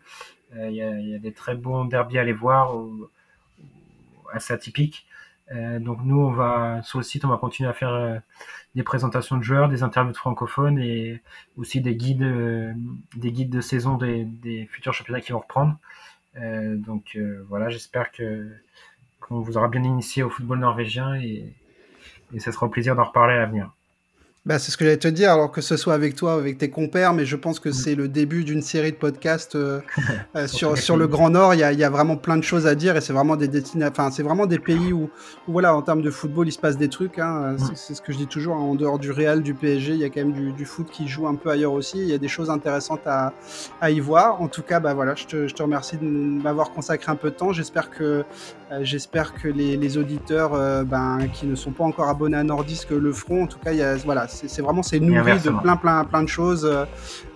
euh, 0.56 0.70
il 0.70 0.76
y, 0.76 1.14
a, 1.14 1.18
des 1.18 1.32
très 1.32 1.54
bons 1.54 1.84
derbies 1.84 2.18
à 2.18 2.22
aller 2.22 2.32
voir, 2.32 2.74
assez 4.32 4.54
atypiques. 4.54 5.06
Euh, 5.52 5.78
donc 5.78 5.98
nous, 6.04 6.20
on 6.20 6.30
va 6.30 6.82
sur 6.82 6.98
le 6.98 7.04
site, 7.04 7.24
on 7.24 7.28
va 7.28 7.38
continuer 7.38 7.68
à 7.68 7.72
faire 7.72 7.92
euh, 7.92 8.18
des 8.74 8.82
présentations 8.82 9.36
de 9.36 9.42
joueurs, 9.42 9.68
des 9.68 9.82
interviews 9.82 10.12
de 10.12 10.16
francophones 10.16 10.78
et 10.78 11.22
aussi 11.56 11.80
des 11.80 11.96
guides, 11.96 12.22
euh, 12.22 12.72
des 13.16 13.32
guides 13.32 13.50
de 13.50 13.60
saison 13.60 13.96
des, 13.96 14.24
des, 14.24 14.66
futurs 14.66 14.92
championnats 14.92 15.20
qui 15.20 15.32
vont 15.32 15.40
reprendre. 15.40 15.78
donc 16.36 17.18
voilà, 17.48 17.68
j'espère 17.70 18.12
que 18.12 18.48
qu'on 19.20 19.40
vous 19.40 19.56
aura 19.56 19.68
bien 19.68 19.82
initié 19.82 20.22
au 20.22 20.30
football 20.30 20.60
norvégien 20.60 21.16
et, 21.16 21.54
et 22.34 22.40
ça 22.40 22.52
sera 22.52 22.66
au 22.66 22.68
plaisir 22.68 22.94
d'en 22.94 23.04
reparler 23.04 23.34
à 23.34 23.38
l'avenir. 23.38 23.72
Bah, 24.46 24.58
c'est 24.58 24.70
ce 24.70 24.78
que 24.78 24.84
j'allais 24.84 24.96
te 24.96 25.08
dire, 25.08 25.32
alors 25.32 25.50
que 25.50 25.60
ce 25.60 25.76
soit 25.76 25.92
avec 25.92 26.14
toi 26.14 26.36
ou 26.36 26.38
avec 26.38 26.56
tes 26.56 26.70
compères, 26.70 27.12
mais 27.12 27.26
je 27.26 27.36
pense 27.36 27.60
que 27.60 27.70
c'est 27.70 27.94
le 27.94 28.08
début 28.08 28.44
d'une 28.44 28.62
série 28.62 28.92
de 28.92 28.96
podcasts 28.96 29.56
euh, 29.56 29.80
euh, 30.36 30.46
sur, 30.46 30.78
sur 30.78 30.96
le 30.96 31.06
Grand 31.06 31.28
Nord. 31.28 31.54
Il 31.54 31.60
y, 31.60 31.64
a, 31.64 31.72
il 31.72 31.78
y, 31.78 31.84
a, 31.84 31.90
vraiment 31.90 32.16
plein 32.16 32.36
de 32.36 32.42
choses 32.42 32.66
à 32.66 32.74
dire 32.74 32.96
et 32.96 33.02
c'est 33.02 33.12
vraiment 33.12 33.36
des 33.36 33.50
enfin, 33.82 34.10
c'est 34.10 34.22
vraiment 34.22 34.46
des 34.46 34.58
pays 34.58 34.92
où, 34.92 35.10
où, 35.48 35.52
voilà, 35.52 35.74
en 35.74 35.82
termes 35.82 36.00
de 36.00 36.10
football, 36.10 36.48
il 36.48 36.52
se 36.52 36.58
passe 36.58 36.78
des 36.78 36.88
trucs. 36.88 37.18
Hein. 37.18 37.56
C'est 37.74 37.94
ce 37.94 38.00
que 38.00 38.12
je 38.12 38.16
dis 38.16 38.26
toujours, 38.26 38.54
hein. 38.54 38.60
en 38.60 38.74
dehors 38.74 38.98
du 38.98 39.10
Real, 39.10 39.42
du 39.42 39.52
PSG, 39.52 39.92
il 39.92 39.98
y 39.98 40.04
a 40.04 40.08
quand 40.08 40.20
même 40.20 40.32
du, 40.32 40.52
du, 40.52 40.64
foot 40.64 40.86
qui 40.90 41.08
joue 41.08 41.26
un 41.26 41.34
peu 41.34 41.50
ailleurs 41.50 41.72
aussi. 41.72 41.98
Il 41.98 42.08
y 42.08 42.14
a 42.14 42.18
des 42.18 42.28
choses 42.28 42.48
intéressantes 42.48 43.06
à, 43.06 43.34
à 43.82 43.90
y 43.90 44.00
voir. 44.00 44.40
En 44.40 44.48
tout 44.48 44.62
cas, 44.62 44.80
bah, 44.80 44.94
voilà, 44.94 45.14
je, 45.14 45.26
te, 45.26 45.46
je 45.46 45.54
te 45.54 45.62
remercie 45.62 45.98
de 45.98 46.06
m'avoir 46.06 46.70
consacré 46.70 47.12
un 47.12 47.16
peu 47.16 47.30
de 47.30 47.36
temps. 47.36 47.52
J'espère 47.52 47.90
que, 47.90 48.24
euh, 48.72 48.78
j'espère 48.80 49.34
que 49.34 49.48
les, 49.48 49.76
les 49.76 49.98
auditeurs 49.98 50.52
ben, 50.86 51.18
qui 51.34 51.46
ne 51.46 51.54
sont 51.54 51.72
pas 51.72 51.84
encore 51.84 52.08
abonnés 52.08 52.38
à 52.38 52.44
Nordisk 52.44 52.90
le 52.90 53.12
feront. 53.12 53.42
En 53.42 53.46
tout 53.46 53.58
cas, 53.58 53.72
il 53.72 53.78
y 53.78 53.82
a, 53.82 53.96
voilà, 53.96 54.26
c'est 54.46 54.62
vraiment 54.62 54.82
c'est 54.82 55.00
nourri 55.00 55.38
de 55.40 55.50
plein 55.50 55.76
plein 55.76 56.04
plein 56.04 56.22
de 56.22 56.28
choses, 56.28 56.64
euh, 56.64 56.84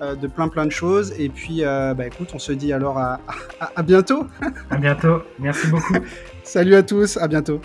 euh, 0.00 0.14
de 0.14 0.26
plein 0.26 0.48
plein 0.48 0.66
de 0.66 0.70
choses. 0.70 1.12
Et 1.18 1.28
puis, 1.28 1.64
euh, 1.64 1.94
bah, 1.94 2.06
écoute, 2.06 2.30
on 2.34 2.38
se 2.38 2.52
dit 2.52 2.72
alors 2.72 2.98
à, 2.98 3.20
à, 3.60 3.72
à 3.76 3.82
bientôt. 3.82 4.26
à 4.70 4.76
bientôt. 4.76 5.22
Merci 5.38 5.66
beaucoup. 5.68 5.94
Salut 6.44 6.74
à 6.74 6.82
tous. 6.82 7.16
À 7.16 7.28
bientôt. 7.28 7.60